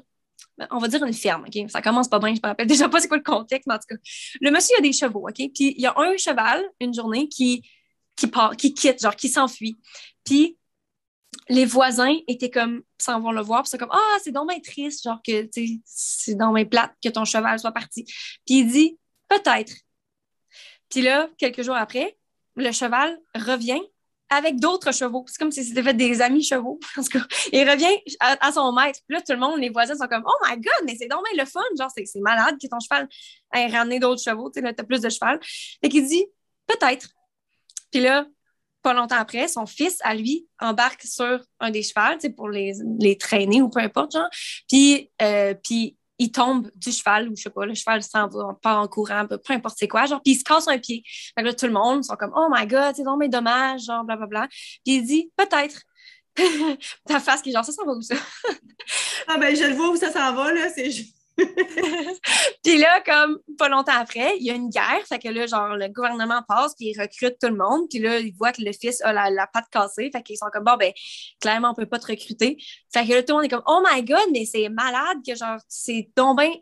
on 0.70 0.78
va 0.78 0.88
dire 0.88 1.04
une 1.04 1.12
ferme, 1.12 1.44
OK? 1.46 1.70
Ça 1.70 1.82
commence 1.82 2.08
pas 2.08 2.18
bien, 2.18 2.34
je 2.34 2.40
me 2.42 2.48
rappelle 2.48 2.66
déjà 2.68 2.88
pas 2.88 3.00
c'est 3.00 3.08
quoi 3.08 3.16
le 3.16 3.22
contexte, 3.22 3.66
mais 3.66 3.74
en 3.74 3.78
tout 3.78 3.94
cas. 3.94 4.00
Le 4.40 4.50
monsieur 4.50 4.76
a 4.78 4.80
des 4.80 4.92
chevaux, 4.92 5.28
OK? 5.28 5.36
Puis 5.36 5.74
il 5.76 5.80
y 5.80 5.86
a 5.86 5.94
un 5.96 6.16
cheval, 6.16 6.62
une 6.80 6.94
journée, 6.94 7.28
qui, 7.28 7.62
qui 8.16 8.26
part, 8.26 8.56
qui 8.56 8.74
quitte, 8.74 9.00
genre, 9.00 9.16
qui 9.16 9.28
s'enfuit. 9.28 9.78
Puis 10.24 10.58
les 11.48 11.64
voisins 11.64 12.14
étaient 12.26 12.50
comme, 12.50 12.82
sans 12.98 13.20
vont 13.20 13.32
le 13.32 13.40
voir, 13.40 13.62
puis 13.62 13.70
c'est 13.70 13.78
comme, 13.78 13.92
ah, 13.92 14.16
c'est 14.22 14.32
donc 14.32 14.48
bien 14.48 14.60
triste, 14.60 15.04
genre 15.04 15.20
que, 15.26 15.48
c'est 15.84 16.34
donc 16.34 16.54
bien 16.54 16.64
plate 16.64 16.92
que 17.02 17.08
ton 17.08 17.24
cheval 17.24 17.58
soit 17.58 17.72
parti. 17.72 18.04
Puis 18.46 18.60
il 18.60 18.70
dit, 18.70 18.98
peut-être. 19.28 19.72
Puis 20.90 21.02
là, 21.02 21.28
quelques 21.38 21.62
jours 21.62 21.76
après, 21.76 22.16
le 22.56 22.72
cheval 22.72 23.18
revient 23.34 23.80
avec 24.30 24.60
d'autres 24.60 24.92
chevaux. 24.92 25.24
C'est 25.26 25.38
comme 25.38 25.52
si 25.52 25.64
c'était 25.64 25.82
fait 25.82 25.94
des 25.94 26.20
amis 26.20 26.42
chevaux. 26.42 26.78
En 26.96 27.02
tout 27.02 27.18
il 27.52 27.68
revient 27.68 28.02
à, 28.20 28.52
son 28.52 28.72
maître. 28.72 29.00
Puis 29.06 29.16
là, 29.16 29.22
tout 29.22 29.32
le 29.32 29.38
monde, 29.38 29.58
les 29.58 29.70
voisins 29.70 29.94
sont 29.94 30.06
comme 30.06 30.24
Oh 30.26 30.46
my 30.46 30.56
God, 30.56 30.86
mais 30.86 30.96
c'est 30.98 31.08
donc 31.08 31.20
le 31.36 31.44
fun. 31.44 31.60
Genre, 31.78 31.90
c'est 31.94 32.20
malade 32.20 32.56
que 32.60 32.66
ton 32.66 32.80
cheval 32.80 33.08
ait 33.54 33.66
ramené 33.68 33.98
d'autres 33.98 34.22
chevaux. 34.22 34.50
Tu 34.50 34.60
sais, 34.60 34.66
là, 34.66 34.72
t'as 34.72 34.84
plus 34.84 35.00
de 35.00 35.08
cheval. 35.08 35.38
Fait 35.42 35.88
qu'il 35.88 36.06
dit 36.06 36.26
Peut-être. 36.66 37.08
Puis 37.90 38.00
là, 38.00 38.26
pas 38.82 38.94
longtemps 38.94 39.16
après, 39.16 39.48
son 39.48 39.66
fils, 39.66 39.98
à 40.02 40.14
lui, 40.14 40.46
embarque 40.60 41.02
sur 41.02 41.40
un 41.60 41.70
des 41.70 41.82
chevals, 41.82 42.18
tu 42.18 42.28
sais, 42.28 42.30
pour 42.30 42.48
les, 42.48 42.72
les 43.00 43.16
traîner 43.16 43.62
ou 43.62 43.68
peu 43.68 43.80
importe, 43.80 44.12
genre. 44.12 44.28
Puis, 44.68 45.10
euh, 45.22 45.54
puis 45.62 45.97
il 46.18 46.32
tombe 46.32 46.70
du 46.74 46.90
cheval 46.92 47.28
ou 47.28 47.36
je 47.36 47.42
sais 47.42 47.50
pas, 47.50 47.64
le 47.64 47.74
cheval 47.74 48.02
s'en 48.02 48.28
va, 48.28 48.56
part 48.60 48.80
en 48.80 48.88
courant, 48.88 49.26
peu, 49.26 49.38
importe 49.50 49.76
c'est 49.78 49.88
quoi, 49.88 50.06
genre, 50.06 50.20
puis 50.22 50.32
il 50.32 50.38
se 50.38 50.44
casse 50.44 50.68
un 50.68 50.78
pied. 50.78 51.02
Fait 51.34 51.42
que 51.42 51.46
là, 51.46 51.54
tout 51.54 51.66
le 51.66 51.72
monde 51.72 52.04
sont 52.04 52.16
comme, 52.16 52.32
oh 52.34 52.48
my 52.50 52.66
god, 52.66 52.94
c'est 52.96 53.04
donc 53.04 53.22
dommage, 53.28 53.82
genre, 53.82 54.04
blablabla. 54.04 54.48
Puis 54.84 54.96
il 54.96 55.02
dit, 55.04 55.30
peut-être. 55.36 55.82
Ta 57.06 57.18
face 57.20 57.42
qui 57.42 57.50
est 57.50 57.52
genre, 57.52 57.64
ça 57.64 57.72
s'en 57.72 57.84
va 57.84 57.92
où 57.92 58.02
ça? 58.02 58.14
ah 59.28 59.38
ben, 59.38 59.54
je 59.56 59.64
le 59.64 59.74
vois 59.74 59.90
où 59.90 59.96
ça 59.96 60.12
s'en 60.12 60.34
va, 60.34 60.52
là, 60.52 60.68
c'est 60.74 60.90
juste. 60.90 61.17
puis 62.64 62.78
là, 62.78 63.00
comme 63.02 63.38
pas 63.56 63.68
longtemps 63.68 63.92
après, 63.96 64.36
il 64.38 64.46
y 64.46 64.50
a 64.50 64.54
une 64.54 64.68
guerre. 64.68 65.02
Fait 65.08 65.18
que 65.18 65.28
là, 65.28 65.46
genre, 65.46 65.76
le 65.76 65.88
gouvernement 65.88 66.42
passe, 66.46 66.74
puis 66.74 66.86
il 66.86 67.00
recrute 67.00 67.36
tout 67.40 67.48
le 67.48 67.56
monde. 67.56 67.88
Puis 67.88 68.00
là, 68.00 68.18
il 68.18 68.34
voit 68.34 68.52
que 68.52 68.62
le 68.62 68.72
fils 68.72 69.00
a 69.02 69.12
la, 69.12 69.46
patte 69.46 69.68
cassée. 69.70 70.10
Fait 70.12 70.22
qu'ils 70.22 70.36
sont 70.36 70.48
comme, 70.52 70.64
bon, 70.64 70.76
ben, 70.76 70.92
clairement, 71.40 71.70
on 71.70 71.74
peut 71.74 71.86
pas 71.86 71.98
te 71.98 72.06
recruter. 72.06 72.58
Fait 72.92 73.06
que 73.06 73.12
là, 73.12 73.22
tout 73.22 73.32
le 73.32 73.34
monde 73.34 73.44
est 73.44 73.48
comme, 73.48 73.62
oh 73.66 73.82
my 73.88 74.02
god, 74.02 74.26
mais 74.32 74.44
c'est 74.44 74.68
malade 74.68 75.18
que, 75.26 75.34
genre, 75.34 75.58
c'est 75.68 76.08
bien 76.16 76.54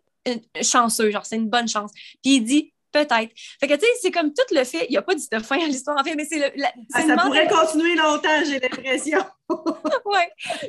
chanceux. 0.63 1.11
Genre, 1.11 1.25
c'est 1.25 1.37
une 1.37 1.49
bonne 1.49 1.69
chance. 1.69 1.93
Puis 2.23 2.37
il 2.37 2.41
dit, 2.43 2.75
peut-être. 2.93 3.33
Fait 3.61 3.69
que, 3.69 3.75
tu 3.75 3.81
sais, 3.81 3.87
c'est 4.03 4.11
comme 4.11 4.33
tout 4.33 4.55
le 4.55 4.65
fait. 4.65 4.87
Il 4.89 4.93
n'y 4.93 4.97
a 4.97 5.03
pas 5.03 5.15
dit 5.15 5.29
de 5.31 5.39
fin 5.39 5.59
à 5.59 5.67
l'histoire, 5.67 5.99
en 5.99 6.05
fait, 6.05 6.15
mais 6.15 6.25
c'est 6.25 6.39
le. 6.39 6.65
Ah, 6.95 7.03
ça 7.03 7.17
pourrait 7.17 7.49
continuer 7.49 7.95
longtemps, 7.95 8.45
j'ai 8.45 8.59
l'impression. 8.59 9.21
oui, 9.51 10.21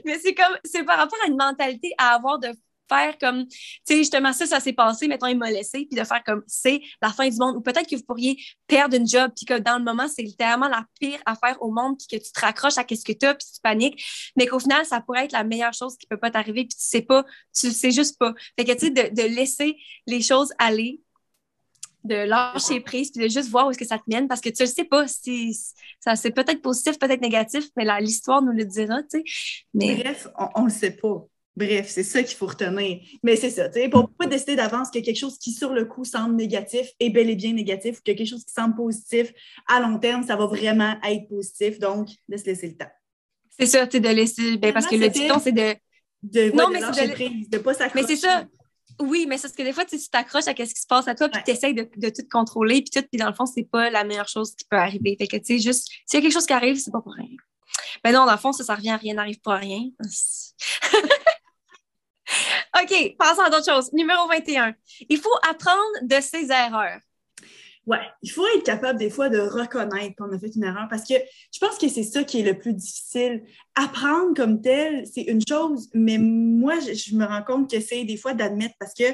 mais 0.06 0.20
c'est 0.20 0.34
comme. 0.34 0.58
C'est 0.64 0.84
par 0.84 0.98
rapport 0.98 1.20
à 1.24 1.28
une 1.28 1.38
mentalité 1.38 1.94
à 1.98 2.16
avoir 2.16 2.40
de 2.40 2.50
faire 2.90 3.18
comme, 3.18 3.48
tu 3.48 3.58
sais, 3.84 3.98
justement, 3.98 4.34
ça, 4.34 4.46
ça 4.46 4.60
s'est 4.60 4.74
passé, 4.74 5.08
mettons, 5.08 5.28
il 5.28 5.38
m'a 5.38 5.52
laissé, 5.52 5.86
puis 5.86 6.00
de 6.00 6.04
faire 6.04 6.24
comme, 6.24 6.44
c'est 6.48 6.82
la 7.02 7.10
fin 7.10 7.28
du 7.28 7.38
monde. 7.38 7.58
Ou 7.58 7.62
peut-être 7.62 7.90
que 7.90 7.96
vous 7.96 8.04
pourriez 8.04 8.38
perdre 8.68 8.96
une 8.96 9.08
job, 9.08 9.32
puis 9.36 9.46
que 9.46 9.60
dans 9.60 9.78
le 9.78 9.84
moment, 9.84 10.08
c'est 10.08 10.22
littéralement 10.22 10.68
la 10.68 10.86
pire 11.00 11.20
affaire 11.26 11.62
au 11.62 11.72
monde, 11.72 11.98
puis 11.98 12.18
que 12.18 12.24
tu 12.24 12.32
te 12.32 12.40
raccroches 12.40 12.78
à 12.78 12.84
qu'est-ce 12.84 13.06
que 13.06 13.14
tu 13.14 13.26
as, 13.26 13.36
puis 13.36 13.48
tu 13.54 13.62
paniques, 13.62 14.04
mais 14.36 14.48
qu'au 14.48 14.60
final, 14.60 14.86
ça 14.86 15.02
pourrait 15.02 15.26
être 15.26 15.32
la 15.32 15.44
meilleure 15.44 15.74
chose 15.74 15.98
qui 15.98 16.08
peut 16.08 16.18
pas 16.18 16.32
t'arriver, 16.32 16.66
puis 16.66 16.78
tu 16.78 16.86
sais 16.86 17.02
pas, 17.02 17.26
tu 17.58 17.72
sais 17.72 17.92
juste 17.92 18.18
pas. 18.18 18.34
Fait 18.58 18.66
que, 18.66 18.72
tu 18.74 18.88
sais, 18.88 18.90
de, 18.90 19.22
laisser 19.28 19.78
les 20.06 20.22
choses 20.22 20.54
aller, 20.58 21.02
de 22.04 22.16
lâcher 22.16 22.80
prise 22.80 23.12
puis 23.12 23.24
de 23.24 23.30
juste 23.30 23.50
voir 23.50 23.68
où 23.68 23.72
est-ce 23.72 23.80
que 23.80 23.86
ça 23.86 23.98
te 23.98 24.04
mène 24.08 24.28
parce 24.28 24.40
que 24.40 24.50
tu 24.50 24.64
ne 24.64 24.68
sais 24.68 24.86
pas 24.86 25.08
si 25.08 25.58
ça 26.00 26.16
c'est 26.16 26.32
peut-être 26.32 26.62
positif, 26.62 26.98
peut-être 26.98 27.22
négatif, 27.22 27.66
mais 27.76 27.86
l'histoire 28.00 28.42
nous 28.42 28.54
le 28.54 28.64
dira, 28.64 29.02
tu 29.04 29.20
sais. 29.20 29.24
Mais... 29.74 29.96
Bref, 29.96 30.28
on 30.56 30.62
ne 30.62 30.68
le 30.68 30.74
sait 30.74 30.92
pas. 30.92 31.28
Bref, 31.58 31.90
c'est 31.90 32.04
ça 32.04 32.22
qu'il 32.22 32.38
faut 32.38 32.46
retenir. 32.46 33.00
Mais 33.24 33.36
c'est 33.36 33.50
ça, 33.50 33.68
tu 33.68 33.82
sais, 33.82 33.90
pour 33.90 34.12
pas 34.12 34.28
décider 34.28 34.56
d'avance 34.56 34.92
que 34.92 35.00
quelque 35.00 35.18
chose 35.18 35.40
qui, 35.40 35.52
sur 35.52 35.74
le 35.74 35.86
coup, 35.86 36.06
semble 36.06 36.36
négatif 36.36 36.92
est 37.00 37.10
bel 37.10 37.32
et 37.32 37.36
bien 37.36 37.54
négatif 37.54 37.98
ou 37.98 38.02
que 38.06 38.12
quelque 38.12 38.28
chose 38.28 38.46
qui 38.46 38.54
semble 38.54 38.76
positif, 38.76 39.34
à 39.68 39.80
long 39.80 39.98
terme, 39.98 40.22
ça 40.22 40.36
va 40.36 40.46
vraiment 40.46 40.98
être 41.04 41.28
positif. 41.28 41.80
Donc, 41.80 42.10
de 42.30 42.38
se 42.38 42.46
laisser 42.46 42.68
le 42.68 42.78
temps. 42.78 42.92
C'est 43.60 43.66
ça, 43.66 43.88
tu 43.88 43.98
sais, 43.98 44.00
de 44.00 44.10
laisser. 44.10 44.58
Ben, 44.58 44.72
parce 44.72 44.86
que 44.86 44.96
le 44.96 45.10
dicton, 45.10 45.40
c'est 45.44 45.52
de. 45.52 45.76
De, 46.22 46.52
non, 46.56 46.70
mais 46.70 46.80
de 46.80 47.12
prise, 47.12 47.50
de 47.50 47.58
pas 47.58 47.74
s'accrocher. 47.74 48.06
Mais 48.08 48.16
c'est 48.16 48.22
ça. 48.22 48.46
Oui, 49.00 49.26
mais 49.28 49.38
c'est 49.38 49.48
parce 49.48 49.56
que 49.56 49.64
des 49.64 49.74
fois, 49.74 49.86
tu 49.86 49.98
t'accroches 50.12 50.48
à 50.48 50.52
ce 50.52 50.74
qui 50.74 50.82
se 50.82 50.88
passe 50.88 51.08
à 51.08 51.16
toi, 51.16 51.28
puis 51.28 51.42
tu 51.44 51.52
essaies 51.52 51.74
de, 51.74 51.90
de, 51.98 52.10
tout 52.10 52.28
contrôler, 52.32 52.84
puis 52.84 52.92
tout, 52.92 53.08
puis 53.12 53.20
dans 53.20 53.28
le 53.28 53.34
fond, 53.34 53.48
c'est 53.48 53.68
pas 53.70 53.90
la 53.90 54.04
meilleure 54.04 54.28
chose 54.28 54.56
qui 54.56 54.66
peut 54.70 54.78
arriver. 54.78 55.16
Fait 55.18 55.28
que, 55.28 55.38
tu 55.38 55.58
sais, 55.58 55.60
juste, 55.60 55.90
s'il 56.06 56.18
y 56.18 56.22
a 56.22 56.22
quelque 56.22 56.34
chose 56.34 56.46
qui 56.46 56.54
arrive, 56.54 56.78
c'est 56.78 56.92
pas 56.92 57.02
pour 57.02 57.14
rien. 57.14 57.30
Mais 58.04 58.12
non, 58.12 58.26
dans 58.26 58.32
le 58.32 58.38
fond, 58.38 58.52
ça, 58.52 58.64
ça 58.64 58.76
revient 58.76 58.92
à 58.92 58.98
rien 58.98 59.16
n'arrive 59.16 59.40
pas 59.42 59.56
à 59.56 59.58
rien. 59.58 59.90
OK, 62.82 63.16
passons 63.18 63.42
à 63.42 63.50
d'autres 63.50 63.72
choses. 63.72 63.92
Numéro 63.94 64.28
21. 64.28 64.74
Il 65.10 65.18
faut 65.18 65.36
apprendre 65.50 65.82
de 66.04 66.22
ses 66.22 66.52
erreurs. 66.52 67.00
Ouais, 67.86 68.02
il 68.22 68.30
faut 68.30 68.46
être 68.58 68.66
capable 68.66 69.00
des 69.00 69.10
fois 69.10 69.30
de 69.30 69.40
reconnaître 69.40 70.16
qu'on 70.18 70.32
a 70.34 70.38
fait 70.38 70.54
une 70.54 70.66
erreur 70.66 70.88
parce 70.90 71.08
que 71.08 71.14
je 71.54 71.60
pense 71.60 71.78
que 71.78 71.88
c'est 71.88 72.04
ça 72.04 72.26
qui 72.26 72.42
est 72.42 72.44
le 72.44 72.60
plus 72.60 72.74
difficile. 72.74 73.44
Apprendre 73.76 74.36
comme 74.36 74.62
tel, 74.62 75.08
c'est 75.08 75.22
une 75.22 75.42
chose, 75.48 75.90
mais 75.94 76.18
moi, 76.18 76.76
je, 76.82 77.16
me 77.16 77.26
rends 77.26 77.44
compte 77.44 77.72
que 77.72 77.80
c'est 77.80 78.04
des 78.04 78.18
fois 78.18 78.34
d'admettre 78.34 78.76
parce 78.78 78.94
que 78.94 79.06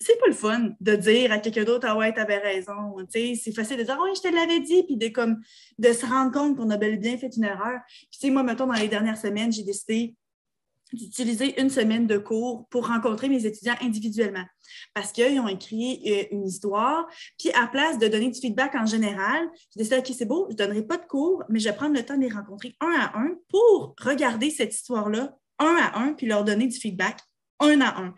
c'est 0.00 0.18
pas 0.18 0.26
le 0.26 0.34
fun 0.34 0.70
de 0.80 0.96
dire 0.96 1.30
à 1.30 1.38
quelqu'un 1.38 1.62
d'autre 1.62 1.86
Ah 1.88 1.96
ouais, 1.96 2.12
t'avais 2.12 2.38
raison. 2.38 2.96
C'est 3.12 3.54
facile 3.54 3.78
de 3.78 3.84
dire 3.84 3.96
Ah 3.98 4.02
ouais, 4.02 4.14
je 4.16 4.20
te 4.20 4.34
l'avais 4.34 4.58
dit, 4.58 4.82
puis 4.82 4.96
de, 4.96 5.08
comme, 5.08 5.40
de 5.78 5.92
se 5.92 6.04
rendre 6.04 6.32
compte 6.32 6.56
qu'on 6.56 6.70
a 6.70 6.76
bel 6.76 6.94
et 6.94 6.98
bien 6.98 7.16
fait 7.16 7.30
une 7.36 7.44
erreur. 7.44 7.80
Puis, 8.10 8.30
moi, 8.32 8.42
mettons, 8.42 8.66
dans 8.66 8.72
les 8.74 8.88
dernières 8.88 9.16
semaines, 9.16 9.52
j'ai 9.52 9.62
décidé 9.62 10.16
d'utiliser 10.94 11.60
une 11.60 11.70
semaine 11.70 12.06
de 12.06 12.18
cours 12.18 12.66
pour 12.70 12.88
rencontrer 12.88 13.28
mes 13.28 13.46
étudiants 13.46 13.76
individuellement 13.80 14.44
parce 14.94 15.12
qu'ils 15.12 15.38
ont 15.40 15.48
écrit 15.48 16.02
euh, 16.06 16.24
une 16.32 16.46
histoire. 16.46 17.06
Puis, 17.38 17.50
à 17.52 17.66
place 17.66 17.98
de 17.98 18.08
donner 18.08 18.30
du 18.30 18.40
feedback 18.40 18.74
en 18.74 18.86
général, 18.86 19.48
j'ai 19.74 19.78
décidé, 19.82 19.98
OK, 19.98 20.14
c'est 20.16 20.24
beau, 20.24 20.46
je 20.48 20.54
ne 20.54 20.58
donnerai 20.58 20.82
pas 20.82 20.96
de 20.96 21.06
cours, 21.06 21.42
mais 21.48 21.58
je 21.58 21.68
vais 21.68 21.74
prendre 21.74 21.94
le 21.94 22.04
temps 22.04 22.16
de 22.16 22.22
les 22.22 22.32
rencontrer 22.32 22.74
un 22.80 22.92
à 22.92 23.18
un 23.18 23.34
pour 23.48 23.94
regarder 24.00 24.50
cette 24.50 24.74
histoire-là 24.74 25.36
un 25.58 25.76
à 25.76 25.98
un, 26.00 26.14
puis 26.14 26.26
leur 26.26 26.44
donner 26.44 26.66
du 26.66 26.78
feedback 26.78 27.20
un 27.60 27.80
à 27.80 28.00
un. 28.00 28.14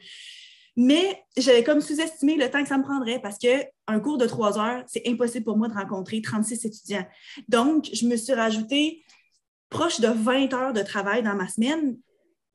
Mais 0.76 1.22
j'avais 1.36 1.64
comme 1.64 1.80
sous-estimé 1.80 2.36
le 2.36 2.50
temps 2.50 2.62
que 2.62 2.68
ça 2.68 2.76
me 2.76 2.82
prendrait 2.82 3.18
parce 3.20 3.38
qu'un 3.38 4.00
cours 4.00 4.18
de 4.18 4.26
trois 4.26 4.58
heures, 4.58 4.84
c'est 4.86 5.08
impossible 5.08 5.44
pour 5.44 5.56
moi 5.56 5.68
de 5.68 5.74
rencontrer 5.74 6.20
36 6.20 6.66
étudiants. 6.66 7.06
Donc, 7.48 7.88
je 7.92 8.06
me 8.06 8.16
suis 8.16 8.34
rajouté 8.34 9.02
proche 9.70 10.00
de 10.00 10.08
20 10.08 10.52
heures 10.52 10.72
de 10.72 10.82
travail 10.82 11.22
dans 11.22 11.34
ma 11.34 11.48
semaine 11.48 11.98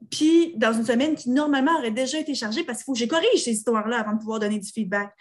puis 0.10 0.54
dans 0.58 0.74
une 0.74 0.86
semaine 0.86 1.16
qui 1.16 1.30
normalement 1.30 1.78
aurait 1.78 1.92
déjà 1.92 2.20
été 2.20 2.34
chargée 2.34 2.64
parce 2.64 2.80
qu'il 2.80 2.86
faut 2.86 2.94
que 2.94 3.00
j'ai 3.00 3.08
corrige 3.08 3.44
ces 3.44 3.52
histoires-là 3.52 4.00
avant 4.00 4.14
de 4.14 4.20
pouvoir 4.20 4.40
donner 4.40 4.60
du 4.60 4.70
feedback. 4.70 5.14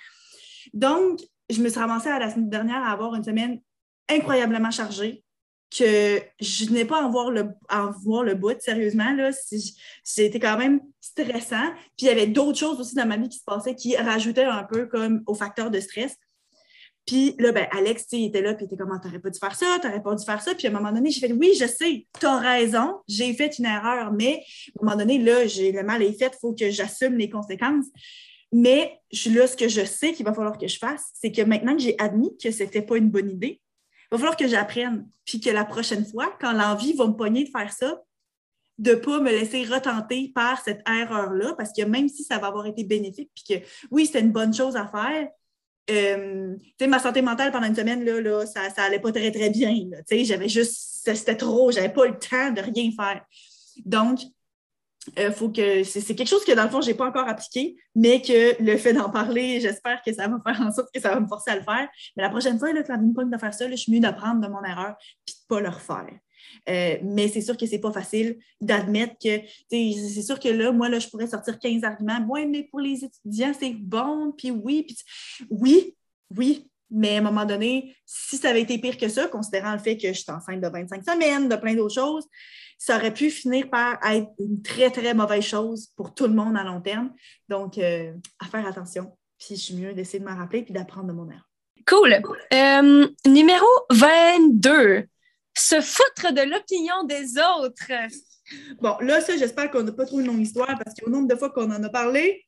Donc, 0.72 1.20
je 1.51 1.61
me 1.61 1.68
suis 1.68 1.78
ramassée 1.78 2.09
à 2.09 2.18
la 2.18 2.31
semaine 2.31 2.49
dernière 2.49 2.83
à 2.83 2.93
avoir 2.93 3.14
une 3.14 3.24
semaine 3.24 3.61
incroyablement 4.09 4.70
chargée 4.70 5.24
que 5.76 6.20
je 6.41 6.70
n'ai 6.70 6.85
pas 6.85 7.01
à 7.01 7.05
en 7.05 7.11
voir 7.11 7.31
le, 7.31 7.49
voir 8.03 8.24
le 8.24 8.35
bout, 8.35 8.61
sérieusement. 8.61 9.16
C'était 10.03 10.41
quand 10.41 10.59
même 10.59 10.81
stressant. 11.01 11.70
Puis 11.97 12.07
il 12.07 12.07
y 12.07 12.11
avait 12.11 12.26
d'autres 12.26 12.59
choses 12.59 12.81
aussi 12.81 12.95
dans 12.97 13.07
ma 13.07 13.16
vie 13.16 13.28
qui 13.28 13.39
se 13.39 13.45
passaient 13.45 13.76
qui 13.76 13.97
rajoutaient 13.97 14.45
un 14.45 14.64
peu 14.64 14.87
comme 14.87 15.22
au 15.26 15.35
facteur 15.35 15.70
de 15.70 15.78
stress. 15.78 16.16
Puis 17.07 17.34
là, 17.38 17.53
ben, 17.53 17.66
Alex, 17.72 18.07
il 18.12 18.26
était 18.26 18.42
là, 18.42 18.55
puis 18.55 18.64
il 18.64 18.66
était 18.66 18.76
comme, 18.76 18.92
ah, 18.92 19.01
t'aurais 19.03 19.18
pas 19.18 19.30
dû 19.30 19.38
faire 19.38 19.55
ça, 19.55 19.78
t'aurais 19.82 20.03
pas 20.03 20.14
dû 20.14 20.24
faire 20.24 20.40
ça. 20.40 20.55
Puis 20.55 20.66
à 20.66 20.70
un 20.70 20.72
moment 20.72 20.92
donné, 20.92 21.11
j'ai 21.11 21.26
fait, 21.26 21.32
oui, 21.32 21.55
je 21.59 21.66
sais, 21.66 22.07
t'as 22.18 22.38
raison, 22.38 23.01
j'ai 23.09 23.32
fait 23.34 23.59
une 23.59 23.66
erreur, 23.66 24.12
mais 24.12 24.44
à 24.78 24.82
un 24.82 24.84
moment 24.84 24.96
donné, 24.96 25.18
là, 25.18 25.46
j'ai 25.46 25.72
le 25.72 25.82
mal 25.82 26.03
est 26.03 26.18
fait, 26.18 26.32
il 26.34 26.38
faut 26.40 26.55
que 26.55 26.70
j'assume 26.70 27.16
les 27.16 27.30
conséquences. 27.30 27.86
Mais 28.53 29.01
là, 29.26 29.46
ce 29.46 29.57
que 29.57 29.68
je 29.68 29.84
sais 29.84 30.12
qu'il 30.12 30.26
va 30.26 30.34
falloir 30.34 30.59
que 30.59 30.68
je 30.68 30.78
fasse, 30.78 31.05
c'est 31.14 31.32
que 31.32 31.42
maintenant 31.42 31.74
que 31.76 31.82
j'ai 31.82 31.98
admis 31.98 32.36
que 32.42 32.51
c'était 32.51 32.82
pas 32.82 32.96
une 32.96 33.11
bonne 33.11 33.30
idée, 33.30 33.61
il 34.11 34.16
va 34.16 34.18
falloir 34.18 34.36
que 34.36 34.48
j'apprenne. 34.48 35.09
Puis 35.24 35.40
que 35.40 35.51
la 35.51 35.64
prochaine 35.64 36.05
fois, 36.05 36.36
quand 36.40 36.53
l'envie 36.53 36.94
va 36.94 37.07
me 37.07 37.12
pogner 37.12 37.44
de 37.44 37.51
faire 37.51 37.72
ça, 37.72 38.01
de 38.78 38.92
ne 38.92 38.96
pas 38.96 39.20
me 39.20 39.30
laisser 39.30 39.64
retenter 39.64 40.32
par 40.34 40.61
cette 40.62 40.82
erreur-là, 40.88 41.55
parce 41.57 41.70
que 41.72 41.82
même 41.82 42.09
si 42.09 42.24
ça 42.24 42.38
va 42.38 42.48
avoir 42.48 42.66
été 42.66 42.82
bénéfique, 42.82 43.30
puis 43.34 43.44
que 43.61 43.66
oui, 43.90 44.07
c'était 44.07 44.20
une 44.20 44.32
bonne 44.32 44.55
chose 44.55 44.74
à 44.74 44.86
faire, 44.86 45.28
euh, 45.89 46.57
ma 46.87 46.99
santé 46.99 47.22
mentale 47.22 47.53
pendant 47.53 47.66
une 47.66 47.76
semaine, 47.76 48.05
là, 48.05 48.20
là 48.20 48.47
ça, 48.47 48.70
ça 48.70 48.83
allait 48.83 49.01
pas 49.01 49.12
très, 49.12 49.31
très 49.31 49.51
bien. 49.51 49.74
J'avais 50.11 50.49
juste, 50.49 51.01
c'était 51.05 51.37
trop, 51.37 51.70
j'avais 51.70 51.93
pas 51.93 52.07
le 52.07 52.18
temps 52.18 52.51
de 52.53 52.61
rien 52.61 52.91
faire. 52.97 53.24
Donc, 53.85 54.20
euh, 55.18 55.33
faut 55.33 55.49
que 55.49 55.83
c'est 55.83 56.14
quelque 56.14 56.28
chose 56.28 56.45
que 56.45 56.53
dans 56.53 56.64
le 56.64 56.68
fond, 56.68 56.83
je 56.83 56.89
n'ai 56.89 56.95
pas 56.95 57.07
encore 57.07 57.26
appliqué, 57.26 57.76
mais 57.95 58.20
que 58.20 58.62
le 58.62 58.76
fait 58.76 58.93
d'en 58.93 59.11
parler, 59.11 59.61
j'espère 59.61 60.03
que 60.03 60.12
ça 60.12 60.28
va 60.28 60.39
faire 60.45 60.66
en 60.66 60.70
sorte 60.70 60.89
que 60.95 61.01
ça 61.01 61.14
va 61.14 61.20
me 61.20 61.26
forcer 61.26 61.53
à 61.53 61.57
le 61.57 61.62
faire. 61.62 61.89
Mais 62.16 62.22
la 62.22 62.31
prochaine 62.31 62.59
fois, 62.59 62.72
là, 62.72 62.83
quand 62.83 62.97
je 62.97 63.01
me 63.01 63.31
de 63.31 63.39
faire 63.39 63.55
ça, 63.55 63.68
je 63.68 63.76
suis 63.76 63.93
mieux 63.93 64.01
d'apprendre 64.01 64.41
de 64.41 64.49
mon 64.49 64.62
erreur 64.62 64.97
et 65.26 65.33
de 65.33 65.37
ne 65.37 65.57
pas 65.57 65.61
le 65.61 65.68
refaire. 65.68 66.18
Euh, 66.68 66.96
mais 67.03 67.28
c'est 67.28 67.40
sûr 67.40 67.57
que 67.57 67.66
c'est 67.66 67.78
pas 67.78 67.92
facile 67.92 68.38
d'admettre 68.61 69.14
que, 69.22 69.40
c'est 69.70 70.22
sûr 70.22 70.38
que 70.38 70.48
là, 70.48 70.72
moi, 70.72 70.88
là, 70.88 70.98
je 70.98 71.09
pourrais 71.09 71.26
sortir 71.26 71.59
15 71.59 71.84
arguments. 71.84 72.24
Oui, 72.28 72.46
mais 72.46 72.64
pour 72.64 72.80
les 72.80 73.05
étudiants, 73.05 73.53
c'est 73.59 73.74
bon, 73.74 74.32
puis 74.36 74.51
oui, 74.51 74.84
puis 74.84 74.96
oui, 75.51 75.96
oui. 76.36 76.66
Mais 76.92 77.16
à 77.16 77.18
un 77.18 77.22
moment 77.22 77.44
donné, 77.44 77.94
si 78.05 78.36
ça 78.36 78.51
avait 78.51 78.62
été 78.62 78.78
pire 78.78 78.98
que 78.98 79.09
ça, 79.09 79.28
considérant 79.28 79.72
le 79.72 79.78
fait 79.78 79.96
que 79.96 80.09
je 80.09 80.18
suis 80.18 80.32
enceinte 80.32 80.61
de 80.61 80.68
25 80.68 81.05
semaines, 81.05 81.48
de 81.48 81.55
plein 81.55 81.74
d'autres 81.74 81.94
choses, 81.94 82.26
ça 82.78 82.96
aurait 82.96 83.14
pu 83.14 83.30
finir 83.30 83.70
par 83.70 83.98
être 84.07 84.28
une 84.40 84.61
très, 84.62 84.90
très 84.90 85.14
mauvaise 85.14 85.44
chose 85.44 85.88
pour 85.96 86.14
tout 86.14 86.26
le 86.26 86.34
monde 86.34 86.57
à 86.57 86.64
long 86.64 86.80
terme. 86.80 87.12
Donc, 87.48 87.78
euh, 87.78 88.12
à 88.40 88.46
faire 88.46 88.66
attention. 88.66 89.16
Puis 89.38 89.57
je 89.57 89.61
suis 89.61 89.74
mieux 89.74 89.92
d'essayer 89.92 90.18
de 90.18 90.24
m'en 90.24 90.36
rappeler 90.36 90.62
puis 90.62 90.72
d'apprendre 90.74 91.09
de 91.09 91.12
mon 91.12 91.28
erreur. 91.28 91.48
Cool. 91.86 92.12
Euh, 92.53 93.09
numéro 93.26 93.66
22 93.90 95.07
se 95.57 95.80
foutre 95.80 96.32
de 96.32 96.42
l'opinion 96.42 97.05
des 97.05 97.38
autres. 97.38 97.92
Bon, 98.80 98.96
là, 99.01 99.20
ça, 99.20 99.36
j'espère 99.36 99.70
qu'on 99.70 99.82
n'a 99.82 99.92
pas 99.92 100.07
trop 100.07 100.20
une 100.20 100.26
longue 100.26 100.40
histoire 100.40 100.78
parce 100.82 100.94
qu'au 100.98 101.11
nombre 101.11 101.28
de 101.28 101.36
fois 101.36 101.51
qu'on 101.51 101.70
en 101.70 101.82
a 101.82 101.88
parlé, 101.88 102.44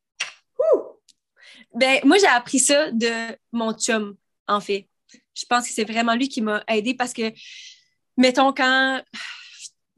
ben, 1.75 2.01
moi, 2.05 2.19
j'ai 2.19 2.27
appris 2.27 2.59
ça 2.59 2.91
de 2.91 3.37
mon 3.53 3.73
chum, 3.73 4.17
en 4.47 4.61
fait. 4.61 4.89
Je 5.35 5.47
pense 5.47 5.67
que 5.67 5.73
c'est 5.73 5.85
vraiment 5.85 6.15
lui 6.15 6.29
qui 6.29 6.43
m'a 6.43 6.63
aidé 6.69 6.95
parce 6.95 7.13
que, 7.13 7.33
mettons, 8.17 8.53
quand 8.53 9.03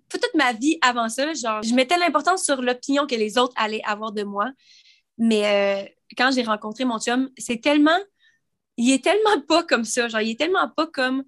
toute 0.08 0.34
ma 0.34 0.52
vie 0.52 0.78
avant 0.80 1.08
ça, 1.08 1.32
genre, 1.34 1.62
je 1.62 1.74
mettais 1.74 1.98
l'importance 1.98 2.44
sur 2.44 2.62
l'opinion 2.62 3.06
que 3.06 3.16
les 3.16 3.38
autres 3.38 3.54
allaient 3.56 3.82
avoir 3.84 4.12
de 4.12 4.22
moi. 4.22 4.50
Mais 5.18 5.46
euh, 5.46 5.88
quand 6.16 6.30
j'ai 6.32 6.42
rencontré 6.42 6.84
mon 6.84 6.98
chum, 6.98 7.30
c'est 7.36 7.60
tellement. 7.60 7.98
Il 8.76 8.92
est 8.92 9.02
tellement 9.02 9.40
pas 9.48 9.64
comme 9.64 9.84
ça. 9.84 10.08
Genre, 10.08 10.20
il 10.20 10.30
est 10.30 10.38
tellement 10.38 10.68
pas 10.68 10.86
comme 10.86 11.24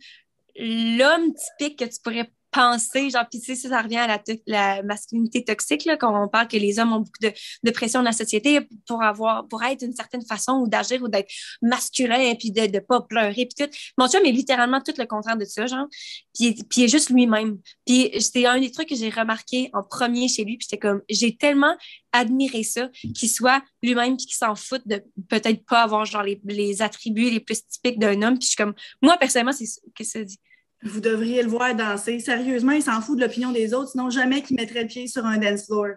l'homme 0.59 1.33
typique 1.35 1.79
que 1.79 1.85
tu 1.85 2.01
pourrais 2.03 2.31
penser, 2.57 3.11
genre, 3.11 3.25
puis 3.31 3.39
sais, 3.39 3.55
ça, 3.55 3.83
revient 3.83 3.99
à 3.99 4.07
la, 4.07 4.23
la 4.47 4.83
masculinité 4.83 5.45
toxique, 5.45 5.85
là, 5.85 5.99
quand 5.99 6.25
on 6.25 6.27
parle 6.27 6.49
que 6.49 6.57
les 6.57 6.79
hommes 6.79 6.93
ont 6.93 7.01
beaucoup 7.01 7.21
de, 7.21 7.31
de, 7.63 7.71
pression 7.71 8.01
dans 8.01 8.07
la 8.07 8.13
société 8.13 8.61
pour 8.87 9.03
avoir, 9.03 9.47
pour 9.49 9.63
être 9.63 9.81
d'une 9.81 9.95
certaine 9.95 10.25
façon 10.25 10.53
ou 10.53 10.69
d'agir 10.69 11.03
ou 11.03 11.09
d'être 11.09 11.31
masculin, 11.61 12.35
puis 12.39 12.53
de 12.53 12.63
ne 12.63 12.79
pas 12.79 13.03
pleurer, 13.03 13.47
puis 13.47 13.67
tout. 13.67 13.71
Mon 13.99 14.09
chum 14.09 14.25
est 14.25 14.33
littéralement 14.33 14.81
tout 14.81 14.95
le 14.97 15.05
contraire 15.05 15.37
de 15.37 15.45
ça, 15.45 15.67
genre, 15.67 15.87
puis, 16.35 16.55
puis 16.55 16.81
il 16.81 16.85
est 16.85 16.89
juste 16.89 17.11
lui-même. 17.11 17.59
Puis 17.85 18.11
c'était 18.21 18.47
un 18.47 18.59
des 18.59 18.71
trucs 18.71 18.89
que 18.89 18.97
j'ai 18.97 19.11
remarqué 19.11 19.69
en 19.75 19.83
premier 19.83 20.29
chez 20.29 20.45
lui, 20.45 20.57
puis 20.57 20.67
j'étais 20.71 20.81
comme, 20.81 21.03
j'ai 21.11 21.37
tellement 21.37 21.77
admiré 22.13 22.63
ça, 22.63 22.89
qu'il 23.15 23.29
soit 23.29 23.63
lui-même, 23.83 24.17
puis 24.17 24.25
qu'il 24.25 24.37
s'en 24.37 24.55
foute 24.55 24.87
de 24.87 25.05
peut-être 25.29 25.63
pas 25.67 25.83
avoir, 25.83 26.07
genre, 26.07 26.23
les, 26.23 26.41
les 26.45 26.81
attributs 26.81 27.29
les 27.29 27.41
plus 27.41 27.67
typiques 27.67 27.99
d'un 27.99 28.23
homme, 28.23 28.39
puis 28.39 28.45
je 28.45 28.49
suis 28.49 28.57
comme, 28.57 28.75
moi, 29.03 29.19
personnellement, 29.19 29.53
c'est 29.53 29.67
ce 29.67 29.81
que 29.95 30.05
ça 30.05 30.25
dit 30.25 30.39
vous 30.83 31.01
devriez 31.01 31.43
le 31.43 31.49
voir 31.49 31.75
danser. 31.75 32.21
Sérieusement, 32.21 32.73
il 32.73 32.83
s'en 32.83 33.01
fout 33.01 33.19
de 33.19 33.25
l'opinion 33.25 33.53
des 33.53 33.75
autres, 33.75 33.91
sinon 33.91 34.11
jamais 34.11 34.43
qu'il 34.43 34.57
mettrait 34.57 34.83
le 34.83 34.89
pied 34.89 35.07
sur 35.07 35.25
un 35.25 35.39
dance 35.39 35.67
floor. 35.67 35.97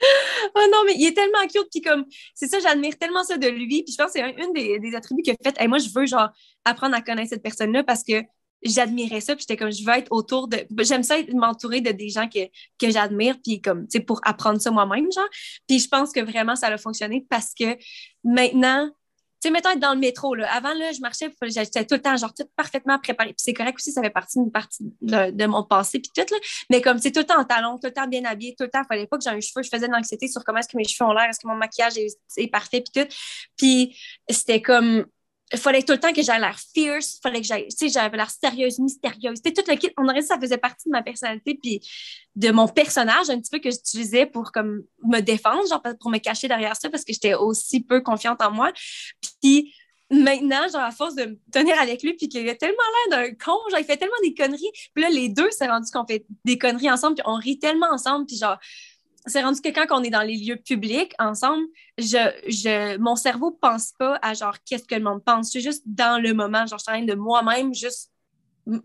oh 0.54 0.66
non, 0.72 0.82
mais 0.86 0.94
il 0.96 1.06
est 1.06 1.14
tellement 1.14 1.46
cute, 1.46 1.68
puis 1.70 1.80
comme, 1.80 2.04
c'est 2.34 2.48
ça, 2.48 2.58
j'admire 2.58 2.98
tellement 2.98 3.24
ça 3.24 3.38
de 3.38 3.48
lui, 3.48 3.82
puis 3.84 3.92
je 3.92 3.96
pense 3.96 4.12
que 4.12 4.18
c'est 4.18 4.22
un, 4.22 4.52
des, 4.52 4.94
attributs 4.94 5.22
a 5.30 5.34
fait. 5.42 5.62
Et 5.62 5.68
moi, 5.68 5.78
je 5.78 5.88
veux, 5.94 6.06
genre, 6.06 6.30
apprendre 6.64 6.94
à 6.94 7.00
connaître 7.00 7.30
cette 7.30 7.42
personne-là 7.42 7.84
parce 7.84 8.02
que 8.02 8.22
j'admirais 8.62 9.20
ça, 9.20 9.34
puis 9.34 9.44
j'étais 9.48 9.56
comme, 9.56 9.72
je 9.72 9.84
veux 9.84 9.92
être 9.92 10.10
autour 10.10 10.48
de. 10.48 10.66
J'aime 10.80 11.02
ça 11.02 11.16
m'entourer 11.32 11.80
de 11.80 11.92
des 11.92 12.08
gens 12.08 12.28
que, 12.28 12.46
que 12.78 12.90
j'admire, 12.90 13.36
puis 13.42 13.60
comme, 13.60 13.86
tu 13.86 13.98
sais, 13.98 14.00
pour 14.00 14.20
apprendre 14.24 14.60
ça 14.60 14.70
moi-même, 14.70 15.10
genre. 15.12 15.28
Puis 15.68 15.78
je 15.78 15.88
pense 15.88 16.12
que 16.12 16.20
vraiment, 16.20 16.56
ça 16.56 16.68
a 16.68 16.78
fonctionné 16.78 17.26
parce 17.28 17.54
que 17.54 17.76
maintenant, 18.24 18.90
sais, 19.44 19.50
mettons 19.50 19.70
être 19.70 19.78
dans 19.78 19.94
le 19.94 20.00
métro, 20.00 20.34
là. 20.34 20.52
Avant, 20.52 20.74
là, 20.74 20.92
je 20.92 21.00
marchais, 21.00 21.32
j'étais 21.42 21.84
tout 21.84 21.94
le 21.94 22.02
temps, 22.02 22.16
genre, 22.16 22.32
tout 22.34 22.46
parfaitement 22.56 22.98
préparée. 22.98 23.30
Puis 23.30 23.42
c'est 23.44 23.54
correct 23.54 23.76
aussi, 23.76 23.92
ça 23.92 24.02
fait 24.02 24.10
partie 24.10 24.38
partie 24.52 24.84
de, 25.00 25.46
mon 25.46 25.62
passé, 25.62 26.00
puis 26.00 26.10
tout, 26.14 26.34
là. 26.34 26.38
Mais 26.70 26.80
comme, 26.80 26.98
c'est 26.98 27.12
tout 27.12 27.20
le 27.20 27.26
temps 27.26 27.40
en 27.40 27.44
talons, 27.44 27.78
tout 27.78 27.86
le 27.86 27.92
temps 27.92 28.06
bien 28.06 28.24
habillé, 28.24 28.54
tout 28.56 28.64
le 28.64 28.70
temps, 28.70 28.82
il 28.82 28.86
fallait 28.86 29.06
pas 29.06 29.18
que 29.18 29.24
j'ai 29.24 29.30
un 29.30 29.40
cheveu, 29.40 29.62
je 29.62 29.68
faisais 29.68 29.86
de 29.86 29.92
l'anxiété 29.92 30.28
sur 30.28 30.44
comment 30.44 30.58
est-ce 30.58 30.68
que 30.68 30.76
mes 30.76 30.84
cheveux 30.84 31.08
ont 31.08 31.12
l'air, 31.12 31.28
est-ce 31.28 31.40
que 31.40 31.48
mon 31.48 31.56
maquillage 31.56 31.96
est, 31.98 32.18
est 32.36 32.48
parfait, 32.48 32.82
puis 32.82 33.02
tout. 33.02 33.08
Puis 33.56 33.96
c'était 34.28 34.62
comme, 34.62 35.06
il 35.54 35.60
fallait 35.60 35.82
tout 35.82 35.92
le 35.92 36.00
temps 36.00 36.12
que 36.12 36.22
j'aie 36.22 36.38
l'air 36.38 36.58
fierce, 36.74 37.18
fallait 37.22 37.40
que 37.40 37.46
j'aille, 37.46 37.68
tu 37.68 37.76
sais, 37.76 37.88
j'avais 37.88 38.16
l'air 38.16 38.30
sérieuse, 38.30 38.78
mystérieuse. 38.78 39.36
C'était 39.36 39.52
tout 39.52 39.70
le 39.70 39.76
kit. 39.76 39.90
On 39.96 40.04
aurait 40.04 40.14
dit 40.14 40.20
que 40.20 40.26
ça 40.26 40.38
faisait 40.38 40.58
partie 40.58 40.88
de 40.88 40.92
ma 40.92 41.02
personnalité 41.02 41.58
puis 41.60 41.80
de 42.34 42.50
mon 42.50 42.66
personnage 42.66 43.30
un 43.30 43.38
petit 43.40 43.50
peu 43.50 43.58
que 43.58 43.70
j'utilisais 43.70 44.26
pour 44.26 44.52
comme 44.52 44.82
me 45.04 45.20
défendre, 45.20 45.66
genre 45.68 45.82
pour 46.00 46.10
me 46.10 46.18
cacher 46.18 46.48
derrière 46.48 46.76
ça 46.76 46.90
parce 46.90 47.04
que 47.04 47.12
j'étais 47.12 47.34
aussi 47.34 47.80
peu 47.80 48.00
confiante 48.00 48.42
en 48.42 48.50
moi. 48.50 48.72
Puis 49.40 49.72
maintenant, 50.10 50.68
genre 50.72 50.82
à 50.82 50.90
force 50.90 51.14
de 51.14 51.24
me 51.24 51.38
tenir 51.52 51.80
avec 51.80 52.02
lui 52.02 52.14
puis 52.14 52.28
qu'il 52.28 52.48
a 52.48 52.54
tellement 52.54 52.76
l'air 53.08 53.20
d'un 53.20 53.30
con, 53.34 53.56
genre 53.70 53.78
il 53.78 53.84
fait 53.84 53.96
tellement 53.96 54.14
des 54.22 54.34
conneries. 54.34 54.70
Puis 54.94 55.02
là 55.02 55.10
les 55.10 55.28
deux 55.28 55.50
s'est 55.50 55.68
rendu 55.68 55.90
qu'on 55.92 56.06
fait 56.06 56.26
des 56.44 56.58
conneries 56.58 56.90
ensemble 56.90 57.14
puis 57.14 57.24
on 57.26 57.36
rit 57.36 57.58
tellement 57.58 57.90
ensemble 57.90 58.26
puis 58.26 58.36
genre 58.36 58.58
c'est 59.26 59.42
rendu 59.42 59.60
que 59.60 59.70
quand 59.70 59.86
on 59.90 60.02
est 60.02 60.10
dans 60.10 60.22
les 60.22 60.36
lieux 60.36 60.56
publics 60.56 61.12
ensemble, 61.18 61.64
je, 61.98 62.30
je, 62.46 62.98
mon 62.98 63.16
cerveau 63.16 63.52
pense 63.52 63.92
pas 63.98 64.18
à 64.22 64.34
genre 64.34 64.56
qu'est-ce 64.64 64.84
que 64.84 64.94
le 64.94 65.02
monde 65.02 65.24
pense. 65.24 65.46
Je 65.46 65.50
suis 65.50 65.60
juste 65.62 65.82
dans 65.86 66.20
le 66.20 66.34
moment, 66.34 66.66
genre 66.66 66.78
je 66.78 66.84
suis 66.84 66.92
en 66.92 67.04
train 67.04 67.04
de 67.04 67.14
moi-même 67.14 67.74
juste 67.74 68.10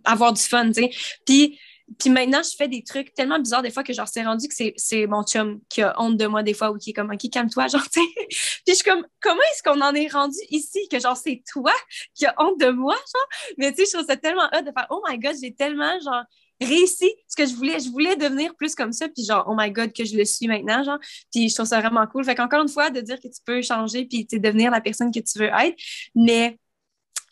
avoir 0.04 0.34
du 0.34 0.42
fun, 0.42 0.68
tu 0.68 0.74
sais. 0.74 0.92
Puis, 1.26 1.60
puis 1.98 2.10
maintenant, 2.10 2.42
je 2.44 2.56
fais 2.56 2.68
des 2.68 2.84
trucs 2.84 3.14
tellement 3.14 3.40
bizarres 3.40 3.64
des 3.64 3.72
fois 3.72 3.84
que 3.84 3.94
genre 3.94 4.08
c'est 4.08 4.24
rendu 4.24 4.48
que 4.48 4.54
c'est 4.76 5.08
mon 5.08 5.24
chum 5.24 5.60
qui 5.70 5.82
a 5.82 6.00
honte 6.00 6.18
de 6.18 6.28
moi 6.28 6.44
des 6.44 6.54
fois 6.54 6.72
ou 6.72 6.78
qui 6.78 6.92
est 6.92 6.94
comme 6.94 7.12
OK, 7.12 7.30
calme-toi, 7.32 7.68
genre, 7.68 7.90
tu 7.90 8.00
sais. 8.00 8.08
Puis 8.28 8.64
je 8.68 8.74
suis 8.76 8.84
comme 8.84 9.06
comment 9.22 9.42
est-ce 9.52 9.64
qu'on 9.64 9.82
en 9.82 9.94
est 9.94 10.08
rendu 10.08 10.38
ici 10.50 10.80
que 10.92 11.00
genre 11.00 11.18
c'est 11.18 11.42
toi 11.52 11.74
qui 12.14 12.26
a 12.26 12.36
honte 12.38 12.60
de 12.60 12.70
moi, 12.70 12.96
genre. 12.96 13.54
Mais 13.58 13.72
tu 13.72 13.78
sais, 13.78 13.92
je 13.92 13.98
trouve 13.98 14.08
ça 14.08 14.18
tellement 14.18 14.48
hot 14.54 14.62
de 14.62 14.72
faire 14.72 14.88
Oh 14.90 15.02
my 15.08 15.18
god, 15.18 15.36
j'ai 15.42 15.54
tellement 15.54 16.00
genre 16.00 16.24
réussi 16.62 17.12
ce 17.28 17.36
que 17.36 17.46
je 17.46 17.56
voulais. 17.56 17.80
Je 17.80 17.90
voulais 17.90 18.16
devenir 18.16 18.56
plus 18.56 18.76
comme 18.76 18.92
ça, 18.92 19.08
puis 19.08 19.24
genre, 19.24 19.46
oh 19.48 19.56
my 19.58 19.72
God, 19.72 19.94
que 19.94 20.06
je 20.06 20.18
le 20.18 20.26
suis 20.26 20.48
maintenant, 20.48 20.84
genre. 20.84 21.00
Puis 21.32 21.50
je 21.50 21.56
trouve 21.56 21.68
ça 21.68 21.80
vraiment 21.80 22.06
cool. 22.08 22.24
Fait 22.24 22.36
qu'encore 22.36 22.62
une 22.62 22.70
fois, 22.70 22.90
de 22.90 23.02
dire 23.02 23.20
que 23.20 23.28
tu 23.28 23.42
peux 23.46 23.62
changer, 23.62 24.06
puis 24.06 24.26
devenir 24.32 24.72
la 24.72 24.82
personne 24.82 25.12
que 25.12 25.20
tu 25.20 25.40
veux 25.40 25.50
être. 25.50 25.78
Mais, 26.16 26.58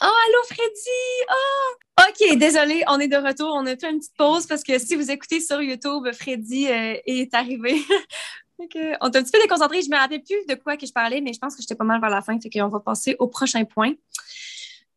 oh, 0.01 0.05
allô, 0.05 0.43
Freddy! 0.45 1.25
Oh! 1.29 1.73
OK, 1.99 2.37
désolé, 2.37 2.83
on 2.87 2.99
est 2.99 3.07
de 3.07 3.17
retour. 3.17 3.51
On 3.55 3.65
a 3.65 3.75
fait 3.75 3.89
une 3.89 3.99
petite 3.99 4.15
pause 4.17 4.45
parce 4.45 4.63
que 4.63 4.77
si 4.77 4.95
vous 4.95 5.09
écoutez 5.09 5.39
sur 5.39 5.61
YouTube, 5.61 6.07
Freddy 6.13 6.67
euh, 6.67 6.95
est 7.05 7.33
arrivé. 7.33 7.81
okay. 8.59 8.93
On 9.01 9.09
est 9.09 9.17
un 9.17 9.23
petit 9.23 9.31
peu 9.31 9.41
déconcentré. 9.41 9.81
Je 9.81 9.89
me 9.89 9.97
rappelle 9.97 10.21
plus 10.21 10.45
de 10.47 10.55
quoi 10.55 10.77
que 10.77 10.85
je 10.85 10.93
parlais, 10.93 11.21
mais 11.21 11.33
je 11.33 11.39
pense 11.39 11.55
que 11.55 11.61
j'étais 11.61 11.75
pas 11.75 11.83
mal 11.83 11.99
vers 11.99 12.11
la 12.11 12.21
fin. 12.21 12.39
Fait 12.39 12.51
qu'on 12.51 12.67
va 12.67 12.79
passer 12.79 13.15
au 13.17 13.27
prochain 13.27 13.65
point. 13.65 13.93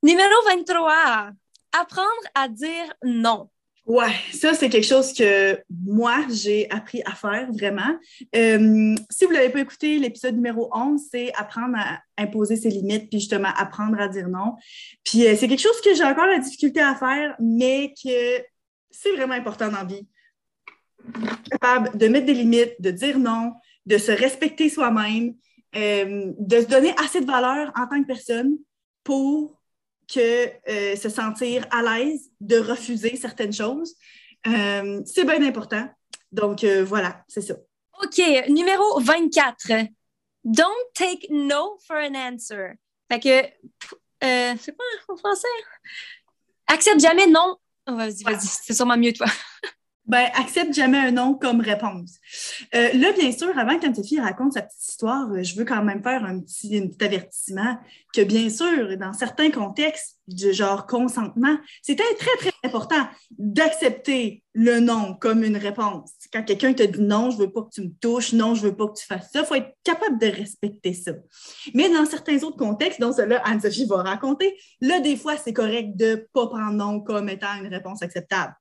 Numéro 0.03 0.31
23. 0.47 1.31
Apprendre 1.73 2.09
à 2.35 2.49
dire 2.49 2.93
non. 3.03 3.49
Ouais, 3.87 4.13
ça, 4.33 4.55
c'est 4.55 4.69
quelque 4.69 4.87
chose 4.87 5.13
que 5.13 5.59
moi, 5.69 6.25
j'ai 6.31 6.71
appris 6.71 7.03
à 7.05 7.15
faire 7.15 7.51
vraiment. 7.53 7.99
Euh, 8.37 8.95
si 9.11 9.25
vous 9.25 9.33
ne 9.33 9.37
l'avez 9.37 9.51
pas 9.51 9.61
écouté, 9.61 9.99
l'épisode 9.99 10.37
numéro 10.37 10.69
11, 10.73 11.01
c'est 11.11 11.33
apprendre 11.35 11.77
à 11.77 12.01
imposer 12.19 12.57
ses 12.57 12.69
limites, 12.69 13.09
puis 13.09 13.19
justement 13.19 13.49
apprendre 13.57 13.99
à 13.99 14.09
dire 14.09 14.29
non. 14.29 14.55
Puis 15.05 15.27
euh, 15.27 15.35
c'est 15.37 15.49
quelque 15.49 15.63
chose 15.63 15.81
que 15.81 15.95
j'ai 15.95 16.05
encore 16.05 16.27
la 16.27 16.39
difficulté 16.39 16.81
à 16.81 16.95
faire, 16.95 17.35
mais 17.41 17.95
que 18.03 18.45
c'est 18.91 19.13
vraiment 19.17 19.35
important 19.35 19.69
dans 19.69 19.79
la 19.79 19.85
vie. 19.85 20.07
Capable 21.51 21.97
de 21.97 22.09
mettre 22.09 22.27
des 22.27 22.35
limites, 22.35 22.75
de 22.81 22.91
dire 22.91 23.19
non, 23.19 23.55
de 23.87 23.99
se 23.99 24.13
respecter 24.13 24.69
soi-même, 24.69 25.35
euh, 25.75 26.33
de 26.39 26.61
se 26.61 26.67
donner 26.67 26.95
assez 27.03 27.21
de 27.21 27.27
valeur 27.27 27.73
en 27.77 27.87
tant 27.87 28.01
que 28.03 28.07
personne 28.07 28.59
pour 29.05 29.60
que 30.13 30.53
euh, 30.69 30.97
se 30.97 31.09
sentir 31.09 31.67
à 31.71 31.83
l'aise 31.83 32.31
de 32.41 32.59
refuser 32.59 33.17
certaines 33.17 33.53
choses. 33.53 33.95
Euh, 34.47 35.01
c'est 35.05 35.25
bien 35.25 35.43
important. 35.43 35.89
Donc, 36.33 36.65
euh, 36.65 36.85
voilà, 36.85 37.25
c'est 37.29 37.43
ça. 37.43 37.55
OK, 38.03 38.21
numéro 38.49 39.01
24. 39.01 39.73
Don't 40.45 40.69
take 40.95 41.27
no 41.31 41.79
for 41.87 41.97
an 41.97 42.15
answer. 42.15 42.73
Fait 43.11 43.21
que, 43.21 43.77
c'est 44.21 44.77
quoi 44.77 44.87
en 45.09 45.17
français? 45.17 45.49
Accepte 46.67 47.01
jamais 47.01 47.27
non. 47.27 47.57
Oh, 47.87 47.97
vas-y, 47.97 48.23
vas-y, 48.23 48.47
c'est 48.47 48.75
sûrement 48.75 48.97
mieux, 48.97 49.13
toi. 49.13 49.27
Ben, 50.11 50.29
accepte 50.35 50.75
jamais 50.75 50.99
un 50.99 51.13
non 51.13 51.35
comme 51.35 51.61
réponse. 51.61 52.17
Euh, 52.75 52.93
là, 52.95 53.13
bien 53.13 53.31
sûr, 53.31 53.57
avant 53.57 53.79
fille 54.03 54.19
raconte 54.19 54.55
sa 54.55 54.63
petite 54.63 54.83
histoire, 54.89 55.31
euh, 55.31 55.45
je 55.45 55.55
veux 55.55 55.65
quand 55.65 55.85
même 55.85 56.03
faire 56.03 56.25
un 56.25 56.41
petit, 56.41 56.91
avertissement 57.01 57.79
que, 58.13 58.23
bien 58.23 58.51
sûr, 58.51 58.99
dans 58.99 59.13
certains 59.13 59.53
contextes 59.53 60.19
du 60.27 60.53
genre 60.53 60.87
consentement, 60.87 61.57
c'est 61.81 61.95
très, 61.95 62.37
très 62.39 62.51
important 62.65 63.07
d'accepter 63.39 64.43
le 64.53 64.81
non 64.81 65.15
comme 65.15 65.45
une 65.45 65.57
réponse. 65.57 66.11
Quand 66.33 66.43
quelqu'un 66.43 66.73
te 66.73 66.83
dit 66.83 67.01
non, 67.01 67.31
je 67.31 67.37
veux 67.37 67.53
pas 67.53 67.63
que 67.63 67.71
tu 67.73 67.83
me 67.83 67.93
touches, 68.01 68.33
non, 68.33 68.57
je 68.57 68.63
veux 68.63 68.75
pas 68.75 68.89
que 68.89 68.99
tu 68.99 69.07
fasses 69.07 69.31
ça, 69.33 69.41
il 69.41 69.47
faut 69.47 69.55
être 69.55 69.77
capable 69.85 70.19
de 70.19 70.27
respecter 70.27 70.93
ça. 70.93 71.13
Mais 71.73 71.89
dans 71.89 72.05
certains 72.05 72.43
autres 72.43 72.57
contextes, 72.57 73.01
dont 73.01 73.13
cela 73.13 73.41
Anne-Sophie 73.45 73.87
va 73.87 74.03
raconter, 74.03 74.59
là, 74.81 74.99
des 74.99 75.17
fois, 75.17 75.37
c'est 75.37 75.53
correct 75.53 75.95
de 75.95 76.29
pas 76.33 76.49
prendre 76.49 76.73
non 76.73 77.01
comme 77.01 77.29
étant 77.29 77.55
une 77.63 77.69
réponse 77.69 78.03
acceptable. 78.03 78.57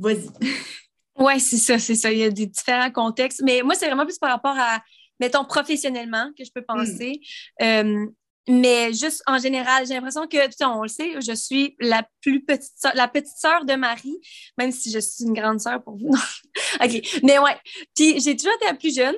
Vas-y. 0.00 0.28
Oui, 1.18 1.40
c'est 1.40 1.56
ça, 1.56 1.78
c'est 1.78 1.94
ça. 1.94 2.12
Il 2.12 2.18
y 2.18 2.24
a 2.24 2.30
des 2.30 2.46
différents 2.46 2.90
contextes. 2.90 3.42
Mais 3.44 3.62
moi, 3.62 3.74
c'est 3.74 3.86
vraiment 3.86 4.04
plus 4.04 4.18
par 4.18 4.30
rapport 4.30 4.56
à, 4.56 4.82
mettons, 5.20 5.44
professionnellement 5.44 6.30
que 6.36 6.44
je 6.44 6.50
peux 6.52 6.60
hmm. 6.60 6.76
penser. 6.76 7.20
Euh, 7.62 8.06
mais 8.48 8.94
juste 8.94 9.22
en 9.26 9.38
général, 9.38 9.86
j'ai 9.86 9.94
l'impression 9.94 10.26
que, 10.26 10.64
on 10.64 10.82
le 10.82 10.88
sait, 10.88 11.20
je 11.20 11.34
suis 11.34 11.76
la 11.80 12.08
plus 12.22 12.42
petite 12.42 12.72
soeur, 12.80 12.92
la 12.94 13.06
petite 13.06 13.36
sœur 13.36 13.66
de 13.66 13.74
Marie, 13.74 14.18
même 14.56 14.72
si 14.72 14.90
je 14.90 14.98
suis 14.98 15.24
une 15.24 15.34
grande 15.34 15.60
sœur 15.60 15.82
pour 15.82 15.96
vous. 15.96 16.14
OK. 16.82 17.20
Mais 17.22 17.38
ouais. 17.38 17.56
Puis 17.94 18.20
j'ai 18.20 18.36
toujours 18.36 18.54
été 18.54 18.64
la 18.66 18.74
plus 18.74 18.94
jeune. 18.94 19.16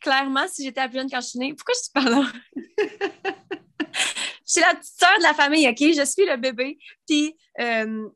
Clairement, 0.00 0.46
si 0.46 0.64
j'étais 0.64 0.80
la 0.80 0.88
plus 0.88 0.98
jeune 0.98 1.10
quand 1.10 1.20
je 1.20 1.26
suis 1.26 1.38
née, 1.40 1.54
pourquoi 1.54 1.74
je 1.74 1.80
suis 1.80 1.92
pas 1.92 2.08
là? 2.08 2.22
je 4.46 4.52
suis 4.52 4.60
la 4.60 4.74
petite 4.76 4.94
sœur 4.96 5.18
de 5.18 5.24
la 5.24 5.34
famille, 5.34 5.68
OK? 5.68 5.78
Je 5.80 6.04
suis 6.04 6.24
le 6.24 6.36
bébé. 6.36 6.78
Puis 7.04 7.34
euh, 7.58 8.08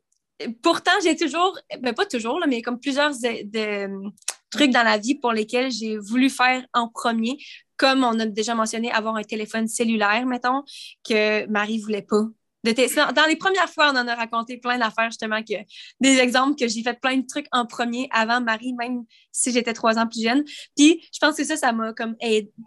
pourtant, 0.63 0.93
j'ai 1.03 1.17
toujours, 1.17 1.59
ben 1.81 1.95
pas 1.95 2.07
toujours, 2.07 2.41
mais 2.49 2.63
comme 2.63 2.81
plusieurs 2.81 3.13
de, 3.13 4.11
trucs 4.51 4.71
dans 4.71 4.83
la 4.83 4.99
vie 4.99 5.15
pour 5.15 5.33
lesquels 5.33 5.71
j'ai 5.71 5.99
voulu 5.99 6.31
faire 6.31 6.65
en 6.75 6.89
premier, 6.89 7.39
comme 7.77 8.05
on 8.05 8.19
a 8.21 8.27
déjà 8.27 8.55
mentionné, 8.55 8.93
avoir 8.93 9.17
un 9.17 9.23
téléphone 9.23 9.67
cellulaire, 9.67 10.25
mettons, 10.27 10.63
que 11.09 11.47
Marie 11.47 11.79
voulait 11.79 12.03
pas. 12.03 12.25
Dans 12.65 13.27
les 13.27 13.35
premières 13.35 13.69
fois, 13.69 13.91
on 13.93 13.97
en 13.97 14.07
a 14.07 14.15
raconté 14.15 14.57
plein 14.57 14.79
d'affaires, 14.79 15.11
justement, 15.11 15.43
que, 15.43 15.55
des 16.01 16.19
exemples 16.19 16.55
que 16.57 16.69
j'ai 16.69 16.83
fait 16.83 16.99
plein 17.01 17.17
de 17.17 17.27
trucs 17.27 17.49
en 17.51 17.67
premier 17.67 18.09
avant 18.13 18.41
Marie, 18.41 18.73
même 18.75 19.05
si 19.33 19.51
j'étais 19.51 19.73
trois 19.73 19.99
ans 19.99 20.07
plus 20.07 20.23
jeune. 20.23 20.45
Puis, 20.77 21.03
je 21.13 21.19
pense 21.19 21.37
que 21.37 21.45
ça, 21.45 21.57
ça 21.57 21.73
m'a 21.73 21.93
comme 21.93 22.15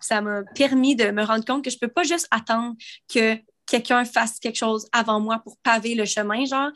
ça 0.01 0.21
m'a 0.21 0.43
permis 0.53 0.97
de 0.97 1.11
me 1.11 1.23
rendre 1.23 1.45
compte 1.45 1.63
que 1.63 1.69
je 1.69 1.77
peux 1.77 1.87
pas 1.87 2.03
juste 2.03 2.27
attendre 2.29 2.75
que 3.07 3.37
quelqu'un 3.67 4.03
fasse 4.05 4.39
quelque 4.39 4.57
chose 4.57 4.87
avant 4.91 5.19
moi 5.19 5.39
pour 5.39 5.57
paver 5.63 5.95
le 5.95 6.05
chemin, 6.05 6.45
genre 6.45 6.71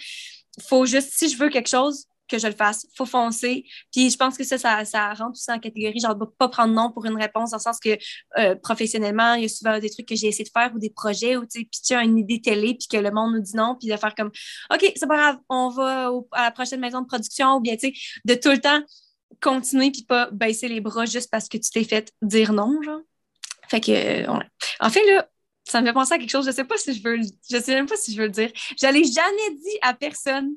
faut 0.61 0.85
juste, 0.85 1.09
si 1.11 1.29
je 1.29 1.37
veux 1.37 1.49
quelque 1.49 1.69
chose, 1.69 2.05
que 2.29 2.37
je 2.37 2.47
le 2.47 2.53
fasse. 2.53 2.87
faut 2.95 3.05
foncer. 3.05 3.65
Puis 3.91 4.09
je 4.11 4.15
pense 4.15 4.37
que 4.37 4.43
ça, 4.43 4.57
ça, 4.57 4.85
ça 4.85 5.13
rentre 5.13 5.31
aussi 5.31 5.51
en 5.51 5.59
catégorie, 5.59 5.99
genre, 5.99 6.15
pas 6.37 6.47
prendre 6.47 6.73
non 6.73 6.91
pour 6.91 7.05
une 7.05 7.17
réponse, 7.17 7.51
dans 7.51 7.57
le 7.57 7.61
sens 7.61 7.79
que 7.79 7.97
euh, 8.37 8.55
professionnellement, 8.55 9.33
il 9.33 9.41
y 9.41 9.45
a 9.45 9.49
souvent 9.49 9.79
des 9.79 9.89
trucs 9.89 10.07
que 10.07 10.15
j'ai 10.15 10.27
essayé 10.27 10.45
de 10.45 10.49
faire 10.49 10.71
ou 10.73 10.79
des 10.79 10.91
projets 10.91 11.35
où, 11.35 11.45
tu 11.45 11.67
sais, 11.71 11.95
as 11.95 12.03
une 12.03 12.17
idée 12.17 12.39
télé, 12.39 12.75
puis 12.75 12.87
que 12.87 12.97
le 12.97 13.11
monde 13.11 13.33
nous 13.33 13.41
dit 13.41 13.55
non, 13.55 13.75
puis 13.77 13.89
de 13.89 13.97
faire 13.97 14.15
comme, 14.15 14.31
OK, 14.73 14.93
c'est 14.95 15.07
pas 15.07 15.17
grave, 15.17 15.37
on 15.49 15.69
va 15.69 16.11
à 16.31 16.43
la 16.43 16.51
prochaine 16.51 16.79
maison 16.79 17.01
de 17.01 17.07
production, 17.07 17.55
ou 17.55 17.59
bien, 17.59 17.75
tu 17.75 17.87
sais, 17.87 17.93
de 18.25 18.35
tout 18.35 18.51
le 18.51 18.59
temps 18.59 18.81
continuer, 19.41 19.91
puis 19.91 20.03
pas 20.03 20.29
baisser 20.31 20.67
les 20.67 20.81
bras 20.81 21.05
juste 21.05 21.29
parce 21.31 21.47
que 21.47 21.57
tu 21.57 21.69
t'es 21.71 21.83
fait 21.83 22.13
dire 22.21 22.53
non, 22.53 22.81
genre. 22.81 23.01
Fait 23.67 23.79
que, 23.79 23.91
euh, 23.91 24.33
ouais. 24.33 24.45
En 24.79 24.89
fait, 24.89 25.05
là, 25.05 25.27
ça 25.71 25.81
me 25.81 25.87
fait 25.87 25.93
penser 25.93 26.13
à 26.13 26.17
quelque 26.17 26.29
chose. 26.29 26.45
Je 26.45 26.51
sais 26.51 26.63
pas 26.63 26.77
si 26.77 26.93
je 26.93 27.03
veux, 27.03 27.17
je 27.49 27.57
sais 27.57 27.75
même 27.75 27.87
pas 27.87 27.95
si 27.95 28.13
je 28.13 28.17
veux 28.17 28.27
le 28.27 28.31
dire. 28.31 28.51
Je 28.55 28.87
l'ai 28.87 29.03
jamais 29.03 29.55
dit 29.55 29.77
à 29.81 29.93
personne. 29.93 30.51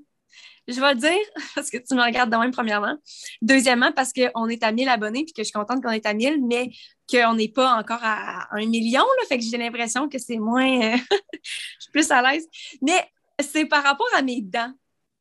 Je 0.69 0.81
vais 0.81 0.95
le 0.95 1.01
dire 1.01 1.19
parce 1.55 1.71
que 1.71 1.79
tu 1.79 1.95
me 1.95 2.03
regardes 2.03 2.31
de 2.31 2.37
même, 2.37 2.53
premièrement. 2.53 2.97
Deuxièmement, 3.41 3.93
parce 3.93 4.13
qu'on 4.13 4.49
est 4.49 4.63
à 4.63 4.73
1000 4.73 4.89
abonnés 4.89 5.25
puis 5.25 5.33
que 5.33 5.43
je 5.43 5.49
suis 5.49 5.53
contente 5.53 5.83
qu'on 5.83 5.91
est 5.91 6.07
à 6.07 6.15
1000, 6.15 6.45
mais 6.47 6.71
qu'on 7.11 7.35
n'est 7.35 7.49
pas 7.49 7.75
encore 7.75 8.01
à 8.03 8.49
un 8.53 8.67
million. 8.67 9.03
Là, 9.03 9.27
fait 9.29 9.39
que 9.39 9.45
j'ai 9.45 9.59
l'impression 9.59 10.09
que 10.09 10.19
c'est 10.19 10.39
moins. 10.39 10.97
je 11.33 11.51
suis 11.81 11.91
plus 11.93 12.11
à 12.11 12.23
l'aise. 12.23 12.47
Mais 12.81 13.09
c'est 13.41 13.67
par 13.67 13.83
rapport 13.83 14.09
à 14.15 14.23
mes 14.23 14.41
dents. 14.41 14.73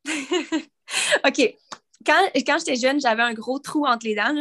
OK. 1.25 1.55
Quand, 2.05 2.29
quand 2.35 2.57
j'étais 2.59 2.75
jeune, 2.75 2.99
j'avais 2.99 3.23
un 3.23 3.33
gros 3.33 3.59
trou 3.59 3.85
entre 3.85 4.05
les 4.05 4.15
dents. 4.15 4.33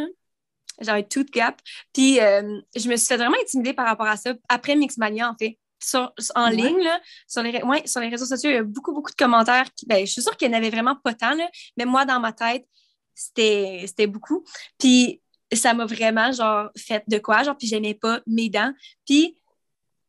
J'avais 0.81 1.03
tout 1.03 1.25
gap. 1.31 1.59
Puis 1.93 2.19
euh, 2.19 2.59
je 2.75 2.89
me 2.89 2.95
suis 2.95 3.07
fait 3.07 3.17
vraiment 3.17 3.37
intimider 3.41 3.73
par 3.73 3.85
rapport 3.85 4.07
à 4.07 4.17
ça 4.17 4.33
après 4.49 4.75
Mixmania, 4.75 5.29
en 5.29 5.35
fait. 5.37 5.57
Sur, 5.83 6.13
en 6.35 6.49
ligne, 6.49 6.79
là, 6.83 7.01
sur, 7.27 7.41
les, 7.41 7.63
ouais, 7.63 7.87
sur 7.87 8.01
les 8.01 8.09
réseaux 8.09 8.27
sociaux, 8.27 8.51
il 8.51 8.53
y 8.53 8.59
a 8.59 8.63
beaucoup, 8.63 8.93
beaucoup 8.93 9.09
de 9.09 9.15
commentaires. 9.15 9.65
ben, 9.87 10.05
je 10.05 10.11
suis 10.11 10.21
sûre 10.21 10.37
qu'il 10.37 10.47
n'y 10.47 10.53
en 10.53 10.57
avait 10.59 10.69
vraiment 10.69 10.95
pas 10.95 11.15
tant, 11.15 11.33
là, 11.33 11.49
mais 11.75 11.85
moi, 11.85 12.05
dans 12.05 12.19
ma 12.19 12.33
tête, 12.33 12.67
c'était 13.15 14.05
beaucoup. 14.05 14.43
Puis 14.77 15.21
ça 15.51 15.73
m'a 15.73 15.85
vraiment, 15.85 16.31
genre, 16.31 16.69
fait 16.77 17.03
de 17.07 17.17
quoi, 17.17 17.41
genre, 17.43 17.57
puis 17.57 17.67
j'aimais 17.67 17.95
pas 17.95 18.21
mes 18.27 18.49
dents. 18.49 18.71
Puis 19.07 19.41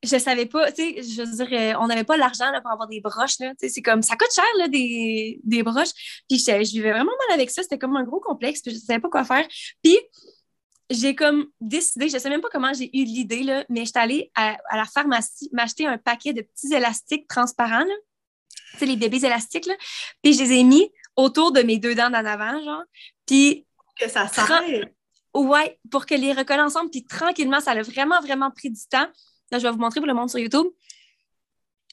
je 0.02 0.18
savais 0.18 0.46
pas, 0.46 0.72
tu 0.72 0.82
sais, 0.82 1.02
je 1.02 1.22
veux 1.22 1.46
dire, 1.46 1.58
euh, 1.58 1.78
on 1.80 1.86
n'avait 1.86 2.04
pas 2.04 2.16
l'argent 2.16 2.50
pour 2.60 2.72
avoir 2.72 2.88
des 2.88 3.00
broches, 3.00 3.38
là, 3.38 3.50
tu 3.50 3.56
sais, 3.60 3.68
c'est 3.68 3.82
comme, 3.82 4.02
ça 4.02 4.16
coûte 4.16 4.34
cher, 4.34 4.44
là, 4.58 4.68
des, 4.68 5.40
des 5.44 5.62
broches. 5.62 6.22
Puis 6.28 6.38
je, 6.38 6.64
je, 6.64 6.72
vivais 6.72 6.90
vraiment 6.90 7.12
mal 7.28 7.34
avec 7.34 7.50
ça, 7.50 7.62
c'était 7.62 7.78
comme 7.78 7.96
un 7.96 8.02
gros 8.02 8.20
complexe, 8.20 8.62
puis 8.62 8.74
je 8.74 8.78
savais 8.78 8.98
pas 8.98 9.08
quoi 9.08 9.24
faire. 9.24 9.46
Puis 9.82 9.96
j'ai 10.92 11.14
comme 11.14 11.46
décidé, 11.60 12.08
je 12.08 12.14
ne 12.14 12.18
sais 12.18 12.30
même 12.30 12.40
pas 12.40 12.48
comment 12.50 12.72
j'ai 12.72 12.86
eu 12.96 13.04
l'idée, 13.04 13.42
là, 13.42 13.64
mais 13.68 13.84
j'étais 13.84 13.98
allée 13.98 14.30
à, 14.34 14.56
la 14.74 14.84
pharmacie 14.84 15.48
m'acheter 15.52 15.86
un 15.86 15.98
paquet 15.98 16.32
de 16.32 16.42
petits 16.42 16.74
élastiques 16.74 17.26
transparents, 17.28 17.84
tu 18.72 18.78
sais, 18.78 18.86
les 18.86 18.96
bébés 18.96 19.24
élastiques, 19.24 19.66
là, 19.66 19.74
puis 20.22 20.34
je 20.34 20.42
les 20.42 20.52
ai 20.52 20.64
mis 20.64 20.90
autour 21.16 21.52
de 21.52 21.62
mes 21.62 21.78
deux 21.78 21.94
dents 21.94 22.10
d'en 22.10 22.24
avant, 22.24 22.62
genre, 22.62 22.82
puis... 23.26 23.66
Que 23.98 24.08
ça 24.08 24.28
sert! 24.28 24.62
Ouais, 25.34 25.78
pour 25.90 26.04
que 26.04 26.14
les 26.14 26.32
recoller 26.32 26.60
ensemble, 26.60 26.90
puis 26.90 27.04
tranquillement, 27.04 27.60
ça 27.60 27.72
a 27.72 27.82
vraiment, 27.82 28.20
vraiment 28.20 28.50
pris 28.50 28.70
du 28.70 28.86
temps. 28.86 29.08
Là, 29.50 29.58
je 29.58 29.66
vais 29.66 29.70
vous 29.70 29.78
montrer 29.78 30.00
pour 30.00 30.06
le 30.06 30.12
monde 30.12 30.28
sur 30.28 30.38
YouTube. 30.38 30.66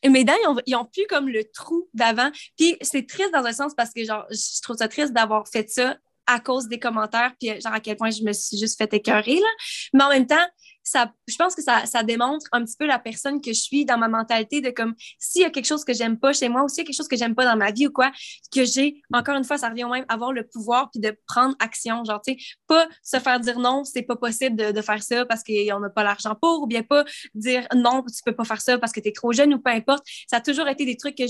Et 0.04 0.10
mes 0.10 0.26
dents, 0.26 0.36
ils 0.44 0.48
ont, 0.48 0.58
ils 0.66 0.76
ont 0.76 0.86
plus 0.86 1.06
comme 1.08 1.30
le 1.30 1.44
trou 1.52 1.90
d'avant. 1.94 2.32
Puis 2.58 2.78
c'est 2.82 3.08
triste 3.08 3.32
dans 3.34 3.46
un 3.46 3.54
sens 3.54 3.74
parce 3.76 3.92
que, 3.92 4.04
genre, 4.04 4.26
je 4.30 4.62
trouve 4.62 4.78
ça 4.78 4.90
triste 4.90 5.14
d'avoir 5.14 5.48
fait 5.48 5.70
ça 5.70 5.98
à 6.30 6.40
cause 6.40 6.68
des 6.68 6.80
commentaires, 6.80 7.34
puis 7.40 7.60
genre 7.60 7.74
à 7.74 7.80
quel 7.80 7.98
point 7.98 8.12
je 8.12 8.24
me 8.24 8.34
suis 8.34 8.58
juste 8.58 8.78
fait 8.78 8.94
écœurer, 8.94 9.36
là. 9.36 9.50
Mais 9.94 10.04
en 10.04 10.10
même 10.10 10.28
temps, 10.28 10.46
ça, 10.84 11.12
je 11.28 11.36
pense 11.36 11.56
que 11.56 11.62
ça, 11.62 11.86
ça, 11.86 12.04
démontre 12.04 12.48
un 12.52 12.64
petit 12.64 12.76
peu 12.78 12.86
la 12.86 13.00
personne 13.00 13.42
que 13.42 13.54
je 13.54 13.60
suis 13.60 13.86
dans 13.86 13.98
ma 13.98 14.08
mentalité 14.08 14.62
de 14.62 14.72
comme 14.72 14.96
s'il 15.20 15.42
y 15.42 15.46
a 15.46 15.50
quelque 15.50 15.66
chose 15.66 15.84
que 15.84 15.94
j'aime 15.94 16.18
pas 16.18 16.34
chez 16.34 16.50
moi 16.50 16.64
ou 16.64 16.68
s'il 16.68 16.80
y 16.80 16.82
a 16.82 16.86
quelque 16.86 16.96
chose 16.96 17.08
que 17.08 17.16
j'aime 17.16 17.36
pas 17.36 17.46
dans 17.46 17.58
ma 17.58 17.72
vie 17.72 17.88
ou 17.88 17.92
quoi, 17.92 18.12
que 18.52 18.66
j'ai, 18.66 19.02
encore 19.14 19.36
une 19.36 19.44
fois, 19.44 19.58
ça 19.58 19.70
revient 19.70 19.84
au 19.84 19.90
même, 19.90 20.06
avoir 20.08 20.34
le 20.34 20.48
pouvoir 20.48 20.90
puis 20.92 21.00
de 21.00 21.16
prendre 21.28 21.56
action. 21.60 22.04
Genre, 22.06 22.22
tu 22.26 22.34
sais, 22.34 22.40
pas 22.68 22.88
se 23.04 23.20
faire 23.20 23.40
dire 23.40 23.60
non, 23.60 23.84
c'est 23.84 24.02
pas 24.02 24.16
possible 24.16 24.56
de, 24.56 24.82
faire 24.82 25.04
ça 25.04 25.26
parce 25.26 25.44
qu'on 25.44 25.80
n'a 25.80 25.90
pas 25.90 26.04
l'argent 26.04 26.36
pour 26.42 26.64
ou 26.64 26.68
bien 26.68 26.84
pas 26.84 27.04
dire 27.36 27.68
non, 27.76 28.04
tu 28.04 28.24
peux 28.26 28.36
pas 28.36 28.46
faire 28.46 28.62
ça 28.62 28.78
parce 28.78 28.94
que 28.94 29.00
tu 29.00 29.10
es 29.10 29.12
trop 29.12 29.34
jeune 29.34 29.54
ou 29.54 29.60
peu 29.60 29.72
importe. 29.72 30.04
Ça 30.28 30.38
a 30.38 30.42
toujours 30.42 30.68
été 30.70 30.86
des 30.86 30.96
trucs 30.96 31.18
que 31.18 31.26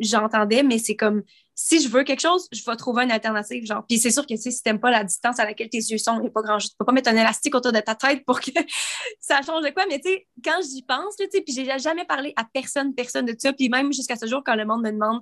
j'entendais, 0.00 0.62
mais 0.62 0.78
c'est 0.78 0.96
comme 0.96 1.22
si 1.54 1.80
je 1.80 1.88
veux 1.88 2.02
quelque 2.02 2.20
chose, 2.20 2.48
je 2.52 2.62
vais 2.64 2.76
trouver 2.76 3.04
une 3.04 3.12
alternative. 3.12 3.64
Genre. 3.64 3.84
Puis 3.88 3.98
c'est 3.98 4.10
sûr 4.10 4.26
que 4.26 4.36
si 4.36 4.50
tu 4.50 4.60
n'aimes 4.66 4.80
pas 4.80 4.90
la 4.90 5.04
distance 5.04 5.38
à 5.38 5.44
laquelle 5.44 5.68
tes 5.68 5.78
yeux 5.78 5.98
sont, 5.98 6.16
il 6.16 6.22
n'y 6.22 6.26
a 6.26 6.30
pas 6.30 6.42
grand 6.42 6.58
chose. 6.58 6.70
Tu 6.70 6.76
peux 6.78 6.84
pas 6.84 6.92
mettre 6.92 7.10
un 7.10 7.16
élastique 7.16 7.54
autour 7.54 7.72
de 7.72 7.80
ta 7.80 7.94
tête 7.94 8.24
pour 8.24 8.40
que 8.40 8.50
ça 9.20 9.40
change 9.42 9.64
de 9.64 9.70
quoi. 9.70 9.84
Mais 9.88 10.00
tu 10.00 10.10
sais, 10.10 10.26
quand 10.44 10.60
j'y 10.62 10.82
pense, 10.82 11.14
sais, 11.16 11.28
puis 11.40 11.54
j'ai 11.54 11.78
jamais 11.78 12.04
parlé 12.04 12.32
à 12.36 12.44
personne, 12.52 12.94
personne 12.94 13.26
de 13.26 13.34
ça. 13.38 13.52
Puis 13.52 13.68
même 13.68 13.92
jusqu'à 13.92 14.16
ce 14.16 14.26
jour, 14.26 14.42
quand 14.44 14.56
le 14.56 14.64
monde 14.64 14.82
me 14.82 14.90
demande 14.90 15.20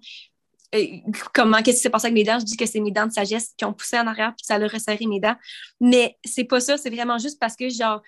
euh, 0.74 0.86
comment, 1.34 1.58
qu'est-ce 1.62 1.78
qui 1.78 1.82
s'est 1.82 1.90
passé 1.90 2.06
avec 2.06 2.14
mes 2.14 2.24
dents, 2.24 2.38
je 2.38 2.46
dis 2.46 2.56
que 2.56 2.64
c'est 2.64 2.80
mes 2.80 2.90
dents 2.90 3.06
de 3.06 3.12
sagesse 3.12 3.52
qui 3.56 3.64
ont 3.66 3.74
poussé 3.74 3.98
en 3.98 4.06
arrière 4.06 4.34
puis 4.34 4.46
ça 4.46 4.54
a 4.54 4.66
resserré 4.66 5.06
mes 5.06 5.20
dents. 5.20 5.36
Mais 5.80 6.16
c'est 6.24 6.44
pas 6.44 6.60
ça, 6.60 6.78
c'est 6.78 6.90
vraiment 6.90 7.18
juste 7.18 7.38
parce 7.38 7.56
que, 7.56 7.68
genre, 7.68 8.00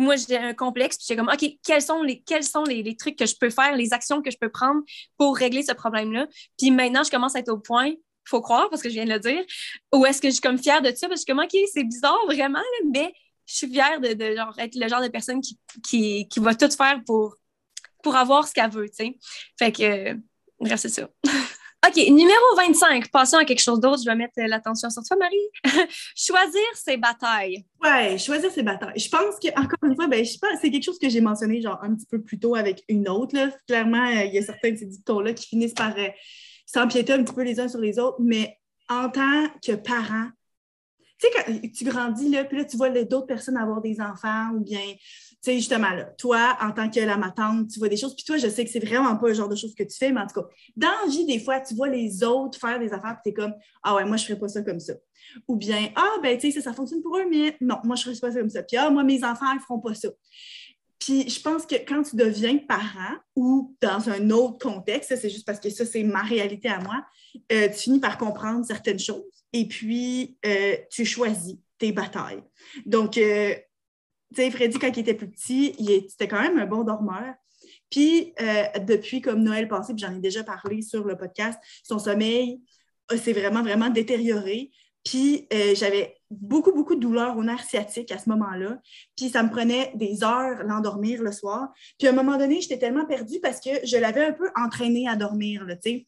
moi, 0.00 0.16
j'ai 0.16 0.38
un 0.38 0.54
complexe, 0.54 0.96
puis 0.96 1.06
j'ai 1.08 1.16
comme, 1.16 1.28
OK, 1.28 1.44
quels 1.62 1.82
sont, 1.82 2.02
les, 2.02 2.22
quels 2.22 2.42
sont 2.42 2.64
les, 2.64 2.96
trucs 2.96 3.16
que 3.16 3.26
je 3.26 3.34
peux 3.38 3.50
faire, 3.50 3.76
les 3.76 3.92
actions 3.92 4.22
que 4.22 4.30
je 4.30 4.38
peux 4.40 4.48
prendre 4.48 4.80
pour 5.18 5.36
régler 5.36 5.62
ce 5.62 5.72
problème-là? 5.72 6.26
Puis 6.58 6.70
maintenant, 6.70 7.04
je 7.04 7.10
commence 7.10 7.36
à 7.36 7.40
être 7.40 7.50
au 7.50 7.58
point, 7.58 7.92
faut 8.24 8.40
croire, 8.40 8.70
parce 8.70 8.82
que 8.82 8.88
je 8.88 8.94
viens 8.94 9.04
de 9.04 9.10
le 9.10 9.18
dire, 9.18 9.42
ou 9.92 10.06
est-ce 10.06 10.22
que 10.22 10.28
je 10.28 10.32
suis 10.32 10.40
comme 10.40 10.58
fière 10.58 10.80
de 10.80 10.88
ça? 10.94 11.06
Parce 11.06 11.10
que 11.10 11.14
je 11.16 11.16
suis 11.18 11.26
comme, 11.26 11.44
OK, 11.44 11.68
c'est 11.72 11.84
bizarre 11.84 12.24
vraiment, 12.26 12.62
mais 12.90 13.12
je 13.44 13.54
suis 13.54 13.68
fière 13.68 14.00
de, 14.00 14.14
de 14.14 14.34
genre, 14.34 14.58
être 14.58 14.74
le 14.74 14.88
genre 14.88 15.02
de 15.02 15.08
personne 15.08 15.42
qui, 15.42 15.58
qui, 15.86 16.28
qui 16.28 16.40
va 16.40 16.54
tout 16.54 16.70
faire 16.70 17.00
pour, 17.04 17.36
pour 18.02 18.16
avoir 18.16 18.48
ce 18.48 18.54
qu'elle 18.54 18.70
veut, 18.70 18.88
tu 18.88 19.04
sais. 19.04 19.18
Fait 19.58 19.70
que, 19.70 20.14
bref, 20.58 20.80
c'est 20.80 20.88
ça. 20.88 21.10
OK, 21.86 21.96
numéro 22.10 22.56
25. 22.56 23.10
Passons 23.10 23.38
à 23.38 23.44
quelque 23.44 23.62
chose 23.62 23.80
d'autre. 23.80 24.02
Je 24.02 24.10
vais 24.10 24.14
mettre 24.14 24.34
l'attention 24.36 24.90
sur 24.90 25.02
toi, 25.02 25.16
Marie. 25.16 25.38
choisir 26.14 26.62
ses 26.74 26.98
batailles. 26.98 27.64
Ouais, 27.82 28.18
choisir 28.18 28.50
ses 28.50 28.62
batailles. 28.62 28.98
Je 28.98 29.08
pense 29.08 29.36
que, 29.42 29.48
encore 29.58 29.78
une 29.84 29.96
fois, 29.96 30.06
ben, 30.06 30.22
je 30.22 30.38
pas, 30.38 30.48
c'est 30.60 30.70
quelque 30.70 30.84
chose 30.84 30.98
que 30.98 31.08
j'ai 31.08 31.22
mentionné 31.22 31.62
genre 31.62 31.78
un 31.82 31.94
petit 31.94 32.06
peu 32.06 32.20
plus 32.20 32.38
tôt 32.38 32.54
avec 32.54 32.84
une 32.88 33.08
autre. 33.08 33.34
Là. 33.34 33.50
Clairement, 33.66 34.08
euh, 34.08 34.24
il 34.24 34.34
y 34.34 34.38
a 34.38 34.42
certains 34.42 34.72
de 34.72 34.76
ces 34.76 34.86
dictons-là 34.86 35.32
qui 35.32 35.46
finissent 35.46 35.74
par 35.74 35.96
euh, 35.96 36.08
s'empiéter 36.66 37.14
un 37.14 37.24
petit 37.24 37.34
peu 37.34 37.42
les 37.42 37.58
uns 37.58 37.68
sur 37.68 37.80
les 37.80 37.98
autres, 37.98 38.18
mais 38.20 38.58
en 38.90 39.08
tant 39.08 39.48
que 39.64 39.72
parent, 39.72 40.28
tu 41.18 41.28
sais, 41.28 41.32
quand 41.34 41.68
tu 41.74 41.84
grandis, 41.84 42.28
là, 42.28 42.44
puis 42.44 42.58
là, 42.58 42.64
tu 42.64 42.76
vois 42.76 42.90
d'autres 42.90 43.26
personnes 43.26 43.56
avoir 43.56 43.80
des 43.80 44.00
enfants 44.00 44.50
ou 44.54 44.60
bien 44.60 44.80
sais, 45.42 45.56
justement, 45.56 45.90
là, 45.90 46.04
toi, 46.18 46.56
en 46.60 46.72
tant 46.72 46.90
que 46.90 47.00
la 47.00 47.16
matante, 47.16 47.68
tu 47.68 47.78
vois 47.78 47.88
des 47.88 47.96
choses, 47.96 48.14
puis 48.14 48.24
toi, 48.24 48.36
je 48.36 48.48
sais 48.48 48.64
que 48.64 48.70
c'est 48.70 48.84
vraiment 48.84 49.16
pas 49.16 49.28
le 49.28 49.34
genre 49.34 49.48
de 49.48 49.56
choses 49.56 49.74
que 49.74 49.82
tu 49.82 49.96
fais, 49.96 50.12
mais 50.12 50.20
en 50.20 50.26
tout 50.26 50.40
cas, 50.40 50.46
dans 50.76 50.88
la 51.04 51.10
vie, 51.10 51.24
des 51.24 51.38
fois, 51.38 51.60
tu 51.60 51.74
vois 51.74 51.88
les 51.88 52.22
autres 52.22 52.58
faire 52.58 52.78
des 52.78 52.92
affaires, 52.92 53.16
puis 53.22 53.22
tu 53.24 53.28
es 53.30 53.32
comme, 53.32 53.54
ah 53.82 53.94
ouais, 53.94 54.04
moi, 54.04 54.16
je 54.16 54.24
ferais 54.24 54.38
pas 54.38 54.48
ça 54.48 54.62
comme 54.62 54.80
ça. 54.80 54.94
Ou 55.48 55.56
bien, 55.56 55.90
ah, 55.96 56.16
ben, 56.22 56.36
tu 56.38 56.50
sais, 56.50 56.60
ça, 56.60 56.72
fonctionne 56.72 57.02
pour 57.02 57.16
eux, 57.16 57.26
mais 57.30 57.56
non, 57.60 57.76
moi, 57.84 57.96
je 57.96 58.02
ferais 58.02 58.16
pas 58.20 58.32
ça 58.32 58.40
comme 58.40 58.50
ça. 58.50 58.62
Puis, 58.62 58.76
ah, 58.76 58.90
moi, 58.90 59.02
mes 59.02 59.24
enfants, 59.24 59.46
ils 59.54 59.60
feront 59.60 59.80
pas 59.80 59.94
ça. 59.94 60.08
Puis 61.00 61.30
je 61.30 61.40
pense 61.40 61.64
que 61.64 61.76
quand 61.76 62.02
tu 62.02 62.14
deviens 62.14 62.58
parent 62.58 63.16
ou 63.34 63.74
dans 63.80 64.10
un 64.10 64.28
autre 64.30 64.58
contexte, 64.58 65.16
c'est 65.16 65.30
juste 65.30 65.46
parce 65.46 65.58
que 65.58 65.70
ça, 65.70 65.86
c'est 65.86 66.02
ma 66.02 66.22
réalité 66.22 66.68
à 66.68 66.78
moi, 66.78 67.02
euh, 67.50 67.68
tu 67.68 67.78
finis 67.78 68.00
par 68.00 68.18
comprendre 68.18 68.66
certaines 68.66 68.98
choses 68.98 69.44
et 69.52 69.66
puis 69.66 70.36
euh, 70.44 70.76
tu 70.90 71.06
choisis 71.06 71.56
tes 71.78 71.92
batailles. 71.92 72.42
Donc, 72.84 73.16
euh, 73.16 73.54
tu 74.34 74.42
sais, 74.42 74.50
Freddy, 74.50 74.78
quand 74.78 74.96
il 74.96 75.00
était 75.00 75.14
plus 75.14 75.30
petit, 75.30 75.74
c'était 76.08 76.28
quand 76.28 76.40
même 76.40 76.58
un 76.58 76.66
bon 76.66 76.84
dormeur. 76.84 77.34
Puis, 77.90 78.32
euh, 78.40 78.64
depuis 78.80 79.20
comme 79.20 79.42
Noël 79.42 79.68
passé, 79.68 79.92
puis 79.94 80.04
j'en 80.06 80.14
ai 80.14 80.20
déjà 80.20 80.44
parlé 80.44 80.82
sur 80.82 81.04
le 81.04 81.16
podcast, 81.16 81.58
son 81.82 81.98
sommeil 81.98 82.60
s'est 83.16 83.32
vraiment, 83.32 83.62
vraiment 83.62 83.90
détérioré. 83.90 84.70
Puis, 85.04 85.48
euh, 85.52 85.74
j'avais 85.74 86.16
beaucoup, 86.30 86.72
beaucoup 86.72 86.94
de 86.94 87.00
douleurs 87.00 87.36
au 87.36 87.42
nerf 87.42 87.64
sciatique 87.64 88.12
à 88.12 88.18
ce 88.18 88.28
moment-là. 88.28 88.78
Puis, 89.16 89.30
ça 89.30 89.42
me 89.42 89.50
prenait 89.50 89.92
des 89.94 90.22
heures 90.22 90.62
l'endormir 90.64 91.22
le 91.22 91.32
soir. 91.32 91.68
Puis, 91.98 92.06
à 92.06 92.10
un 92.10 92.14
moment 92.14 92.36
donné, 92.36 92.60
j'étais 92.60 92.78
tellement 92.78 93.06
perdue 93.06 93.40
parce 93.40 93.60
que 93.60 93.70
je 93.84 93.96
l'avais 93.96 94.26
un 94.26 94.32
peu 94.32 94.50
entraîné 94.54 95.08
à 95.08 95.16
dormir, 95.16 95.66
tu 95.82 95.90
sais. 95.90 96.06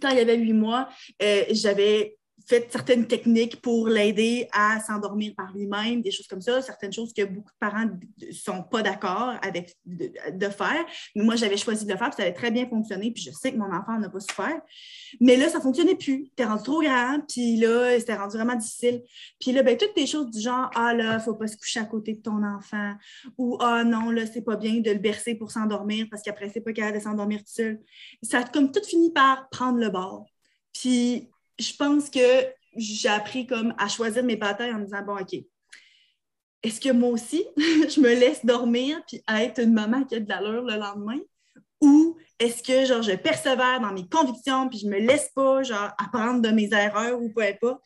Quand 0.00 0.08
il 0.10 0.16
y 0.16 0.20
avait 0.20 0.38
huit 0.38 0.54
mois, 0.54 0.88
euh, 1.22 1.44
j'avais 1.50 2.16
fait 2.46 2.68
certaines 2.70 3.06
techniques 3.06 3.60
pour 3.60 3.88
l'aider 3.88 4.48
à 4.52 4.80
s'endormir 4.80 5.34
par 5.36 5.52
lui-même, 5.52 6.02
des 6.02 6.10
choses 6.10 6.26
comme 6.26 6.40
ça, 6.40 6.60
certaines 6.62 6.92
choses 6.92 7.12
que 7.12 7.22
beaucoup 7.22 7.50
de 7.50 7.58
parents 7.58 7.86
ne 7.86 8.32
sont 8.32 8.62
pas 8.62 8.82
d'accord 8.82 9.34
avec 9.42 9.76
de, 9.86 10.48
faire. 10.48 10.84
Mais 11.14 11.22
moi, 11.22 11.36
j'avais 11.36 11.56
choisi 11.56 11.84
de 11.86 11.92
le 11.92 11.98
faire, 11.98 12.10
puis 12.10 12.16
ça 12.16 12.22
avait 12.22 12.34
très 12.34 12.50
bien 12.50 12.66
fonctionné, 12.66 13.10
puis 13.10 13.22
je 13.22 13.30
sais 13.30 13.52
que 13.52 13.56
mon 13.56 13.72
enfant 13.72 13.98
n'a 13.98 14.08
pas 14.08 14.20
su 14.20 14.32
faire. 14.34 14.60
Mais 15.20 15.36
là, 15.36 15.48
ça 15.48 15.58
ne 15.58 15.62
fonctionnait 15.62 15.94
plus. 15.94 16.30
T'es 16.36 16.44
rendu 16.44 16.62
trop 16.62 16.82
grand, 16.82 17.20
puis 17.28 17.56
là, 17.56 17.98
c'était 17.98 18.16
rendu 18.16 18.36
vraiment 18.36 18.56
difficile. 18.56 19.02
Puis 19.40 19.52
là, 19.52 19.62
ben, 19.62 19.76
toutes 19.76 19.94
des 19.96 20.06
choses 20.06 20.30
du 20.30 20.40
genre, 20.40 20.70
ah 20.74 20.94
là, 20.94 21.12
il 21.12 21.14
ne 21.14 21.18
faut 21.20 21.34
pas 21.34 21.46
se 21.46 21.56
coucher 21.56 21.80
à 21.80 21.84
côté 21.84 22.14
de 22.14 22.20
ton 22.20 22.42
enfant, 22.42 22.94
ou 23.38 23.56
ah 23.60 23.84
non, 23.84 24.10
là, 24.10 24.26
c'est 24.26 24.42
pas 24.42 24.56
bien 24.56 24.80
de 24.80 24.90
le 24.90 24.98
bercer 24.98 25.34
pour 25.34 25.50
s'endormir 25.50 26.06
parce 26.10 26.22
qu'après, 26.22 26.50
c'est 26.52 26.60
pas 26.60 26.72
capable 26.72 26.98
de 26.98 27.02
s'endormir 27.02 27.38
tout 27.40 27.52
seul. 27.52 27.80
Ça 28.22 28.40
a 28.40 28.44
comme 28.44 28.72
tout 28.72 28.82
fini 28.84 29.12
par 29.12 29.48
prendre 29.50 29.78
le 29.78 29.90
bord. 29.90 30.26
Puis 30.72 31.28
je 31.58 31.72
pense 31.76 32.10
que 32.10 32.46
j'ai 32.76 33.08
appris 33.08 33.46
comme 33.46 33.74
à 33.78 33.88
choisir 33.88 34.24
mes 34.24 34.36
batailles 34.36 34.72
en 34.72 34.78
me 34.78 34.84
disant, 34.84 35.02
bon, 35.04 35.18
OK, 35.18 35.34
est-ce 36.62 36.80
que 36.80 36.92
moi 36.92 37.10
aussi, 37.10 37.44
je 37.56 38.00
me 38.00 38.14
laisse 38.14 38.44
dormir 38.44 39.00
puis 39.06 39.22
être 39.28 39.60
une 39.60 39.72
maman 39.72 40.04
qui 40.04 40.14
a 40.16 40.20
de 40.20 40.28
l'allure 40.28 40.62
le 40.62 40.76
lendemain? 40.76 41.18
Ou 41.80 42.16
est-ce 42.38 42.62
que 42.62 42.84
genre, 42.84 43.02
je 43.02 43.12
persévère 43.16 43.80
dans 43.80 43.92
mes 43.92 44.08
convictions 44.08 44.68
puis 44.68 44.78
je 44.78 44.86
me 44.86 44.98
laisse 44.98 45.30
pas 45.34 45.62
genre, 45.62 45.90
apprendre 45.98 46.40
de 46.40 46.48
mes 46.50 46.72
erreurs 46.72 47.20
ou 47.20 47.32
peu 47.32 47.42
importe 47.42 47.82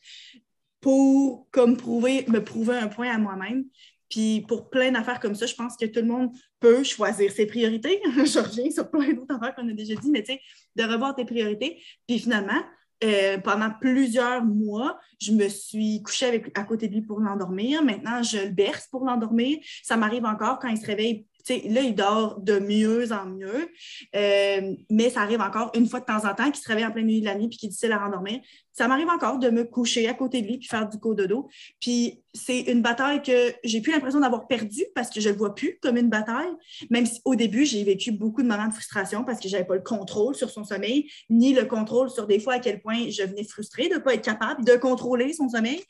pour 0.79 1.47
comme 1.51 1.75
prouver, 1.75 2.23
me 2.27 2.43
prouver 2.43 2.77
un 2.77 2.87
point 2.87 3.09
à 3.09 3.17
moi-même? 3.17 3.65
Puis 4.09 4.45
pour 4.47 4.69
plein 4.69 4.91
d'affaires 4.91 5.19
comme 5.19 5.35
ça, 5.35 5.47
je 5.47 5.55
pense 5.55 5.75
que 5.75 5.85
tout 5.85 5.99
le 5.99 6.05
monde 6.05 6.31
peut 6.59 6.83
choisir 6.83 7.31
ses 7.31 7.45
priorités. 7.45 8.01
je 8.05 8.39
reviens 8.39 8.71
sur 8.71 8.89
plein 8.89 9.13
d'autres 9.13 9.35
affaires 9.35 9.55
qu'on 9.55 9.67
a 9.67 9.73
déjà 9.73 9.95
dit, 9.95 10.11
mais 10.11 10.23
tu 10.23 10.33
sais, 10.33 10.41
de 10.75 10.83
revoir 10.83 11.15
tes 11.15 11.25
priorités. 11.25 11.81
Puis 12.07 12.19
finalement, 12.19 12.61
euh, 13.03 13.37
pendant 13.37 13.69
plusieurs 13.69 14.43
mois, 14.43 14.97
je 15.21 15.31
me 15.31 15.47
suis 15.47 16.01
couchée 16.01 16.25
avec, 16.25 16.57
à 16.57 16.63
côté 16.63 16.87
de 16.87 16.93
lui 16.93 17.01
pour 17.01 17.19
l'endormir. 17.19 17.83
Maintenant, 17.83 18.23
je 18.23 18.37
le 18.37 18.49
berce 18.49 18.87
pour 18.87 19.05
l'endormir. 19.05 19.59
Ça 19.83 19.97
m'arrive 19.97 20.25
encore 20.25 20.59
quand 20.59 20.69
il 20.69 20.77
se 20.77 20.85
réveille 20.85 21.25
là, 21.49 21.81
il 21.81 21.95
dort 21.95 22.39
de 22.39 22.59
mieux 22.59 23.11
en 23.11 23.25
mieux, 23.25 23.69
euh, 24.15 24.75
mais 24.89 25.09
ça 25.09 25.21
arrive 25.21 25.41
encore 25.41 25.71
une 25.75 25.87
fois 25.87 25.99
de 25.99 26.05
temps 26.05 26.25
en 26.25 26.33
temps 26.33 26.51
qu'il 26.51 26.61
se 26.61 26.67
réveille 26.67 26.85
en 26.85 26.91
plein 26.91 27.03
milieu 27.03 27.21
de 27.21 27.25
la 27.25 27.35
nuit 27.35 27.47
puis 27.47 27.57
qu'il 27.57 27.67
est 27.67 27.69
difficile 27.69 27.91
à 27.91 27.99
rendormir. 27.99 28.39
Ça 28.73 28.87
m'arrive 28.87 29.09
encore 29.09 29.39
de 29.39 29.49
me 29.49 29.63
coucher 29.63 30.07
à 30.07 30.13
côté 30.13 30.41
de 30.41 30.47
lui 30.47 30.59
puis 30.59 30.67
faire 30.67 30.87
du 30.87 30.99
cododo. 30.99 31.49
Puis 31.79 32.21
c'est 32.33 32.59
une 32.61 32.83
bataille 32.83 33.23
que 33.23 33.53
j'ai 33.63 33.81
plus 33.81 33.91
l'impression 33.91 34.19
d'avoir 34.19 34.45
perdue 34.47 34.85
parce 34.93 35.09
que 35.09 35.19
je 35.19 35.29
ne 35.29 35.33
le 35.33 35.39
vois 35.39 35.55
plus 35.55 35.79
comme 35.81 35.97
une 35.97 36.09
bataille, 36.09 36.51
même 36.91 37.05
si 37.05 37.19
au 37.25 37.33
début, 37.33 37.65
j'ai 37.65 37.83
vécu 37.83 38.11
beaucoup 38.11 38.43
de 38.43 38.47
moments 38.47 38.67
de 38.67 38.73
frustration 38.73 39.23
parce 39.23 39.39
que 39.39 39.47
je 39.47 39.53
n'avais 39.53 39.65
pas 39.65 39.75
le 39.75 39.81
contrôle 39.81 40.35
sur 40.35 40.51
son 40.51 40.63
sommeil, 40.63 41.09
ni 41.29 41.53
le 41.53 41.65
contrôle 41.65 42.11
sur 42.11 42.27
des 42.27 42.39
fois 42.39 42.53
à 42.55 42.59
quel 42.59 42.79
point 42.81 43.09
je 43.09 43.23
venais 43.23 43.43
frustrée 43.43 43.89
de 43.89 43.95
ne 43.95 43.99
pas 43.99 44.13
être 44.13 44.23
capable 44.23 44.63
de 44.63 44.75
contrôler 44.75 45.33
son 45.33 45.49
sommeil. 45.49 45.83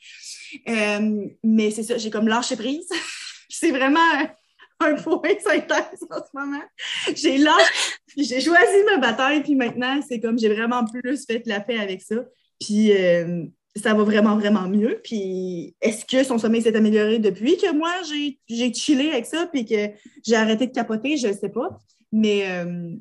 Euh, 0.68 1.26
mais 1.42 1.70
c'est 1.70 1.82
ça, 1.82 1.98
j'ai 1.98 2.10
comme 2.10 2.28
lâché 2.28 2.56
prise. 2.56 2.88
c'est 3.50 3.70
vraiment 3.70 4.00
un 4.86 4.94
point 4.94 5.38
synthèse 5.40 6.06
en 6.10 6.18
ce 6.18 6.30
moment. 6.34 6.62
J'ai 7.14 7.38
là, 7.38 7.56
j'ai 8.16 8.40
choisi 8.40 8.84
ma 8.86 8.98
bataille, 8.98 9.42
puis 9.42 9.54
maintenant, 9.54 10.00
c'est 10.06 10.20
comme 10.20 10.38
j'ai 10.38 10.48
vraiment 10.48 10.84
plus 10.84 11.24
fait 11.26 11.42
la 11.46 11.60
paix 11.60 11.78
avec 11.78 12.02
ça. 12.02 12.16
Puis 12.60 12.92
euh, 12.92 13.44
ça 13.76 13.94
va 13.94 14.02
vraiment, 14.04 14.36
vraiment 14.36 14.68
mieux. 14.68 15.00
Puis 15.02 15.74
est-ce 15.80 16.04
que 16.04 16.22
son 16.24 16.38
sommeil 16.38 16.62
s'est 16.62 16.76
amélioré 16.76 17.18
depuis 17.18 17.56
que 17.56 17.72
moi, 17.72 17.92
j'ai 18.04 18.74
chillé 18.74 19.12
avec 19.12 19.26
ça, 19.26 19.46
puis 19.46 19.64
que 19.64 19.90
j'ai 20.24 20.36
arrêté 20.36 20.66
de 20.66 20.72
capoter? 20.72 21.16
Je 21.16 21.28
ne 21.28 21.32
sais 21.32 21.50
pas. 21.50 21.78
Mais, 22.12 22.50
euh, 22.50 22.94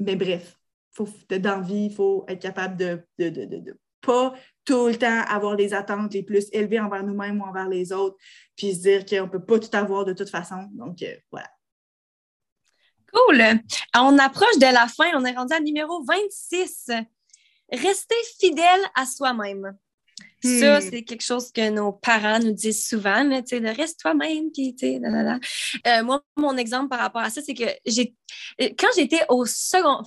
mais 0.00 0.16
bref, 0.16 0.58
faut, 0.92 1.08
dans 1.28 1.56
la 1.56 1.60
vie, 1.60 1.86
il 1.86 1.94
faut 1.94 2.24
être 2.28 2.40
capable 2.40 2.76
de 2.76 3.00
ne 3.18 3.28
de, 3.28 3.44
de, 3.44 3.58
de, 3.58 3.78
pas 4.00 4.34
tout 4.64 4.88
le 4.88 4.96
temps 4.96 5.22
avoir 5.28 5.56
des 5.56 5.74
attentes 5.74 6.14
les 6.14 6.22
plus 6.22 6.48
élevées 6.52 6.80
envers 6.80 7.02
nous-mêmes 7.02 7.40
ou 7.40 7.44
envers 7.44 7.68
les 7.68 7.92
autres, 7.92 8.16
puis 8.56 8.74
se 8.74 8.80
dire 8.80 9.04
qu'on 9.04 9.26
ne 9.26 9.30
peut 9.30 9.44
pas 9.44 9.58
tout 9.58 9.74
avoir 9.76 10.04
de 10.04 10.12
toute 10.12 10.30
façon. 10.30 10.68
Donc, 10.72 11.02
euh, 11.02 11.14
voilà. 11.30 11.48
Cool. 13.12 13.42
On 13.96 14.18
approche 14.18 14.58
de 14.58 14.72
la 14.72 14.88
fin. 14.88 15.10
On 15.14 15.24
est 15.24 15.36
rendu 15.36 15.54
à 15.54 15.60
numéro 15.60 16.02
26. 16.04 16.90
Rester 17.70 18.14
fidèle 18.40 18.80
à 18.94 19.06
soi-même. 19.06 19.76
Ça, 20.42 20.78
hmm. 20.78 20.82
c'est 20.82 21.02
quelque 21.04 21.24
chose 21.24 21.50
que 21.50 21.70
nos 21.70 21.92
parents 21.92 22.38
nous 22.38 22.52
disent 22.52 22.86
souvent, 22.86 23.26
tu 23.40 23.58
sais, 23.58 23.70
reste 23.70 24.00
toi-même, 24.00 24.50
puis 24.52 24.74
tu 24.74 24.86
sais, 24.86 25.00
euh, 25.86 26.02
moi, 26.04 26.22
mon 26.36 26.58
exemple 26.58 26.90
par 26.90 26.98
rapport 26.98 27.22
à 27.22 27.30
ça, 27.30 27.40
c'est 27.40 27.54
que 27.54 27.64
j'ai, 27.86 28.14
quand 28.58 28.88
j'étais 28.94 29.22
au 29.30 29.46
second, 29.46 30.02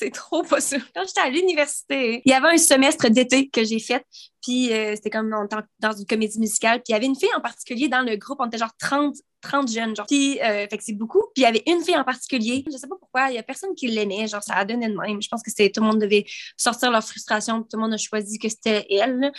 C'est 0.00 0.10
trop 0.10 0.42
pas. 0.42 0.60
Quand 0.94 1.06
j'étais 1.06 1.20
à 1.20 1.28
l'université, 1.28 2.22
il 2.24 2.30
y 2.30 2.32
avait 2.32 2.48
un 2.48 2.56
semestre 2.56 3.10
d'été 3.10 3.50
que 3.50 3.64
j'ai 3.64 3.78
fait, 3.78 4.02
puis 4.40 4.72
euh, 4.72 4.96
c'était 4.96 5.10
comme 5.10 5.28
dans, 5.28 5.92
une 5.92 6.06
comédie 6.06 6.40
musicale, 6.40 6.78
puis 6.78 6.86
il 6.88 6.92
y 6.92 6.94
avait 6.94 7.04
une 7.04 7.16
fille 7.16 7.28
en 7.36 7.42
particulier 7.42 7.88
dans 7.88 8.00
le 8.00 8.16
groupe, 8.16 8.38
on 8.40 8.46
était 8.46 8.56
genre 8.56 8.74
30, 8.78 9.14
30 9.42 9.70
jeunes, 9.70 9.94
genre. 9.94 10.06
Puis, 10.06 10.40
euh, 10.40 10.66
fait 10.70 10.78
que 10.78 10.82
c'est 10.82 10.94
beaucoup. 10.94 11.20
Puis 11.34 11.42
il 11.42 11.42
y 11.42 11.46
avait 11.46 11.62
une 11.66 11.84
fille 11.84 11.98
en 11.98 12.04
particulier, 12.04 12.64
je 12.66 12.78
sais 12.78 12.88
pas 12.88 12.96
pourquoi, 12.98 13.28
il 13.28 13.34
y 13.34 13.38
a 13.38 13.42
personne 13.42 13.74
qui 13.74 13.88
l'aimait, 13.88 14.26
genre 14.26 14.42
ça 14.42 14.54
a 14.54 14.64
donné 14.64 14.88
de 14.88 14.96
même. 14.96 15.20
Je 15.20 15.28
pense 15.28 15.42
que 15.42 15.50
c'était 15.50 15.70
tout 15.70 15.82
le 15.82 15.88
monde 15.88 16.00
devait 16.00 16.24
sortir 16.56 16.90
leur 16.90 17.04
frustration, 17.04 17.60
tout 17.62 17.76
le 17.76 17.80
monde 17.80 17.92
a 17.92 17.98
choisi 17.98 18.38
que 18.38 18.48
c'était 18.48 18.86
elle. 18.88 19.30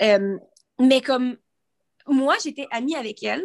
Euh, 0.00 0.38
mais 0.80 1.02
comme 1.02 1.36
moi, 2.06 2.36
j'étais 2.42 2.66
amie 2.70 2.96
avec 2.96 3.22
elle, 3.22 3.44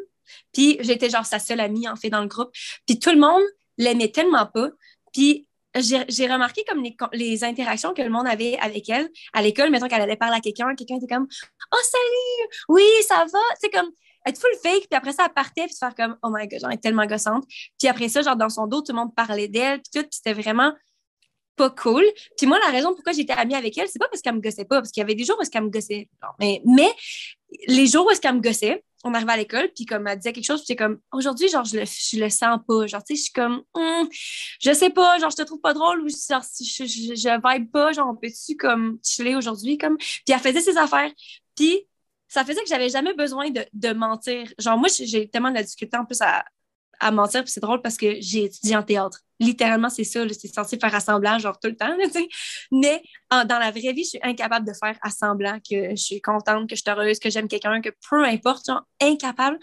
puis 0.53 0.77
j'étais 0.80 1.10
genre 1.10 1.26
sa 1.26 1.39
seule 1.39 1.60
amie 1.60 1.89
en 1.89 1.98
fait 1.98 2.10
dans 2.10 2.22
le 2.22 2.27
groupe, 2.27 2.52
puis 2.88 2.98
tout 2.98 3.11
le 3.11 3.19
monde 3.19 3.43
l'aimait 3.77 4.11
tellement 4.11 4.45
pas. 4.45 4.69
Puis 5.11 5.48
j'ai 5.76 6.27
remarqué 6.27 6.64
comme 6.68 6.84
les, 6.84 6.95
les, 7.14 7.43
interactions 7.43 7.93
que 7.93 8.02
le 8.02 8.10
monde 8.10 8.27
avait 8.27 8.57
avec 8.60 8.89
elle 8.89 9.10
à 9.34 9.41
l'école, 9.41 9.69
mettons 9.69 9.88
qu'elle 9.88 10.02
allait 10.02 10.18
parler 10.18 10.38
à 10.38 10.41
quelqu'un, 10.41 10.76
quelqu'un 10.76 10.98
était 10.98 11.07
comme 11.07 11.27
Oh 11.73 11.80
salut, 11.84 12.49
oui, 12.69 12.84
ça 13.07 13.26
va, 13.31 13.39
c'est 13.60 13.69
comme 13.69 13.89
être 14.26 14.39
full 14.39 14.52
fake, 14.61 14.88
puis 14.89 14.98
après 14.98 15.14
ça, 15.14 15.26
elle 15.26 15.34
partait, 15.34 15.65
puis 15.65 15.73
se 15.73 15.80
faire 15.80 15.95
comme 15.95 16.18
Oh 16.23 16.30
my 16.31 16.48
god, 16.48 16.60
elle 16.64 16.73
est 16.73 16.77
tellement 16.77 17.06
gossante. 17.06 17.45
Puis 17.80 17.88
après 17.88 18.10
ça, 18.10 18.22
genre, 18.22 18.35
dans 18.35 18.49
son 18.49 18.68
dos, 18.68 18.81
tout 18.81 18.91
le 18.91 18.99
monde 18.99 19.15
parlait 19.15 19.48
d'elle, 19.48 19.81
puis 19.81 20.02
tout, 20.02 20.07
puis 20.07 20.19
c'était 20.23 20.34
vraiment 20.34 20.73
pas 21.56 21.69
cool. 21.69 22.03
Puis 22.38 22.48
moi, 22.48 22.60
la 22.65 22.72
raison 22.72 22.93
pourquoi 22.93 23.14
j'étais 23.14 23.34
amie 23.34 23.56
avec 23.56 23.77
elle, 23.77 23.88
c'est 23.88 23.99
pas 23.99 24.07
parce 24.07 24.22
qu'elle 24.22 24.35
me 24.35 24.41
gossait 24.41 24.65
pas, 24.65 24.77
parce 24.77 24.91
qu'il 24.91 25.02
y 25.02 25.03
avait 25.03 25.15
des 25.15 25.26
jours 25.26 25.38
où 25.41 25.49
qu'elle 25.49 25.64
me 25.64 25.69
gossait. 25.69 26.10
mais, 26.39 26.61
mais 26.65 26.91
les 27.68 27.88
jours 27.88 28.10
où 28.11 28.19
qu'elle 28.19 28.35
me 28.35 28.41
gossait, 28.41 28.84
on 29.03 29.14
arrivait 29.14 29.32
à 29.32 29.38
l'école, 29.38 29.69
puis 29.76 29.86
comme 29.86 30.07
elle 30.07 30.18
disait 30.18 30.34
quelque 30.34 30.45
chose, 30.45 30.60
puis 30.60 30.68
c'est 30.68 30.76
comme, 30.76 30.99
aujourd'hui, 31.11 31.49
genre, 31.49 31.65
je 31.65 31.78
le, 31.78 31.86
je 31.86 32.19
le 32.19 32.30
sens 32.30 32.60
pas. 32.68 32.88
Genre, 32.88 33.03
tu 33.03 33.15
sais, 33.15 33.19
je 33.19 33.23
suis 33.23 33.34
comme, 33.34 33.64
hum, 33.73 34.07
je 34.60 34.73
sais 34.73 34.90
pas, 34.90 35.18
genre, 35.19 35.32
je 35.32 35.38
te 35.38 35.41
trouve 35.41 35.61
pas 35.61 35.73
drôle, 35.73 36.02
ou 36.02 36.10
genre, 36.10 36.44
je, 36.60 36.86
je, 36.86 37.53
vibe 37.57 37.72
pas, 37.72 37.91
genre, 37.94 38.10
on 38.11 38.15
peut-tu, 38.15 38.56
comme, 38.56 38.99
chiller 39.03 39.36
aujourd'hui, 39.36 39.78
comme? 39.78 39.98
Puis 39.98 40.23
elle 40.28 40.40
faisait 40.40 40.61
ses 40.61 40.78
affaires. 40.78 41.11
Puis 41.56 41.88
ça 42.28 42.45
faisait 42.45 42.61
que 42.61 42.69
j'avais 42.69 42.90
jamais 42.90 43.14
besoin 43.14 43.49
de, 43.49 43.65
de 43.73 43.94
mentir. 43.94 44.48
Genre, 44.60 44.78
moi, 44.78 44.88
j'ai 44.90 45.28
tellement 45.30 45.49
de 45.49 45.56
la 45.56 45.64
difficulté 45.64 45.98
en 45.98 46.06
plus 46.06 46.22
à, 46.22 46.45
à 47.02 47.11
mentir, 47.11 47.44
puis 47.44 47.52
c'est 47.52 47.60
drôle 47.60 47.82
parce 47.82 47.98
que 47.98 48.15
j'ai 48.19 48.45
étudié 48.45 48.78
en 48.78 48.84
théâtre. 48.84 49.19
Littéralement, 49.40 49.90
c'est 49.90 50.03
ça, 50.03 50.22
c'est 50.30 50.53
censé 50.53 50.78
faire 50.78 50.94
assemblant, 50.94 51.40
genre 51.40 51.60
tout 51.60 51.68
le 51.68 51.76
temps, 51.76 51.94
sais. 52.14 52.28
Mais 52.72 53.02
dans 53.30 53.60
la 53.60 53.72
vraie 53.72 53.91
vie, 53.91 54.03
je 54.03 54.10
suis 54.10 54.19
incapable 54.22 54.68
de 54.68 54.73
faire 54.73 54.98
assemblant 55.02 55.57
que 55.60 55.90
je 55.90 55.95
suis 55.95 56.22
contente, 56.22 56.69
que 56.69 56.76
je 56.76 56.82
suis 56.82 56.91
heureuse, 56.91 57.18
que 57.19 57.30
j'aime 57.30 57.48
quelqu'un, 57.48 57.82
que 57.82 57.90
peu 58.07 58.23
importe, 58.23 58.68
genre 58.68 58.84
incapable. 59.02 59.57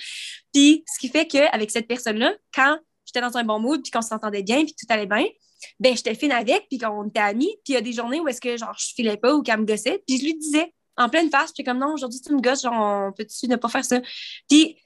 Puis 0.52 0.84
ce 0.92 0.98
qui 0.98 1.08
fait 1.08 1.26
qu'avec 1.26 1.70
cette 1.70 1.86
personne-là, 1.86 2.34
quand 2.52 2.76
j'étais 3.06 3.20
dans 3.20 3.36
un 3.36 3.44
bon 3.44 3.60
mood, 3.60 3.80
puis 3.80 3.92
qu'on 3.92 4.02
s'entendait 4.02 4.42
bien, 4.42 4.64
puis 4.64 4.74
tout 4.74 4.86
allait 4.88 5.06
bien, 5.06 5.24
ben 5.78 5.96
j'étais 5.96 6.14
fine 6.14 6.32
avec, 6.32 6.66
puis 6.68 6.78
qu'on 6.78 7.06
était 7.08 7.20
amis, 7.20 7.54
puis 7.64 7.72
il 7.72 7.74
y 7.74 7.76
a 7.76 7.80
des 7.80 7.92
journées 7.92 8.20
où 8.20 8.28
est-ce 8.28 8.40
que 8.40 8.56
genre 8.56 8.74
je 8.76 8.92
filais 8.94 9.16
pas 9.16 9.32
ou 9.34 9.42
qu'elle 9.42 9.60
me 9.60 9.64
gossait, 9.64 10.02
puis 10.06 10.18
je 10.18 10.24
lui 10.24 10.34
disais 10.36 10.74
en 10.96 11.08
pleine 11.08 11.30
face, 11.30 11.52
puis 11.52 11.62
comme 11.62 11.78
non, 11.78 11.94
aujourd'hui 11.94 12.20
tu 12.20 12.32
me 12.32 12.40
gosses, 12.40 12.62
genre 12.62 13.14
peux-tu 13.14 13.46
ne 13.46 13.54
pas 13.54 13.68
faire 13.68 13.84
ça? 13.84 14.00
Puis 14.48 14.76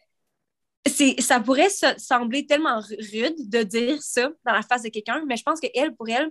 ça 1.21 1.41
pourrait 1.41 1.71
sembler 1.99 2.47
tellement 2.47 2.81
rude 2.81 3.37
de 3.49 3.63
dire 3.63 4.03
ça 4.03 4.31
dans 4.45 4.53
la 4.53 4.63
face 4.63 4.83
de 4.83 4.89
quelqu'un, 4.89 5.23
mais 5.27 5.37
je 5.37 5.43
pense 5.43 5.61
qu'elle, 5.61 5.95
pour 5.95 6.09
elle, 6.09 6.31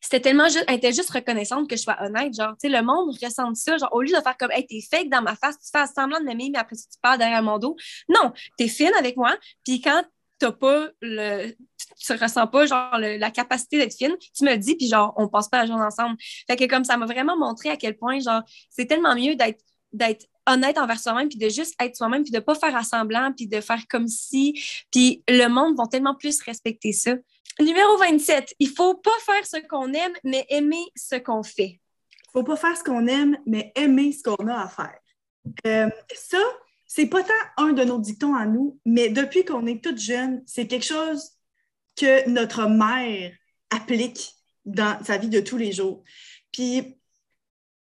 c'était 0.00 0.20
tellement 0.20 0.48
juste, 0.48 0.64
elle 0.68 0.76
était 0.76 0.92
juste 0.92 1.10
reconnaissante 1.10 1.68
que 1.68 1.76
je 1.76 1.82
sois 1.82 1.96
honnête. 2.00 2.34
Genre, 2.34 2.52
tu 2.52 2.68
sais, 2.68 2.76
le 2.76 2.82
monde 2.82 3.16
ressent 3.20 3.54
ça. 3.54 3.76
Genre, 3.78 3.88
au 3.92 4.02
lieu 4.02 4.16
de 4.16 4.22
faire 4.22 4.36
comme, 4.36 4.50
hey, 4.52 4.64
t'es 4.66 4.80
fake 4.80 5.08
dans 5.08 5.22
ma 5.22 5.34
face, 5.34 5.58
tu 5.58 5.68
fais 5.72 5.86
semblant 5.86 6.20
de 6.20 6.24
m'aimer, 6.24 6.50
mais 6.52 6.58
après, 6.58 6.76
tu 6.76 6.98
parles 7.02 7.18
derrière 7.18 7.42
mon 7.42 7.58
dos. 7.58 7.76
Non, 8.08 8.32
t'es 8.56 8.68
fine 8.68 8.92
avec 8.98 9.16
moi. 9.16 9.36
Puis 9.64 9.80
quand 9.80 10.04
t'as 10.38 10.52
pas 10.52 10.86
le, 11.00 11.52
tu 11.98 12.12
ressens 12.12 12.46
pas, 12.46 12.66
genre, 12.66 12.96
la 12.98 13.30
capacité 13.30 13.78
d'être 13.78 13.94
fine, 13.96 14.16
tu 14.18 14.44
me 14.44 14.54
dis, 14.56 14.76
puis 14.76 14.88
genre, 14.88 15.12
on 15.16 15.28
passe 15.28 15.48
pas 15.48 15.58
la 15.58 15.66
journée 15.66 15.84
ensemble. 15.84 16.16
Fait 16.46 16.56
que 16.56 16.64
comme 16.66 16.84
ça 16.84 16.96
m'a 16.96 17.06
vraiment 17.06 17.36
montré 17.36 17.70
à 17.70 17.76
quel 17.76 17.96
point, 17.96 18.20
genre, 18.20 18.42
c'est 18.70 18.86
tellement 18.86 19.16
mieux 19.16 19.34
d'être, 19.34 19.60
d'être 19.92 20.26
honnête 20.46 20.78
envers 20.78 20.98
soi-même, 20.98 21.28
puis 21.28 21.38
de 21.38 21.48
juste 21.48 21.74
être 21.80 21.96
soi-même, 21.96 22.22
puis 22.22 22.32
de 22.32 22.38
pas 22.38 22.54
faire 22.54 22.74
assemblant, 22.76 23.32
puis 23.36 23.46
de 23.46 23.60
faire 23.60 23.82
comme 23.88 24.08
si. 24.08 24.60
Puis 24.90 25.22
le 25.28 25.48
monde 25.48 25.76
va 25.76 25.86
tellement 25.86 26.14
plus 26.14 26.40
respecter 26.42 26.92
ça. 26.92 27.14
Numéro 27.60 27.96
27, 27.98 28.54
il 28.58 28.68
faut 28.68 28.94
pas 28.94 29.10
faire 29.26 29.44
ce 29.44 29.56
qu'on 29.68 29.92
aime, 29.92 30.12
mais 30.24 30.46
aimer 30.48 30.84
ce 30.94 31.16
qu'on 31.16 31.42
fait. 31.42 31.80
Il 32.28 32.30
faut 32.32 32.44
pas 32.44 32.56
faire 32.56 32.76
ce 32.76 32.84
qu'on 32.84 33.06
aime, 33.06 33.36
mais 33.46 33.72
aimer 33.74 34.12
ce 34.12 34.22
qu'on 34.22 34.46
a 34.46 34.62
à 34.62 34.68
faire. 34.68 34.98
Euh, 35.66 35.90
ça, 36.14 36.38
c'est 36.86 37.06
pas 37.06 37.22
tant 37.22 37.32
un 37.56 37.72
de 37.72 37.84
nos 37.84 37.98
dictons 37.98 38.34
à 38.34 38.46
nous, 38.46 38.78
mais 38.84 39.08
depuis 39.08 39.44
qu'on 39.44 39.66
est 39.66 39.82
toute 39.82 39.98
jeune, 39.98 40.42
c'est 40.46 40.66
quelque 40.66 40.84
chose 40.84 41.32
que 41.96 42.28
notre 42.28 42.66
mère 42.66 43.32
applique 43.70 44.34
dans 44.64 45.02
sa 45.04 45.18
vie 45.18 45.28
de 45.28 45.40
tous 45.40 45.56
les 45.56 45.72
jours. 45.72 46.04
Puis 46.52 46.97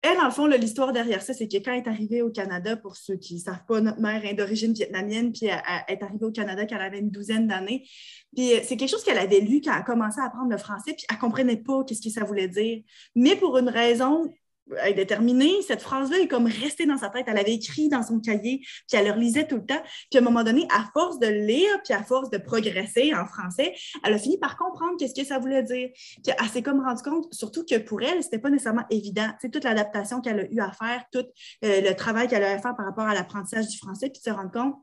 elle, 0.07 0.17
dans 0.17 0.27
le 0.27 0.31
fond, 0.31 0.47
l'histoire 0.47 0.93
derrière 0.93 1.23
ça, 1.23 1.35
c'est 1.35 1.49
que 1.49 1.57
quand 1.57 1.73
elle 1.73 1.83
est 1.83 1.89
arrivée 1.89 2.23
au 2.23 2.31
Canada, 2.31 2.77
pour 2.77 2.97
ceux 2.97 3.17
qui 3.17 3.35
ne 3.35 3.41
savent 3.41 3.65
pas, 3.67 3.81
notre 3.81 4.01
mère 4.01 4.25
est 4.25 4.35
d'origine 4.35 4.73
vietnamienne, 4.73 5.33
puis 5.33 5.47
elle, 5.47 5.61
est 5.89 6.03
arrivée 6.03 6.25
au 6.25 6.33
Canada 6.33 6.67
quand 6.67 6.77
elle 6.77 6.83
avait 6.83 6.99
une 7.01 7.11
douzaine 7.11 7.47
d'années. 7.47 7.89
Puis 8.35 8.55
euh, 8.55 8.61
c'est 8.63 8.77
quelque 8.77 8.91
chose 8.91 9.05
qu'elle 9.05 9.19
avait 9.19 9.41
lu 9.41 9.61
quand 9.63 9.73
elle 9.73 10.01
a 10.01 10.05
à 10.05 10.27
apprendre 10.27 10.51
le 10.51 10.59
français, 10.59 10.95
puis 10.95 11.05
elle 11.11 11.17
ne 11.17 11.21
comprenait 11.21 11.57
pas 11.57 11.85
qu'est-ce 11.85 12.03
que 12.03 12.11
ça 12.11 12.25
voulait 12.25 12.49
dire. 12.49 12.83
Mais 13.15 13.37
pour 13.37 13.59
une 13.59 13.69
raison 13.69 14.33
elle 14.83 14.93
est 14.93 14.95
déterminée. 14.95 15.63
Cette 15.63 15.83
phrase-là 15.83 16.19
est 16.19 16.29
comme 16.29 16.47
restée 16.47 16.87
dans 16.87 16.99
sa 16.99 17.09
tête. 17.09 17.27
Elle 17.29 17.39
avait 17.39 17.55
écrit 17.55 17.89
dans 17.89 18.03
son 18.03 18.21
cahier, 18.21 18.61
puis 18.61 18.99
elle 18.99 19.07
le 19.07 19.21
lisait 19.21 19.47
tout 19.47 19.57
le 19.57 19.67
temps. 19.67 19.83
Puis 20.11 20.19
à 20.19 20.21
un 20.21 20.25
moment 20.25 20.45
donné, 20.45 20.67
à 20.71 20.85
force 20.93 21.19
de 21.19 21.27
lire, 21.27 21.71
puis 21.85 21.95
à 21.95 22.03
force 22.03 22.31
de 22.31 22.39
progresser 22.39 23.15
en 23.15 23.27
français, 23.27 23.75
elle 24.05 24.15
a 24.15 24.19
fini 24.19 24.39
par 24.39 24.57
comprendre 24.57 24.97
qu'est-ce 24.99 25.15
que 25.15 25.27
ça 25.27 25.39
voulait 25.39 25.63
dire. 25.63 25.91
Puis 26.23 26.35
elle 26.39 26.49
s'est 26.49 26.63
comme 26.63 26.81
rendue 26.81 27.03
compte, 27.03 27.33
surtout 27.33 27.65
que 27.65 27.79
pour 27.79 28.03
elle, 28.03 28.23
c'était 28.23 28.39
pas 28.39 28.51
nécessairement 28.51 28.87
évident. 28.91 29.29
C'est 29.41 29.51
toute 29.51 29.65
l'adaptation 29.65 30.21
qu'elle 30.21 30.41
a 30.41 30.51
eu 30.51 30.61
à 30.61 30.73
faire, 30.73 31.05
tout 31.13 31.25
euh, 31.65 31.81
le 31.81 31.95
travail 31.95 32.29
qu'elle 32.29 32.45
a 32.45 32.53
eu 32.53 32.57
à 32.57 32.59
faire 32.59 32.77
par 32.77 32.87
rapport 32.87 33.07
à 33.07 33.15
l'apprentissage 33.15 33.69
du 33.69 33.79
français, 33.79 34.11
puis 34.11 34.21
se 34.23 34.31
rendre 34.31 34.51
compte 34.51 34.75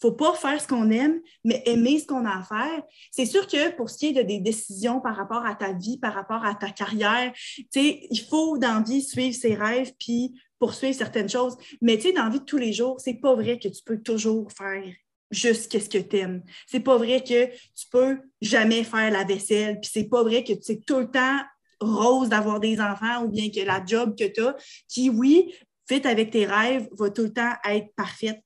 faut 0.00 0.12
pas 0.12 0.34
faire 0.34 0.60
ce 0.60 0.66
qu'on 0.68 0.90
aime, 0.90 1.20
mais 1.44 1.62
aimer 1.66 1.98
ce 1.98 2.06
qu'on 2.06 2.24
a 2.24 2.38
à 2.38 2.42
faire. 2.42 2.82
C'est 3.10 3.26
sûr 3.26 3.46
que 3.46 3.74
pour 3.76 3.90
ce 3.90 3.98
qui 3.98 4.06
est 4.08 4.12
de 4.12 4.22
des 4.22 4.40
décisions 4.40 5.00
par 5.00 5.16
rapport 5.16 5.44
à 5.44 5.54
ta 5.54 5.72
vie, 5.72 5.98
par 5.98 6.14
rapport 6.14 6.44
à 6.44 6.54
ta 6.54 6.70
carrière, 6.70 7.32
il 7.74 8.20
faut 8.28 8.58
dans 8.58 8.82
vie 8.82 9.02
suivre 9.02 9.34
ses 9.34 9.54
rêves 9.54 9.92
puis 9.98 10.40
poursuivre 10.58 10.96
certaines 10.96 11.28
choses. 11.28 11.56
Mais 11.80 11.96
dans 11.96 12.30
vie 12.30 12.40
de 12.40 12.44
tous 12.44 12.58
les 12.58 12.72
jours, 12.72 13.00
c'est 13.00 13.14
pas 13.14 13.34
vrai 13.34 13.58
que 13.58 13.68
tu 13.68 13.82
peux 13.84 14.00
toujours 14.00 14.50
faire 14.52 14.84
juste 15.30 15.70
qu'est-ce 15.70 15.90
que 15.90 15.98
tu 15.98 16.16
aimes. 16.16 16.42
C'est 16.66 16.80
pas 16.80 16.96
vrai 16.96 17.22
que 17.22 17.46
tu 17.46 17.86
peux 17.90 18.18
jamais 18.40 18.84
faire 18.84 19.10
la 19.10 19.24
vaisselle, 19.24 19.78
puis 19.80 19.90
c'est 19.92 20.08
pas 20.08 20.22
vrai 20.22 20.42
que 20.44 20.52
c'est 20.62 20.84
tout 20.84 21.00
le 21.00 21.10
temps 21.10 21.38
rose 21.80 22.28
d'avoir 22.28 22.60
des 22.60 22.80
enfants 22.80 23.24
ou 23.24 23.28
bien 23.28 23.50
que 23.50 23.60
la 23.60 23.84
job 23.84 24.16
que 24.18 24.24
tu 24.24 24.40
as, 24.40 24.56
qui, 24.88 25.10
oui, 25.10 25.54
fit 25.88 26.06
avec 26.06 26.30
tes 26.30 26.44
rêves, 26.44 26.88
va 26.92 27.10
tout 27.10 27.22
le 27.22 27.32
temps 27.32 27.52
être 27.64 27.94
parfaite 27.94 28.42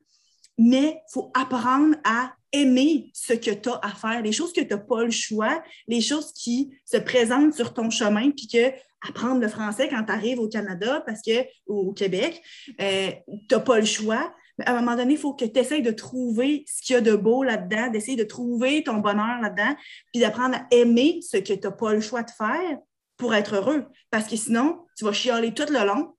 mais 0.63 1.03
il 1.09 1.13
faut 1.13 1.31
apprendre 1.35 1.97
à 2.05 2.33
aimer 2.53 3.11
ce 3.15 3.33
que 3.33 3.51
tu 3.51 3.69
as 3.69 3.81
à 3.83 3.91
faire, 3.91 4.23
les 4.23 4.33
choses 4.33 4.53
que 4.53 4.61
tu 4.61 4.69
n'as 4.69 4.79
pas 4.79 5.03
le 5.03 5.11
choix, 5.11 5.63
les 5.89 6.01
choses 6.01 6.33
qui 6.33 6.71
se 6.85 6.99
présentent 6.99 7.55
sur 7.55 7.75
ton 7.75 7.91
chemin, 7.91 8.31
puis 8.31 8.47
que 8.47 8.73
apprendre 9.09 9.41
le 9.41 9.49
français 9.49 9.89
quand 9.89 10.05
tu 10.05 10.13
arrives 10.13 10.39
au 10.39 10.49
Canada 10.49 11.03
parce 11.05 11.23
que, 11.23 11.43
ou 11.67 11.89
au 11.89 11.93
Québec, 11.93 12.41
euh, 12.81 13.11
tu 13.49 13.55
n'as 13.55 13.61
pas 13.61 13.81
le 13.81 13.85
choix. 13.85 14.33
Mais 14.59 14.69
à 14.69 14.77
un 14.77 14.81
moment 14.81 14.97
donné, 14.97 15.15
il 15.15 15.19
faut 15.19 15.35
que 15.35 15.45
tu 15.45 15.59
essaies 15.59 15.81
de 15.81 15.91
trouver 15.91 16.65
ce 16.69 16.83
qu'il 16.83 16.95
y 16.95 16.97
a 16.97 17.01
de 17.01 17.17
beau 17.17 17.43
là-dedans, 17.43 17.89
d'essayer 17.89 18.17
de 18.17 18.23
trouver 18.23 18.85
ton 18.85 18.99
bonheur 18.99 19.41
là-dedans, 19.41 19.75
puis 20.13 20.21
d'apprendre 20.21 20.57
à 20.57 20.67
aimer 20.71 21.21
ce 21.23 21.39
que 21.39 21.55
tu 21.55 21.61
n'as 21.61 21.73
pas 21.73 21.95
le 21.95 22.01
choix 22.01 22.23
de 22.23 22.31
faire 22.31 22.79
pour 23.17 23.35
être 23.35 23.57
heureux. 23.57 23.87
Parce 24.11 24.29
que 24.29 24.37
sinon, 24.37 24.85
tu 24.97 25.05
vas 25.05 25.13
chialer 25.13 25.53
tout 25.53 25.67
le 25.69 25.85
long, 25.85 26.15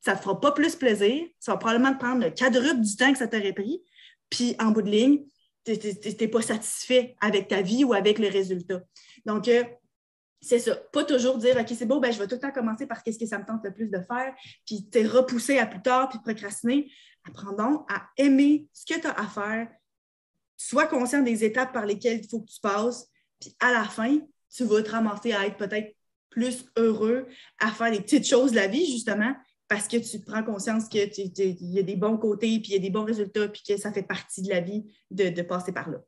ça 0.00 0.12
ne 0.12 0.16
te 0.16 0.22
fera 0.22 0.40
pas 0.40 0.52
plus 0.52 0.76
plaisir. 0.76 1.26
Ça 1.38 1.52
va 1.52 1.58
probablement 1.58 1.92
te 1.92 1.98
prendre 1.98 2.24
le 2.24 2.30
quadruple 2.30 2.80
du 2.80 2.96
temps 2.96 3.12
que 3.12 3.18
ça 3.18 3.28
t'aurait 3.28 3.52
pris. 3.52 3.82
Puis, 4.30 4.56
en 4.58 4.70
bout 4.70 4.82
de 4.82 4.90
ligne, 4.90 5.24
tu 5.64 5.72
n'es 5.72 6.28
pas 6.28 6.42
satisfait 6.42 7.16
avec 7.20 7.48
ta 7.48 7.62
vie 7.62 7.84
ou 7.84 7.92
avec 7.92 8.18
le 8.18 8.28
résultat. 8.28 8.80
Donc, 9.26 9.48
euh, 9.48 9.64
c'est 10.40 10.58
ça. 10.58 10.74
Pas 10.74 11.04
toujours 11.04 11.36
dire, 11.36 11.56
OK, 11.58 11.66
c'est 11.68 11.86
beau, 11.86 12.00
ben, 12.00 12.12
je 12.12 12.18
vais 12.18 12.26
tout 12.26 12.36
le 12.36 12.40
temps 12.40 12.52
commencer 12.52 12.86
par 12.86 13.02
qu'est-ce 13.02 13.18
que 13.18 13.26
ça 13.26 13.38
me 13.38 13.44
tente 13.44 13.62
le 13.62 13.74
plus 13.74 13.88
de 13.88 13.98
faire, 14.00 14.34
puis 14.66 14.88
t'es 14.88 15.06
repoussé 15.06 15.58
à 15.58 15.66
plus 15.66 15.82
tard, 15.82 16.08
puis 16.08 16.18
procrastiner. 16.18 16.90
Apprends 17.28 17.84
à 17.88 18.08
aimer 18.16 18.66
ce 18.72 18.86
que 18.86 18.98
tu 18.98 19.06
as 19.06 19.12
à 19.12 19.26
faire. 19.26 19.68
Sois 20.56 20.86
conscient 20.86 21.20
des 21.20 21.44
étapes 21.44 21.72
par 21.72 21.84
lesquelles 21.84 22.20
il 22.24 22.28
faut 22.28 22.40
que 22.40 22.50
tu 22.50 22.60
passes, 22.60 23.06
puis 23.38 23.54
à 23.60 23.72
la 23.72 23.84
fin, 23.84 24.18
tu 24.54 24.64
vas 24.64 24.82
te 24.82 24.90
ramasser 24.90 25.32
à 25.32 25.46
être 25.46 25.58
peut-être 25.58 25.94
plus 26.30 26.64
heureux, 26.76 27.26
à 27.58 27.70
faire 27.70 27.90
des 27.90 28.00
petites 28.00 28.26
choses 28.26 28.52
de 28.52 28.56
la 28.56 28.68
vie, 28.68 28.86
justement, 28.90 29.34
parce 29.70 29.86
que 29.86 29.98
tu 29.98 30.18
prends 30.18 30.42
conscience 30.42 30.88
qu'il 30.88 31.08
y 31.38 31.78
a 31.78 31.82
des 31.82 31.96
bons 31.96 32.18
côtés, 32.18 32.58
puis 32.58 32.72
il 32.72 32.72
y 32.72 32.76
a 32.76 32.80
des 32.80 32.90
bons 32.90 33.04
résultats, 33.04 33.46
puis 33.46 33.62
que 33.66 33.76
ça 33.76 33.92
fait 33.92 34.02
partie 34.02 34.42
de 34.42 34.48
la 34.48 34.60
vie 34.60 34.84
de, 35.12 35.42
passer 35.42 35.70
par 35.70 35.88
là. 35.88 35.98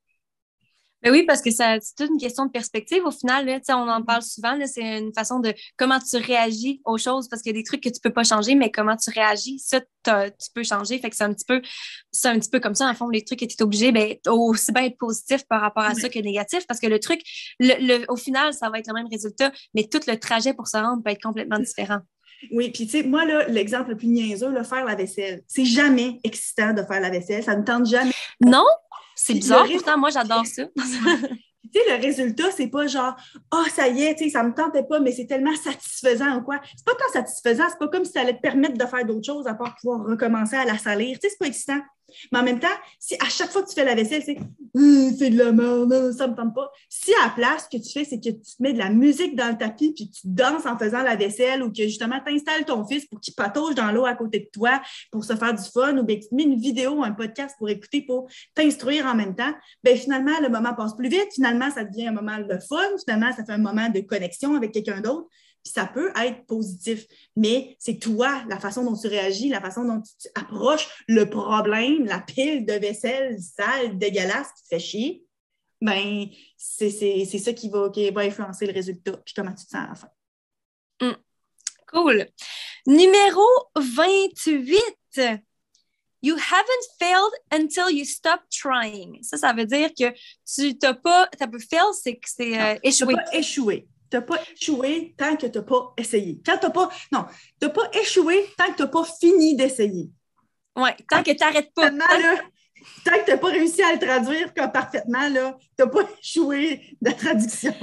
Ben 1.01 1.12
oui, 1.12 1.24
parce 1.24 1.40
que 1.40 1.51
c'est 1.52 1.78
toute 1.97 2.10
une 2.10 2.18
question 2.18 2.47
de 2.47 2.51
perspective 2.51 3.05
au 3.05 3.12
final. 3.12 3.47
Là, 3.47 3.60
on 3.70 3.89
en 3.89 4.02
parle 4.02 4.22
souvent. 4.22 4.56
C'est 4.66 4.98
une 4.98 5.14
façon 5.14 5.39
de 5.39 5.55
comment 5.76 5.98
tu 6.01 6.16
réagis 6.16 6.80
aux 6.84 6.98
choses 6.98 7.28
parce 7.28 7.43
qu'il 7.43 7.55
y 7.55 7.56
a 7.56 7.60
des 7.60 7.64
trucs 7.64 7.82
que 7.82 7.89
tu 7.89 8.01
peux 8.01 8.12
pas 8.12 8.24
changer, 8.24 8.56
mais 8.56 8.70
comment 8.72 8.97
tu 8.97 9.10
réagis, 9.10 9.60
ça, 9.60 9.80
tu 9.80 10.51
peux 10.55 10.64
changer. 10.64 10.98
Fait 10.98 11.10
que 11.10 11.16
c'est 11.16 11.24
un 11.24 11.32
petit 11.32 11.44
peu 11.47 11.60
c'est 12.10 12.28
un 12.28 12.39
petit 12.39 12.51
peu 12.51 12.59
comme 12.59 12.74
ça, 12.74 12.89
en 12.89 12.94
fond, 12.94 13.09
les 13.09 13.24
trucs 13.24 13.39
que 13.39 13.44
tu 13.44 13.55
es 13.56 13.62
obligé, 13.62 13.93
ben, 13.93 14.16
aussi 14.26 14.72
bien 14.72 14.84
être 14.84 14.98
positif 14.98 15.44
par 15.47 15.60
rapport 15.60 15.84
à 15.84 15.94
ça 15.94 16.09
que 16.09 16.18
négatif. 16.18 16.66
Parce 16.66 16.80
que 16.80 16.89
le 16.89 16.98
truc, 16.98 17.22
le, 17.60 18.05
au 18.09 18.16
final, 18.16 18.55
ça 18.55 18.70
va 18.70 18.80
être 18.80 18.89
le 18.89 18.94
même 18.94 19.09
résultat, 19.09 19.52
mais 19.74 19.84
tout 19.84 20.01
le 20.09 20.16
trajet 20.16 20.52
pour 20.52 20.66
se 20.66 20.76
rendre 20.76 21.02
peut 21.02 21.10
être 21.10 21.22
complètement 21.22 21.60
différent. 21.60 22.01
Oui, 22.51 22.70
puis 22.70 22.86
tu 22.86 22.98
sais, 22.98 23.02
moi, 23.02 23.24
là, 23.24 23.47
l'exemple 23.48 23.90
le 23.90 23.97
plus 23.97 24.09
niaiseux, 24.09 24.51
là, 24.51 24.64
faire 24.64 24.85
la 24.85 24.94
vaisselle. 24.94 25.43
C'est 25.47 25.64
jamais 25.64 26.20
excitant 26.24 26.73
de 26.73 26.82
faire 26.82 27.01
la 27.01 27.10
vaisselle. 27.10 27.43
Ça 27.43 27.56
ne 27.56 27.62
tente 27.62 27.86
jamais. 27.86 28.12
Non, 28.40 28.66
c'est 29.14 29.35
bizarre, 29.35 29.66
pourtant, 29.70 29.98
moi, 29.98 30.10
j'adore 30.10 30.47
ça. 30.47 30.64
tu 30.77 31.81
sais, 31.81 31.97
le 31.97 32.02
résultat, 32.02 32.51
c'est 32.51 32.69
pas 32.69 32.86
genre, 32.86 33.14
oh, 33.55 33.64
ça 33.74 33.89
y 33.89 34.02
est, 34.05 34.14
tu 34.16 34.24
sais, 34.24 34.31
ça 34.31 34.43
me 34.43 34.52
tentait 34.52 34.82
pas, 34.82 35.01
mais 35.01 35.12
c'est 35.12 35.27
tellement 35.27 35.55
satisfaisant 35.56 36.39
ou 36.39 36.43
quoi. 36.43 36.60
C'est 36.77 36.85
pas 36.85 36.94
tant 36.94 37.12
satisfaisant, 37.12 37.64
c'est 37.69 37.78
pas 37.78 37.89
comme 37.89 38.05
si 38.05 38.12
ça 38.12 38.20
allait 38.20 38.36
te 38.36 38.40
permettre 38.43 38.77
de 38.77 38.86
faire 38.86 39.05
d'autres 39.05 39.27
choses 39.27 39.47
à 39.47 39.55
part 39.55 39.77
pouvoir 39.81 40.05
recommencer 40.05 40.56
à 40.56 40.64
la 40.64 40.78
salir. 40.78 41.19
Tu 41.19 41.28
sais, 41.28 41.31
c'est 41.31 41.39
pas 41.39 41.47
excitant. 41.47 41.81
Mais 42.30 42.39
en 42.39 42.43
même 42.43 42.60
temps, 42.60 42.68
si 42.98 43.14
à 43.14 43.28
chaque 43.28 43.51
fois 43.51 43.62
que 43.62 43.68
tu 43.68 43.74
fais 43.74 43.84
la 43.84 43.94
vaisselle, 43.94 44.22
c'est 44.24 44.39
c'est 44.74 45.28
de 45.28 45.36
la 45.36 45.52
merde, 45.52 46.12
ça 46.12 46.26
me 46.26 46.34
tente 46.34 46.55
pas. 46.55 46.70
Si 46.89 47.12
à 47.22 47.26
la 47.26 47.30
place, 47.30 47.68
ce 47.70 47.76
que 47.76 47.82
tu 47.82 47.93
fais, 47.93 48.05
c'est 48.05 48.18
que 48.18 48.30
tu 48.30 48.56
te 48.56 48.62
mets 48.62 48.72
de 48.72 48.78
la 48.78 48.89
musique 48.89 49.36
dans 49.36 49.48
le 49.48 49.59
tapis 49.59 49.93
puis 49.93 50.10
tu 50.10 50.22
danses 50.24 50.64
en 50.64 50.78
faisant 50.78 51.02
la 51.02 51.14
vaisselle 51.14 51.62
ou 51.62 51.70
que 51.70 51.82
justement 51.82 52.18
tu 52.24 52.32
installes 52.32 52.64
ton 52.64 52.86
fils 52.86 53.05
pour 53.06 53.20
qu'il 53.20 53.34
patauge 53.34 53.74
dans 53.74 53.93
l'eau 53.93 54.06
à 54.06 54.14
côté 54.14 54.39
de 54.40 54.48
toi 54.52 54.80
pour 55.10 55.24
se 55.24 55.36
faire 55.36 55.52
du 55.52 55.62
fun 55.62 55.98
ou 55.98 56.05
bien 56.05 56.16
que 56.16 56.22
tu 56.22 56.34
mets 56.34 56.44
une 56.44 56.59
vidéo 56.59 56.93
ou 56.93 57.05
un 57.05 57.12
podcast 57.12 57.55
pour 57.59 57.68
écouter 57.68 58.02
pour 58.02 58.28
t'instruire 58.55 59.06
en 59.06 59.14
même 59.14 59.34
temps, 59.34 59.52
bien 59.84 59.97
finalement, 59.97 60.40
le 60.40 60.48
moment 60.48 60.74
passe 60.74 60.94
plus 60.94 61.09
vite. 61.09 61.28
Finalement, 61.34 61.70
ça 61.70 61.84
devient 61.84 62.09
un 62.09 62.12
moment 62.12 62.39
de 62.39 62.59
fun. 62.59 62.76
Finalement, 63.05 63.30
ça 63.36 63.44
fait 63.44 63.52
un 63.52 63.59
moment 63.59 63.89
de 63.89 64.01
connexion 64.01 64.55
avec 64.55 64.72
quelqu'un 64.72 65.01
d'autre. 65.01 65.28
Puis 65.62 65.72
ça 65.72 65.86
peut 65.86 66.12
être 66.16 66.44
positif, 66.47 67.06
mais 67.36 67.76
c'est 67.78 67.98
toi, 67.98 68.43
la 68.48 68.59
façon 68.59 68.84
dont 68.84 68.97
tu 68.97 69.06
réagis, 69.06 69.48
la 69.48 69.60
façon 69.60 69.84
dont 69.84 70.01
tu 70.01 70.28
approches 70.34 70.89
le 71.06 71.30
problème, 71.30 72.05
la 72.05 72.20
pile 72.20 72.66
de 72.66 72.72
vaisselle 72.72 73.39
sale, 73.40 73.97
dégueulasse 73.97 74.48
qui 74.56 74.62
te 74.62 74.68
fait 74.68 74.78
chier, 74.80 75.24
ben, 75.80 76.26
c'est 76.56 77.24
ça 77.24 77.52
qui 77.52 77.68
va, 77.68 77.90
qui 77.90 78.10
va 78.10 78.22
influencer 78.22 78.66
le 78.66 78.72
résultat, 78.72 79.16
puis 79.24 79.34
comment 79.34 79.52
tu 79.52 79.64
te 79.64 79.70
sens 79.70 79.84
à 79.84 79.89
la 79.89 79.94
fin. 79.94 80.09
Hmm. 81.01 81.16
Cool. 81.89 82.26
Numéro 82.86 83.47
28. 83.76 85.40
You 86.24 86.36
haven't 86.36 86.86
failed 87.01 87.32
until 87.51 87.90
you 87.90 88.05
stop 88.05 88.43
trying. 88.48 89.22
Ça, 89.22 89.36
ça 89.36 89.52
veut 89.52 89.66
dire 89.66 89.90
que 89.90 90.12
tu 90.47 90.78
n'as 90.80 90.94
pas. 90.94 91.28
Tu 91.39 91.48
peux 91.48 91.59
fail, 91.59 91.93
c'est 92.01 92.14
que 92.14 92.28
c'est 92.28 92.60
euh, 92.60 92.78
échoué. 92.84 93.14
Pas 93.14 93.36
échoué 93.36 93.89
tu 94.12 94.18
n'as 94.18 94.22
pas 94.22 94.39
échoué 94.55 95.14
tant 95.16 95.36
que 95.36 95.47
tu 95.47 95.59
n'as 95.59 95.64
pas 95.64 95.94
essayé. 95.97 96.39
Quand 96.44 96.59
tu 96.59 96.70
pas. 96.70 96.90
Non, 97.10 97.24
tu 97.59 97.66
n'as 97.66 97.70
pas 97.70 97.90
échoué 97.94 98.47
tant 98.59 98.66
que 98.66 98.76
tu 98.76 98.82
n'as 98.82 98.89
pas 98.89 99.05
fini 99.05 99.56
d'essayer. 99.56 100.10
Oui, 100.76 100.90
tant 101.09 101.22
que 101.22 101.30
tu 101.30 101.39
n'arrêtes 101.39 101.72
pas. 101.72 101.90
Tant, 101.90 101.97
tant 101.97 103.12
que 103.12 103.24
tu 103.24 103.30
n'as 103.30 103.39
pas 103.39 103.48
réussi 103.48 103.82
à 103.82 103.94
le 103.94 103.98
traduire 103.98 104.52
comme 104.52 104.70
parfaitement, 104.70 105.30
tu 105.30 105.39
n'as 105.82 105.86
pas 105.86 106.02
échoué 106.22 106.97
de 107.01 107.10
traduction. 107.10 107.74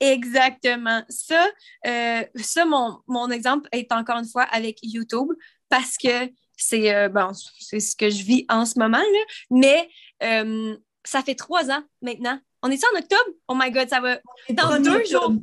Exactement. 0.00 1.02
Ça, 1.10 1.46
euh, 1.86 2.24
ça 2.36 2.64
mon, 2.64 3.00
mon, 3.06 3.30
exemple 3.30 3.68
est 3.72 3.92
encore 3.92 4.16
une 4.16 4.28
fois 4.28 4.44
avec 4.44 4.78
YouTube 4.82 5.28
parce 5.68 5.98
que 5.98 6.32
c'est 6.56 6.94
euh, 6.94 7.10
bon, 7.10 7.32
c'est 7.58 7.80
ce 7.80 7.94
que 7.94 8.08
je 8.08 8.22
vis 8.22 8.46
en 8.48 8.64
ce 8.64 8.78
moment, 8.78 8.98
là, 8.98 9.24
mais 9.50 9.88
euh, 10.22 10.74
ça 11.04 11.22
fait 11.22 11.34
trois 11.34 11.70
ans 11.70 11.82
maintenant 12.00 12.40
on 12.64 12.70
est 12.70 12.82
en 12.82 12.98
octobre? 12.98 13.30
Oh 13.46 13.54
my 13.54 13.70
God, 13.70 13.88
ça 13.88 14.00
va. 14.00 14.18
Dans 14.48 14.80
deux 14.80 15.04
jours. 15.04 15.34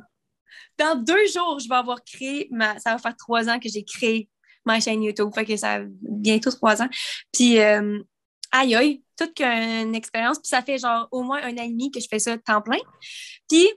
Dans 0.78 0.96
deux 0.96 1.28
jours, 1.28 1.60
je 1.60 1.70
vais 1.70 1.76
avoir 1.76 2.04
créé 2.04 2.48
ma. 2.50 2.80
Ça 2.80 2.94
va 2.94 2.98
faire 2.98 3.16
trois 3.16 3.48
ans 3.48 3.60
que 3.60 3.70
j'ai 3.70 3.84
créé 3.84 4.28
ma 4.66 4.80
chaîne 4.80 5.04
YouTube. 5.04 5.30
Fait 5.34 5.46
que 5.46 5.56
ça 5.56 5.76
a 5.76 5.80
bientôt 6.02 6.50
trois 6.50 6.82
ans. 6.82 6.90
Puis, 7.32 7.60
euh, 7.60 8.00
aïe 8.52 8.74
aïe, 8.74 9.04
toute 9.16 9.40
une 9.40 9.94
expérience. 9.94 10.40
Puis 10.40 10.48
ça 10.48 10.64
fait 10.64 10.80
genre 10.80 11.08
au 11.12 11.22
moins 11.22 11.44
un 11.44 11.56
an 11.58 11.64
et 11.64 11.70
demi 11.70 11.92
que 11.92 12.00
je 12.00 12.08
fais 12.10 12.18
ça 12.18 12.36
temps 12.40 12.62
plein. 12.62 12.80
Puis 13.48 13.70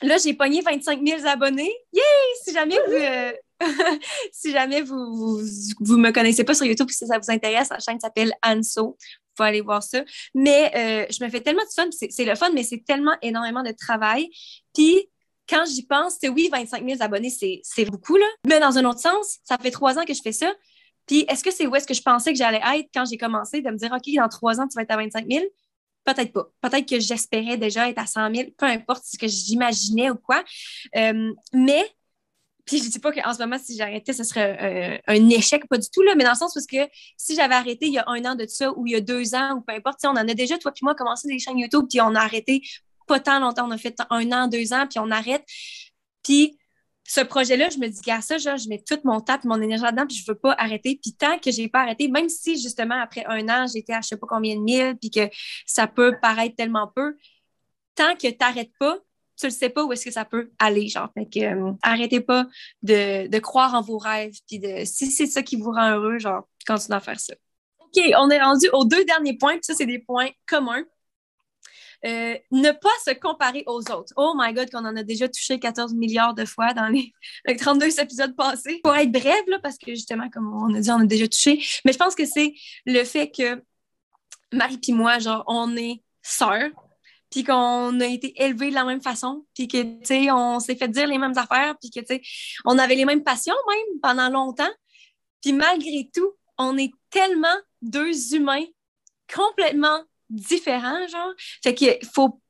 là, 0.00 0.16
j'ai 0.16 0.32
pogné 0.32 0.62
25 0.62 1.06
000 1.06 1.26
abonnés. 1.26 1.74
Yay! 1.92 2.02
Si 2.42 2.54
jamais 2.54 2.78
vous. 2.86 2.92
Euh, 2.94 3.32
si 4.32 4.50
jamais 4.50 4.80
vous, 4.80 5.40
vous, 5.78 5.96
me 5.98 6.10
connaissez 6.10 6.42
pas 6.42 6.54
sur 6.54 6.64
YouTube, 6.64 6.88
si 6.90 7.06
ça 7.06 7.18
vous 7.18 7.30
intéresse, 7.30 7.68
la 7.68 7.78
chaîne 7.78 8.00
s'appelle 8.00 8.32
Anso 8.42 8.96
faut 9.36 9.42
aller 9.42 9.60
voir 9.60 9.82
ça. 9.82 10.02
Mais 10.34 10.70
euh, 10.74 11.06
je 11.10 11.24
me 11.24 11.30
fais 11.30 11.40
tellement 11.40 11.62
de 11.62 11.72
fun, 11.74 11.88
c'est 11.90 12.24
le 12.24 12.34
fun, 12.34 12.50
mais 12.52 12.62
c'est 12.62 12.84
tellement 12.84 13.16
énormément 13.22 13.62
de 13.62 13.72
travail. 13.72 14.28
Puis 14.74 15.08
quand 15.48 15.64
j'y 15.66 15.84
pense, 15.86 16.16
c'est 16.20 16.28
oui, 16.28 16.48
25 16.50 16.86
000 16.86 17.02
abonnés, 17.02 17.30
c'est 17.30 17.84
beaucoup, 17.84 18.16
là. 18.16 18.26
Mais 18.46 18.60
dans 18.60 18.78
un 18.78 18.84
autre 18.84 19.00
sens, 19.00 19.38
ça 19.44 19.58
fait 19.58 19.70
trois 19.70 19.98
ans 19.98 20.04
que 20.04 20.14
je 20.14 20.22
fais 20.22 20.32
ça. 20.32 20.52
Puis 21.06 21.24
est-ce 21.28 21.42
que 21.42 21.50
c'est 21.50 21.66
où 21.66 21.74
est-ce 21.74 21.86
que 21.86 21.94
je 21.94 22.02
pensais 22.02 22.32
que 22.32 22.38
j'allais 22.38 22.60
être 22.76 22.88
quand 22.94 23.04
j'ai 23.04 23.18
commencé 23.18 23.60
de 23.60 23.70
me 23.70 23.76
dire, 23.76 23.92
OK, 23.92 24.14
dans 24.14 24.28
trois 24.28 24.60
ans, 24.60 24.68
tu 24.68 24.76
vas 24.76 24.82
être 24.82 24.92
à 24.92 24.96
25 24.96 25.26
000? 25.28 25.44
Peut-être 26.04 26.32
pas. 26.32 26.48
Peut-être 26.60 26.88
que 26.88 26.98
j'espérais 26.98 27.56
déjà 27.56 27.88
être 27.88 27.98
à 27.98 28.06
100 28.06 28.34
000, 28.34 28.50
peu 28.56 28.66
importe 28.66 29.04
ce 29.04 29.18
que 29.18 29.28
j'imaginais 29.28 30.10
ou 30.10 30.16
quoi. 30.16 30.42
Euh, 30.96 31.32
mais 31.52 31.84
puis 32.64 32.78
je 32.78 32.88
dis 32.88 32.98
pas 32.98 33.12
qu'en 33.12 33.34
ce 33.34 33.38
moment, 33.38 33.58
si 33.58 33.76
j'arrêtais, 33.76 34.12
ce 34.12 34.24
serait 34.24 35.00
euh, 35.08 35.12
un 35.14 35.28
échec, 35.30 35.66
pas 35.68 35.78
du 35.78 35.88
tout, 35.90 36.02
là, 36.02 36.14
mais 36.16 36.24
dans 36.24 36.30
le 36.30 36.36
sens 36.36 36.54
parce 36.54 36.66
que 36.66 36.88
si 37.16 37.34
j'avais 37.34 37.54
arrêté 37.54 37.86
il 37.86 37.92
y 37.92 37.98
a 37.98 38.04
un 38.06 38.24
an 38.24 38.34
de 38.34 38.46
ça 38.46 38.72
ou 38.76 38.86
il 38.86 38.92
y 38.92 38.96
a 38.96 39.00
deux 39.00 39.34
ans 39.34 39.56
ou 39.56 39.60
peu 39.62 39.74
importe, 39.74 39.98
on 40.04 40.10
en 40.10 40.16
a 40.16 40.34
déjà, 40.34 40.58
toi 40.58 40.72
puis 40.72 40.84
moi, 40.84 40.94
commencé 40.94 41.28
des 41.28 41.38
chaînes 41.38 41.58
YouTube, 41.58 41.86
puis 41.90 42.00
on 42.00 42.14
a 42.14 42.20
arrêté 42.20 42.62
pas 43.06 43.20
tant 43.20 43.40
longtemps, 43.40 43.66
on 43.66 43.70
a 43.70 43.78
fait 43.78 43.96
un 44.10 44.30
an, 44.32 44.46
deux 44.48 44.72
ans, 44.72 44.86
puis 44.88 44.98
on 44.98 45.10
arrête. 45.10 45.44
Puis 46.22 46.56
ce 47.04 47.20
projet-là, 47.20 47.68
je 47.68 47.78
me 47.78 47.88
dis, 47.88 48.00
qu'à 48.00 48.20
ça, 48.20 48.38
je 48.38 48.68
mets 48.68 48.82
tout 48.86 48.98
mon 49.04 49.20
temps, 49.20 49.38
mon 49.44 49.60
énergie 49.60 49.82
là-dedans, 49.82 50.06
puis 50.06 50.16
je 50.16 50.24
veux 50.30 50.38
pas 50.38 50.52
arrêter. 50.52 50.98
Puis 51.02 51.14
tant 51.14 51.38
que 51.38 51.50
j'ai 51.50 51.68
pas 51.68 51.80
arrêté, 51.80 52.08
même 52.08 52.28
si 52.28 52.60
justement 52.60 53.00
après 53.00 53.24
un 53.26 53.48
an, 53.48 53.66
j'étais 53.72 53.92
à 53.92 54.00
je 54.00 54.08
sais 54.08 54.16
pas 54.16 54.26
combien 54.28 54.56
de 54.56 54.62
mille, 54.62 54.96
puis 55.00 55.10
que 55.10 55.28
ça 55.66 55.86
peut 55.86 56.16
paraître 56.22 56.56
tellement 56.56 56.90
peu, 56.94 57.16
tant 57.94 58.14
que 58.14 58.28
tu 58.28 58.36
n'arrêtes 58.40 58.72
pas, 58.78 58.98
tu 59.42 59.46
ne 59.46 59.58
sais 59.58 59.68
pas 59.70 59.84
où 59.84 59.92
est-ce 59.92 60.04
que 60.04 60.10
ça 60.10 60.24
peut 60.24 60.50
aller, 60.58 60.88
genre. 60.88 61.08
Fait 61.14 61.26
que, 61.26 61.40
euh, 61.40 61.72
arrêtez 61.82 62.20
pas 62.20 62.46
de, 62.82 63.38
croire 63.38 63.74
en 63.74 63.82
vos 63.82 63.98
rêves, 63.98 64.34
puis 64.46 64.58
de, 64.58 64.84
si 64.84 65.10
c'est 65.10 65.26
ça 65.26 65.42
qui 65.42 65.56
vous 65.56 65.72
rend 65.72 65.90
heureux, 65.90 66.18
genre, 66.18 66.46
continuez 66.66 66.96
à 66.96 67.00
faire 67.00 67.18
ça. 67.18 67.34
OK, 67.80 68.00
on 68.18 68.30
est 68.30 68.40
rendu 68.40 68.68
aux 68.72 68.84
deux 68.84 69.04
derniers 69.04 69.36
points, 69.36 69.54
puis 69.54 69.64
ça, 69.64 69.74
c'est 69.74 69.86
des 69.86 69.98
points 69.98 70.30
communs. 70.46 70.84
Euh, 72.04 72.36
ne 72.50 72.72
pas 72.72 72.90
se 73.04 73.12
comparer 73.14 73.62
aux 73.66 73.78
autres. 73.78 74.12
Oh 74.16 74.34
my 74.36 74.52
God, 74.52 74.70
qu'on 74.70 74.84
en 74.84 74.96
a 74.96 75.04
déjà 75.04 75.28
touché 75.28 75.60
14 75.60 75.94
milliards 75.94 76.34
de 76.34 76.44
fois 76.44 76.72
dans 76.74 76.88
les, 76.88 77.12
32 77.58 78.00
épisodes 78.00 78.34
passés. 78.34 78.80
Pour 78.82 78.94
être 78.96 79.12
bref, 79.12 79.42
là, 79.46 79.58
parce 79.60 79.78
que 79.78 79.92
justement, 79.92 80.28
comme 80.30 80.52
on 80.52 80.74
a 80.74 80.80
dit, 80.80 80.90
on 80.90 81.00
a 81.00 81.04
déjà 81.04 81.28
touché. 81.28 81.64
Mais 81.84 81.92
je 81.92 81.98
pense 81.98 82.14
que 82.14 82.26
c'est 82.26 82.54
le 82.86 83.04
fait 83.04 83.30
que 83.30 83.62
Marie 84.52 84.80
et 84.86 84.92
moi, 84.92 85.18
genre, 85.18 85.44
on 85.46 85.76
est 85.76 86.02
sœurs, 86.22 86.70
puis 87.32 87.44
qu'on 87.44 87.98
a 87.98 88.06
été 88.06 88.40
élevés 88.40 88.68
de 88.68 88.74
la 88.74 88.84
même 88.84 89.00
façon, 89.00 89.44
puis 89.54 89.66
que, 89.66 89.82
tu 89.82 90.04
sais, 90.04 90.30
on 90.30 90.60
s'est 90.60 90.76
fait 90.76 90.88
dire 90.88 91.06
les 91.06 91.18
mêmes 91.18 91.36
affaires, 91.36 91.74
puis 91.80 91.90
que, 91.90 92.00
tu 92.00 92.06
sais, 92.06 92.22
on 92.66 92.78
avait 92.78 92.94
les 92.94 93.06
mêmes 93.06 93.24
passions 93.24 93.56
même 93.68 94.00
pendant 94.00 94.28
longtemps. 94.28 94.70
Puis 95.40 95.54
malgré 95.54 96.10
tout, 96.14 96.32
on 96.58 96.76
est 96.76 96.92
tellement 97.10 97.56
deux 97.80 98.34
humains 98.34 98.64
complètement 99.34 100.02
différents, 100.28 101.06
genre. 101.08 101.32
Fait 101.64 101.74
qu'il 101.74 101.96
faut... 102.14 102.40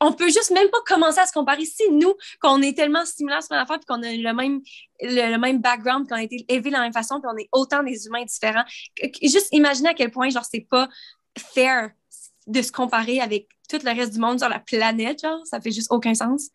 On 0.00 0.12
peut 0.12 0.30
juste 0.30 0.50
même 0.50 0.68
pas 0.70 0.80
commencer 0.84 1.20
à 1.20 1.26
se 1.26 1.32
comparer. 1.32 1.64
Si 1.64 1.88
nous, 1.90 2.14
qu'on 2.40 2.60
est 2.60 2.76
tellement 2.76 3.04
similaires 3.04 3.42
sur 3.42 3.54
l'affaire, 3.54 3.78
puis 3.78 3.86
qu'on 3.86 4.02
a 4.02 4.10
le 4.10 4.34
même, 4.34 4.60
le, 5.00 5.36
même 5.36 5.60
background, 5.60 6.08
qu'on 6.08 6.16
a 6.16 6.22
été 6.22 6.44
élevés 6.48 6.70
de 6.70 6.74
la 6.74 6.80
même 6.80 6.92
façon, 6.92 7.20
puis 7.20 7.30
on 7.32 7.36
est 7.36 7.48
autant 7.52 7.84
des 7.84 8.06
humains 8.06 8.24
différents, 8.24 8.64
juste 9.22 9.48
imaginer 9.52 9.90
à 9.90 9.94
quel 9.94 10.10
point, 10.10 10.30
genre, 10.30 10.44
c'est 10.50 10.66
pas 10.68 10.88
fair 11.38 11.90
de 12.48 12.62
se 12.62 12.72
comparer 12.72 13.20
avec 13.20 13.46
le 13.78 13.90
reste 13.90 14.12
du 14.12 14.18
monde 14.18 14.38
sur 14.38 14.48
la 14.48 14.60
planète, 14.60 15.22
genre, 15.22 15.40
ça 15.46 15.60
fait 15.60 15.70
juste 15.70 15.90
aucun 15.90 16.14
sens. 16.14 16.48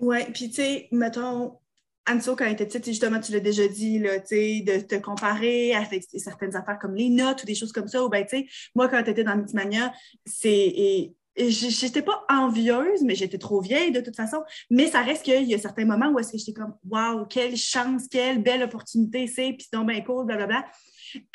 Ouais, 0.00 0.26
puis 0.32 0.48
tu 0.48 0.56
sais, 0.56 0.88
mettons, 0.92 1.58
Anso, 2.06 2.36
quand 2.36 2.44
elle 2.44 2.52
était 2.52 2.66
petite, 2.66 2.84
justement, 2.84 3.18
tu 3.18 3.32
l'as 3.32 3.40
déjà 3.40 3.66
dit, 3.66 3.98
là, 3.98 4.18
de 4.18 4.80
te 4.80 4.94
comparer 4.96 5.74
avec 5.74 6.04
certaines 6.16 6.54
affaires 6.54 6.78
comme 6.78 6.94
les 6.94 7.08
notes 7.08 7.42
ou 7.42 7.46
des 7.46 7.54
choses 7.54 7.72
comme 7.72 7.88
ça. 7.88 8.04
Ou 8.04 8.08
ben, 8.08 8.24
tu 8.26 8.38
sais, 8.38 8.46
moi, 8.74 8.88
quand 8.88 9.02
tu 9.02 9.10
étais 9.10 9.24
dans 9.24 9.36
Mythmania, 9.36 9.92
c'est. 10.26 11.14
j'étais 11.36 12.02
pas 12.02 12.24
envieuse, 12.28 13.02
mais 13.02 13.14
j'étais 13.14 13.38
trop 13.38 13.60
vieille 13.62 13.90
de 13.90 14.00
toute 14.00 14.16
façon. 14.16 14.42
Mais 14.70 14.88
ça 14.88 15.00
reste 15.00 15.22
qu'il 15.22 15.44
y 15.44 15.54
a 15.54 15.58
certains 15.58 15.86
moments 15.86 16.10
où 16.10 16.18
est-ce 16.18 16.32
que 16.32 16.38
j'étais 16.38 16.52
comme 16.52 16.74
Waouh, 16.88 17.24
quelle 17.24 17.56
chance, 17.56 18.02
quelle 18.10 18.42
belle 18.42 18.62
opportunité 18.62 19.26
c'est, 19.26 19.54
puis 19.54 19.66
donc 19.72 19.88
bien 19.88 20.02
cool, 20.02 20.26
blablabla. 20.26 20.66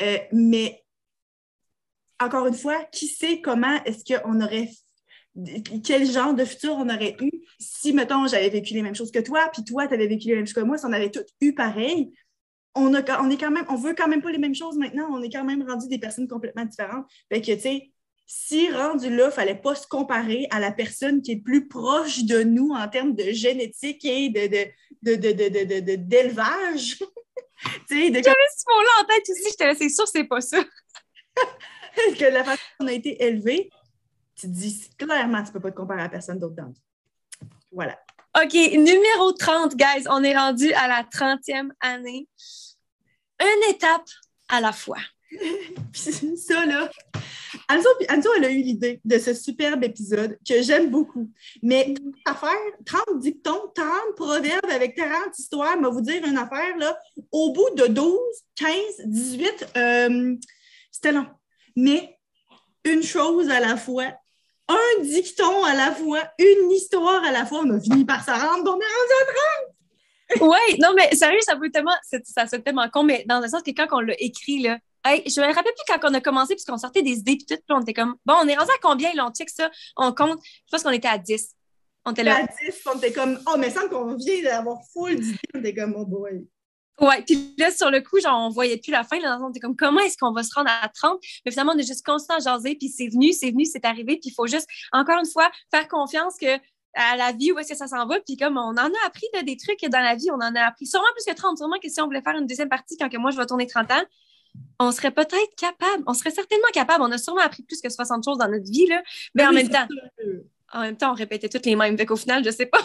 Euh, 0.04 0.18
mais 0.32 0.84
encore 2.20 2.46
une 2.46 2.54
fois, 2.54 2.84
qui 2.92 3.08
sait 3.08 3.42
comment 3.42 3.84
est-ce 3.86 4.04
qu'on 4.04 4.40
aurait 4.42 4.70
quel 5.84 6.10
genre 6.10 6.34
de 6.34 6.46
futur 6.46 6.76
on 6.78 6.90
aurait 6.90 7.16
eu 7.22 7.32
si, 7.60 7.94
mettons, 7.94 8.26
j'avais 8.28 8.50
vécu 8.50 8.74
les 8.74 8.82
mêmes 8.82 8.96
choses 8.96 9.12
que 9.12 9.20
toi, 9.20 9.50
puis 9.52 9.64
toi, 9.64 9.88
tu 9.88 9.94
avais 9.94 10.08
vécu 10.08 10.28
les 10.28 10.36
mêmes 10.36 10.48
choses 10.48 10.54
que 10.54 10.62
moi, 10.62 10.78
si 10.78 10.86
on 10.86 10.94
avait 10.94 11.12
tous 11.12 11.26
eu 11.42 11.54
pareil, 11.54 12.14
on, 12.76 12.94
a, 12.94 13.22
on 13.22 13.30
est 13.30 13.38
quand 13.38 13.52
même, 13.52 13.66
on 13.70 13.76
veut 13.76 13.94
quand 13.94 14.08
même 14.08 14.22
pas 14.22 14.32
les 14.32 14.38
mêmes 14.38 14.56
choses 14.56 14.78
maintenant, 14.78 15.10
on 15.12 15.22
est 15.22 15.30
quand 15.30 15.44
même 15.44 15.68
rendu 15.68 15.88
des 15.88 16.00
personnes 16.00 16.28
complètement 16.28 16.66
différentes. 16.66 17.06
Fait 17.30 17.42
que, 17.42 17.52
tu 17.54 17.60
sais, 17.60 17.92
si 18.26 18.72
rendu 18.72 19.10
là, 19.10 19.24
il 19.24 19.28
ne 19.28 19.32
fallait 19.32 19.56
pas 19.56 19.76
se 19.76 19.88
comparer 19.88 20.48
à 20.52 20.60
la 20.60 20.72
personne 20.72 21.22
qui 21.22 21.32
est 21.34 21.44
plus 21.44 21.68
proche 21.68 22.24
de 22.24 22.44
nous 22.44 22.70
en 22.72 22.88
termes 22.88 23.16
de 23.16 23.32
génétique 23.32 24.06
et 24.06 24.30
de, 24.30 24.48
de, 25.02 25.16
de, 25.16 25.96
d'élevage. 25.96 27.00
J'avais 27.90 28.12
ce 28.14 28.24
mot-là 28.24 29.02
en 29.02 29.06
tête 29.06 29.30
aussi, 29.30 29.44
j'étais 29.50 29.76
c'est 29.76 29.90
sûr 29.90 30.08
c'est 30.08 30.24
pas 30.24 30.40
ça. 30.40 30.64
que 32.18 32.26
la 32.26 32.44
façon 32.44 32.62
dont 32.80 32.86
on 32.86 32.88
a 32.88 32.94
été 32.94 33.22
élevé, 33.22 33.70
tu 34.40 34.48
te 34.48 34.52
dis 34.54 34.90
clairement, 34.98 35.42
tu 35.44 35.50
ne 35.50 35.54
peux 35.54 35.60
pas 35.60 35.72
te 35.72 35.76
comparer 35.76 36.02
à 36.02 36.10
personne 36.10 36.40
d'autre 36.40 36.56
dans 36.56 36.74
Voilà. 37.72 38.00
OK, 38.42 38.54
numéro 38.54 39.34
30, 39.34 39.76
guys. 39.76 40.06
On 40.10 40.24
est 40.24 40.38
rendu 40.38 40.72
à 40.74 40.88
la 40.88 41.04
30e 41.04 41.72
année. 41.82 42.28
Une 43.42 43.74
étape 43.74 44.08
à 44.48 44.62
la 44.62 44.72
fois. 44.72 45.00
Puis 45.30 46.38
ça, 46.38 46.66
là, 46.66 46.90
Anzo, 47.68 48.30
elle 48.38 48.46
a 48.46 48.50
eu 48.50 48.62
l'idée 48.62 49.02
de 49.04 49.18
ce 49.18 49.34
superbe 49.34 49.84
épisode 49.84 50.38
que 50.48 50.62
j'aime 50.62 50.90
beaucoup. 50.90 51.30
Mais 51.62 51.94
affaire, 52.26 52.50
30 52.86 53.20
dictons, 53.20 53.72
30 53.76 53.88
proverbes 54.16 54.70
avec 54.72 54.96
40 54.96 55.38
histoires, 55.38 55.80
va 55.80 55.90
vous 55.90 56.02
dire 56.02 56.24
une 56.26 56.38
affaire, 56.38 56.78
là, 56.78 56.98
au 57.32 57.52
bout 57.52 57.70
de 57.76 57.88
12, 57.88 58.18
15, 58.56 58.72
18, 59.06 59.68
c'était 60.92 61.12
long. 61.12 61.28
Mais 61.76 62.18
une 62.86 63.04
chose 63.04 63.50
à 63.50 63.60
la 63.60 63.76
fois, 63.78 64.14
un 64.70 65.02
dicton 65.02 65.64
à 65.66 65.76
la 65.76 65.92
fois, 65.92 66.24
une 66.38 66.72
histoire 66.72 67.24
à 67.24 67.32
la 67.32 67.46
fois, 67.46 67.62
on 67.66 67.70
a 67.72 67.80
fini 67.80 68.06
par 68.06 68.24
se 68.24 68.32
rendre, 68.32 68.72
on 68.72 68.80
est 68.80 70.40
rendu 70.40 70.42
Oui, 70.42 70.80
non, 70.80 70.90
mais 70.96 71.14
sérieux, 71.16 71.42
ça 71.42 71.56
peut 71.56 71.72
tellement, 71.72 71.96
ça 72.24 72.48
se 72.48 72.56
tellement 72.58 72.88
con, 72.90 73.04
mais 73.04 73.26
dans 73.28 73.40
le 73.40 73.48
sens 73.48 73.64
que 73.64 73.72
quand 73.72 73.88
on 73.92 74.00
l'a 74.00 74.14
écrit, 74.20 74.60
là, 74.60 74.78
je 75.06 75.42
me 75.42 75.48
rappelle 75.48 75.74
plus 75.74 75.86
quand 75.88 76.10
on 76.10 76.14
a 76.14 76.22
commencé, 76.22 76.54
puisqu'on 76.54 76.78
sortait 76.78 77.02
des 77.02 77.18
idées, 77.18 77.38
puis 77.38 77.46
tout, 77.46 77.56
puis 77.56 77.76
on 77.76 77.82
était 77.82 77.94
comme, 77.94 78.16
bon, 78.26 78.36
on 78.42 78.48
est 78.48 78.56
rendu 78.56 78.72
à 78.72 78.78
combien? 78.82 79.14
Là, 79.14 79.28
on 79.28 79.32
check 79.32 79.50
ça, 79.50 79.70
on 79.98 80.14
compte. 80.14 80.40
Je 80.44 80.72
pense 80.72 80.84
qu'on 80.84 80.92
était 80.92 81.08
à 81.08 81.18
10. 81.18 81.56
On 82.06 82.12
était 82.12 82.24
là. 82.24 82.38
À 82.38 82.44
10, 82.44 82.82
on 82.94 82.98
était 82.98 83.12
comme, 83.12 83.40
oh, 83.48 83.58
mais 83.58 83.72
semble 83.72 83.90
qu'on 83.90 84.16
vient 84.16 84.44
d'avoir 84.44 84.78
full 84.94 85.16
d'idées. 85.20 85.38
On 85.56 85.60
était 85.60 85.74
comme, 85.74 85.96
oh 85.98 86.06
boy. 86.06 86.46
Ouais, 87.02 87.22
puis 87.22 87.54
là, 87.58 87.72
sur 87.72 87.90
le 87.90 88.02
coup, 88.02 88.20
genre, 88.20 88.38
on 88.40 88.50
voyait 88.50 88.78
plus 88.78 88.92
la 88.92 89.04
fin. 89.04 89.20
Là, 89.20 89.40
on 89.42 89.50
était 89.50 89.60
comme, 89.60 89.76
comment 89.76 90.02
est-ce 90.02 90.18
qu'on 90.18 90.34
va 90.34 90.44
se 90.44 90.54
rendre 90.54 90.70
à 90.70 90.90
30? 90.90 91.20
Mais 91.46 91.52
finalement, 91.52 91.74
on 91.76 91.78
est 91.78 91.88
juste 91.88 92.06
constant 92.06 92.36
à 92.36 92.40
jaser, 92.40 92.76
puis 92.76 92.90
c'est 92.90 93.08
venu, 93.08 93.32
c'est 93.32 93.52
venu, 93.52 93.66
c'est 93.66 93.86
arrivé, 93.86 94.18
puis 94.18 94.32
il 94.32 94.34
faut 94.34 94.48
juste, 94.48 94.68
encore 94.92 95.20
une 95.20 95.30
fois, 95.30 95.50
faire 95.72 95.88
confiance 95.88 96.36
que 96.40 96.60
à 96.96 97.16
la 97.16 97.32
vie, 97.32 97.52
où 97.52 97.60
est-ce 97.60 97.70
que 97.70 97.78
ça 97.78 97.88
s'en 97.88 98.06
va. 98.08 98.20
Puis 98.20 98.36
comme 98.36 98.58
on 98.58 98.72
en 98.72 98.78
a 98.78 99.06
appris 99.06 99.28
des 99.44 99.58
trucs 99.58 99.82
dans 99.90 100.02
la 100.02 100.16
vie, 100.16 100.30
on 100.32 100.36
en 100.36 100.56
a 100.56 100.62
appris 100.62 100.86
sûrement 100.86 101.08
plus 101.16 101.32
que 101.32 101.38
30. 101.38 101.58
Sûrement 101.58 101.78
que 101.82 101.90
si 101.90 102.02
on 102.02 102.06
voulait 102.06 102.22
faire 102.22 102.36
une 102.36 102.48
deuxième 102.48 102.70
partie 102.70 102.98
quand 102.98 103.10
que 103.10 103.18
moi, 103.18 103.32
je 103.32 103.38
vais 103.38 103.46
tourner 103.46 103.68
30 103.68 103.92
ans, 103.92 104.04
on 104.80 104.92
serait 104.92 105.12
peut-être 105.12 105.56
capable, 105.56 106.04
on 106.08 106.14
serait 106.14 106.32
certainement 106.32 106.68
capable. 106.74 107.04
On 107.04 107.12
a 107.12 107.18
sûrement 107.18 107.42
appris 107.42 107.64
plus 107.64 107.80
que 107.82 107.90
60 107.90 108.26
choses 108.26 108.38
dans 108.38 108.50
notre 108.50 108.70
vie, 108.70 108.88
là. 108.88 109.02
Mais 109.36 109.46
en 109.46 109.52
même 109.52 109.70
temps, 109.70 109.88
en 110.74 110.82
même 110.82 110.98
temps, 110.98 111.12
on 111.12 111.16
répétait 111.16 111.50
toutes 111.50 111.66
les 111.66 111.76
mêmes. 111.76 111.98
Fait 111.98 112.06
qu'au 112.06 112.16
final, 112.16 112.44
je 112.44 112.50
sais 112.50 112.66
pas. 112.66 112.82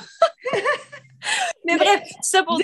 mais, 1.64 1.76
bref, 1.76 2.02
ça 2.22 2.42
pour 2.42 2.60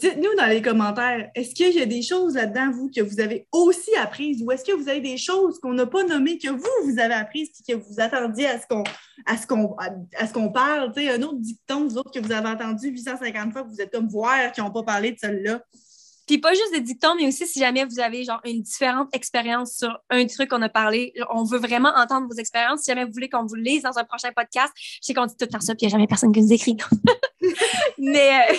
Dites-nous 0.00 0.34
dans 0.36 0.46
les 0.46 0.60
commentaires, 0.60 1.30
est-ce 1.34 1.54
qu'il 1.54 1.72
y 1.72 1.80
a 1.80 1.86
des 1.86 2.02
choses 2.02 2.34
là-dedans, 2.34 2.70
vous, 2.72 2.90
que 2.90 3.00
vous 3.00 3.20
avez 3.20 3.46
aussi 3.52 3.94
apprises 3.96 4.42
ou 4.42 4.50
est-ce 4.50 4.64
que 4.64 4.72
vous 4.72 4.88
avez 4.88 5.00
des 5.00 5.16
choses 5.16 5.60
qu'on 5.60 5.74
n'a 5.74 5.86
pas 5.86 6.02
nommées, 6.02 6.38
que 6.38 6.48
vous, 6.48 6.84
vous 6.84 6.98
avez 6.98 7.14
apprises 7.14 7.50
et 7.68 7.72
que 7.72 7.78
vous 7.78 8.00
attendiez 8.00 8.46
à 8.46 8.58
ce 8.58 8.66
qu'on 10.32 10.48
parle? 10.50 10.92
un 10.96 11.22
autre 11.22 11.38
dicton, 11.38 11.86
vous 11.86 11.98
autres, 11.98 12.10
que 12.10 12.18
vous 12.18 12.32
avez 12.32 12.48
entendu 12.48 12.88
850 12.88 13.52
fois, 13.52 13.62
que 13.62 13.68
vous 13.68 13.80
êtes 13.80 13.92
comme 13.92 14.08
voir, 14.08 14.50
qui 14.52 14.60
n'ont 14.60 14.70
pas 14.70 14.82
parlé 14.82 15.12
de 15.12 15.18
celle-là. 15.18 15.60
Puis 16.26 16.38
pas 16.38 16.52
juste 16.54 16.72
des 16.72 16.80
dictons, 16.80 17.14
mais 17.16 17.28
aussi 17.28 17.46
si 17.46 17.60
jamais 17.60 17.84
vous 17.84 18.00
avez 18.00 18.24
genre 18.24 18.40
une 18.44 18.62
différente 18.62 19.14
expérience 19.14 19.76
sur 19.76 19.98
un 20.08 20.26
truc 20.26 20.48
qu'on 20.48 20.62
a 20.62 20.70
parlé, 20.70 21.12
on 21.30 21.44
veut 21.44 21.58
vraiment 21.58 21.92
entendre 21.94 22.26
vos 22.28 22.36
expériences. 22.36 22.80
Si 22.80 22.90
jamais 22.90 23.04
vous 23.04 23.12
voulez 23.12 23.28
qu'on 23.28 23.44
vous 23.44 23.56
lise 23.56 23.82
dans 23.82 23.98
un 23.98 24.04
prochain 24.04 24.32
podcast, 24.34 24.72
je 24.76 24.98
sais 25.02 25.14
qu'on 25.14 25.26
dit 25.26 25.36
tout 25.38 25.46
le 25.52 25.60
ça, 25.60 25.74
puis 25.74 25.82
il 25.82 25.88
n'y 25.88 25.92
a 25.92 25.96
jamais 25.96 26.06
personne 26.06 26.32
qui 26.32 26.40
nous 26.40 26.52
écrit. 26.52 26.76
mais 27.98 28.40
euh, 28.50 28.54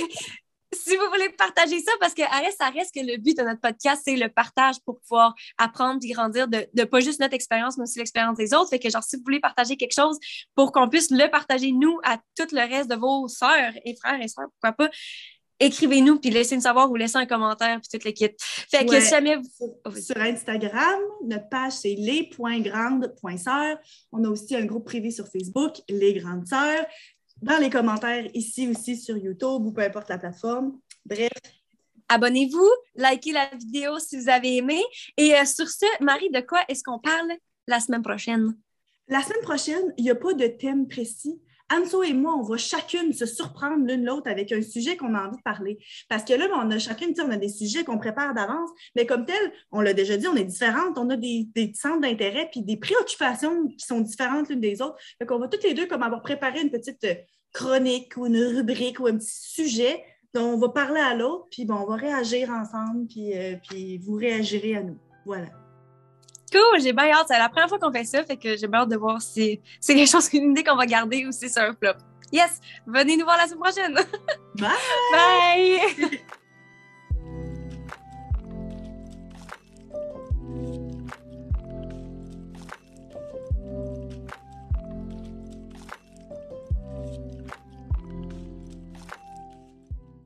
si 0.75 0.95
vous 0.95 1.07
voulez 1.11 1.29
partager 1.29 1.79
ça, 1.79 1.91
parce 1.99 2.13
que 2.13 2.21
ça 2.57 2.69
reste 2.69 2.93
que 2.93 2.99
le 2.99 3.17
but 3.17 3.37
de 3.37 3.43
notre 3.43 3.61
podcast, 3.61 4.01
c'est 4.05 4.15
le 4.15 4.29
partage 4.29 4.75
pour 4.85 4.99
pouvoir 5.01 5.33
apprendre 5.57 5.99
et 6.03 6.09
grandir 6.09 6.47
de, 6.47 6.67
de 6.73 6.83
pas 6.83 6.99
juste 6.99 7.19
notre 7.19 7.33
expérience, 7.33 7.77
mais 7.77 7.83
aussi 7.83 7.99
l'expérience 7.99 8.37
des 8.37 8.53
autres. 8.53 8.69
Fait 8.69 8.79
que 8.79 8.89
genre, 8.89 9.03
si 9.03 9.15
vous 9.15 9.23
voulez 9.25 9.39
partager 9.39 9.77
quelque 9.77 9.95
chose 9.95 10.17
pour 10.55 10.71
qu'on 10.71 10.89
puisse 10.89 11.11
le 11.11 11.29
partager, 11.29 11.71
nous, 11.71 11.99
à 12.03 12.17
tout 12.35 12.47
le 12.51 12.67
reste 12.67 12.89
de 12.89 12.95
vos 12.95 13.27
sœurs 13.27 13.73
et 13.83 13.95
frères 13.95 14.21
et 14.21 14.27
sœurs, 14.27 14.47
pourquoi 14.59 14.73
pas, 14.73 14.89
écrivez-nous 15.59 16.19
puis 16.19 16.29
laissez-nous 16.29 16.61
savoir 16.61 16.91
ou 16.91 16.95
laissez 16.95 17.17
un 17.17 17.25
commentaire 17.25 17.79
puis 17.79 17.89
toute 17.91 18.03
l'équipe. 18.03 18.33
Fait 18.39 18.85
que 18.85 18.99
jamais 18.99 19.37
vous... 19.37 20.01
Sur 20.01 20.17
Instagram, 20.17 20.99
notre 21.23 21.49
page 21.49 21.73
c'est 21.73 21.95
les.grandes.sœurs. 21.95 23.77
On 24.11 24.23
a 24.23 24.29
aussi 24.29 24.55
un 24.55 24.65
groupe 24.65 24.85
privé 24.85 25.11
sur 25.11 25.27
Facebook, 25.27 25.75
Les 25.89 26.13
Grandes 26.13 26.47
Sœurs. 26.47 26.85
Dans 27.45 27.59
les 27.59 27.69
commentaires 27.69 28.25
ici 28.33 28.67
aussi 28.67 28.97
sur 28.97 29.15
YouTube 29.17 29.67
ou 29.67 29.71
peu 29.71 29.83
importe 29.83 30.09
la 30.09 30.17
plateforme. 30.17 30.79
Bref. 31.05 31.29
Abonnez-vous, 32.09 32.67
likez 32.95 33.33
la 33.33 33.51
vidéo 33.55 33.99
si 33.99 34.17
vous 34.17 34.29
avez 34.29 34.57
aimé. 34.57 34.81
Et 35.15 35.35
euh, 35.35 35.45
sur 35.45 35.69
ce, 35.69 35.85
Marie, 36.03 36.31
de 36.31 36.39
quoi 36.39 36.61
est-ce 36.67 36.81
qu'on 36.81 36.97
parle 36.97 37.33
la 37.67 37.79
semaine 37.79 38.01
prochaine? 38.01 38.57
La 39.07 39.21
semaine 39.21 39.43
prochaine, 39.43 39.93
il 39.97 40.05
n'y 40.05 40.09
a 40.09 40.15
pas 40.15 40.33
de 40.33 40.47
thème 40.47 40.87
précis. 40.87 41.39
Anso 41.71 42.03
et 42.03 42.13
moi, 42.13 42.35
on 42.35 42.43
va 42.43 42.57
chacune 42.57 43.11
se 43.11 43.25
surprendre 43.25 43.85
l'une 43.87 44.05
l'autre 44.05 44.29
avec 44.29 44.51
un 44.51 44.61
sujet 44.61 44.97
qu'on 44.97 45.15
a 45.15 45.27
envie 45.27 45.37
de 45.37 45.41
parler. 45.41 45.79
Parce 46.09 46.23
que 46.23 46.33
là, 46.33 46.47
on 46.53 46.69
a 46.69 46.77
chacune, 46.77 47.13
on 47.23 47.31
a 47.31 47.37
des 47.37 47.49
sujets 47.49 47.83
qu'on 47.83 47.97
prépare 47.97 48.35
d'avance, 48.35 48.69
mais 48.95 49.07
comme 49.07 49.25
tel, 49.25 49.51
on 49.71 49.81
l'a 49.81 49.93
déjà 49.93 50.15
dit, 50.17 50.27
on 50.27 50.35
est 50.35 50.43
différentes, 50.43 50.97
on 50.97 51.09
a 51.09 51.17
des, 51.17 51.49
centres 51.73 52.01
d'intérêt 52.01 52.49
puis 52.51 52.61
des 52.61 52.77
préoccupations 52.77 53.67
qui 53.67 53.85
sont 53.85 54.01
différentes 54.01 54.49
l'une 54.49 54.61
des 54.61 54.81
autres. 54.81 54.97
Donc, 55.19 55.31
on 55.31 55.39
va 55.39 55.47
toutes 55.47 55.63
les 55.63 55.73
deux 55.73 55.87
comme 55.87 56.03
avoir 56.03 56.21
préparé 56.21 56.61
une 56.61 56.69
petite 56.69 57.03
euh, 57.03 57.15
chronique 57.55 58.17
ou 58.17 58.25
une 58.25 58.37
rubrique 58.37 58.99
ou 58.99 59.07
un 59.07 59.17
petit 59.17 59.29
sujet 59.29 60.03
dont 60.33 60.53
on 60.53 60.57
va 60.59 60.69
parler 60.69 60.99
à 60.99 61.15
l'autre, 61.15 61.47
puis 61.49 61.63
bon, 61.63 61.75
on 61.75 61.85
va 61.85 61.95
réagir 61.95 62.49
ensemble, 62.49 63.07
puis, 63.07 63.33
euh, 63.33 63.55
puis 63.67 63.97
vous 63.97 64.15
réagirez 64.15 64.75
à 64.75 64.83
nous. 64.83 64.97
Voilà. 65.25 65.47
Cool, 66.51 66.81
j'ai 66.81 66.91
bien 66.91 67.09
hâte. 67.11 67.27
C'est 67.29 67.39
la 67.39 67.47
première 67.47 67.69
fois 67.69 67.79
qu'on 67.79 67.91
fait 67.91 68.03
ça, 68.03 68.23
fait 68.25 68.35
que 68.35 68.57
j'ai 68.57 68.67
bien 68.67 68.81
hâte 68.81 68.89
de 68.89 68.97
voir 68.97 69.21
si 69.21 69.61
c'est 69.79 69.95
quelque 69.95 70.09
chose, 70.09 70.29
une 70.33 70.51
idée 70.51 70.63
qu'on 70.63 70.75
va 70.75 70.85
garder 70.85 71.25
ou 71.25 71.31
si 71.31 71.49
c'est 71.49 71.61
un 71.61 71.73
flop. 71.73 71.93
Yes! 72.33 72.59
Venez 72.85 73.15
nous 73.15 73.23
voir 73.23 73.37
la 73.37 73.47
semaine 73.47 73.59
prochaine! 73.59 73.93
Bye! 74.55 75.79
Bye! 76.11 76.19